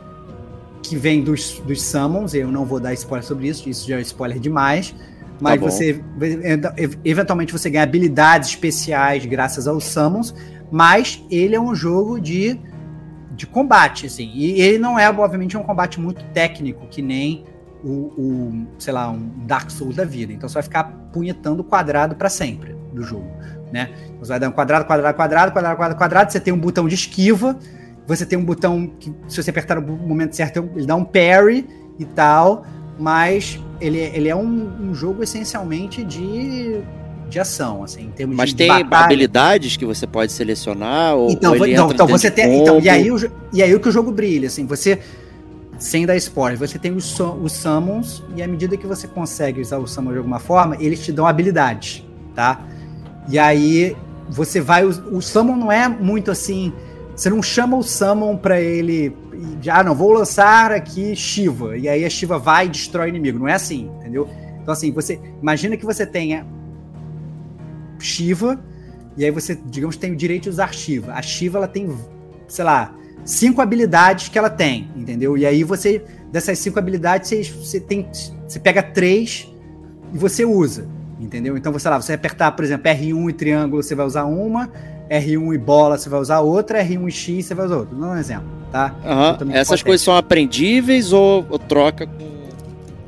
que 0.82 0.96
vêm 0.96 1.24
dos, 1.24 1.62
dos 1.66 1.82
summons. 1.82 2.34
Eu 2.34 2.50
não 2.50 2.66
vou 2.66 2.80
dar 2.80 2.94
spoiler 2.94 3.26
sobre 3.26 3.48
isso, 3.48 3.70
isso 3.70 3.88
já 3.88 3.98
é 3.98 4.02
spoiler 4.02 4.40
demais. 4.40 4.96
Mas 5.42 5.60
tá 5.60 5.66
você, 5.66 6.04
eventualmente, 7.04 7.52
você 7.52 7.70
ganha 7.70 7.84
habilidades 7.84 8.50
especiais 8.50 9.26
graças 9.26 9.68
aos 9.68 9.84
summons. 9.84 10.34
Mas 10.72 11.24
ele 11.30 11.56
é 11.56 11.60
um 11.60 11.76
jogo 11.76 12.22
de, 12.22 12.60
de 13.32 13.46
combate, 13.46 14.06
assim. 14.06 14.32
E 14.34 14.62
ele 14.62 14.78
não 14.78 14.98
é, 14.98 15.10
obviamente, 15.10 15.58
um 15.58 15.64
combate 15.64 16.00
muito 16.00 16.24
técnico, 16.34 16.88
que 16.88 17.02
nem 17.02 17.44
o, 17.84 17.90
o 17.90 18.68
sei 18.78 18.94
lá, 18.94 19.10
um 19.10 19.30
Dark 19.46 19.70
Souls 19.70 19.96
da 19.96 20.06
vida. 20.06 20.32
Então 20.32 20.48
você 20.48 20.54
vai 20.54 20.64
ficar 20.64 20.84
punhetando 21.12 21.62
o 21.62 21.64
quadrado 21.66 22.16
para 22.16 22.30
sempre 22.30 22.74
do 22.94 23.04
jogo 23.04 23.30
né? 23.72 23.90
Você 24.20 24.30
vai 24.30 24.40
dando 24.40 24.54
quadrado, 24.54 24.86
quadrado, 24.86 25.16
quadrado, 25.16 25.52
quadrado, 25.52 25.78
quadrado, 25.78 25.98
quadrado. 25.98 26.32
Você 26.32 26.40
tem 26.40 26.54
um 26.54 26.60
botão 26.60 26.88
de 26.88 26.96
esquiva. 26.96 27.58
Você 28.06 28.26
tem 28.26 28.38
um 28.38 28.44
botão 28.44 28.88
que, 29.00 29.14
se 29.28 29.42
você 29.42 29.50
apertar 29.50 29.80
no 29.80 29.96
momento 29.96 30.36
certo, 30.36 30.70
ele 30.76 30.86
dá 30.86 30.96
um 30.96 31.06
parry 31.06 31.68
e 31.98 32.06
tal. 32.06 32.66
Mas 33.02 33.60
ele, 33.80 33.98
ele 33.98 34.30
é 34.30 34.36
um, 34.36 34.72
um 34.80 34.94
jogo 34.94 35.24
essencialmente 35.24 36.04
de, 36.04 36.82
de 37.30 37.40
ação, 37.40 37.84
assim, 37.84 38.04
em 38.04 38.12
termos 38.12 38.38
mas 38.38 38.50
de 38.52 38.56
tem 38.56 38.68
batalha. 38.68 39.06
habilidades 39.06 39.76
que 39.76 39.86
você 39.86 40.06
pode 40.06 40.32
selecionar 40.32 41.16
ou, 41.16 41.32
então, 41.32 41.54
ou 41.54 41.68
não, 41.68 41.92
então 41.92 42.08
você 42.08 42.30
tem, 42.30 42.62
então, 42.62 42.80
e 42.80 42.88
aí 42.88 43.12
o, 43.12 43.32
e 43.52 43.64
aí 43.64 43.74
o 43.74 43.80
que 43.80 43.90
o 43.90 43.92
jogo 43.92 44.12
brilha, 44.12 44.48
assim, 44.48 44.68
você 44.68 45.00
sem 45.80 46.06
dar 46.06 46.16
spoiler, 46.18 46.60
você 46.60 46.78
tem 46.78 46.92
os, 46.92 47.20
os 47.20 47.54
summons 47.54 48.24
e 48.36 48.44
à 48.44 48.48
medida 48.48 48.78
que 48.78 48.86
você 48.86 49.08
consegue 49.08 49.60
usar 49.60 49.80
o 49.80 49.88
summon 49.88 50.12
de 50.12 50.18
alguma 50.20 50.40
forma, 50.40 50.78
eles 50.80 51.04
te 51.04 51.12
dão 51.12 51.26
habilidades, 51.26 52.06
tá? 52.36 52.64
E 53.28 53.40
aí 53.40 53.96
você 54.30 54.62
vai. 54.62 54.86
O, 54.86 54.90
o 55.18 55.22
Summon 55.22 55.58
não 55.58 55.72
é 55.72 55.88
muito 55.88 56.32
assim. 56.32 56.72
Você 57.16 57.30
não 57.30 57.44
chama 57.44 57.78
o 57.78 57.84
Summon 57.84 58.38
pra 58.38 58.60
ele. 58.60 59.16
Já 59.62 59.80
ah, 59.80 59.84
não, 59.84 59.96
vou 59.96 60.12
lançar 60.12 60.72
aqui 60.72 61.16
Shiva. 61.16 61.78
E 61.78 61.88
aí 61.88 62.06
a 62.06 62.10
Shiva 62.10 62.38
vai 62.38 62.66
e 62.66 62.70
destrói 62.70 63.08
o 63.08 63.10
inimigo. 63.10 63.40
Não 63.40 63.48
é 63.48 63.54
assim, 63.54 63.92
entendeu? 64.00 64.28
Então, 64.62 64.74
assim, 64.74 64.92
você. 64.92 65.20
Imagina 65.42 65.76
que 65.78 65.86
você 65.86 66.06
tenha 66.06 66.46
Shiva. 68.00 68.60
E 69.18 69.26
aí 69.26 69.32
você, 69.32 69.60
digamos, 69.66 69.98
tem 69.98 70.14
o 70.14 70.16
direito 70.16 70.44
de 70.44 70.50
usar 70.50 70.74
Shiva. 70.74 71.14
A 71.14 71.22
Shiva, 71.22 71.58
ela 71.58 71.68
tem, 71.68 71.90
sei 72.48 72.64
lá, 72.64 72.94
cinco 73.26 73.62
habilidades 73.62 74.30
que 74.30 74.38
ela 74.38 74.50
tem, 74.50 74.90
entendeu? 74.96 75.38
E 75.38 75.46
aí 75.46 75.64
você, 75.64 76.04
dessas 76.32 76.58
cinco 76.60 76.80
habilidades, 76.80 77.30
você, 77.30 77.44
você 77.44 77.80
tem. 77.80 78.08
Você 78.48 78.60
pega 78.60 78.82
três 78.82 79.48
e 80.14 80.18
você 80.18 80.46
usa. 80.46 80.88
Entendeu? 81.20 81.56
Então, 81.56 81.72
você 81.72 81.88
lá, 81.88 82.02
você 82.02 82.14
apertar, 82.14 82.52
por 82.54 82.66
exemplo, 82.66 82.90
R1 82.90 83.30
e 83.30 83.34
triângulo, 83.34 83.84
você 83.84 83.94
vai 83.94 84.08
usar 84.08 84.26
uma, 84.26 84.72
R1 85.08 85.54
e 85.54 85.58
bola, 85.58 85.96
você 85.96 86.10
vai 86.10 86.20
usar 86.20 86.40
outra, 86.40 86.84
R1 86.84 87.08
e 87.08 87.12
X, 87.12 87.46
você 87.46 87.54
vai 87.54 87.68
usar 87.68 87.78
outra. 87.78 87.96
Dá 87.96 88.08
um 88.08 88.18
exemplo, 88.18 88.61
tá? 88.72 88.96
Uhum. 89.04 89.52
Essas 89.52 89.84
coisas 89.84 90.02
são 90.02 90.16
aprendíveis 90.16 91.12
ou, 91.12 91.46
ou, 91.50 91.60
troca 91.60 92.08
com. 92.08 92.32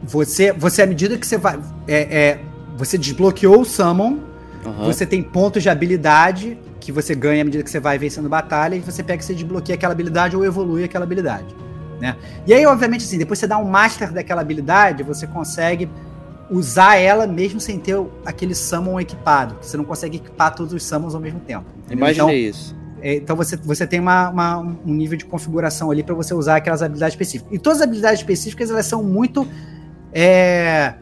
Você, 0.03 0.51
você, 0.51 0.81
à 0.81 0.85
medida 0.85 1.17
que 1.17 1.25
você 1.25 1.37
vai. 1.37 1.59
É, 1.87 2.17
é 2.17 2.39
você 2.77 2.97
desbloqueou 2.97 3.61
o 3.61 3.65
Summon, 3.65 4.17
uhum. 4.65 4.85
você 4.85 5.05
tem 5.05 5.21
pontos 5.21 5.61
de 5.61 5.69
habilidade 5.69 6.57
que 6.79 6.91
você 6.91 7.15
ganha 7.15 7.41
à 7.41 7.45
medida 7.45 7.63
que 7.63 7.69
você 7.69 7.79
vai 7.79 7.97
vencendo 7.97 8.27
batalha, 8.27 8.75
e 8.75 8.79
você 8.79 9.01
pega 9.01 9.21
e 9.21 9.25
você 9.25 9.33
desbloqueia 9.33 9.75
aquela 9.75 9.93
habilidade 9.93 10.35
ou 10.35 10.43
evolui 10.43 10.83
aquela 10.83 11.05
habilidade. 11.05 11.55
Né? 12.01 12.17
E 12.45 12.53
aí, 12.53 12.65
obviamente, 12.65 13.05
assim, 13.05 13.17
depois 13.17 13.39
você 13.39 13.47
dá 13.47 13.57
um 13.57 13.63
master 13.63 14.11
daquela 14.11 14.41
habilidade, 14.41 15.01
você 15.03 15.25
consegue 15.25 15.87
usar 16.49 16.97
ela 16.97 17.25
mesmo 17.25 17.59
sem 17.61 17.79
ter 17.79 17.95
aquele 18.25 18.53
summon 18.53 18.99
equipado. 18.99 19.55
Você 19.61 19.77
não 19.77 19.85
consegue 19.85 20.17
equipar 20.17 20.53
todos 20.53 20.73
os 20.73 20.83
summons 20.83 21.15
ao 21.15 21.21
mesmo 21.21 21.39
tempo. 21.39 21.65
Imaginei 21.89 22.47
então, 22.47 22.49
isso. 22.59 22.75
É, 23.03 23.15
então 23.15 23.35
você, 23.35 23.57
você 23.57 23.85
tem 23.85 23.99
uma, 23.99 24.29
uma, 24.29 24.59
um 24.59 24.93
nível 24.93 25.17
de 25.17 25.25
configuração 25.25 25.91
ali 25.91 26.01
para 26.01 26.15
você 26.15 26.33
usar 26.33 26.55
aquelas 26.55 26.81
habilidades 26.81 27.13
específicas. 27.13 27.53
E 27.53 27.59
todas 27.59 27.79
as 27.79 27.83
habilidades 27.83 28.21
específicas 28.21 28.71
elas 28.71 28.85
são 28.85 29.03
muito. 29.03 29.45
É... 30.13 30.93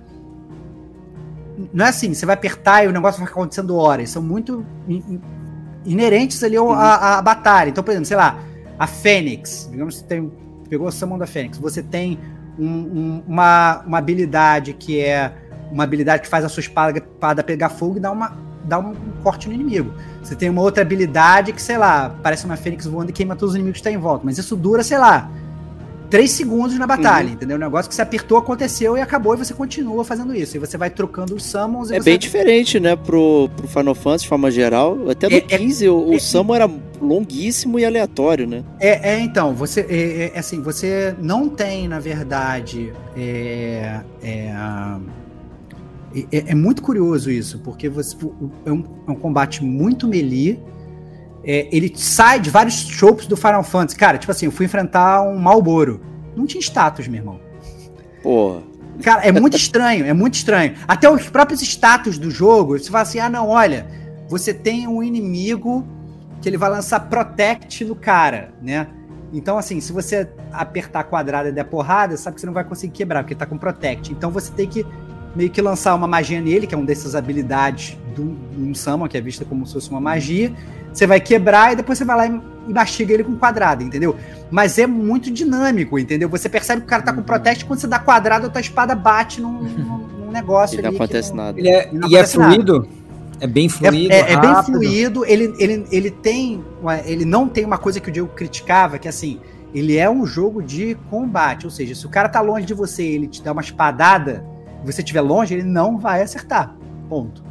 Não 1.72 1.86
é 1.86 1.90
assim, 1.90 2.12
você 2.12 2.26
vai 2.26 2.34
apertar 2.34 2.84
e 2.84 2.88
o 2.88 2.92
negócio 2.92 3.20
vai 3.20 3.28
ficar 3.28 3.40
acontecendo 3.40 3.76
horas. 3.76 4.10
São 4.10 4.24
muito 4.24 4.66
inerentes 5.86 6.44
ali 6.44 6.58
uhum. 6.58 6.72
à, 6.72 7.20
à 7.20 7.22
batalha. 7.22 7.70
Então, 7.70 7.84
por 7.84 7.92
exemplo, 7.92 8.08
sei 8.08 8.18
lá, 8.18 8.40
a 8.80 8.88
Fênix. 8.88 9.68
Digamos 9.70 9.94
que 9.94 10.02
você 10.02 10.08
tem, 10.08 10.32
pegou 10.68 10.88
o 10.88 10.92
summon 10.92 11.20
da 11.20 11.28
Fênix. 11.28 11.60
Você 11.60 11.84
tem 11.84 12.18
um, 12.58 12.66
um, 12.66 13.24
uma, 13.28 13.84
uma 13.86 14.00
habilidade 14.00 14.74
que 14.74 15.00
é 15.00 15.32
uma 15.72 15.84
habilidade 15.84 16.24
que 16.24 16.28
faz 16.28 16.44
a 16.44 16.50
sua 16.50 16.62
espada, 16.62 16.98
espada 16.98 17.44
pegar 17.44 17.70
fogo 17.70 17.98
e 17.98 18.00
dá, 18.00 18.12
uma, 18.12 18.36
dá 18.64 18.80
um, 18.80 18.96
corte 19.22 19.48
no 19.48 19.54
inimigo. 19.54 19.94
Você 20.22 20.36
tem 20.36 20.50
uma 20.50 20.62
outra 20.62 20.82
habilidade 20.82 21.52
que, 21.52 21.62
sei 21.62 21.78
lá, 21.78 22.16
parece 22.22 22.46
uma 22.46 22.56
fênix 22.56 22.86
voando 22.86 23.10
e 23.10 23.14
queima 23.14 23.36
todos 23.36 23.54
os 23.54 23.56
inimigos 23.56 23.82
que 23.82 23.88
estão 23.88 23.92
em 23.92 24.02
volta. 24.02 24.24
Mas 24.26 24.38
isso 24.38 24.56
dura, 24.56 24.84
sei 24.84 24.98
lá, 24.98 25.30
3 26.12 26.30
segundos 26.30 26.78
na 26.78 26.86
batalha, 26.86 27.30
uhum. 27.30 27.34
entendeu? 27.34 27.56
O 27.56 27.60
negócio 27.60 27.88
que 27.88 27.96
você 27.96 28.02
apertou, 28.02 28.38
aconteceu 28.38 28.98
e 28.98 29.02
acabou, 29.02 29.34
e 29.34 29.38
você 29.38 29.54
continua 29.54 30.04
fazendo 30.04 30.36
isso. 30.36 30.58
E 30.58 30.60
você 30.60 30.78
vai 30.78 30.90
trocando 30.90 31.34
os 31.34 31.44
summons. 31.44 31.90
é 31.90 31.98
você... 31.98 32.04
bem 32.04 32.20
diferente, 32.20 32.80
né, 32.80 32.98
pro, 32.98 33.50
pro 33.56 33.68
Final 33.68 33.96
Fantasy 33.96 34.24
de 34.24 34.30
forma 34.30 34.52
geral. 34.52 35.10
Até 35.10 35.30
no 35.30 35.38
é, 35.38 35.42
15 35.42 35.86
é, 35.86 35.90
o, 35.90 36.10
o 36.10 36.14
é, 36.14 36.20
summon 36.20 36.56
era 36.56 36.70
longuíssimo 37.02 37.80
e 37.80 37.86
aleatório, 37.86 38.46
né? 38.46 38.64
É, 38.80 39.14
é 39.14 39.20
então, 39.22 39.56
você. 39.56 39.82
É, 39.90 40.32
é 40.36 40.40
assim, 40.40 40.62
você 40.62 41.16
não 41.20 41.48
tem, 41.48 41.88
na 41.88 42.00
verdade. 42.00 42.94
É, 43.16 44.02
é, 46.32 46.52
é, 46.52 46.56
muito 46.56 46.82
curioso 46.82 47.32
isso, 47.32 47.60
porque 47.60 47.90
você, 47.90 48.16
é, 48.66 48.72
um, 48.72 48.84
é 49.08 49.12
um 49.12 49.16
combate 49.16 49.64
muito 49.64 50.08
melee 50.08 50.60
é, 51.44 51.68
ele 51.72 51.92
sai 51.96 52.40
de 52.40 52.50
vários 52.50 52.84
tropes 52.86 53.26
do 53.26 53.36
Final 53.36 53.64
Fantasy. 53.64 53.98
Cara, 53.98 54.18
tipo 54.18 54.32
assim, 54.32 54.46
eu 54.46 54.52
fui 54.52 54.66
enfrentar 54.66 55.24
um 55.24 55.38
Malboro. 55.38 56.02
Não 56.36 56.46
tinha 56.46 56.62
status, 56.62 57.08
meu 57.08 57.20
irmão. 57.20 57.40
Porra. 58.22 58.62
Cara, 59.02 59.24
é 59.24 59.32
muito 59.32 59.58
estranho, 59.58 60.06
é 60.06 60.14
muito 60.14 60.36
estranho. 60.36 60.76
Até 60.88 61.10
os 61.10 61.28
próprios 61.30 61.62
status 61.62 62.20
do 62.20 62.30
jogo, 62.30 62.78
você 62.78 62.92
fala 62.92 63.02
assim: 63.02 63.20
ah, 63.20 63.30
não, 63.30 63.50
olha, 63.50 63.88
você 64.28 64.54
tem 64.54 64.88
um 64.88 65.02
inimigo 65.02 65.86
que 66.40 66.48
ele 66.48 66.58
vai 66.58 66.70
lançar 66.70 67.00
Protect 67.00 67.84
no 67.86 67.96
cara, 67.96 68.54
né? 68.62 68.88
Então, 69.34 69.58
assim, 69.58 69.80
se 69.80 69.92
você 69.94 70.30
apertar 70.52 71.06
quadrado 71.06 71.50
e 71.50 71.52
der 71.52 71.64
porrada, 71.64 72.18
sabe 72.18 72.36
que 72.36 72.42
você 72.42 72.48
não 72.48 72.54
vai 72.54 72.66
conseguir 72.66 72.92
quebrar, 72.92 73.24
porque 73.24 73.34
ele 73.34 73.40
tá 73.40 73.46
com 73.46 73.58
Protect. 73.58 74.12
Então 74.12 74.30
você 74.30 74.52
tem 74.52 74.68
que 74.68 74.86
meio 75.36 75.50
que 75.50 75.62
lançar 75.62 75.96
uma 75.96 76.08
magia 76.08 76.42
nele, 76.42 76.68
que 76.68 76.76
é 76.76 76.78
uma 76.78 76.86
dessas 76.86 77.16
habilidades 77.16 77.98
do, 78.16 78.26
do 78.26 78.76
Summon, 78.76 79.08
que 79.08 79.18
é 79.18 79.22
vista 79.22 79.46
como 79.46 79.66
se 79.66 79.74
fosse 79.74 79.90
uma 79.90 80.02
magia. 80.02 80.52
Você 80.94 81.08
vai 81.08 81.22
quebrar 81.22 81.74
e 81.74 81.76
depois 81.76 81.98
você 81.98 82.06
vai 82.06 82.18
lá 82.18 82.28
e, 82.28 82.42
e 82.70 82.74
mastiga 82.74 83.14
ele 83.14 83.24
com 83.24 83.36
quadrado, 83.36 83.84
entendeu? 83.84 84.16
Mas 84.50 84.78
é 84.78 84.86
muito 84.86 85.32
dinâmico, 85.32 85.98
entendeu? 85.98 86.28
Você 86.30 86.50
percebe 86.50 86.82
que 86.82 86.88
o 86.88 86.90
cara 86.90 87.02
tá 87.02 87.14
com 87.14 87.22
Protect 87.22 87.66
quando 87.66 87.80
você 87.80 87.88
dá 87.88 88.00
quadrado, 88.00 88.48
a 88.48 88.50
tua 88.50 88.62
espada 88.62 88.94
bate 88.94 89.40
num, 89.40 89.64
num 90.20 90.32
negócio 90.32 90.76
e 90.76 90.80
ali. 90.80 90.88
Não 90.88 90.96
acontece 90.96 91.34
nada. 91.34 91.58
Ele 91.58 91.70
é, 91.70 91.90
e 92.10 92.16
é 92.16 92.28
fluido? 92.28 92.80
Nada. 92.80 93.02
É 93.42 93.48
bem 93.48 93.68
fluido. 93.68 94.14
É, 94.14 94.20
é, 94.20 94.34
é, 94.34 94.40
bem 94.40 94.64
fluido. 94.64 95.26
Ele, 95.26 95.54
ele, 95.58 95.88
ele 95.92 96.12
tem. 96.12 96.64
Ele 97.06 97.26
não 97.26 97.50
tem 97.50 97.66
uma 97.66 97.78
coisa 97.78 98.00
que 98.00 98.08
o 98.08 98.12
Diego 98.12 98.30
criticava, 98.36 99.00
que 99.00 99.08
assim, 99.08 99.40
ele 99.74 99.98
é 99.98 100.08
um 100.08 100.28
jogo 100.28 100.62
de 100.62 100.96
combate. 101.10 101.66
Ou 101.66 101.72
seja, 101.72 101.96
se 101.96 102.06
o 102.06 102.10
cara 102.10 102.30
tá 102.30 102.40
longe 102.40 102.68
de 102.68 102.74
você 102.76 103.04
ele 103.04 103.28
te 103.28 103.42
dá 103.42 103.52
uma 103.52 103.62
espadada, 103.62 104.46
você 104.84 105.02
estiver 105.02 105.22
longe, 105.22 105.54
ele 105.54 105.64
não 105.64 105.98
vai 105.98 106.22
acertar. 106.22 106.76
Ponto. 107.10 107.44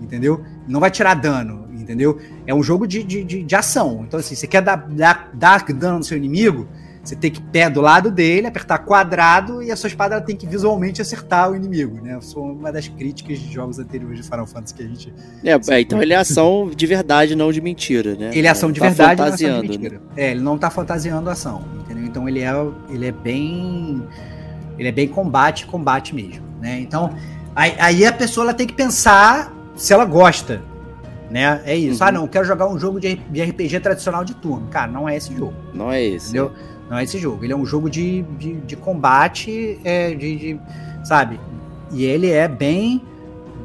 Entendeu? 0.00 0.44
Não 0.66 0.80
vai 0.80 0.90
tirar 0.90 1.14
dano, 1.14 1.68
entendeu? 1.72 2.18
É 2.46 2.54
um 2.54 2.62
jogo 2.62 2.86
de, 2.86 3.02
de, 3.02 3.24
de, 3.24 3.42
de 3.42 3.56
ação. 3.56 4.04
Então, 4.06 4.20
assim, 4.20 4.34
você 4.34 4.46
quer 4.46 4.62
dar, 4.62 4.76
dar, 4.76 5.30
dar 5.34 5.64
dano 5.64 5.98
no 5.98 6.04
seu 6.04 6.16
inimigo, 6.16 6.68
você 7.08 7.16
tem 7.16 7.30
que 7.30 7.40
pé 7.40 7.70
do 7.70 7.80
lado 7.80 8.10
dele, 8.10 8.46
apertar 8.46 8.78
quadrado 8.80 9.62
e 9.62 9.70
a 9.70 9.76
sua 9.76 9.88
espada 9.88 10.20
tem 10.20 10.36
que 10.36 10.46
visualmente 10.46 11.00
acertar 11.00 11.50
o 11.50 11.56
inimigo, 11.56 12.02
né? 12.02 12.18
Foi 12.20 12.42
uma 12.42 12.70
das 12.70 12.86
críticas 12.86 13.38
de 13.38 13.50
jogos 13.50 13.78
anteriores 13.78 14.18
de 14.18 14.22
Final 14.22 14.46
Fantasy 14.46 14.74
que 14.74 14.82
a 14.82 14.86
gente. 14.86 15.14
É, 15.42 15.74
é 15.74 15.80
então 15.80 16.02
ele 16.02 16.12
é 16.12 16.16
ação 16.16 16.70
de 16.74 16.86
verdade, 16.86 17.34
não 17.34 17.50
de 17.50 17.62
mentira, 17.62 18.14
né? 18.14 18.30
Ele 18.34 18.46
é 18.46 18.50
ação 18.50 18.70
de 18.70 18.78
tá 18.78 18.88
verdade, 18.88 19.20
não 19.20 19.26
é 19.26 19.30
ação 19.30 19.62
de 19.62 19.68
mentira. 19.68 19.94
Né? 19.96 20.02
É, 20.16 20.30
ele 20.32 20.40
não 20.40 20.58
tá 20.58 20.68
fantasiando 20.70 21.30
a 21.30 21.32
ação, 21.32 21.64
entendeu? 21.80 22.04
Então 22.04 22.28
ele 22.28 22.40
é, 22.40 22.52
ele 22.90 23.06
é 23.06 23.12
bem. 23.12 24.02
Ele 24.78 24.88
é 24.88 24.92
bem 24.92 25.08
combate, 25.08 25.66
combate 25.66 26.14
mesmo, 26.14 26.44
né? 26.60 26.80
Então, 26.80 27.14
aí, 27.54 27.74
aí 27.78 28.06
a 28.06 28.12
pessoa 28.12 28.46
ela 28.46 28.54
tem 28.54 28.66
que 28.66 28.74
pensar 28.74 29.52
se 29.76 29.92
ela 29.92 30.04
gosta. 30.04 30.62
Né? 31.30 31.60
É 31.64 31.76
isso. 31.76 32.02
Ah, 32.02 32.06
uhum. 32.06 32.08
Ah, 32.08 32.12
não, 32.12 32.22
eu 32.22 32.28
quero 32.28 32.44
jogar 32.44 32.66
um 32.68 32.78
jogo 32.78 32.98
de 32.98 33.12
RPG 33.14 33.80
tradicional 33.80 34.24
de 34.24 34.34
turno. 34.34 34.66
Cara, 34.68 34.90
não 34.90 35.08
é 35.08 35.16
esse 35.16 35.34
jogo. 35.34 35.54
Não 35.74 35.92
é 35.92 36.02
esse. 36.02 36.28
Entendeu? 36.28 36.52
Não 36.88 36.96
é 36.96 37.04
esse 37.04 37.18
jogo. 37.18 37.44
Ele 37.44 37.52
é 37.52 37.56
um 37.56 37.66
jogo 37.66 37.90
de, 37.90 38.22
de, 38.38 38.54
de 38.54 38.76
combate, 38.76 39.78
é, 39.84 40.14
de, 40.14 40.36
de, 40.36 40.60
sabe? 41.04 41.38
E 41.92 42.04
ele 42.04 42.30
é 42.30 42.48
bem 42.48 43.02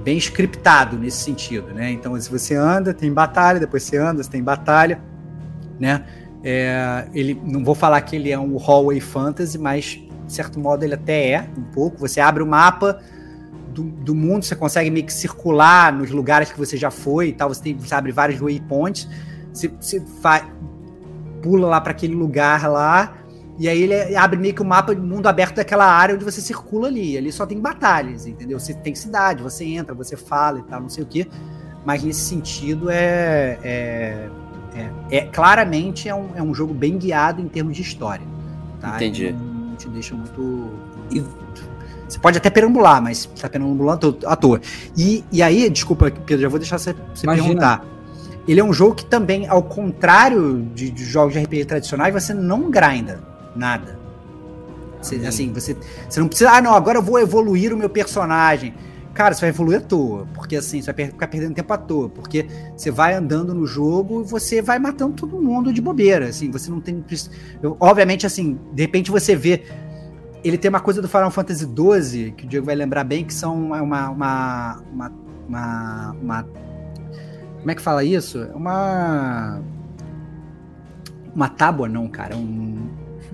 bem 0.03 0.17
scriptado 0.17 0.97
nesse 0.97 1.23
sentido, 1.23 1.73
né? 1.73 1.89
Então, 1.89 2.19
se 2.19 2.29
você 2.29 2.55
anda, 2.55 2.93
tem 2.93 3.11
batalha, 3.11 3.57
depois 3.57 3.83
você 3.83 3.95
anda, 3.95 4.21
você 4.21 4.29
tem 4.29 4.43
batalha, 4.43 5.01
né? 5.79 6.03
É, 6.43 7.07
ele, 7.13 7.39
não 7.41 7.63
vou 7.63 7.73
falar 7.73 8.01
que 8.01 8.17
ele 8.17 8.29
é 8.29 8.37
um 8.37 8.57
hallway 8.57 8.99
fantasy, 8.99 9.57
mas 9.57 10.02
de 10.33 10.37
certo 10.37 10.59
modo 10.59 10.83
ele 10.83 10.95
até 10.95 11.29
é 11.29 11.49
um 11.55 11.61
pouco. 11.61 11.99
Você 11.99 12.19
abre 12.19 12.41
o 12.41 12.47
mapa 12.47 12.99
do, 13.69 13.83
do 13.83 14.15
mundo, 14.15 14.43
você 14.43 14.55
consegue 14.55 14.89
meio 14.89 15.05
que 15.05 15.13
circular 15.13 15.93
nos 15.93 16.09
lugares 16.09 16.51
que 16.51 16.57
você 16.57 16.75
já 16.75 16.89
foi 16.89 17.29
e 17.29 17.33
tal. 17.33 17.49
Você, 17.49 17.61
tem, 17.61 17.77
você 17.77 17.93
abre 17.93 18.11
vários 18.11 18.39
waypoints. 18.39 19.07
Você, 19.53 19.71
você 19.79 20.03
pula 21.43 21.67
lá 21.67 21.79
para 21.79 21.91
aquele 21.91 22.15
lugar 22.15 22.67
lá, 22.67 23.13
e 23.59 23.69
aí 23.69 23.83
ele 23.83 24.15
abre 24.15 24.39
meio 24.39 24.55
que 24.55 24.61
o 24.61 24.65
mapa 24.65 24.95
do 24.95 25.03
mundo 25.03 25.27
aberto 25.27 25.55
daquela 25.57 25.85
área 25.85 26.15
onde 26.15 26.25
você 26.25 26.41
circula 26.41 26.87
ali. 26.87 27.15
Ali 27.15 27.31
só 27.31 27.45
tem 27.45 27.59
batalhas, 27.59 28.25
entendeu? 28.25 28.59
Você 28.59 28.73
tem 28.73 28.95
cidade, 28.95 29.43
você 29.43 29.65
entra, 29.65 29.93
você 29.93 30.17
fala 30.17 30.59
e 30.59 30.63
tal, 30.63 30.81
não 30.81 30.89
sei 30.89 31.03
o 31.03 31.07
quê. 31.07 31.27
Mas 31.85 32.03
nesse 32.03 32.21
sentido 32.21 32.89
é. 32.89 33.59
é, 33.63 34.29
é, 34.75 35.17
é 35.17 35.21
claramente 35.27 36.09
é 36.09 36.15
um, 36.15 36.29
é 36.33 36.41
um 36.41 36.55
jogo 36.55 36.73
bem 36.73 36.97
guiado 36.97 37.39
em 37.41 37.47
termos 37.47 37.75
de 37.75 37.83
história. 37.83 38.25
Tá? 38.81 38.95
Entendi. 38.95 39.35
Não, 39.73 39.75
te 39.75 39.89
deixa 39.89 40.15
muito. 40.15 40.71
Você 42.07 42.19
pode 42.19 42.37
até 42.37 42.49
perambular, 42.49 43.01
mas 43.01 43.25
tá 43.25 43.49
perambulando 43.49 44.19
à 44.25 44.35
toa. 44.35 44.61
E, 44.95 45.23
e 45.31 45.41
aí, 45.41 45.69
desculpa, 45.69 46.11
Pedro, 46.11 46.43
já 46.43 46.49
vou 46.49 46.59
deixar 46.59 46.77
você, 46.77 46.95
você 47.13 47.25
perguntar 47.25 47.93
ele 48.47 48.59
é 48.59 48.63
um 48.63 48.73
jogo 48.73 48.95
que 48.95 49.05
também, 49.05 49.47
ao 49.47 49.63
contrário 49.63 50.67
de, 50.73 50.91
de 50.91 51.05
jogos 51.05 51.33
de 51.33 51.39
RPG 51.39 51.65
tradicionais, 51.65 52.13
você 52.13 52.33
não 52.33 52.69
grinda 52.69 53.21
nada. 53.55 53.97
Você, 55.01 55.15
assim, 55.25 55.51
você, 55.51 55.75
você 56.09 56.19
não 56.19 56.27
precisa, 56.27 56.51
ah, 56.51 56.61
não, 56.61 56.73
agora 56.73 56.97
eu 56.97 57.01
vou 57.01 57.19
evoluir 57.19 57.73
o 57.73 57.77
meu 57.77 57.89
personagem. 57.89 58.73
Cara, 59.13 59.35
você 59.35 59.41
vai 59.41 59.49
evoluir 59.49 59.77
à 59.77 59.81
toa, 59.81 60.27
porque 60.33 60.55
assim, 60.55 60.81
você 60.81 60.91
vai 60.91 61.05
ficar 61.05 61.27
perdendo 61.27 61.53
tempo 61.53 61.71
à 61.71 61.77
toa, 61.77 62.09
porque 62.09 62.47
você 62.75 62.89
vai 62.89 63.13
andando 63.13 63.53
no 63.53 63.65
jogo 63.67 64.21
e 64.21 64.23
você 64.23 64.61
vai 64.61 64.79
matando 64.79 65.13
todo 65.13 65.39
mundo 65.39 65.71
de 65.71 65.81
bobeira, 65.81 66.29
assim, 66.29 66.49
você 66.49 66.71
não 66.71 66.81
tem... 66.81 67.03
Obviamente, 67.79 68.25
assim, 68.25 68.59
de 68.73 68.81
repente 68.81 69.11
você 69.11 69.35
vê... 69.35 69.63
Ele 70.43 70.57
tem 70.57 70.67
uma 70.67 70.79
coisa 70.79 71.01
do 71.01 71.07
Final 71.07 71.31
Fantasy 71.31 71.65
XII, 71.65 72.31
que 72.31 72.45
o 72.45 72.47
Diego 72.49 72.65
vai 72.65 72.75
lembrar 72.75 73.03
bem, 73.03 73.23
que 73.23 73.33
são 73.33 73.55
uma, 73.55 73.81
uma, 73.81 74.09
uma, 74.09 74.83
uma, 75.47 76.15
uma 76.21 76.45
como 77.63 77.71
é 77.71 77.75
que 77.75 77.81
fala 77.81 78.03
isso? 78.03 78.39
É 78.39 78.53
uma. 78.53 79.61
Uma 81.33 81.47
tábua, 81.47 81.87
não, 81.87 82.09
cara. 82.09 82.35
Um, 82.35 82.89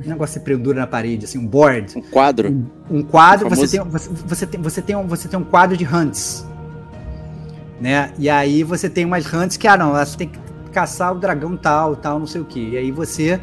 um 0.05 0.09
negócio 0.09 0.39
que 0.39 0.45
pendura 0.45 0.79
na 0.79 0.87
parede, 0.87 1.25
assim, 1.25 1.37
um 1.37 1.47
board. 1.47 1.97
Um 1.97 2.01
quadro. 2.01 2.49
Um, 2.49 2.97
um 2.99 3.03
quadro. 3.03 3.49
Você, 3.49 3.77
tem, 3.77 3.89
você, 3.89 4.09
você, 4.09 4.45
tem, 4.45 4.61
você, 4.61 4.81
tem 4.81 4.95
um, 4.95 5.07
você 5.07 5.27
tem 5.27 5.39
um 5.39 5.43
quadro 5.43 5.75
de 5.75 5.85
hunts. 5.85 6.45
Né? 7.79 8.11
E 8.17 8.29
aí 8.29 8.63
você 8.63 8.89
tem 8.89 9.05
umas 9.05 9.31
hunts 9.33 9.57
que, 9.57 9.67
ah, 9.67 9.77
não, 9.77 9.91
você 9.91 10.17
tem 10.17 10.27
que 10.29 10.39
caçar 10.71 11.13
o 11.13 11.19
dragão 11.19 11.55
tal, 11.57 11.95
tal, 11.95 12.19
não 12.19 12.27
sei 12.27 12.41
o 12.41 12.45
que. 12.45 12.69
E 12.69 12.77
aí 12.77 12.91
você 12.91 13.39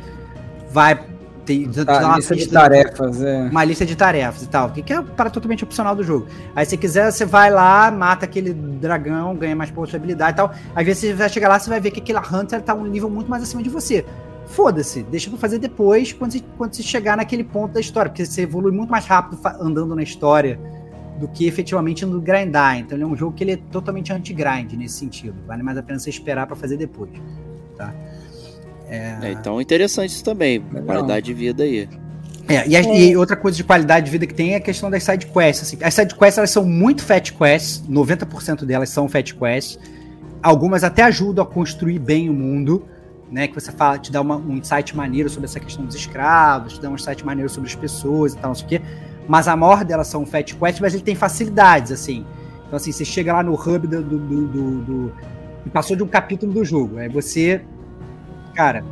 vai 0.70 0.98
tem 1.46 1.70
tá, 1.70 2.00
uma 2.00 2.16
lista 2.16 2.34
de 2.34 2.48
tarefas, 2.48 3.22
é. 3.22 3.42
Uma 3.44 3.64
lista 3.64 3.86
de 3.86 3.94
tarefas 3.94 4.42
e 4.42 4.48
tal, 4.48 4.70
que 4.70 4.92
é 4.92 5.00
para 5.00 5.30
totalmente 5.30 5.62
opcional 5.62 5.94
do 5.94 6.02
jogo. 6.02 6.26
Aí 6.56 6.66
se 6.66 6.76
quiser, 6.76 7.10
você 7.10 7.24
vai 7.24 7.50
lá, 7.50 7.88
mata 7.90 8.24
aquele 8.24 8.52
dragão, 8.52 9.34
ganha 9.36 9.54
mais 9.54 9.70
possibilidade 9.70 10.32
e 10.32 10.36
tal. 10.36 10.52
Às 10.74 10.84
vezes 10.84 11.02
você 11.02 11.14
vai 11.14 11.28
chegar 11.28 11.48
lá, 11.48 11.58
você 11.58 11.70
vai 11.70 11.80
ver 11.80 11.92
que 11.92 12.00
aquele 12.00 12.18
Hunter 12.18 12.60
tá 12.60 12.74
um 12.74 12.84
nível 12.84 13.08
muito 13.08 13.30
mais 13.30 13.44
acima 13.44 13.62
de 13.62 13.70
você. 13.70 14.04
Foda-se, 14.46 15.02
deixa 15.02 15.28
pra 15.28 15.38
fazer 15.38 15.58
depois, 15.58 16.12
quando 16.12 16.32
você, 16.32 16.40
quando 16.56 16.74
você 16.74 16.82
chegar 16.82 17.16
naquele 17.16 17.44
ponto 17.44 17.72
da 17.72 17.80
história, 17.80 18.10
porque 18.10 18.24
você 18.24 18.42
evolui 18.42 18.72
muito 18.72 18.90
mais 18.90 19.04
rápido 19.04 19.38
andando 19.60 19.94
na 19.94 20.02
história 20.02 20.58
do 21.18 21.26
que 21.28 21.46
efetivamente 21.46 22.04
no 22.06 22.20
grindar. 22.20 22.78
Então 22.78 22.96
ele 22.96 23.04
é 23.04 23.06
um 23.06 23.16
jogo 23.16 23.34
que 23.34 23.42
ele 23.42 23.52
é 23.52 23.56
totalmente 23.56 24.12
anti-grind 24.12 24.72
nesse 24.74 24.98
sentido. 24.98 25.34
Vale 25.46 25.62
mais 25.62 25.76
a 25.76 25.82
pena 25.82 25.98
você 25.98 26.10
esperar 26.10 26.46
para 26.46 26.56
fazer 26.56 26.76
depois, 26.76 27.10
tá? 27.76 27.92
É... 28.88 29.18
É, 29.22 29.32
então 29.32 29.60
interessante 29.60 30.10
isso 30.10 30.22
também, 30.22 30.58
Legal. 30.58 30.84
qualidade 30.84 31.26
de 31.26 31.34
vida 31.34 31.64
aí. 31.64 31.88
É, 32.48 32.68
e, 32.68 32.76
a, 32.76 32.80
é. 32.80 33.00
e, 33.00 33.16
outra 33.16 33.36
coisa 33.36 33.56
de 33.56 33.64
qualidade 33.64 34.06
de 34.06 34.12
vida 34.12 34.26
que 34.26 34.34
tem 34.34 34.52
é 34.52 34.56
a 34.56 34.60
questão 34.60 34.88
das 34.88 35.02
side 35.02 35.26
quests. 35.26 35.62
Assim. 35.62 35.78
As 35.82 35.94
side 35.94 36.14
quests 36.14 36.38
elas 36.38 36.50
são 36.50 36.64
muito 36.64 37.02
fat 37.02 37.32
quests, 37.32 37.82
90% 37.88 38.64
delas 38.64 38.88
são 38.90 39.08
fat 39.08 39.34
quests. 39.34 39.78
Algumas 40.40 40.84
até 40.84 41.02
ajudam 41.02 41.44
a 41.44 41.46
construir 41.46 41.98
bem 41.98 42.30
o 42.30 42.32
mundo, 42.32 42.86
né? 43.30 43.48
Que 43.48 43.54
você 43.54 43.72
fala, 43.72 43.98
te 43.98 44.10
dá 44.12 44.20
uma, 44.20 44.36
um 44.36 44.56
insight 44.56 44.96
maneiro 44.96 45.28
sobre 45.28 45.46
essa 45.46 45.60
questão 45.60 45.84
dos 45.84 45.94
escravos, 45.94 46.74
te 46.74 46.80
dá 46.80 46.88
um 46.88 46.94
insight 46.94 47.24
maneiro 47.24 47.50
sobre 47.50 47.68
as 47.68 47.74
pessoas 47.74 48.34
e 48.34 48.38
tal, 48.38 48.48
não 48.50 48.54
sei 48.54 48.64
o 48.64 48.68
quê. 48.68 48.82
Mas 49.28 49.48
a 49.48 49.56
maior 49.56 49.84
delas 49.84 50.06
são 50.06 50.24
fat 50.24 50.54
quests, 50.54 50.80
mas 50.80 50.94
ele 50.94 51.02
tem 51.02 51.14
facilidades, 51.14 51.90
assim. 51.90 52.24
Então, 52.66 52.76
assim, 52.76 52.92
você 52.92 53.04
chega 53.04 53.32
lá 53.32 53.42
no 53.42 53.54
hub 53.54 53.86
do. 53.86 54.02
do, 54.02 54.18
do, 54.18 54.46
do, 54.46 54.80
do 54.82 55.12
passou 55.72 55.96
de 55.96 56.02
um 56.02 56.06
capítulo 56.06 56.52
do 56.52 56.64
jogo. 56.64 56.98
Aí 56.98 57.08
você 57.08 57.60
cara, 58.56 58.82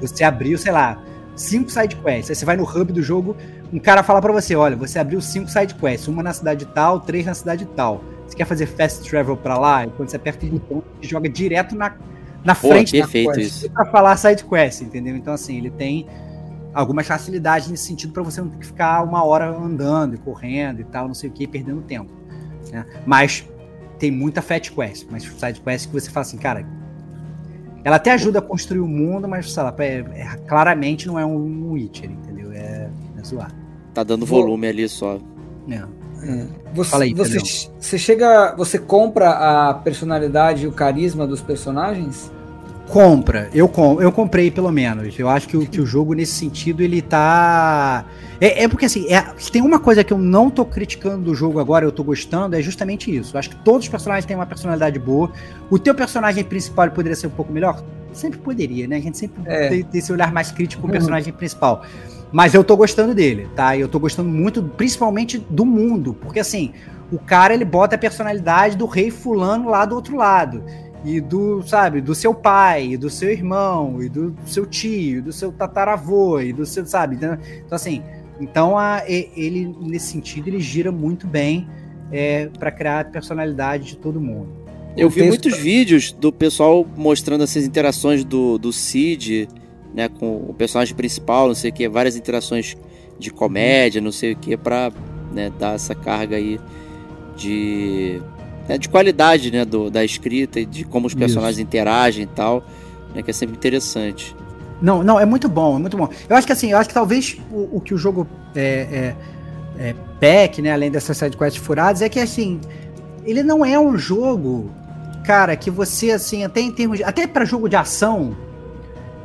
você 0.00 0.22
abriu, 0.22 0.58
sei 0.58 0.70
lá, 0.70 1.02
cinco 1.34 1.70
side 1.70 1.96
quests. 1.96 2.30
Aí 2.30 2.36
você 2.36 2.44
vai 2.44 2.56
no 2.56 2.64
hub 2.64 2.92
do 2.92 3.02
jogo, 3.02 3.34
um 3.72 3.78
cara 3.78 4.02
fala 4.02 4.20
para 4.20 4.32
você, 4.32 4.54
olha, 4.54 4.76
você 4.76 4.98
abriu 4.98 5.20
cinco 5.20 5.50
side 5.50 5.74
quests, 5.74 6.06
uma 6.06 6.22
na 6.22 6.32
cidade 6.32 6.66
tal, 6.66 7.00
três 7.00 7.24
na 7.24 7.34
cidade 7.34 7.64
tal. 7.64 8.04
Você 8.26 8.36
quer 8.36 8.44
fazer 8.44 8.66
fast 8.66 9.08
travel 9.08 9.36
para 9.36 9.58
lá? 9.58 9.86
E 9.86 9.90
quando 9.90 10.10
você 10.10 10.16
aperta 10.16 10.46
o 10.46 10.50
botão, 10.50 10.82
ele 11.00 11.08
joga 11.08 11.28
direto 11.28 11.74
na, 11.74 11.94
na 12.44 12.54
frente 12.54 12.92
Pô, 12.92 12.98
perfeito 12.98 13.28
da 13.28 13.34
quest, 13.36 13.70
pra 13.70 13.86
falar 13.86 14.16
side 14.16 14.44
quest, 14.44 14.82
entendeu? 14.82 15.16
Então 15.16 15.32
assim, 15.32 15.56
ele 15.56 15.70
tem 15.70 16.06
algumas 16.72 17.06
facilidades 17.06 17.68
nesse 17.68 17.84
sentido 17.84 18.12
para 18.12 18.22
você 18.22 18.40
não 18.40 18.50
ter 18.50 18.58
que 18.58 18.66
ficar 18.66 19.02
uma 19.02 19.24
hora 19.24 19.48
andando 19.48 20.14
e 20.14 20.18
correndo 20.18 20.80
e 20.80 20.84
tal, 20.84 21.06
não 21.06 21.14
sei 21.14 21.30
o 21.30 21.32
que, 21.32 21.46
perdendo 21.46 21.80
tempo. 21.82 22.12
Né? 22.70 22.84
Mas 23.06 23.48
tem 23.98 24.10
muita 24.10 24.42
fat 24.42 24.70
quest, 24.70 25.06
mas 25.10 25.22
side 25.22 25.60
quest 25.60 25.86
que 25.86 25.92
você 25.92 26.10
fala 26.10 26.26
assim, 26.26 26.36
cara, 26.36 26.66
ela 27.84 27.96
até 27.96 28.10
ajuda 28.12 28.38
a 28.38 28.42
construir 28.42 28.80
o 28.80 28.88
mundo, 28.88 29.28
mas 29.28 29.52
sei 29.52 29.62
lá, 29.62 29.74
é, 29.78 30.04
é, 30.14 30.36
claramente 30.48 31.06
não 31.06 31.18
é 31.18 31.24
um 31.24 31.72
Witcher, 31.72 32.10
entendeu? 32.10 32.50
É, 32.50 32.90
é 33.18 33.22
zoar. 33.22 33.52
Tá 33.92 34.02
dando 34.02 34.26
volume 34.26 34.66
ali 34.66 34.88
só. 34.88 35.20
É. 35.68 35.74
é. 35.74 36.46
Você, 36.74 36.90
Fala 36.90 37.04
aí, 37.04 37.14
você, 37.14 37.38
você 37.78 37.98
chega. 37.98 38.56
Você 38.56 38.78
compra 38.78 39.30
a 39.30 39.74
personalidade 39.74 40.64
e 40.64 40.66
o 40.66 40.72
carisma 40.72 41.26
dos 41.26 41.40
personagens? 41.40 42.32
Compra, 42.88 43.48
eu, 43.52 43.66
com, 43.66 44.00
eu 44.00 44.12
comprei 44.12 44.50
pelo 44.50 44.70
menos. 44.70 45.18
Eu 45.18 45.28
acho 45.28 45.48
que 45.48 45.56
o, 45.56 45.66
que 45.66 45.80
o 45.80 45.86
jogo, 45.86 46.14
nesse 46.14 46.32
sentido, 46.32 46.82
ele 46.82 47.00
tá. 47.00 48.04
É, 48.40 48.64
é 48.64 48.68
porque 48.68 48.84
assim, 48.84 49.12
é, 49.12 49.24
se 49.38 49.50
tem 49.50 49.62
uma 49.62 49.80
coisa 49.80 50.04
que 50.04 50.12
eu 50.12 50.18
não 50.18 50.50
tô 50.50 50.64
criticando 50.64 51.24
do 51.24 51.34
jogo 51.34 51.58
agora, 51.58 51.84
eu 51.84 51.92
tô 51.92 52.04
gostando, 52.04 52.54
é 52.56 52.62
justamente 52.62 53.14
isso. 53.14 53.34
Eu 53.34 53.38
acho 53.38 53.50
que 53.50 53.56
todos 53.56 53.84
os 53.84 53.88
personagens 53.88 54.26
têm 54.26 54.36
uma 54.36 54.46
personalidade 54.46 54.98
boa. 54.98 55.32
O 55.70 55.78
teu 55.78 55.94
personagem 55.94 56.44
principal 56.44 56.90
poderia 56.90 57.16
ser 57.16 57.26
um 57.26 57.30
pouco 57.30 57.52
melhor? 57.52 57.82
sempre 58.14 58.38
poderia, 58.38 58.86
né? 58.86 58.96
A 58.96 59.00
gente 59.00 59.18
sempre 59.18 59.42
é. 59.44 59.68
tem, 59.68 59.82
tem, 59.82 59.98
esse 59.98 60.12
olhar 60.12 60.32
mais 60.32 60.50
crítico 60.50 60.82
com 60.82 60.88
o 60.88 60.90
personagem 60.90 61.32
uhum. 61.32 61.38
principal. 61.38 61.84
Mas 62.32 62.54
eu 62.54 62.64
tô 62.64 62.76
gostando 62.76 63.14
dele, 63.14 63.48
tá? 63.54 63.76
Eu 63.76 63.88
tô 63.88 63.98
gostando 63.98 64.28
muito, 64.28 64.62
principalmente 64.62 65.38
do 65.38 65.64
mundo, 65.64 66.14
porque 66.14 66.40
assim, 66.40 66.72
o 67.12 67.18
cara 67.18 67.54
ele 67.54 67.64
bota 67.64 67.94
a 67.94 67.98
personalidade 67.98 68.76
do 68.76 68.86
rei 68.86 69.10
fulano 69.10 69.68
lá 69.68 69.84
do 69.84 69.94
outro 69.94 70.16
lado. 70.16 70.64
E 71.04 71.20
do, 71.20 71.62
sabe, 71.62 72.00
do 72.00 72.14
seu 72.14 72.34
pai, 72.34 72.92
e 72.92 72.96
do 72.96 73.10
seu 73.10 73.30
irmão, 73.30 74.02
e 74.02 74.08
do 74.08 74.34
seu 74.46 74.64
tio, 74.64 75.22
do 75.22 75.32
seu 75.32 75.52
tataravô, 75.52 76.40
e 76.40 76.52
do 76.52 76.64
seu, 76.64 76.86
sabe? 76.86 77.16
Então, 77.16 77.38
assim, 77.70 78.02
então 78.40 78.78
a, 78.78 79.02
ele, 79.06 79.74
nesse 79.80 80.12
sentido, 80.12 80.48
ele 80.48 80.60
gira 80.60 80.90
muito 80.90 81.26
bem 81.26 81.68
é, 82.10 82.46
para 82.46 82.70
criar 82.70 83.00
a 83.00 83.04
personalidade 83.04 83.84
de 83.84 83.96
todo 83.96 84.20
mundo. 84.20 84.64
Eu 84.96 85.10
vi 85.10 85.24
muitos 85.24 85.58
vídeos 85.58 86.12
do 86.12 86.32
pessoal 86.32 86.86
mostrando 86.96 87.42
essas 87.42 87.64
interações 87.64 88.24
do, 88.24 88.58
do 88.58 88.72
Cid, 88.72 89.48
né, 89.92 90.08
com 90.08 90.36
o 90.36 90.54
personagem 90.54 90.94
principal, 90.94 91.48
não 91.48 91.54
sei 91.54 91.70
o 91.70 91.72
que, 91.72 91.88
várias 91.88 92.16
interações 92.16 92.76
de 93.18 93.30
comédia, 93.30 94.00
não 94.00 94.12
sei 94.12 94.32
o 94.32 94.36
que, 94.36 94.56
pra 94.56 94.92
né, 95.32 95.52
dar 95.58 95.74
essa 95.74 95.94
carga 95.94 96.36
aí 96.36 96.60
de, 97.36 98.22
né, 98.68 98.78
de 98.78 98.88
qualidade 98.88 99.50
né, 99.50 99.64
do, 99.64 99.90
da 99.90 100.04
escrita 100.04 100.60
e 100.60 100.66
de 100.66 100.84
como 100.84 101.06
os 101.06 101.14
personagens 101.14 101.56
Isso. 101.56 101.62
interagem 101.66 102.24
e 102.24 102.26
tal, 102.26 102.64
né, 103.14 103.22
que 103.22 103.30
é 103.30 103.34
sempre 103.34 103.56
interessante. 103.56 104.34
Não, 104.80 105.02
não, 105.02 105.18
é 105.18 105.24
muito 105.24 105.48
bom, 105.48 105.76
é 105.76 105.78
muito 105.78 105.96
bom. 105.96 106.08
Eu 106.28 106.36
acho 106.36 106.46
que 106.46 106.52
assim, 106.52 106.72
eu 106.72 106.78
acho 106.78 106.88
que 106.88 106.94
talvez 106.94 107.38
o, 107.50 107.76
o 107.76 107.80
que 107.80 107.94
o 107.94 107.98
jogo 107.98 108.26
é, 108.54 109.14
é, 109.78 109.88
é 109.88 109.94
PEC, 110.20 110.62
né, 110.62 110.72
além 110.72 110.90
dessas 110.90 111.16
sidequests 111.16 111.62
furadas, 111.62 112.02
é 112.02 112.08
que 112.08 112.20
assim, 112.20 112.60
ele 113.24 113.42
não 113.42 113.64
é 113.64 113.78
um 113.78 113.96
jogo, 113.96 114.70
cara, 115.24 115.56
que 115.56 115.70
você 115.70 116.10
assim, 116.10 116.44
até 116.44 116.60
em 116.60 116.70
termos 116.70 116.98
de, 116.98 117.04
até 117.04 117.26
para 117.26 117.44
jogo 117.44 117.68
de 117.68 117.76
ação, 117.76 118.36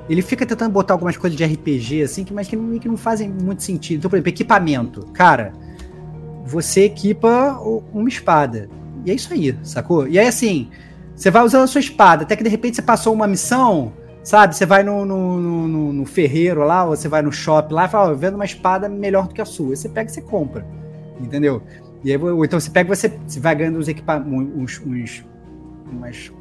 ele 0.10 0.22
fica 0.22 0.46
tentando 0.46 0.72
botar 0.72 0.96
algumas 0.96 1.16
coisas 1.18 1.38
de 1.38 1.46
RPG 1.46 2.04
assim, 2.04 2.24
que 2.24 2.34
mas 2.34 2.48
que 2.48 2.56
não, 2.56 2.80
que 2.80 2.88
não 2.88 2.98
fazem 2.98 3.30
muito 3.30 3.62
sentido. 3.62 4.00
Então, 4.00 4.10
por 4.10 4.16
exemplo, 4.16 4.30
equipamento. 4.30 5.06
Cara, 5.14 5.54
você 6.46 6.86
equipa 6.86 7.60
uma 7.94 8.10
espada. 8.10 8.68
E 9.06 9.12
é 9.12 9.14
isso 9.14 9.34
aí, 9.34 9.58
sacou? 9.64 10.08
E 10.08 10.20
aí 10.20 10.28
assim, 10.28 10.70
você 11.16 11.30
vai 11.30 11.44
usando 11.44 11.64
a 11.64 11.68
sua 11.68 11.80
espada, 11.82 12.24
até 12.24 12.36
que 12.36 12.44
de 12.44 12.50
repente 12.50 12.76
você 12.76 12.82
passou 12.82 13.14
uma 13.14 13.28
missão, 13.28 13.94
sabe? 14.24 14.56
Você 14.56 14.66
vai 14.66 14.84
no, 14.84 15.06
no, 15.06 15.68
no, 15.68 15.94
no 15.94 16.06
ferreiro 16.06 16.64
lá, 16.64 16.86
ou 16.86 16.96
você 16.96 17.08
vai 17.08 17.22
no 17.22 17.32
shopping 17.32 17.74
lá 17.74 17.86
e 17.86 17.90
fala, 17.90 18.10
ó, 18.10 18.14
oh, 18.14 18.16
vendo 18.16 18.36
uma 18.36 18.46
espada 18.46 18.88
melhor 18.88 19.28
do 19.28 19.34
que 19.34 19.42
a 19.42 19.46
sua. 19.46 19.72
Aí 19.72 19.78
você 19.78 19.90
pega 19.90 20.10
e 20.10 20.14
você 20.14 20.22
compra. 20.22 20.66
Entendeu? 21.20 21.62
E 22.04 22.12
aí, 22.12 22.18
ou 22.18 22.46
então 22.46 22.60
você 22.60 22.70
pega 22.70 22.94
você, 22.96 23.12
você 23.28 23.40
vai 23.40 23.56
ganhando 23.56 23.78
os 23.78 23.88
equipamentos, 23.88 24.54
uns, 24.56 24.82
uns, 24.86 25.26
umas, 25.92 26.32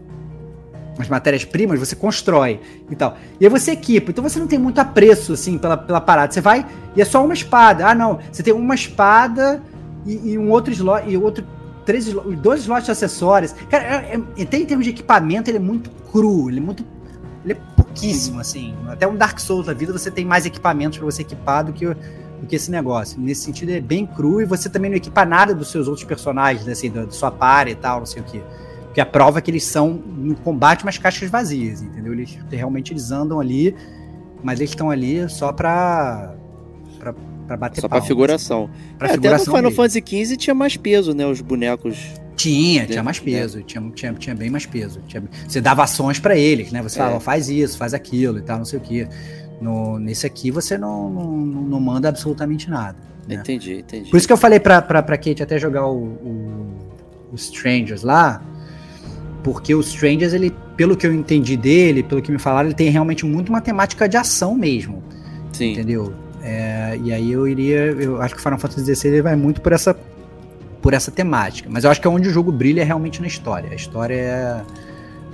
umas 0.95 1.09
matérias-primas, 1.09 1.81
você 1.81 1.97
constrói 1.97 2.61
e 2.89 2.95
tal. 2.95 3.17
E 3.41 3.45
aí 3.45 3.51
você 3.51 3.73
equipa. 3.73 4.11
Então 4.11 4.23
você 4.23 4.39
não 4.39 4.47
tem 4.47 4.59
muito 4.59 4.81
apreço, 4.81 5.33
assim, 5.33 5.59
pela, 5.59 5.77
pela 5.77 6.01
parada. 6.01 6.33
Você 6.33 6.41
vai 6.41 6.65
e 6.95 7.03
é 7.03 7.05
só 7.05 7.25
uma 7.25 7.35
espada. 7.35 7.89
Ah, 7.89 7.95
não. 7.95 8.21
Você 8.31 8.43
tem 8.43 8.55
uma 8.55 8.75
espada 8.75 9.61
e, 10.07 10.33
e 10.33 10.39
um 10.39 10.51
outro 10.51 10.73
slot, 10.73 11.09
e 11.09 11.17
outro 11.17 11.45
três 11.89 12.05
dois 12.05 12.61
slots 12.61 12.85
de 12.85 12.91
acessórios. 12.91 13.55
Cara, 13.71 13.83
é, 13.83 14.21
é, 14.37 14.43
até 14.43 14.59
em 14.59 14.67
termos 14.67 14.85
de 14.85 14.91
equipamento, 14.91 15.49
ele 15.49 15.57
é 15.57 15.61
muito 15.61 15.89
cru, 16.13 16.51
ele 16.51 16.59
é 16.59 16.61
muito. 16.61 16.85
Ele 17.43 17.55
é 17.55 17.57
pouquíssimo, 17.75 18.39
assim. 18.39 18.75
Até 18.89 19.09
um 19.09 19.17
Dark 19.17 19.39
Souls 19.39 19.65
da 19.65 19.73
vida 19.73 19.91
você 19.91 20.11
tem 20.11 20.23
mais 20.23 20.45
equipamentos 20.45 20.99
para 20.99 21.07
você 21.07 21.23
equipar 21.23 21.65
do 21.65 21.73
que, 21.73 21.87
do 21.87 22.47
que 22.47 22.57
esse 22.57 22.71
negócio. 22.71 23.19
Nesse 23.19 23.41
sentido, 23.41 23.71
é 23.71 23.81
bem 23.81 24.07
cru 24.07 24.43
e 24.43 24.45
você 24.45 24.69
também 24.69 24.91
não 24.91 24.99
equipa 24.99 25.25
nada 25.25 25.55
dos 25.55 25.71
seus 25.71 25.89
outros 25.89 26.05
personagens, 26.05 26.67
né, 26.67 26.73
assim, 26.73 26.91
da, 26.91 27.07
da 27.07 27.11
sua 27.11 27.31
par 27.31 27.67
e 27.69 27.75
tal, 27.75 28.01
não 28.01 28.07
sei 28.07 28.21
o 28.21 28.25
que. 28.27 28.43
Porque 28.85 29.01
a 29.01 29.07
prova 29.07 29.39
é 29.39 29.41
que 29.41 29.51
eles 29.51 29.65
são 29.65 29.93
no 29.93 30.35
combate 30.37 30.83
umas 30.83 30.99
caixas 30.99 31.31
vazias, 31.31 31.81
entendeu? 31.81 32.13
Eles 32.13 32.39
realmente 32.51 32.93
eles 32.93 33.11
andam 33.11 33.41
ali, 33.41 33.75
mas 34.43 34.61
eles 34.61 34.73
estão 34.73 34.91
ali 34.91 35.27
só 35.31 35.55
pra, 35.55 36.35
pra 37.49 37.57
bater 37.57 37.81
Só 37.81 37.89
para 37.89 38.03
figuração. 38.03 38.71
Pra 38.99 39.09
é, 39.09 39.13
figuração 39.13 39.55
até 39.55 39.63
no 39.63 39.71
Final 39.71 39.89
Fantasy 39.89 40.05
XV 40.07 40.37
tinha 40.37 40.55
mais 40.55 40.77
peso, 40.77 41.15
né? 41.15 41.27
Os 41.27 41.41
bonecos. 41.41 41.97
Tinha, 42.37 42.87
tinha 42.87 43.03
mais 43.03 43.19
peso, 43.19 43.63
tinha, 43.63 43.91
tinha, 43.91 44.13
tinha 44.15 44.35
bem 44.37 44.49
mais 44.49 44.65
peso. 44.65 45.01
Tinha, 45.09 45.25
você 45.49 45.61
dava 45.61 45.83
ações 45.83 46.21
para 46.21 46.37
eles, 46.37 46.71
né? 46.71 46.81
Você 46.83 46.97
é. 46.97 47.03
falava, 47.03 47.19
faz 47.19 47.49
isso, 47.49 47.77
faz 47.77 47.95
aquilo 47.95 48.39
e 48.39 48.43
tal, 48.43 48.59
não 48.59 48.65
sei 48.65 48.79
o 48.79 48.83
que. 48.83 49.09
No, 49.61 49.99
nesse 49.99 50.25
aqui 50.25 50.53
você 50.53 50.79
não, 50.79 51.11
não, 51.11 51.37
não 51.37 51.81
manda 51.81 52.09
absolutamente 52.09 52.71
nada. 52.71 52.97
Né? 53.27 53.37
Entendi, 53.37 53.79
entendi. 53.81 54.11
Por 54.11 54.19
isso 54.19 54.27
que 54.27 54.33
eu 54.33 54.37
falei 54.37 54.61
pra, 54.61 54.81
pra, 54.81 55.03
pra 55.03 55.17
Kate 55.17 55.43
até 55.43 55.59
jogar 55.59 55.87
o, 55.87 55.97
o, 55.97 56.75
o 57.33 57.35
Strangers 57.35 58.03
lá, 58.03 58.41
porque 59.43 59.75
o 59.75 59.81
Strangers, 59.81 60.33
ele, 60.33 60.55
pelo 60.77 60.97
que 60.97 61.07
eu 61.07 61.13
entendi 61.13 61.57
dele, 61.57 62.05
pelo 62.05 62.23
que 62.23 62.31
me 62.31 62.39
falaram, 62.39 62.69
ele 62.69 62.77
tem 62.77 62.89
realmente 62.89 63.27
muito 63.27 63.49
uma 63.49 63.61
temática 63.61 64.09
de 64.09 64.17
ação 64.17 64.55
mesmo. 64.55 65.03
Sim. 65.53 65.73
Entendeu? 65.73 66.15
É, 66.49 66.99
e 67.05 67.13
aí 67.13 67.31
eu 67.31 67.47
iria. 67.47 67.79
Eu 67.93 68.23
acho 68.23 68.35
que 68.35 68.41
Final 68.41 68.59
Fantasy 68.59 68.95
XVI 68.95 69.21
vai 69.21 69.37
muito 69.37 69.61
por 69.61 69.73
essa, 69.73 69.95
por 70.81 70.95
essa 70.95 71.11
temática. 71.11 71.69
Mas 71.71 71.85
eu 71.85 71.91
acho 71.91 72.01
que 72.01 72.07
é 72.07 72.11
onde 72.11 72.27
o 72.27 72.33
jogo 72.33 72.51
brilha 72.51 72.83
realmente 72.83 73.21
na 73.21 73.27
história. 73.27 73.71
A 73.71 73.75
história 73.75 74.15
é. 74.15 74.63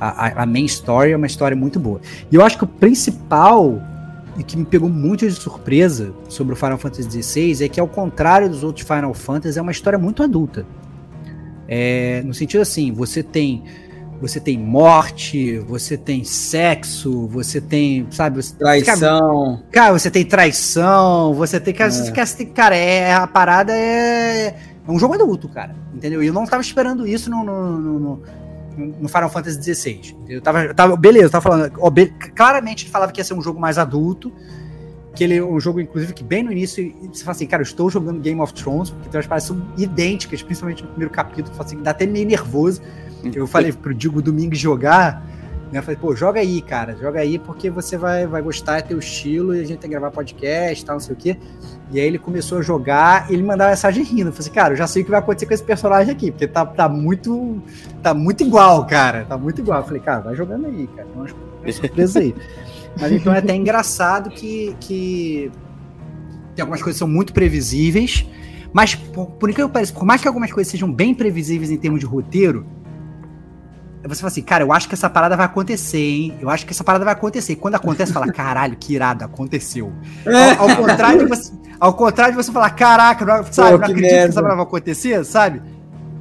A, 0.01 0.43
a 0.43 0.47
main 0.47 0.65
story 0.65 1.13
é 1.13 1.17
uma 1.17 1.27
história 1.27 1.57
muito 1.57 1.79
boa. 1.79 2.01
E 2.31 2.35
eu 2.35 2.45
acho 2.45 2.59
que 2.59 2.65
o 2.65 2.67
principal 2.67 3.81
e 4.37 4.43
que 4.43 4.57
me 4.57 4.65
pegou 4.65 4.89
muito 4.89 5.25
de 5.25 5.33
surpresa 5.33 6.13
sobre 6.29 6.53
o 6.53 6.57
Final 6.57 6.77
Fantasy 6.79 7.23
XVI 7.23 7.65
é 7.65 7.69
que, 7.69 7.79
ao 7.79 7.87
contrário 7.87 8.49
dos 8.49 8.65
outros 8.65 8.85
Final 8.85 9.15
Fantasy, 9.15 9.57
é 9.57 9.63
uma 9.63 9.71
história 9.71 9.97
muito 9.99 10.21
adulta. 10.21 10.67
É, 11.69 12.23
no 12.27 12.35
sentido 12.35 12.61
assim, 12.61 12.91
você 12.91 13.23
tem 13.23 13.63
você 14.21 14.41
tem 14.41 14.59
morte, 14.59 15.59
você 15.61 15.97
tem 15.97 16.25
sexo, 16.25 17.27
você 17.27 17.61
tem, 17.61 18.07
sabe, 18.11 18.43
você, 18.43 18.55
traição. 18.55 19.63
Cara, 19.71 19.73
cara, 19.73 19.99
você 19.99 20.11
tem 20.11 20.25
traição, 20.25 21.35
você 21.35 21.61
tem, 21.61 21.75
cara, 21.75 21.91
é. 21.91 22.27
você 22.27 22.37
tem, 22.37 22.47
cara, 22.47 22.77
é, 22.77 23.15
a 23.15 23.27
parada 23.27 23.73
é, 23.73 24.47
é 24.47 24.91
um 24.91 24.99
jogo 24.99 25.15
adulto, 25.15 25.49
cara, 25.49 25.75
entendeu? 25.95 26.23
E 26.23 26.27
eu 26.27 26.33
não 26.33 26.47
tava 26.47 26.63
esperando 26.63 27.07
isso 27.07 27.29
no, 27.31 27.45
no, 27.45 27.79
no, 27.79 28.23
no 28.77 29.09
Final 29.09 29.31
Fantasy 29.31 29.75
XVI. 29.75 30.17
Eu 30.29 30.41
tava, 30.41 30.65
eu 30.65 30.75
tava, 30.75 30.97
beleza, 30.97 31.27
eu 31.27 31.31
tava 31.31 31.43
falando, 31.43 31.73
ó, 31.79 31.91
be, 31.91 32.07
claramente 32.35 32.85
ele 32.85 32.93
falava 32.93 33.13
que 33.13 33.21
ia 33.21 33.25
ser 33.25 33.35
um 33.35 33.43
jogo 33.43 33.61
mais 33.61 33.79
adulto, 33.79 34.33
que 35.15 35.23
ele 35.23 35.37
é 35.37 35.45
um 35.45 35.61
jogo, 35.61 35.81
inclusive, 35.81 36.13
que 36.13 36.25
bem 36.25 36.43
no 36.43 36.51
início 36.51 36.93
você 37.13 37.23
fala 37.23 37.37
assim, 37.37 37.47
cara, 37.47 37.63
eu 37.63 37.65
estou 37.65 37.89
jogando 37.89 38.21
Game 38.21 38.41
of 38.41 38.53
Thrones, 38.53 38.91
porque 38.91 39.09
tem 39.09 39.19
umas 39.19 39.27
paradas 39.27 39.53
idênticas, 39.77 40.43
principalmente 40.43 40.83
no 40.83 40.89
primeiro 40.89 41.13
capítulo, 41.13 41.55
assim, 41.59 41.81
dá 41.83 41.93
até 41.93 42.07
meio 42.07 42.27
nervoso. 42.27 42.83
Eu 43.35 43.47
falei 43.47 43.73
pro 43.73 43.95
Digo 43.95 44.21
Domingues 44.21 44.59
jogar, 44.59 45.25
né? 45.73 45.79
Eu 45.79 45.83
falei, 45.83 45.99
pô, 46.01 46.15
joga 46.15 46.41
aí, 46.41 46.63
cara, 46.63 46.97
joga 46.97 47.21
aí 47.21 47.39
porque 47.39 47.69
você 47.69 47.97
vai, 47.97 48.27
vai 48.27 48.41
gostar, 48.41 48.79
é 48.79 48.83
teu 48.83 48.99
estilo, 48.99 49.55
e 49.55 49.61
a 49.61 49.65
gente 49.65 49.79
tem 49.79 49.91
que 49.91 49.97
gravar 49.97 50.11
podcast 50.11 50.85
tal, 50.85 50.95
não 50.95 51.01
sei 51.01 51.15
o 51.15 51.19
quê. 51.19 51.37
E 51.91 51.99
aí 51.99 52.07
ele 52.07 52.19
começou 52.19 52.59
a 52.59 52.63
jogar 52.63 53.31
e 53.31 53.35
ele 53.35 53.43
mandava 53.43 53.71
mensagem 53.71 54.05
rindo. 54.05 54.29
Eu 54.29 54.33
falei 54.33 54.41
assim, 54.41 54.51
cara, 54.51 54.73
eu 54.75 54.77
já 54.77 54.87
sei 54.87 55.03
o 55.03 55.05
que 55.05 55.11
vai 55.11 55.21
acontecer 55.21 55.47
com 55.47 55.55
esse 55.55 55.65
personagem 55.65 56.13
aqui, 56.13 56.31
porque 56.31 56.47
tá, 56.47 56.65
tá 56.65 56.89
muito. 56.89 57.61
tá 58.03 58.15
muito 58.15 58.45
igual, 58.45 58.87
cara. 58.87 59.25
Tá 59.25 59.37
muito 59.37 59.61
igual. 59.61 59.81
Eu 59.81 59.85
falei, 59.85 60.01
cara, 60.01 60.21
vai 60.21 60.35
jogando 60.35 60.67
aí, 60.67 60.87
cara. 60.95 61.09
Tem 61.09 61.17
umas 61.17 61.33
surpresas 61.75 62.17
aí. 62.17 62.35
Mas 63.01 63.13
então 63.13 63.35
é 63.35 63.39
até 63.39 63.55
engraçado 63.55 64.31
que, 64.31 64.77
que 64.79 65.51
tem 66.55 66.63
algumas 66.63 66.81
coisas 66.81 66.97
que 66.97 67.01
são 67.01 67.09
muito 67.09 67.33
previsíveis, 67.33 68.25
mas 68.73 68.95
por, 68.95 69.27
por 69.27 69.53
pareça, 69.69 69.93
por 69.93 70.05
mais 70.05 70.21
que 70.23 70.29
algumas 70.29 70.53
coisas 70.53 70.71
sejam 70.71 70.93
bem 70.93 71.15
previsíveis 71.15 71.71
em 71.71 71.77
termos 71.77 72.01
de 72.01 72.07
roteiro, 72.07 72.65
você 74.09 74.21
fala 74.21 74.29
assim, 74.29 74.43
cara, 74.43 74.65
eu 74.65 74.73
acho 74.73 74.89
que 74.89 74.95
essa 74.95 75.09
parada 75.09 75.37
vai 75.37 75.47
acontecer, 75.47 75.99
hein? 75.99 76.35
Eu 76.41 76.51
acho 76.51 76.67
que 76.67 76.73
essa 76.73 76.85
parada 76.85 77.05
vai 77.05 77.15
acontecer. 77.15 77.55
E 77.55 77.57
quando 77.57 77.75
acontece, 77.75 78.13
você 78.13 78.19
fala, 78.19 78.31
caralho, 78.33 78.77
que 78.77 78.95
irado, 78.95 79.25
aconteceu. 79.25 79.93
É. 80.27 80.53
Ao, 80.53 80.69
ao, 80.69 80.77
contrário 80.77 81.19
de 81.21 81.27
você, 81.27 81.53
ao 81.81 81.95
contrário 81.95 82.37
de 82.37 82.43
você 82.43 82.53
falar, 82.53 82.71
caraca, 82.71 83.25
não, 83.25 83.45
sabe, 83.45 83.73
Pô, 83.73 83.79
não 83.79 83.85
acredito 83.85 84.03
merda. 84.03 84.19
que 84.19 84.29
essa 84.31 84.43
parada 84.43 84.57
vai 84.57 84.67
acontecer, 84.67 85.25
sabe? 85.25 85.63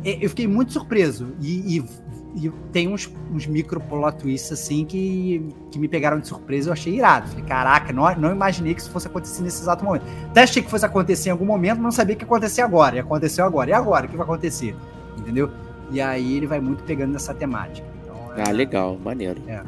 Eu 0.04 0.30
fiquei 0.30 0.48
muito 0.48 0.74
surpreso. 0.74 1.34
E, 1.40 1.78
e 1.78 2.04
e 2.36 2.50
tem 2.72 2.88
uns, 2.88 3.12
uns 3.32 3.46
micro 3.46 3.80
plot 3.80 4.18
twists 4.18 4.52
assim 4.52 4.86
que, 4.86 5.54
que 5.70 5.78
me 5.78 5.88
pegaram 5.88 6.20
de 6.20 6.28
surpresa 6.28 6.70
eu 6.70 6.74
achei 6.74 6.96
irado. 6.96 7.28
Falei, 7.28 7.46
caraca, 7.46 7.94
não, 7.94 8.16
não 8.16 8.32
imaginei 8.32 8.74
que 8.74 8.82
isso 8.82 8.90
fosse 8.90 9.08
acontecer 9.08 9.44
nesse 9.44 9.62
exato 9.62 9.86
momento. 9.86 10.06
Até 10.30 10.42
achei 10.42 10.64
que 10.64 10.70
fosse 10.70 10.86
acontecer 10.86 11.30
em 11.30 11.32
algum 11.32 11.46
momento, 11.46 11.76
mas 11.76 11.84
não 11.84 11.92
sabia 11.92 12.16
que 12.16 12.24
ia 12.24 12.26
acontecer 12.26 12.62
agora. 12.62 12.96
E 12.96 13.00
aconteceu 13.00 13.46
agora. 13.46 13.70
E 13.70 13.74
agora? 13.74 14.08
O 14.08 14.10
que 14.10 14.18
vai 14.18 14.24
acontecer? 14.24 14.76
Entendeu? 15.18 15.52
E 15.92 16.02
aí 16.02 16.38
ele 16.38 16.48
vai 16.48 16.60
muito 16.60 16.84
pegando 16.84 17.14
nessa 17.14 17.34
temática. 17.34 17.88
Então, 18.04 18.16
é... 18.36 18.50
Ah, 18.50 18.52
legal, 18.52 18.98
maneiro. 19.04 19.42
É. 19.48 19.62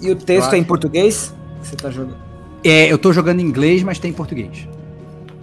E 0.00 0.10
o 0.10 0.16
texto 0.16 0.54
é 0.54 0.58
em 0.58 0.64
português? 0.64 1.34
Você 1.62 1.76
tá 1.76 1.90
jogando? 1.90 2.16
É, 2.64 2.90
eu 2.90 2.98
tô 2.98 3.12
jogando 3.12 3.40
em 3.40 3.44
inglês, 3.44 3.82
mas 3.82 3.98
tem 3.98 4.10
em 4.10 4.14
português. 4.14 4.68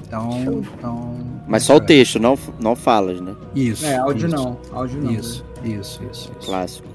Então. 0.05 0.63
então 0.77 1.17
mas 1.47 1.63
só 1.63 1.77
o 1.77 1.79
texto, 1.79 2.19
não, 2.19 2.37
não 2.59 2.75
falas, 2.75 3.21
né? 3.21 3.33
Isso. 3.55 3.85
É, 3.85 3.97
áudio 3.97 4.27
isso. 4.27 4.35
não. 4.35 4.57
Áudio 4.71 5.01
não. 5.01 5.11
Isso. 5.11 5.45
Né? 5.63 5.69
Isso, 5.69 6.01
isso, 6.11 6.31
isso. 6.39 6.45
Clássico. 6.45 6.87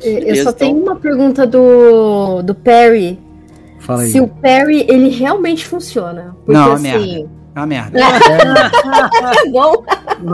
Isso. 0.00 0.08
Eu 0.08 0.42
só 0.42 0.52
tenho 0.52 0.82
uma 0.82 0.96
pergunta 0.96 1.46
do, 1.46 2.42
do 2.42 2.54
Perry. 2.54 3.18
Fala 3.80 4.02
aí. 4.02 4.10
Se 4.10 4.20
o 4.20 4.28
Perry, 4.28 4.86
ele 4.88 5.10
realmente 5.10 5.66
funciona. 5.66 6.34
Porque, 6.44 6.52
não, 6.52 6.70
é 6.70 6.74
assim... 6.74 6.82
merda. 6.82 7.30
É 7.54 7.60
uma 7.60 7.66
merda. 7.66 7.98
É, 8.00 8.02
é 9.46 9.50
bom. 9.50 9.84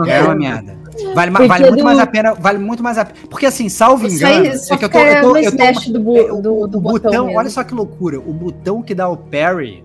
É 0.07 0.21
uma 0.21 0.35
merda. 0.35 0.80
Vale, 1.13 1.31
vale 1.31 1.65
muito 1.67 1.77
do... 1.77 1.83
mais 1.83 1.99
a 1.99 2.07
pena, 2.07 2.33
vale 2.33 2.59
muito 2.59 2.83
mais 2.83 2.97
a 2.97 3.05
pena. 3.05 3.19
Porque 3.29 3.45
assim, 3.45 3.69
salvo 3.69 4.07
engano, 4.07 4.45
é 4.45 4.77
que 4.77 4.85
eu 4.85 4.89
tô, 4.89 4.99
eu 4.99 5.21
tô, 5.21 5.37
eu 5.37 5.57
tô, 5.57 5.63
eu 5.63 5.83
tô 5.83 5.91
do, 5.99 6.17
é, 6.17 6.27
do, 6.41 6.67
do, 6.67 6.81
botão, 6.81 7.11
botão 7.11 7.35
olha 7.35 7.49
só 7.49 7.63
que 7.63 7.73
loucura, 7.73 8.19
o 8.19 8.33
botão 8.33 8.81
que 8.81 8.95
dá 8.95 9.07
o 9.09 9.17
parry, 9.17 9.83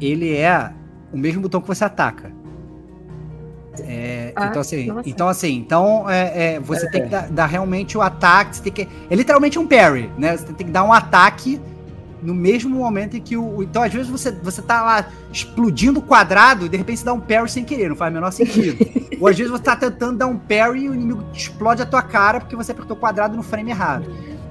ele 0.00 0.36
é 0.36 0.70
o 1.12 1.18
mesmo 1.18 1.42
botão 1.42 1.60
que 1.60 1.68
você 1.68 1.84
ataca. 1.84 2.32
É, 3.82 4.32
ah, 4.36 4.46
então, 4.46 4.60
assim, 4.60 4.92
então, 5.06 5.28
assim, 5.28 5.54
então 5.56 6.10
é, 6.10 6.54
é 6.54 6.60
você 6.60 6.86
é. 6.86 6.90
tem 6.90 7.02
que 7.04 7.08
dar, 7.08 7.28
dar, 7.30 7.46
realmente 7.46 7.96
o 7.96 8.02
ataque. 8.02 8.56
Você 8.56 8.62
tem 8.62 8.72
que, 8.72 8.88
é 9.08 9.14
literalmente 9.14 9.58
um 9.58 9.66
parry, 9.66 10.10
né? 10.18 10.36
Você 10.36 10.52
tem 10.52 10.66
que 10.66 10.72
dar 10.72 10.84
um 10.84 10.92
ataque 10.92 11.60
no 12.22 12.34
mesmo 12.34 12.76
momento 12.76 13.16
em 13.16 13.20
que 13.20 13.36
o. 13.36 13.62
Então, 13.62 13.82
às 13.82 13.92
vezes, 13.92 14.08
você, 14.08 14.30
você 14.30 14.60
tá 14.60 14.82
lá 14.82 15.08
explodindo 15.32 16.00
o 16.00 16.02
quadrado 16.02 16.66
e 16.66 16.68
de 16.68 16.76
repente 16.76 16.98
você 16.98 17.04
dá 17.04 17.12
um 17.12 17.20
parry 17.20 17.48
sem 17.48 17.64
querer, 17.64 17.88
não 17.88 17.96
faz 17.96 18.10
o 18.10 18.14
menor 18.14 18.30
sentido. 18.30 18.84
Ou 19.20 19.28
às 19.28 19.36
vezes 19.36 19.50
você 19.50 19.62
tá 19.62 19.76
tentando 19.76 20.18
dar 20.18 20.26
um 20.26 20.38
parry 20.38 20.84
e 20.84 20.88
o 20.88 20.94
inimigo 20.94 21.24
explode 21.32 21.82
a 21.82 21.86
tua 21.86 22.02
cara 22.02 22.40
porque 22.40 22.56
você 22.56 22.72
apertou 22.72 22.96
o 22.96 23.00
quadrado 23.00 23.36
no 23.36 23.42
frame 23.42 23.70
errado. 23.70 24.06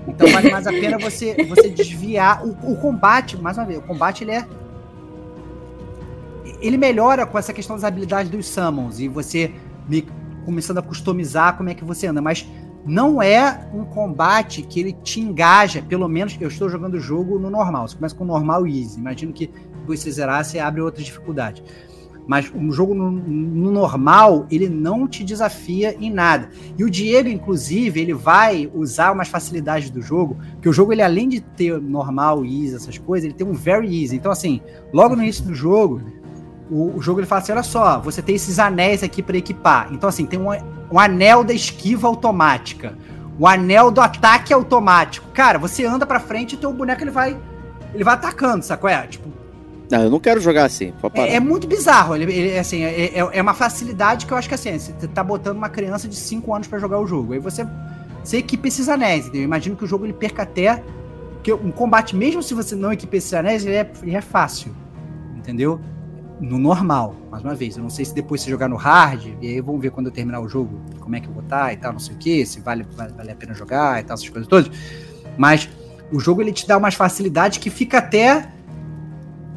Então 0.07 0.27
vale 0.29 0.51
mais 0.51 0.65
a 0.65 0.71
pena 0.71 0.97
você, 0.97 1.35
você 1.47 1.69
desviar. 1.69 2.45
O, 2.45 2.71
o 2.71 2.75
combate, 2.77 3.37
mais 3.37 3.57
uma 3.57 3.65
vez, 3.65 3.79
o 3.79 3.81
combate 3.81 4.23
ele 4.23 4.31
é 4.31 4.45
ele 6.61 6.77
melhora 6.77 7.25
com 7.25 7.37
essa 7.37 7.53
questão 7.53 7.75
das 7.75 7.83
habilidades 7.83 8.29
dos 8.29 8.47
summons 8.47 8.99
e 8.99 9.07
você 9.07 9.53
me, 9.87 10.05
começando 10.45 10.79
a 10.79 10.81
customizar 10.81 11.55
como 11.55 11.69
é 11.69 11.73
que 11.73 11.83
você 11.83 12.07
anda, 12.07 12.21
mas 12.21 12.47
não 12.85 13.21
é 13.21 13.67
um 13.73 13.83
combate 13.85 14.61
que 14.61 14.79
ele 14.79 14.93
te 14.93 15.19
engaja, 15.19 15.81
pelo 15.81 16.07
menos 16.07 16.37
eu 16.39 16.47
estou 16.47 16.69
jogando 16.69 16.95
o 16.95 16.99
jogo 16.99 17.37
no 17.37 17.49
normal. 17.49 17.87
Você 17.87 17.95
começa 17.95 18.15
com 18.15 18.25
normal 18.25 18.65
e 18.65 18.81
easy. 18.81 18.99
Imagino 18.99 19.33
que 19.33 19.47
depois 19.79 19.99
você 19.99 20.11
zerar, 20.11 20.43
você 20.43 20.59
abre 20.59 20.81
outras 20.81 21.05
dificuldades. 21.05 21.63
Mas 22.29 22.51
o 22.53 22.71
jogo 22.71 22.93
no, 22.93 23.09
no, 23.09 23.71
normal, 23.71 24.45
ele 24.51 24.69
não 24.69 25.07
te 25.07 25.23
desafia 25.23 25.95
em 25.99 26.11
nada. 26.11 26.51
E 26.77 26.83
o 26.83 26.89
Diego, 26.89 27.27
inclusive, 27.27 27.99
ele 27.99 28.13
vai 28.13 28.69
usar 28.71 29.11
umas 29.11 29.27
facilidades 29.27 29.89
do 29.89 29.99
jogo, 29.99 30.37
que 30.61 30.69
o 30.69 30.73
jogo, 30.73 30.93
ele 30.93 31.01
além 31.01 31.27
de 31.27 31.41
ter 31.41 31.81
normal, 31.81 32.45
easy, 32.45 32.75
essas 32.75 32.99
coisas, 32.99 33.25
ele 33.25 33.33
tem 33.33 33.47
um 33.47 33.53
very 33.53 33.87
easy. 33.87 34.15
Então, 34.15 34.31
assim, 34.31 34.61
logo 34.93 35.15
no 35.15 35.23
início 35.23 35.43
do 35.43 35.55
jogo, 35.55 36.03
o, 36.69 36.97
o, 36.97 37.01
jogo 37.01 37.19
ele 37.19 37.27
fala 37.27 37.41
assim: 37.41 37.51
olha 37.51 37.63
só, 37.63 37.99
você 37.99 38.21
tem 38.21 38.35
esses 38.35 38.59
anéis 38.59 39.03
aqui 39.03 39.23
para 39.23 39.37
equipar. 39.37 39.89
Então, 39.91 40.07
assim, 40.07 40.25
tem 40.25 40.39
um, 40.39 40.49
um 40.91 40.99
anel 40.99 41.43
da 41.43 41.53
esquiva 41.53 42.07
automática, 42.07 42.95
o 43.37 43.47
anel 43.47 43.89
do 43.89 44.01
ataque 44.01 44.53
automático. 44.53 45.27
Cara, 45.31 45.57
você 45.57 45.85
anda 45.85 46.05
pra 46.05 46.19
frente 46.19 46.53
e 46.53 46.55
o 46.55 46.59
teu 46.59 46.71
boneco 46.71 47.03
ele 47.03 47.11
vai. 47.11 47.37
Ele 47.93 48.03
vai 48.03 48.13
atacando, 48.13 48.63
sacou? 48.63 48.89
É, 48.89 49.07
tipo. 49.07 49.27
Não, 49.89 50.03
eu 50.03 50.09
não 50.11 50.19
quero 50.19 50.39
jogar 50.39 50.65
assim. 50.65 50.93
É, 51.15 51.35
é, 51.35 51.39
muito 51.39 51.67
bizarro. 51.67 52.15
Ele, 52.15 52.31
ele 52.31 52.59
assim, 52.59 52.83
é, 52.83 53.05
é, 53.05 53.17
é, 53.17 53.41
uma 53.41 53.55
facilidade 53.55 54.27
que 54.27 54.31
eu 54.31 54.37
acho 54.37 54.47
que 54.47 54.53
assim, 54.53 54.77
você 54.77 55.07
tá 55.07 55.23
botando 55.23 55.57
uma 55.57 55.69
criança 55.69 56.07
de 56.07 56.15
5 56.15 56.53
anos 56.53 56.67
para 56.67 56.77
jogar 56.77 56.99
o 56.99 57.07
jogo. 57.07 57.33
Aí 57.33 57.39
você, 57.39 57.65
você 58.23 58.37
equipa 58.37 58.67
esses 58.67 58.87
anéis, 58.87 59.21
entendeu? 59.21 59.41
Eu 59.41 59.45
imagino 59.45 59.75
que 59.75 59.83
o 59.83 59.87
jogo 59.87 60.05
ele 60.05 60.13
perca 60.13 60.43
até. 60.43 60.83
que 61.41 61.51
um 61.51 61.71
combate, 61.71 62.15
mesmo 62.15 62.43
se 62.43 62.53
você 62.53 62.75
não 62.75 62.93
equipa 62.93 63.17
esses 63.17 63.33
anéis, 63.33 63.65
ele 63.65 63.77
é, 63.77 63.91
ele 64.03 64.15
é 64.15 64.21
fácil. 64.21 64.75
Entendeu? 65.35 65.81
No 66.39 66.57
normal, 66.57 67.15
mais 67.29 67.43
uma 67.43 67.55
vez. 67.55 67.75
Eu 67.77 67.83
não 67.83 67.89
sei 67.89 68.05
se 68.05 68.13
depois 68.13 68.41
você 68.41 68.49
jogar 68.49 68.69
no 68.69 68.75
hard, 68.75 69.25
e 69.41 69.47
aí 69.47 69.61
vamos 69.61 69.81
ver 69.81 69.91
quando 69.91 70.07
eu 70.07 70.11
terminar 70.11 70.39
o 70.39 70.47
jogo 70.47 70.79
como 70.99 71.15
é 71.15 71.19
que 71.19 71.27
eu 71.27 71.33
vou 71.33 71.43
estar 71.43 71.73
e 71.73 71.77
tal, 71.77 71.93
não 71.93 71.99
sei 71.99 72.15
o 72.15 72.17
que, 72.17 72.45
se 72.45 72.59
vale, 72.61 72.85
vale, 72.95 73.13
vale, 73.13 73.31
a 73.31 73.35
pena 73.35 73.53
jogar 73.53 73.99
e 73.99 74.03
tal, 74.03 74.15
essas 74.15 74.29
coisas 74.29 74.47
todas. 74.47 74.71
Mas 75.37 75.69
o 76.11 76.19
jogo 76.19 76.41
ele 76.41 76.51
te 76.51 76.67
dá 76.67 76.77
umas 76.77 76.95
facilidades 76.95 77.57
que 77.57 77.69
fica 77.69 77.97
até 77.97 78.49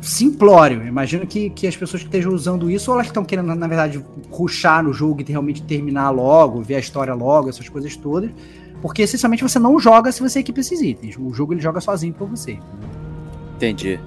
simplório. 0.01 0.83
Eu 0.83 0.87
imagino 0.87 1.27
que, 1.27 1.51
que 1.51 1.67
as 1.67 1.77
pessoas 1.77 2.03
que 2.03 2.09
estejam 2.09 2.33
usando 2.33 2.71
isso, 2.71 2.91
ou 2.91 2.97
elas 2.97 3.07
estão 3.07 3.25
querendo, 3.25 3.55
na 3.55 3.67
verdade, 3.67 4.05
ruxar 4.31 4.83
no 4.83 4.93
jogo 4.93 5.21
e 5.21 5.25
realmente 5.25 5.63
terminar 5.63 6.11
logo, 6.11 6.61
ver 6.61 6.77
a 6.77 6.81
história 6.81 7.15
logo, 7.15 7.49
essas 7.49 7.69
coisas 7.69 7.97
todas. 7.97 8.31
Porque 8.81 9.03
essencialmente 9.03 9.45
você 9.45 9.61
não 9.61 9.79
joga 9.79 10.11
se 10.11 10.21
você 10.21 10.41
equipa 10.41 10.59
esses 10.59 10.81
itens. 10.81 11.17
O 11.17 11.33
jogo 11.33 11.55
ele 11.55 11.61
joga 11.61 11.81
sozinho 11.81 12.13
por 12.13 12.29
você. 12.29 12.59
Entendi. 13.55 14.01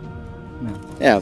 É, 1.06 1.22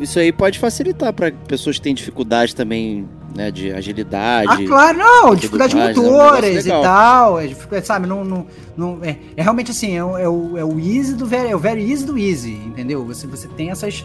isso 0.00 0.18
aí 0.18 0.32
pode 0.32 0.58
facilitar 0.58 1.12
para 1.12 1.30
pessoas 1.30 1.76
que 1.76 1.82
têm 1.82 1.94
dificuldade 1.94 2.52
também, 2.52 3.08
né, 3.32 3.52
de 3.52 3.70
agilidade. 3.70 4.48
Ah, 4.50 4.66
claro, 4.66 4.98
não, 4.98 5.34
dificuldade 5.36 5.76
motoras 5.76 6.66
é 6.66 6.74
um 6.74 6.80
e 6.80 6.82
tal, 6.82 7.40
é, 7.40 7.80
sabe, 7.80 8.08
não, 8.08 8.24
não, 8.24 8.46
não 8.76 8.98
é, 9.02 9.16
é, 9.36 9.42
realmente 9.42 9.70
assim, 9.70 9.96
é, 9.96 10.04
o, 10.04 10.18
é 10.18 10.28
o, 10.28 10.58
é 10.58 10.64
o 10.64 10.80
easy 10.80 11.14
do 11.14 11.26
very, 11.26 11.48
é 11.48 11.54
o 11.54 11.60
very 11.60 11.88
easy 11.88 12.04
do 12.04 12.18
easy, 12.18 12.54
entendeu? 12.54 13.04
Você, 13.04 13.28
você 13.28 13.46
tem 13.46 13.70
essas, 13.70 14.04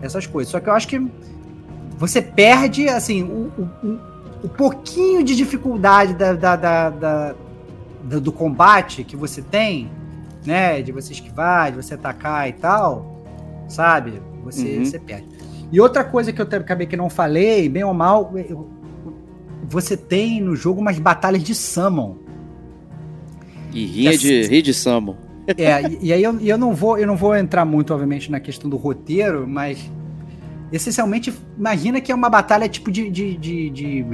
essas 0.00 0.24
coisas, 0.24 0.52
só 0.52 0.60
que 0.60 0.68
eu 0.68 0.72
acho 0.72 0.86
que 0.86 1.04
você 1.98 2.22
perde, 2.22 2.88
assim, 2.88 3.24
o, 3.24 3.52
o, 3.58 3.98
o 4.44 4.48
pouquinho 4.48 5.24
de 5.24 5.34
dificuldade 5.34 6.14
da, 6.14 6.32
da, 6.32 6.54
da, 6.54 6.90
da 6.90 7.34
do, 8.04 8.20
do 8.20 8.32
combate 8.32 9.02
que 9.02 9.16
você 9.16 9.42
tem, 9.42 9.90
né, 10.46 10.80
de 10.80 10.92
você 10.92 11.12
esquivar, 11.12 11.72
de 11.72 11.76
você 11.76 11.94
atacar 11.94 12.48
e 12.48 12.52
tal, 12.52 13.20
sabe? 13.68 14.29
Você, 14.44 14.78
uhum. 14.78 14.84
você 14.84 14.98
perde. 14.98 15.28
E 15.72 15.80
outra 15.80 16.02
coisa 16.02 16.32
que 16.32 16.40
eu 16.40 16.46
acabei 16.46 16.86
que 16.86 16.96
não 16.96 17.08
falei, 17.08 17.68
bem 17.68 17.84
ou 17.84 17.94
mal, 17.94 18.32
eu, 18.36 18.68
você 19.68 19.96
tem 19.96 20.40
no 20.40 20.56
jogo 20.56 20.80
umas 20.80 20.98
batalhas 20.98 21.42
de 21.42 21.54
summon. 21.54 22.16
E 23.72 23.86
ria 23.86 24.18
de, 24.18 24.42
ria 24.46 24.62
de 24.62 24.74
summon. 24.74 25.16
É, 25.46 25.82
e, 25.88 26.06
e 26.06 26.12
aí 26.12 26.22
eu, 26.22 26.38
eu, 26.40 26.58
não 26.58 26.74
vou, 26.74 26.98
eu 26.98 27.06
não 27.06 27.16
vou 27.16 27.36
entrar 27.36 27.64
muito, 27.64 27.92
obviamente, 27.92 28.30
na 28.30 28.40
questão 28.40 28.68
do 28.68 28.76
roteiro, 28.76 29.46
mas 29.46 29.90
essencialmente, 30.72 31.32
imagina 31.56 32.00
que 32.00 32.10
é 32.10 32.14
uma 32.14 32.28
batalha 32.28 32.68
tipo 32.68 32.90
de, 32.90 33.08
de, 33.10 33.36
de, 33.36 33.70
de 33.70 34.04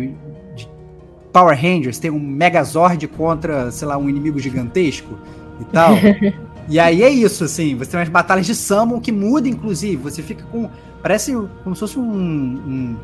Power 1.32 1.54
Rangers, 1.54 1.98
tem 1.98 2.10
um 2.10 2.18
Megazord 2.18 3.06
contra, 3.08 3.70
sei 3.70 3.86
lá, 3.86 3.98
um 3.98 4.08
inimigo 4.08 4.38
gigantesco 4.38 5.18
e 5.60 5.64
tal. 5.66 5.92
E 6.68 6.80
aí 6.80 7.02
é 7.02 7.08
isso, 7.08 7.44
assim, 7.44 7.76
você 7.76 7.92
tem 7.92 8.00
umas 8.00 8.08
batalhas 8.08 8.46
de 8.46 8.54
summon 8.54 9.00
que 9.00 9.12
muda, 9.12 9.48
inclusive. 9.48 9.96
Você 9.96 10.22
fica 10.22 10.44
com. 10.44 10.68
Parece 11.02 11.32
como 11.62 11.76
se 11.76 11.80
fosse 11.80 11.98
um. 11.98 12.02
um 12.02 12.96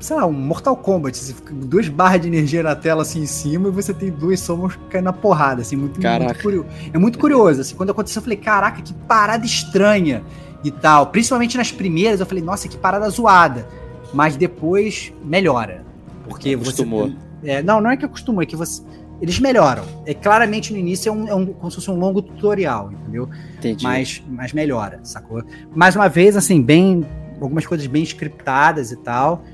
sei 0.00 0.16
lá, 0.16 0.26
um 0.26 0.32
Mortal 0.32 0.76
Kombat. 0.76 1.16
Você 1.16 1.32
fica 1.32 1.54
com 1.54 1.60
duas 1.60 1.88
barras 1.88 2.20
de 2.20 2.28
energia 2.28 2.62
na 2.62 2.74
tela 2.74 3.02
assim 3.02 3.22
em 3.22 3.26
cima 3.26 3.68
e 3.68 3.70
você 3.70 3.94
tem 3.94 4.10
duas 4.10 4.40
summons 4.40 4.76
caindo 4.90 5.04
na 5.04 5.12
porrada, 5.12 5.62
assim, 5.62 5.76
muito, 5.76 6.00
muito 6.00 6.42
curioso. 6.42 6.68
É 6.92 6.98
muito 6.98 7.18
curioso, 7.18 7.60
assim, 7.60 7.76
quando 7.76 7.90
aconteceu, 7.90 8.18
eu 8.18 8.24
falei, 8.24 8.38
caraca, 8.38 8.82
que 8.82 8.92
parada 8.92 9.46
estranha 9.46 10.24
e 10.64 10.70
tal. 10.70 11.06
Principalmente 11.06 11.56
nas 11.56 11.70
primeiras, 11.70 12.18
eu 12.18 12.26
falei, 12.26 12.42
nossa, 12.42 12.68
que 12.68 12.76
parada 12.76 13.08
zoada. 13.08 13.66
Mas 14.12 14.36
depois 14.36 15.12
melhora. 15.24 15.84
Porque 16.28 16.54
Acostumou. 16.54 17.08
você. 17.08 17.16
É, 17.44 17.62
não, 17.62 17.80
não 17.80 17.90
é 17.90 17.96
que 17.96 18.04
acostumou, 18.04 18.42
é 18.42 18.46
que 18.46 18.54
você 18.54 18.82
eles 19.22 19.38
melhoram. 19.38 19.84
É 20.04 20.12
claramente 20.12 20.72
no 20.72 20.78
início 20.78 21.08
é 21.08 21.12
um, 21.12 21.28
é 21.28 21.34
um 21.34 21.46
como 21.46 21.70
se 21.70 21.76
fosse 21.76 21.88
um 21.88 21.94
longo 21.94 22.20
tutorial, 22.20 22.90
entendeu? 22.90 23.28
Entendi. 23.56 23.84
Mas, 23.84 24.20
mas 24.28 24.52
melhora, 24.52 24.98
sacou? 25.04 25.44
Mais 25.72 25.94
uma 25.94 26.08
vez, 26.08 26.36
assim, 26.36 26.60
bem. 26.60 27.06
Algumas 27.40 27.64
coisas 27.64 27.86
bem 27.86 28.02
scriptadas 28.02 28.90
e 28.90 28.96
tal. 28.96 29.44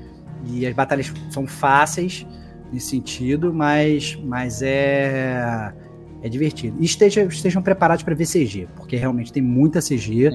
E 0.47 0.65
as 0.65 0.73
batalhas 0.73 1.13
são 1.29 1.45
fáceis 1.45 2.25
nesse 2.73 2.87
sentido, 2.87 3.53
mas, 3.53 4.17
mas 4.23 4.63
é. 4.63 5.71
É 6.21 6.27
divertido. 6.27 6.75
E 6.81 6.85
esteja, 6.85 7.23
estejam 7.23 7.61
preparados 7.61 8.03
para 8.03 8.13
ver 8.13 8.25
CG, 8.25 8.67
porque 8.75 8.97
realmente 8.97 9.31
tem 9.31 9.41
muita 9.41 9.79
CG 9.79 10.31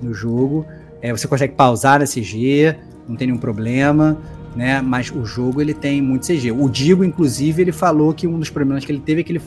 no 0.00 0.14
jogo. 0.14 0.64
É, 1.02 1.12
você 1.12 1.28
consegue 1.28 1.52
pausar 1.54 2.00
a 2.00 2.06
CG, 2.06 2.74
não 3.06 3.16
tem 3.16 3.26
nenhum 3.26 3.38
problema 3.38 4.16
né? 4.56 4.80
Mas 4.80 5.12
o 5.12 5.24
jogo 5.24 5.60
ele 5.60 5.74
tem 5.74 6.00
muito 6.00 6.26
CG. 6.26 6.50
O 6.50 6.68
Digo, 6.68 7.04
inclusive, 7.04 7.60
ele 7.60 7.72
falou 7.72 8.14
que 8.14 8.26
um 8.26 8.38
dos 8.38 8.48
problemas 8.48 8.84
que 8.84 8.90
ele 8.90 9.00
teve 9.00 9.20
é 9.20 9.24
que 9.24 9.32
ele, 9.32 9.42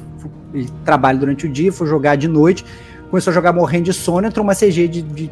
ele 0.54 0.70
trabalha 0.86 1.18
durante 1.18 1.48
o 1.48 1.50
dia, 1.50 1.74
foi 1.74 1.88
jogar 1.88 2.16
de 2.16 2.28
noite, 2.28 2.64
começou 3.10 3.32
a 3.32 3.34
jogar 3.34 3.52
morrendo 3.52 3.86
de 3.86 3.94
sono, 3.94 4.28
entrou 4.28 4.44
uma 4.44 4.54
CG 4.54 4.88
de, 4.88 5.02
de 5.02 5.32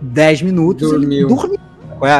10 0.00 0.42
minutos, 0.42 0.88
dormiu. 0.88 1.10
ele 1.10 1.26
dormiu. 1.26 1.58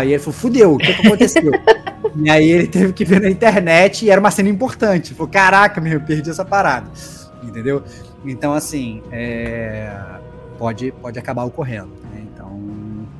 E 0.04 0.12
ele 0.12 0.18
falou, 0.18 0.32
fudeu, 0.32 0.74
o 0.74 0.78
que, 0.78 0.92
que 0.92 1.06
aconteceu? 1.06 1.52
e 2.16 2.28
aí 2.28 2.48
ele 2.48 2.66
teve 2.66 2.92
que 2.92 3.04
ver 3.04 3.20
na 3.20 3.30
internet 3.30 4.04
e 4.04 4.10
era 4.10 4.18
uma 4.18 4.30
cena 4.32 4.48
importante. 4.48 5.14
Falou, 5.14 5.30
caraca, 5.30 5.80
meu, 5.80 5.94
eu 5.94 6.00
perdi 6.00 6.30
essa 6.30 6.44
parada. 6.44 6.90
Entendeu? 7.44 7.84
Então, 8.24 8.54
assim, 8.54 9.02
é... 9.12 9.94
pode, 10.58 10.90
pode 11.00 11.16
acabar 11.16 11.44
ocorrendo. 11.44 11.92
Né? 12.10 12.24
Então, 12.32 12.58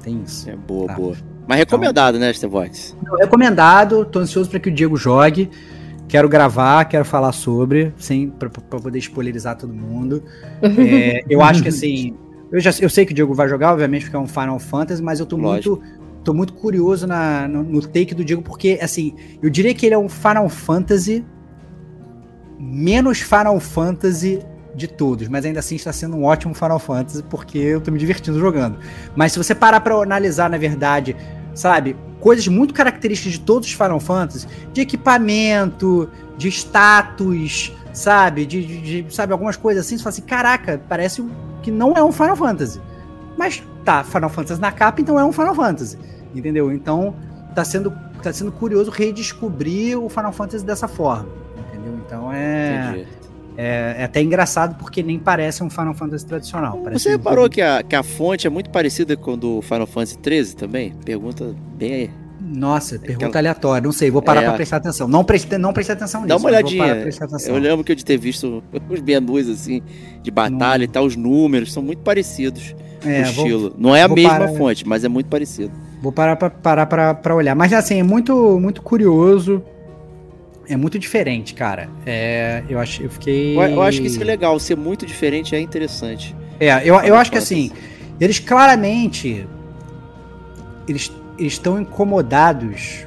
tem 0.03 0.23
isso. 0.25 0.51
É 0.51 0.57
boa, 0.57 0.89
tá? 0.89 0.95
boa. 0.95 1.17
Mas 1.47 1.59
recomendado, 1.59 2.17
então, 2.17 2.27
né, 2.27 2.33
Stevox? 2.33 2.97
Recomendado, 3.19 4.05
tô 4.05 4.19
ansioso 4.19 4.51
para 4.51 4.59
que 4.59 4.69
o 4.69 4.73
Diego 4.73 4.97
jogue. 4.97 5.49
Quero 6.09 6.29
gravar, 6.29 6.85
quero 6.85 7.05
falar 7.05 7.33
sobre, 7.33 7.93
sem 7.97 8.31
para 8.31 8.49
poder 8.49 8.99
spoilerizar 8.99 9.57
todo 9.57 9.73
mundo. 9.73 10.23
É, 10.63 11.23
eu 11.29 11.43
acho 11.43 11.63
que 11.63 11.69
assim, 11.69 12.15
eu 12.51 12.61
já 12.61 12.71
eu 12.81 12.89
sei 12.89 13.05
que 13.05 13.13
o 13.13 13.15
Diego 13.15 13.35
vai 13.35 13.49
jogar, 13.49 13.73
obviamente, 13.73 14.05
porque 14.05 14.17
é 14.17 14.19
um 14.19 14.27
Final 14.27 14.59
Fantasy, 14.59 15.03
mas 15.03 15.21
eu 15.21 15.27
tô 15.27 15.37
Lógico. 15.37 15.77
muito 15.77 15.97
tô 16.27 16.35
muito 16.35 16.55
curioso 16.55 17.07
na, 17.07 17.47
no, 17.47 17.63
no, 17.63 17.81
take 17.81 18.13
do 18.13 18.25
Diego, 18.25 18.43
porque, 18.43 18.81
assim, 18.83 19.15
eu 19.41 19.49
diria 19.49 19.73
que 19.73 19.87
ele 19.87 19.95
é 19.95 19.99
um 19.99 20.09
Final 20.09 20.49
Fantasy 20.49 21.25
menos 22.59 23.21
Final 23.21 23.61
Fantasy 23.61 24.41
de 24.77 24.87
todos, 24.87 25.27
mas 25.27 25.45
ainda 25.45 25.61
assim 25.61 25.75
está 25.75 25.93
sendo 25.93 26.17
um 26.17 26.25
ótimo 26.25 26.55
Final 26.55 26.79
Fantasy, 26.79 27.23
porque 27.23 27.59
eu 27.59 27.81
tô 27.81 27.91
me 27.91 27.99
divertindo 27.99 28.39
jogando. 28.39 28.79
Mas 29.17 29.33
se 29.33 29.39
você 29.39 29.55
parar 29.55 29.81
para 29.81 29.95
analisar, 29.95 30.51
na 30.51 30.59
verdade, 30.59 31.17
sabe, 31.55 31.97
coisas 32.21 32.47
muito 32.47 32.75
características 32.75 33.33
de 33.33 33.41
todos 33.41 33.69
os 33.69 33.75
Final 33.75 33.99
Fantasy, 33.99 34.47
de 34.73 34.83
equipamento, 34.83 36.11
de 36.37 36.49
status, 36.49 37.73
sabe? 37.93 38.45
De, 38.45 38.65
de, 38.65 39.03
de 39.03 39.15
sabe, 39.15 39.33
algumas 39.33 39.57
coisas 39.57 39.87
assim, 39.87 39.97
você 39.97 40.03
fala 40.03 40.13
assim, 40.13 40.23
caraca, 40.23 40.81
parece 40.87 41.25
que 41.63 41.71
não 41.71 41.95
é 41.95 42.05
um 42.05 42.13
Final 42.13 42.37
Fantasy. 42.37 42.81
Mas 43.37 43.63
tá, 43.85 44.05
Final 44.05 44.29
Fantasy 44.29 44.61
na 44.61 44.73
capa, 44.73 45.01
então 45.01 45.19
é 45.19 45.25
um 45.25 45.33
Final 45.33 45.55
Fantasy. 45.55 45.99
Entendeu? 46.35 46.71
Então 46.71 47.15
tá 47.55 47.65
sendo, 47.65 47.91
tá 48.23 48.31
sendo 48.31 48.53
curioso 48.53 48.91
redescobrir 48.91 49.99
o 49.99 50.11
Final 50.11 50.33
Fantasy 50.33 50.65
dessa 50.65 50.87
forma. 50.87 51.29
Entendeu? 51.57 51.99
Então 52.05 52.31
é. 52.31 53.07
É, 53.57 53.97
é, 53.99 54.05
até 54.05 54.21
engraçado 54.21 54.77
porque 54.77 55.03
nem 55.03 55.19
parece 55.19 55.63
um 55.63 55.71
Final 55.71 55.95
Fantasy 55.95 56.27
tradicional. 56.27 56.81
Você 56.93 57.11
reparou 57.11 57.47
um... 57.47 57.49
que, 57.49 57.63
a, 57.63 57.83
que 57.83 57.97
a 57.97 58.03
fonte 58.03 58.47
é 58.47 58.51
muito 58.51 58.71
parecida 58.71 59.17
com 59.17 59.33
o 59.33 59.37
do 59.37 59.63
Final 59.63 59.87
Fantasy 59.87 60.19
XIII 60.23 60.55
também? 60.55 60.93
Pergunta 61.05 61.55
bem 61.77 62.11
nossa, 62.49 62.99
pergunta 62.99 63.27
Aquela... 63.27 63.41
aleatória. 63.41 63.85
Não 63.85 63.93
sei, 63.93 64.11
vou 64.11 64.23
parar 64.23 64.43
é. 64.43 64.45
pra 64.45 64.55
prestar 64.55 64.77
atenção. 64.77 65.09
Não 65.09 65.25
prestei, 65.25 65.59
não 65.59 65.73
prestei 65.73 65.97
atenção 65.97 66.21
nisso. 66.21 66.29
Dá 66.29 66.37
uma 66.37 66.49
olhadinha. 66.49 67.05
Eu 67.47 67.59
lembro 67.59 67.85
que 67.85 67.93
eu 67.93 67.97
de 67.97 68.05
ter 68.05 68.17
visto 68.17 68.63
os 68.89 69.01
menus 69.01 69.49
assim, 69.49 69.83
de 70.23 70.31
batalha 70.31 70.79
não. 70.79 70.85
e 70.85 70.89
tal, 70.89 71.05
os 71.05 71.17
números 71.17 71.73
são 71.73 71.83
muito 71.83 72.03
parecidos. 72.03 72.75
É, 73.05 73.21
o 73.21 73.23
estilo. 73.23 73.71
Vou, 73.71 73.75
não 73.79 73.97
é 73.97 74.03
a 74.03 74.09
mesma 74.09 74.31
parar, 74.31 74.49
fonte, 74.49 74.87
mas 74.87 75.03
é 75.03 75.09
muito 75.09 75.27
parecido. 75.27 75.73
Vou 76.01 76.13
parar 76.13 76.37
pra, 76.37 76.51
parar 76.51 76.87
pra, 76.87 77.15
pra 77.15 77.35
olhar. 77.35 77.55
Mas 77.55 77.73
assim, 77.73 77.99
é 77.99 78.03
muito, 78.03 78.61
muito 78.61 78.81
curioso. 78.81 79.63
É 80.69 80.77
muito 80.77 80.99
diferente, 80.99 81.55
cara. 81.55 81.89
É, 82.05 82.63
eu, 82.69 82.79
acho, 82.79 83.03
eu 83.03 83.11
fiquei. 83.11 83.57
Eu, 83.57 83.63
eu 83.63 83.83
acho 83.83 84.01
que 84.01 84.07
isso 84.07 84.21
é 84.21 84.25
legal. 84.25 84.59
Ser 84.59 84.77
muito 84.77 85.07
diferente 85.07 85.55
é 85.55 85.61
interessante. 85.61 86.35
É, 86.59 86.89
eu, 86.89 86.95
eu 86.97 87.15
acho 87.15 87.31
que 87.31 87.39
assim, 87.39 87.71
eles 88.21 88.39
claramente. 88.39 89.47
Eles 90.89 91.13
estão 91.39 91.81
incomodados 91.81 93.07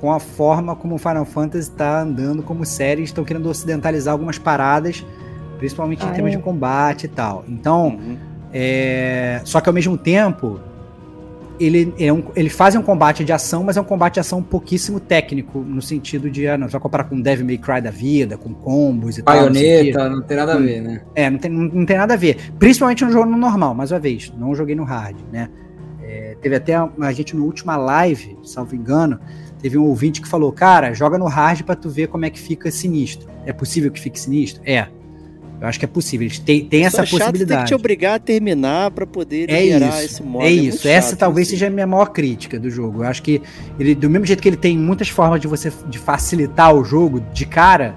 com 0.00 0.10
a 0.10 0.18
forma 0.18 0.74
como 0.74 0.96
o 0.96 0.98
Final 0.98 1.24
Fantasy 1.24 1.70
está 1.70 2.00
andando 2.00 2.42
como 2.42 2.64
série, 2.64 3.02
estão 3.02 3.22
querendo 3.22 3.48
ocidentalizar 3.48 4.12
algumas 4.12 4.36
paradas, 4.36 5.04
principalmente 5.58 6.04
ah, 6.04 6.08
em 6.08 6.12
termos 6.12 6.32
é. 6.32 6.36
de 6.36 6.42
combate 6.42 7.04
e 7.04 7.08
tal. 7.08 7.44
Então, 7.48 7.88
uhum. 7.88 8.16
é... 8.52 9.40
só 9.44 9.60
que 9.60 9.68
ao 9.68 9.72
mesmo 9.72 9.96
tempo, 9.96 10.58
ele, 11.58 11.94
é 11.98 12.12
um, 12.12 12.24
ele 12.34 12.48
faz 12.48 12.74
um 12.74 12.82
combate 12.82 13.24
de 13.24 13.32
ação, 13.32 13.64
mas 13.64 13.76
é 13.76 13.80
um 13.80 13.84
combate 13.84 14.14
de 14.14 14.20
ação 14.20 14.42
pouquíssimo 14.42 14.98
técnico, 14.98 15.60
no 15.60 15.80
sentido 15.80 16.30
de, 16.30 16.46
ah, 16.48 16.58
não, 16.58 16.68
vai 16.68 16.80
comparar 16.80 17.04
com 17.04 17.20
Devil 17.20 17.46
May 17.46 17.58
Cry 17.58 17.80
da 17.80 17.90
vida, 17.90 18.36
com 18.36 18.52
combos 18.52 19.18
e 19.18 19.22
Baioneta, 19.22 19.98
tal. 19.98 20.10
Não, 20.10 20.16
não 20.16 20.22
tem 20.22 20.36
nada 20.36 20.54
a 20.54 20.58
ver, 20.58 20.80
né? 20.80 21.02
É, 21.14 21.30
não 21.30 21.38
tem, 21.38 21.50
não, 21.50 21.64
não 21.64 21.86
tem 21.86 21.96
nada 21.96 22.14
a 22.14 22.16
ver. 22.16 22.52
Principalmente 22.58 23.04
no 23.04 23.12
jogo 23.12 23.30
normal, 23.30 23.74
mais 23.74 23.92
uma 23.92 23.98
vez, 23.98 24.32
não 24.36 24.54
joguei 24.54 24.74
no 24.74 24.84
hard, 24.84 25.16
né? 25.32 25.48
Teve 26.42 26.56
até 26.56 26.74
a 26.74 27.12
gente 27.12 27.36
no 27.36 27.44
última 27.44 27.76
live, 27.76 28.36
salvo 28.42 28.74
engano, 28.74 29.20
teve 29.60 29.78
um 29.78 29.84
ouvinte 29.84 30.20
que 30.20 30.26
falou: 30.26 30.52
Cara, 30.52 30.92
joga 30.92 31.16
no 31.16 31.26
hard 31.26 31.62
para 31.62 31.76
tu 31.76 31.88
ver 31.88 32.08
como 32.08 32.24
é 32.24 32.30
que 32.30 32.38
fica 32.38 32.70
sinistro. 32.70 33.28
É 33.46 33.52
possível 33.52 33.92
que 33.92 34.00
fique 34.00 34.18
sinistro? 34.18 34.60
É. 34.66 34.88
Eu 35.62 35.68
acho 35.68 35.78
que 35.78 35.84
é 35.84 35.88
possível. 35.88 36.26
Eles 36.26 36.40
têm, 36.40 36.64
têm 36.64 36.84
essa 36.84 37.04
possibilidade. 37.06 37.46
Tem 37.46 37.58
que 37.58 37.64
te 37.66 37.74
obrigar 37.74 38.16
a 38.16 38.18
terminar 38.18 38.90
para 38.90 39.06
poder 39.06 39.48
é 39.48 39.64
isso, 39.64 40.02
esse 40.02 40.22
modo. 40.24 40.44
É, 40.44 40.48
é 40.48 40.50
isso. 40.50 40.88
Essa 40.88 41.10
chato, 41.10 41.20
talvez 41.20 41.46
assim. 41.46 41.54
seja 41.54 41.68
a 41.68 41.70
minha 41.70 41.86
maior 41.86 42.06
crítica 42.06 42.58
do 42.58 42.68
jogo. 42.68 43.04
Eu 43.04 43.08
acho 43.08 43.22
que 43.22 43.40
ele, 43.78 43.94
do 43.94 44.10
mesmo 44.10 44.26
jeito 44.26 44.42
que 44.42 44.48
ele 44.48 44.56
tem 44.56 44.76
muitas 44.76 45.08
formas 45.08 45.40
de 45.40 45.46
você 45.46 45.72
de 45.88 46.00
facilitar 46.00 46.74
o 46.74 46.84
jogo 46.84 47.20
de 47.32 47.46
cara, 47.46 47.94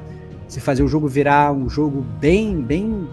se 0.47 0.59
fazer 0.59 0.83
o 0.83 0.87
jogo 0.87 1.07
virar 1.07 1.51
um 1.53 1.67
jogo 1.67 2.05
bem, 2.21 2.61
bem 2.61 3.07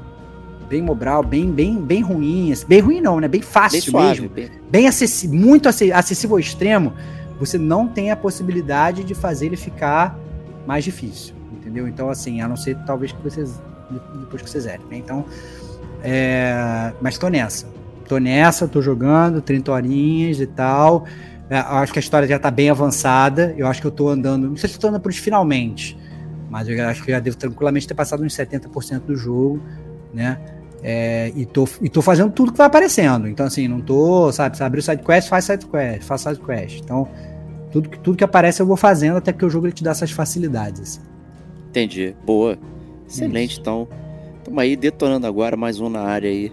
bem 0.69 0.83
mobral, 0.83 1.23
bem, 1.23 1.51
bem, 1.51 1.81
bem 1.81 2.03
ruim. 2.03 2.53
Assim, 2.53 2.67
bem 2.67 2.81
ruim 2.81 3.01
não, 3.01 3.21
né? 3.21 3.29
Bem 3.29 3.41
fácil 3.41 3.81
bem 3.81 3.91
suave, 3.91 4.21
mesmo. 4.21 4.35
Bem, 4.35 4.51
bem 4.71 4.87
acessível, 4.87 5.35
muito 5.35 5.67
acessível 5.67 6.37
ao 6.37 6.41
extremo. 6.41 6.93
Você 7.39 7.57
não 7.57 7.89
tem 7.89 8.11
a 8.11 8.17
possibilidade 8.17 9.03
de 9.03 9.15
fazer 9.15 9.47
ele 9.47 9.57
ficar 9.57 10.15
mais 10.67 10.85
difícil, 10.85 11.35
entendeu? 11.51 11.89
Então, 11.89 12.11
assim, 12.11 12.43
a 12.43 12.49
não 12.49 12.57
ser 12.57 12.77
talvez 12.85 13.13
que 13.13 13.23
vocês 13.23 13.59
depois 14.21 14.43
que 14.43 14.51
vocês 14.51 14.65
né? 14.65 14.79
Então, 14.93 15.25
é, 16.03 16.93
mas 17.01 17.19
tô 17.19 17.29
nessa. 17.29 17.67
Tô 18.09 18.19
nessa, 18.19 18.69
tô 18.69 18.83
jogando 18.83 19.41
30 19.41 19.73
horinhas 19.73 20.41
e 20.41 20.47
tal. 20.47 21.05
É, 21.49 21.59
acho 21.59 21.93
que 21.93 21.99
a 21.99 22.01
história 22.01 22.27
já 22.27 22.39
tá 22.39 22.51
bem 22.51 22.71
avançada. 22.71 23.55
Eu 23.57 23.67
acho 23.67 23.81
que 23.81 23.87
eu 23.87 23.91
tô 23.91 24.09
andando. 24.09 24.49
Não 24.49 24.57
sei 24.57 24.69
se 24.69 24.77
eu 24.77 24.81
tô 24.81 24.89
andando 24.89 25.03
por 25.03 25.13
finalmente. 25.13 25.99
Mas 26.51 26.69
eu 26.69 26.87
acho 26.87 27.03
que 27.03 27.11
já 27.11 27.21
devo 27.21 27.37
tranquilamente 27.37 27.87
ter 27.87 27.95
passado 27.95 28.23
uns 28.23 28.37
70% 28.37 29.01
do 29.01 29.17
jogo, 29.17 29.63
né? 30.13 30.39
É, 30.83 31.33
e, 31.37 31.47
tô, 31.47 31.67
e 31.81 31.89
tô 31.89 32.03
fazendo 32.03 32.31
tudo 32.33 32.53
que 32.53 32.59
vai 32.59 32.67
aparecendo. 32.67 33.29
Então, 33.29 33.47
assim, 33.47 33.69
não 33.69 33.81
tô, 33.81 34.31
sabe, 34.33 34.57
se 34.57 34.63
abrir 34.63 34.81
o 34.81 34.83
sidequest, 34.83 35.29
faz 35.29 35.45
sidequest, 35.45 36.03
faz 36.03 36.21
sidequest. 36.21 36.81
Então, 36.81 37.09
tudo, 37.71 37.89
tudo 37.89 38.17
que 38.17 38.25
aparece 38.25 38.61
eu 38.61 38.67
vou 38.67 38.77
fazendo, 38.77 39.17
até 39.17 39.33
que 39.33 39.45
o 39.45 39.49
jogo 39.49 39.67
ele 39.67 39.73
te 39.73 39.85
dá 39.85 39.93
essas 39.93 40.11
facilidades. 40.11 40.81
Assim. 40.83 41.01
Entendi. 41.71 42.15
Boa. 42.27 42.59
Excelente, 43.13 43.61
então. 43.61 43.87
Estamos 44.39 44.59
aí 44.59 44.75
detonando 44.75 45.27
agora 45.27 45.55
mais 45.55 45.79
um 45.79 45.91
na 45.91 46.01
área 46.01 46.31
aí 46.31 46.51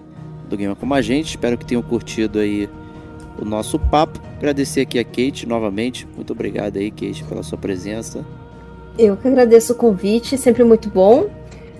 do 0.49 0.57
Game 0.57 0.75
Como 0.75 0.93
a 0.93 1.01
gente. 1.01 1.29
Espero 1.29 1.57
que 1.57 1.65
tenham 1.65 1.81
curtido 1.81 2.37
aí 2.37 2.69
o 3.41 3.45
nosso 3.45 3.79
papo. 3.79 4.19
Agradecer 4.37 4.81
aqui 4.81 4.99
a 4.99 5.03
Kate 5.05 5.47
novamente. 5.47 6.05
Muito 6.15 6.33
obrigado 6.33 6.77
aí, 6.77 6.91
Kate, 6.91 7.23
pela 7.23 7.43
sua 7.43 7.57
presença. 7.57 8.25
Eu 8.97 9.15
que 9.15 9.25
agradeço 9.25 9.71
o 9.71 9.75
convite, 9.75 10.37
sempre 10.37 10.65
muito 10.65 10.89
bom. 10.89 11.29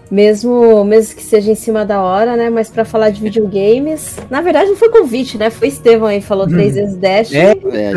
Mesmo, 0.10 0.84
mesmo 0.84 1.16
que 1.16 1.24
seja 1.24 1.52
em 1.52 1.56
cima 1.56 1.86
da 1.86 2.02
hora, 2.02 2.36
né? 2.36 2.50
Mas 2.50 2.70
para 2.70 2.84
falar 2.84 3.12
de 3.12 3.22
videogames. 3.22 4.18
Na 4.30 4.42
verdade, 4.42 4.70
não 4.70 4.76
foi 4.76 4.90
convite, 4.90 5.38
né? 5.38 5.50
Foi 5.52 5.68
Estevão 5.68 6.08
aí, 6.08 6.20
falou 6.20 6.46
hum. 6.46 6.50
três 6.50 6.74
vezes 6.76 6.96
Dash. 6.98 7.32
É, 7.32 7.52
é, 7.52 7.92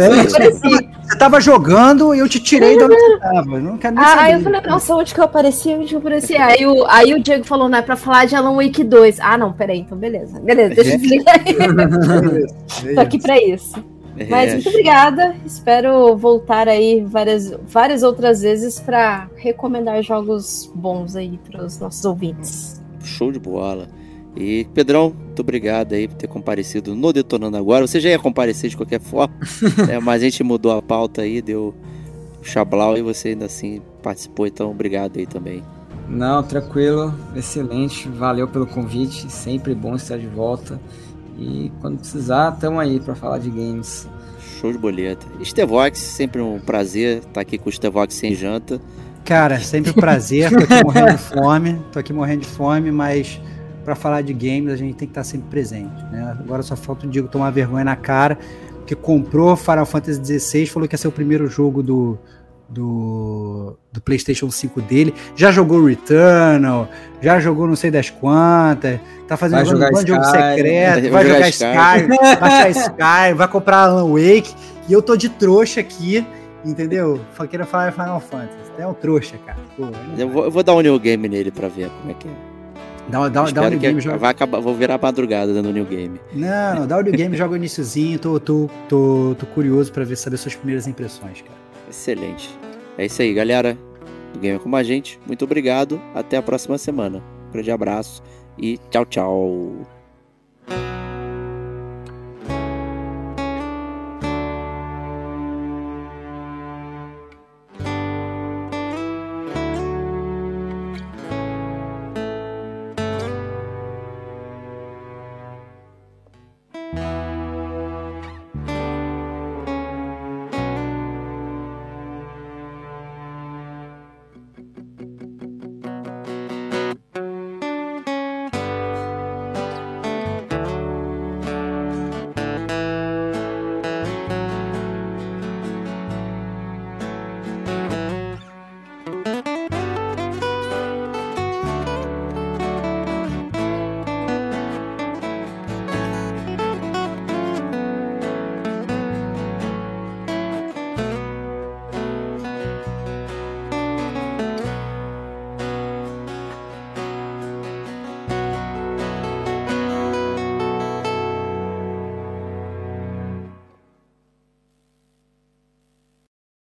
você 1.03 1.19
tava 1.19 1.41
jogando 1.41 2.15
e 2.15 2.19
eu 2.19 2.29
te 2.29 2.39
tirei 2.39 2.77
de 2.77 2.85
onde 2.85 2.95
você 2.95 3.19
tava. 3.19 3.61
Não 3.61 3.79
quero 3.79 3.95
nem 3.95 4.05
ah, 4.05 4.09
saber. 4.09 4.21
Aí 4.21 4.33
eu 4.35 4.41
falei, 4.41 4.61
nossa, 4.61 4.95
onde 4.95 5.15
que 5.15 5.21
eu 5.21 5.25
apareci? 5.25 5.69
Onde 5.71 5.89
que 5.89 5.95
eu 5.95 5.99
apareci? 5.99 6.37
Aí 6.37 6.67
o, 6.67 6.85
aí 6.87 7.15
o 7.15 7.23
Diego 7.23 7.45
falou, 7.45 7.69
não, 7.69 7.79
é 7.79 7.83
pra 7.83 7.97
falar 7.97 8.27
de 8.27 8.37
Alan 8.37 8.57
Wake 8.57 8.85
2. 8.85 9.19
Ah, 9.21 9.39
não, 9.39 9.53
peraí, 9.53 9.81
então 9.81 9.97
beleza. 9.97 10.39
Beleza, 10.41 10.75
deixa 10.75 10.95
eu 10.95 10.99
desligar 10.99 11.41
aí. 11.47 11.57
Tô 12.95 13.01
aqui 13.01 13.19
pra 13.19 13.39
isso. 13.41 13.92
Mas 14.29 14.51
é. 14.51 14.55
muito 14.55 14.69
obrigada. 14.69 15.35
Espero 15.45 16.17
voltar 16.17 16.69
aí 16.69 17.05
várias, 17.05 17.51
várias 17.67 18.03
outras 18.03 18.43
vezes 18.43 18.79
para 18.79 19.29
recomendar 19.37 20.03
jogos 20.03 20.71
bons 20.75 21.17
aí 21.17 21.39
para 21.51 21.65
os 21.65 21.79
nossos 21.79 22.05
ouvintes. 22.05 22.81
Show 23.03 23.33
de 23.33 23.39
bola. 23.39 23.89
E 24.37 24.67
Pedrão, 24.73 25.15
muito 25.25 25.41
obrigado 25.41 25.93
aí 25.93 26.09
por 26.09 26.17
ter 26.17 26.27
comparecido 26.27 26.95
no 26.95 27.13
Detonando 27.13 27.57
Agora. 27.57 27.87
Você 27.87 28.01
já 28.01 28.11
ia 28.11 28.19
comparecer 28.19 28.71
de 28.71 28.77
qualquer 28.77 29.01
forma, 29.01 29.35
é, 29.91 29.99
mas 29.99 30.23
a 30.23 30.25
gente 30.25 30.43
mudou 30.43 30.73
a 30.73 30.81
pauta 30.81 31.23
aí, 31.23 31.43
deu 31.43 31.75
o 32.41 32.45
chablau 32.45 32.97
e 32.97 33.03
você 33.03 33.29
ainda 33.29 33.45
assim 33.45 33.83
participou, 34.03 34.47
então 34.47 34.71
obrigado 34.71 35.19
aí 35.19 35.27
também. 35.27 35.63
Não, 36.09 36.43
tranquilo, 36.43 37.15
excelente, 37.37 38.09
valeu 38.09 38.49
pelo 38.49 38.67
convite, 38.67 39.31
sempre 39.31 39.75
bom 39.75 39.95
estar 39.95 40.19
de 40.19 40.27
volta. 40.27 40.81
E 41.39 41.73
quando 41.81 41.99
precisar, 41.99 42.53
estamos 42.55 42.81
aí 42.81 43.01
para 43.01 43.15
falar 43.15 43.39
de 43.39 43.51
games. 43.51 44.09
Show 44.61 44.73
de 44.73 44.79
boleta. 44.79 45.27
Estevox, 45.41 45.99
sempre 45.99 46.41
um 46.41 46.61
prazer 46.61 47.19
estar 47.19 47.41
aqui 47.41 47.59
com 47.59 47.67
o 47.67 47.71
Estevox 47.71 48.15
sem 48.15 48.35
janta. 48.35 48.81
Cara, 49.25 49.59
sempre 49.61 49.91
um 49.91 49.95
prazer. 49.95 50.51
Tô 50.51 50.57
aqui 50.65 50.85
morrendo 50.85 51.13
de 51.13 51.19
fome. 51.19 51.83
Tô 51.93 51.99
aqui 51.99 52.13
morrendo 52.13 52.41
de 52.41 52.49
fome, 52.49 52.93
mas 52.93 53.41
para 53.85 53.95
falar 53.95 54.23
de 54.23 54.33
games 54.33 54.73
a 54.73 54.77
gente 54.77 54.95
tem 54.95 55.09
que 55.09 55.13
estar 55.13 55.25
sempre 55.25 55.49
presente. 55.49 56.03
Né? 56.11 56.37
Agora 56.39 56.63
só 56.63 56.77
falta 56.77 57.07
o 57.07 57.11
Diego 57.11 57.29
tomar 57.29 57.51
vergonha 57.51 57.85
na 57.85 57.97
cara, 57.97 58.39
porque 58.79 58.95
comprou 58.95 59.57
Final 59.57 59.87
Fantasy 59.87 60.39
XVI, 60.39 60.67
falou 60.67 60.89
que 60.89 60.95
ia 60.95 60.99
ser 60.99 61.09
o 61.09 61.13
primeiro 61.13 61.47
jogo 61.47 61.83
do, 61.83 62.19
do, 62.73 63.77
do 63.93 64.01
PlayStation 64.01 64.51
5 64.51 64.81
dele. 64.83 65.15
Já 65.37 65.53
jogou 65.53 65.85
Returnal, 65.85 66.89
já 67.21 67.39
jogou 67.39 67.67
não 67.67 67.77
sei 67.77 67.91
das 67.91 68.11
quantas, 68.11 68.99
tá 69.29 69.37
fazendo 69.37 69.77
um 69.77 69.79
monte 69.79 70.05
de 70.05 70.13
jogo 70.13 70.25
secreto, 70.25 71.11
vai, 71.11 71.27
jogar, 71.27 71.49
Sky, 71.49 71.65
vai 71.65 72.37
baixar 72.41 72.71
Sky, 72.71 73.35
vai 73.35 73.49
comprar 73.49 73.85
Alan 73.85 74.09
Wake, 74.09 74.55
e 74.89 74.93
eu 74.93 75.03
tô 75.03 75.17
de 75.17 75.29
trouxa 75.29 75.81
aqui, 75.81 76.27
entendeu? 76.65 77.21
Querendo 77.51 77.67
falar 77.67 77.93
Final 77.93 78.21
Fantasy. 78.21 78.73
É 78.79 78.87
um 78.87 78.95
trouxa, 78.95 79.37
cara. 79.45 79.59
Pô, 79.77 79.85
eu, 80.17 80.29
vou, 80.29 80.45
eu, 80.45 80.51
vou, 80.51 80.63
dar 80.63 80.75
um 80.75 80.81
new 80.81 80.99
game 80.99 81.29
nele 81.29 81.51
pra 81.51 81.69
ver 81.69 81.91
como 82.01 82.11
é 82.11 82.15
que 82.15 82.27
é. 82.27 82.53
Dá, 83.09 83.29
dá, 83.29 83.45
dá 83.51 83.63
um 83.63 83.69
new 83.69 83.79
game, 83.79 84.01
joga... 84.01 84.17
vai 84.17 84.31
acabar, 84.31 84.61
vou 84.61 84.75
virar 84.75 84.99
madrugada 84.99 85.53
dando 85.53 85.73
new 85.73 85.85
game. 85.85 86.19
Não, 86.33 86.77
não, 86.77 86.87
dá 86.87 86.97
o 86.99 87.03
new 87.03 87.13
game, 87.13 87.37
joga 87.37 87.53
o 87.53 87.57
iníciozinho, 87.57 88.19
tô, 88.19 88.41
tô, 88.41 88.71
tô, 88.89 89.37
tô 89.39 89.47
curioso 89.47 89.93
pra 89.93 90.05
ver, 90.05 90.17
saber 90.17 90.39
suas 90.39 90.55
primeiras 90.55 90.87
impressões, 90.87 91.43
cara. 91.43 91.62
Excelente. 91.93 92.49
É 92.97 93.05
isso 93.05 93.21
aí, 93.21 93.35
galera. 93.35 93.79
Do 94.33 94.41
Gamer 94.41 94.59
Como 94.59 94.75
a 94.75 94.83
Gente, 94.83 95.21
muito 95.27 95.45
obrigado. 95.45 96.01
Até 96.15 96.39
a 96.39 96.43
próxima 96.43 96.79
semana. 96.79 97.23
Um 97.49 97.53
grande 97.53 97.71
abraço 97.71 98.23
e 98.59 98.79
tchau, 98.91 99.05
tchau. 99.05 100.02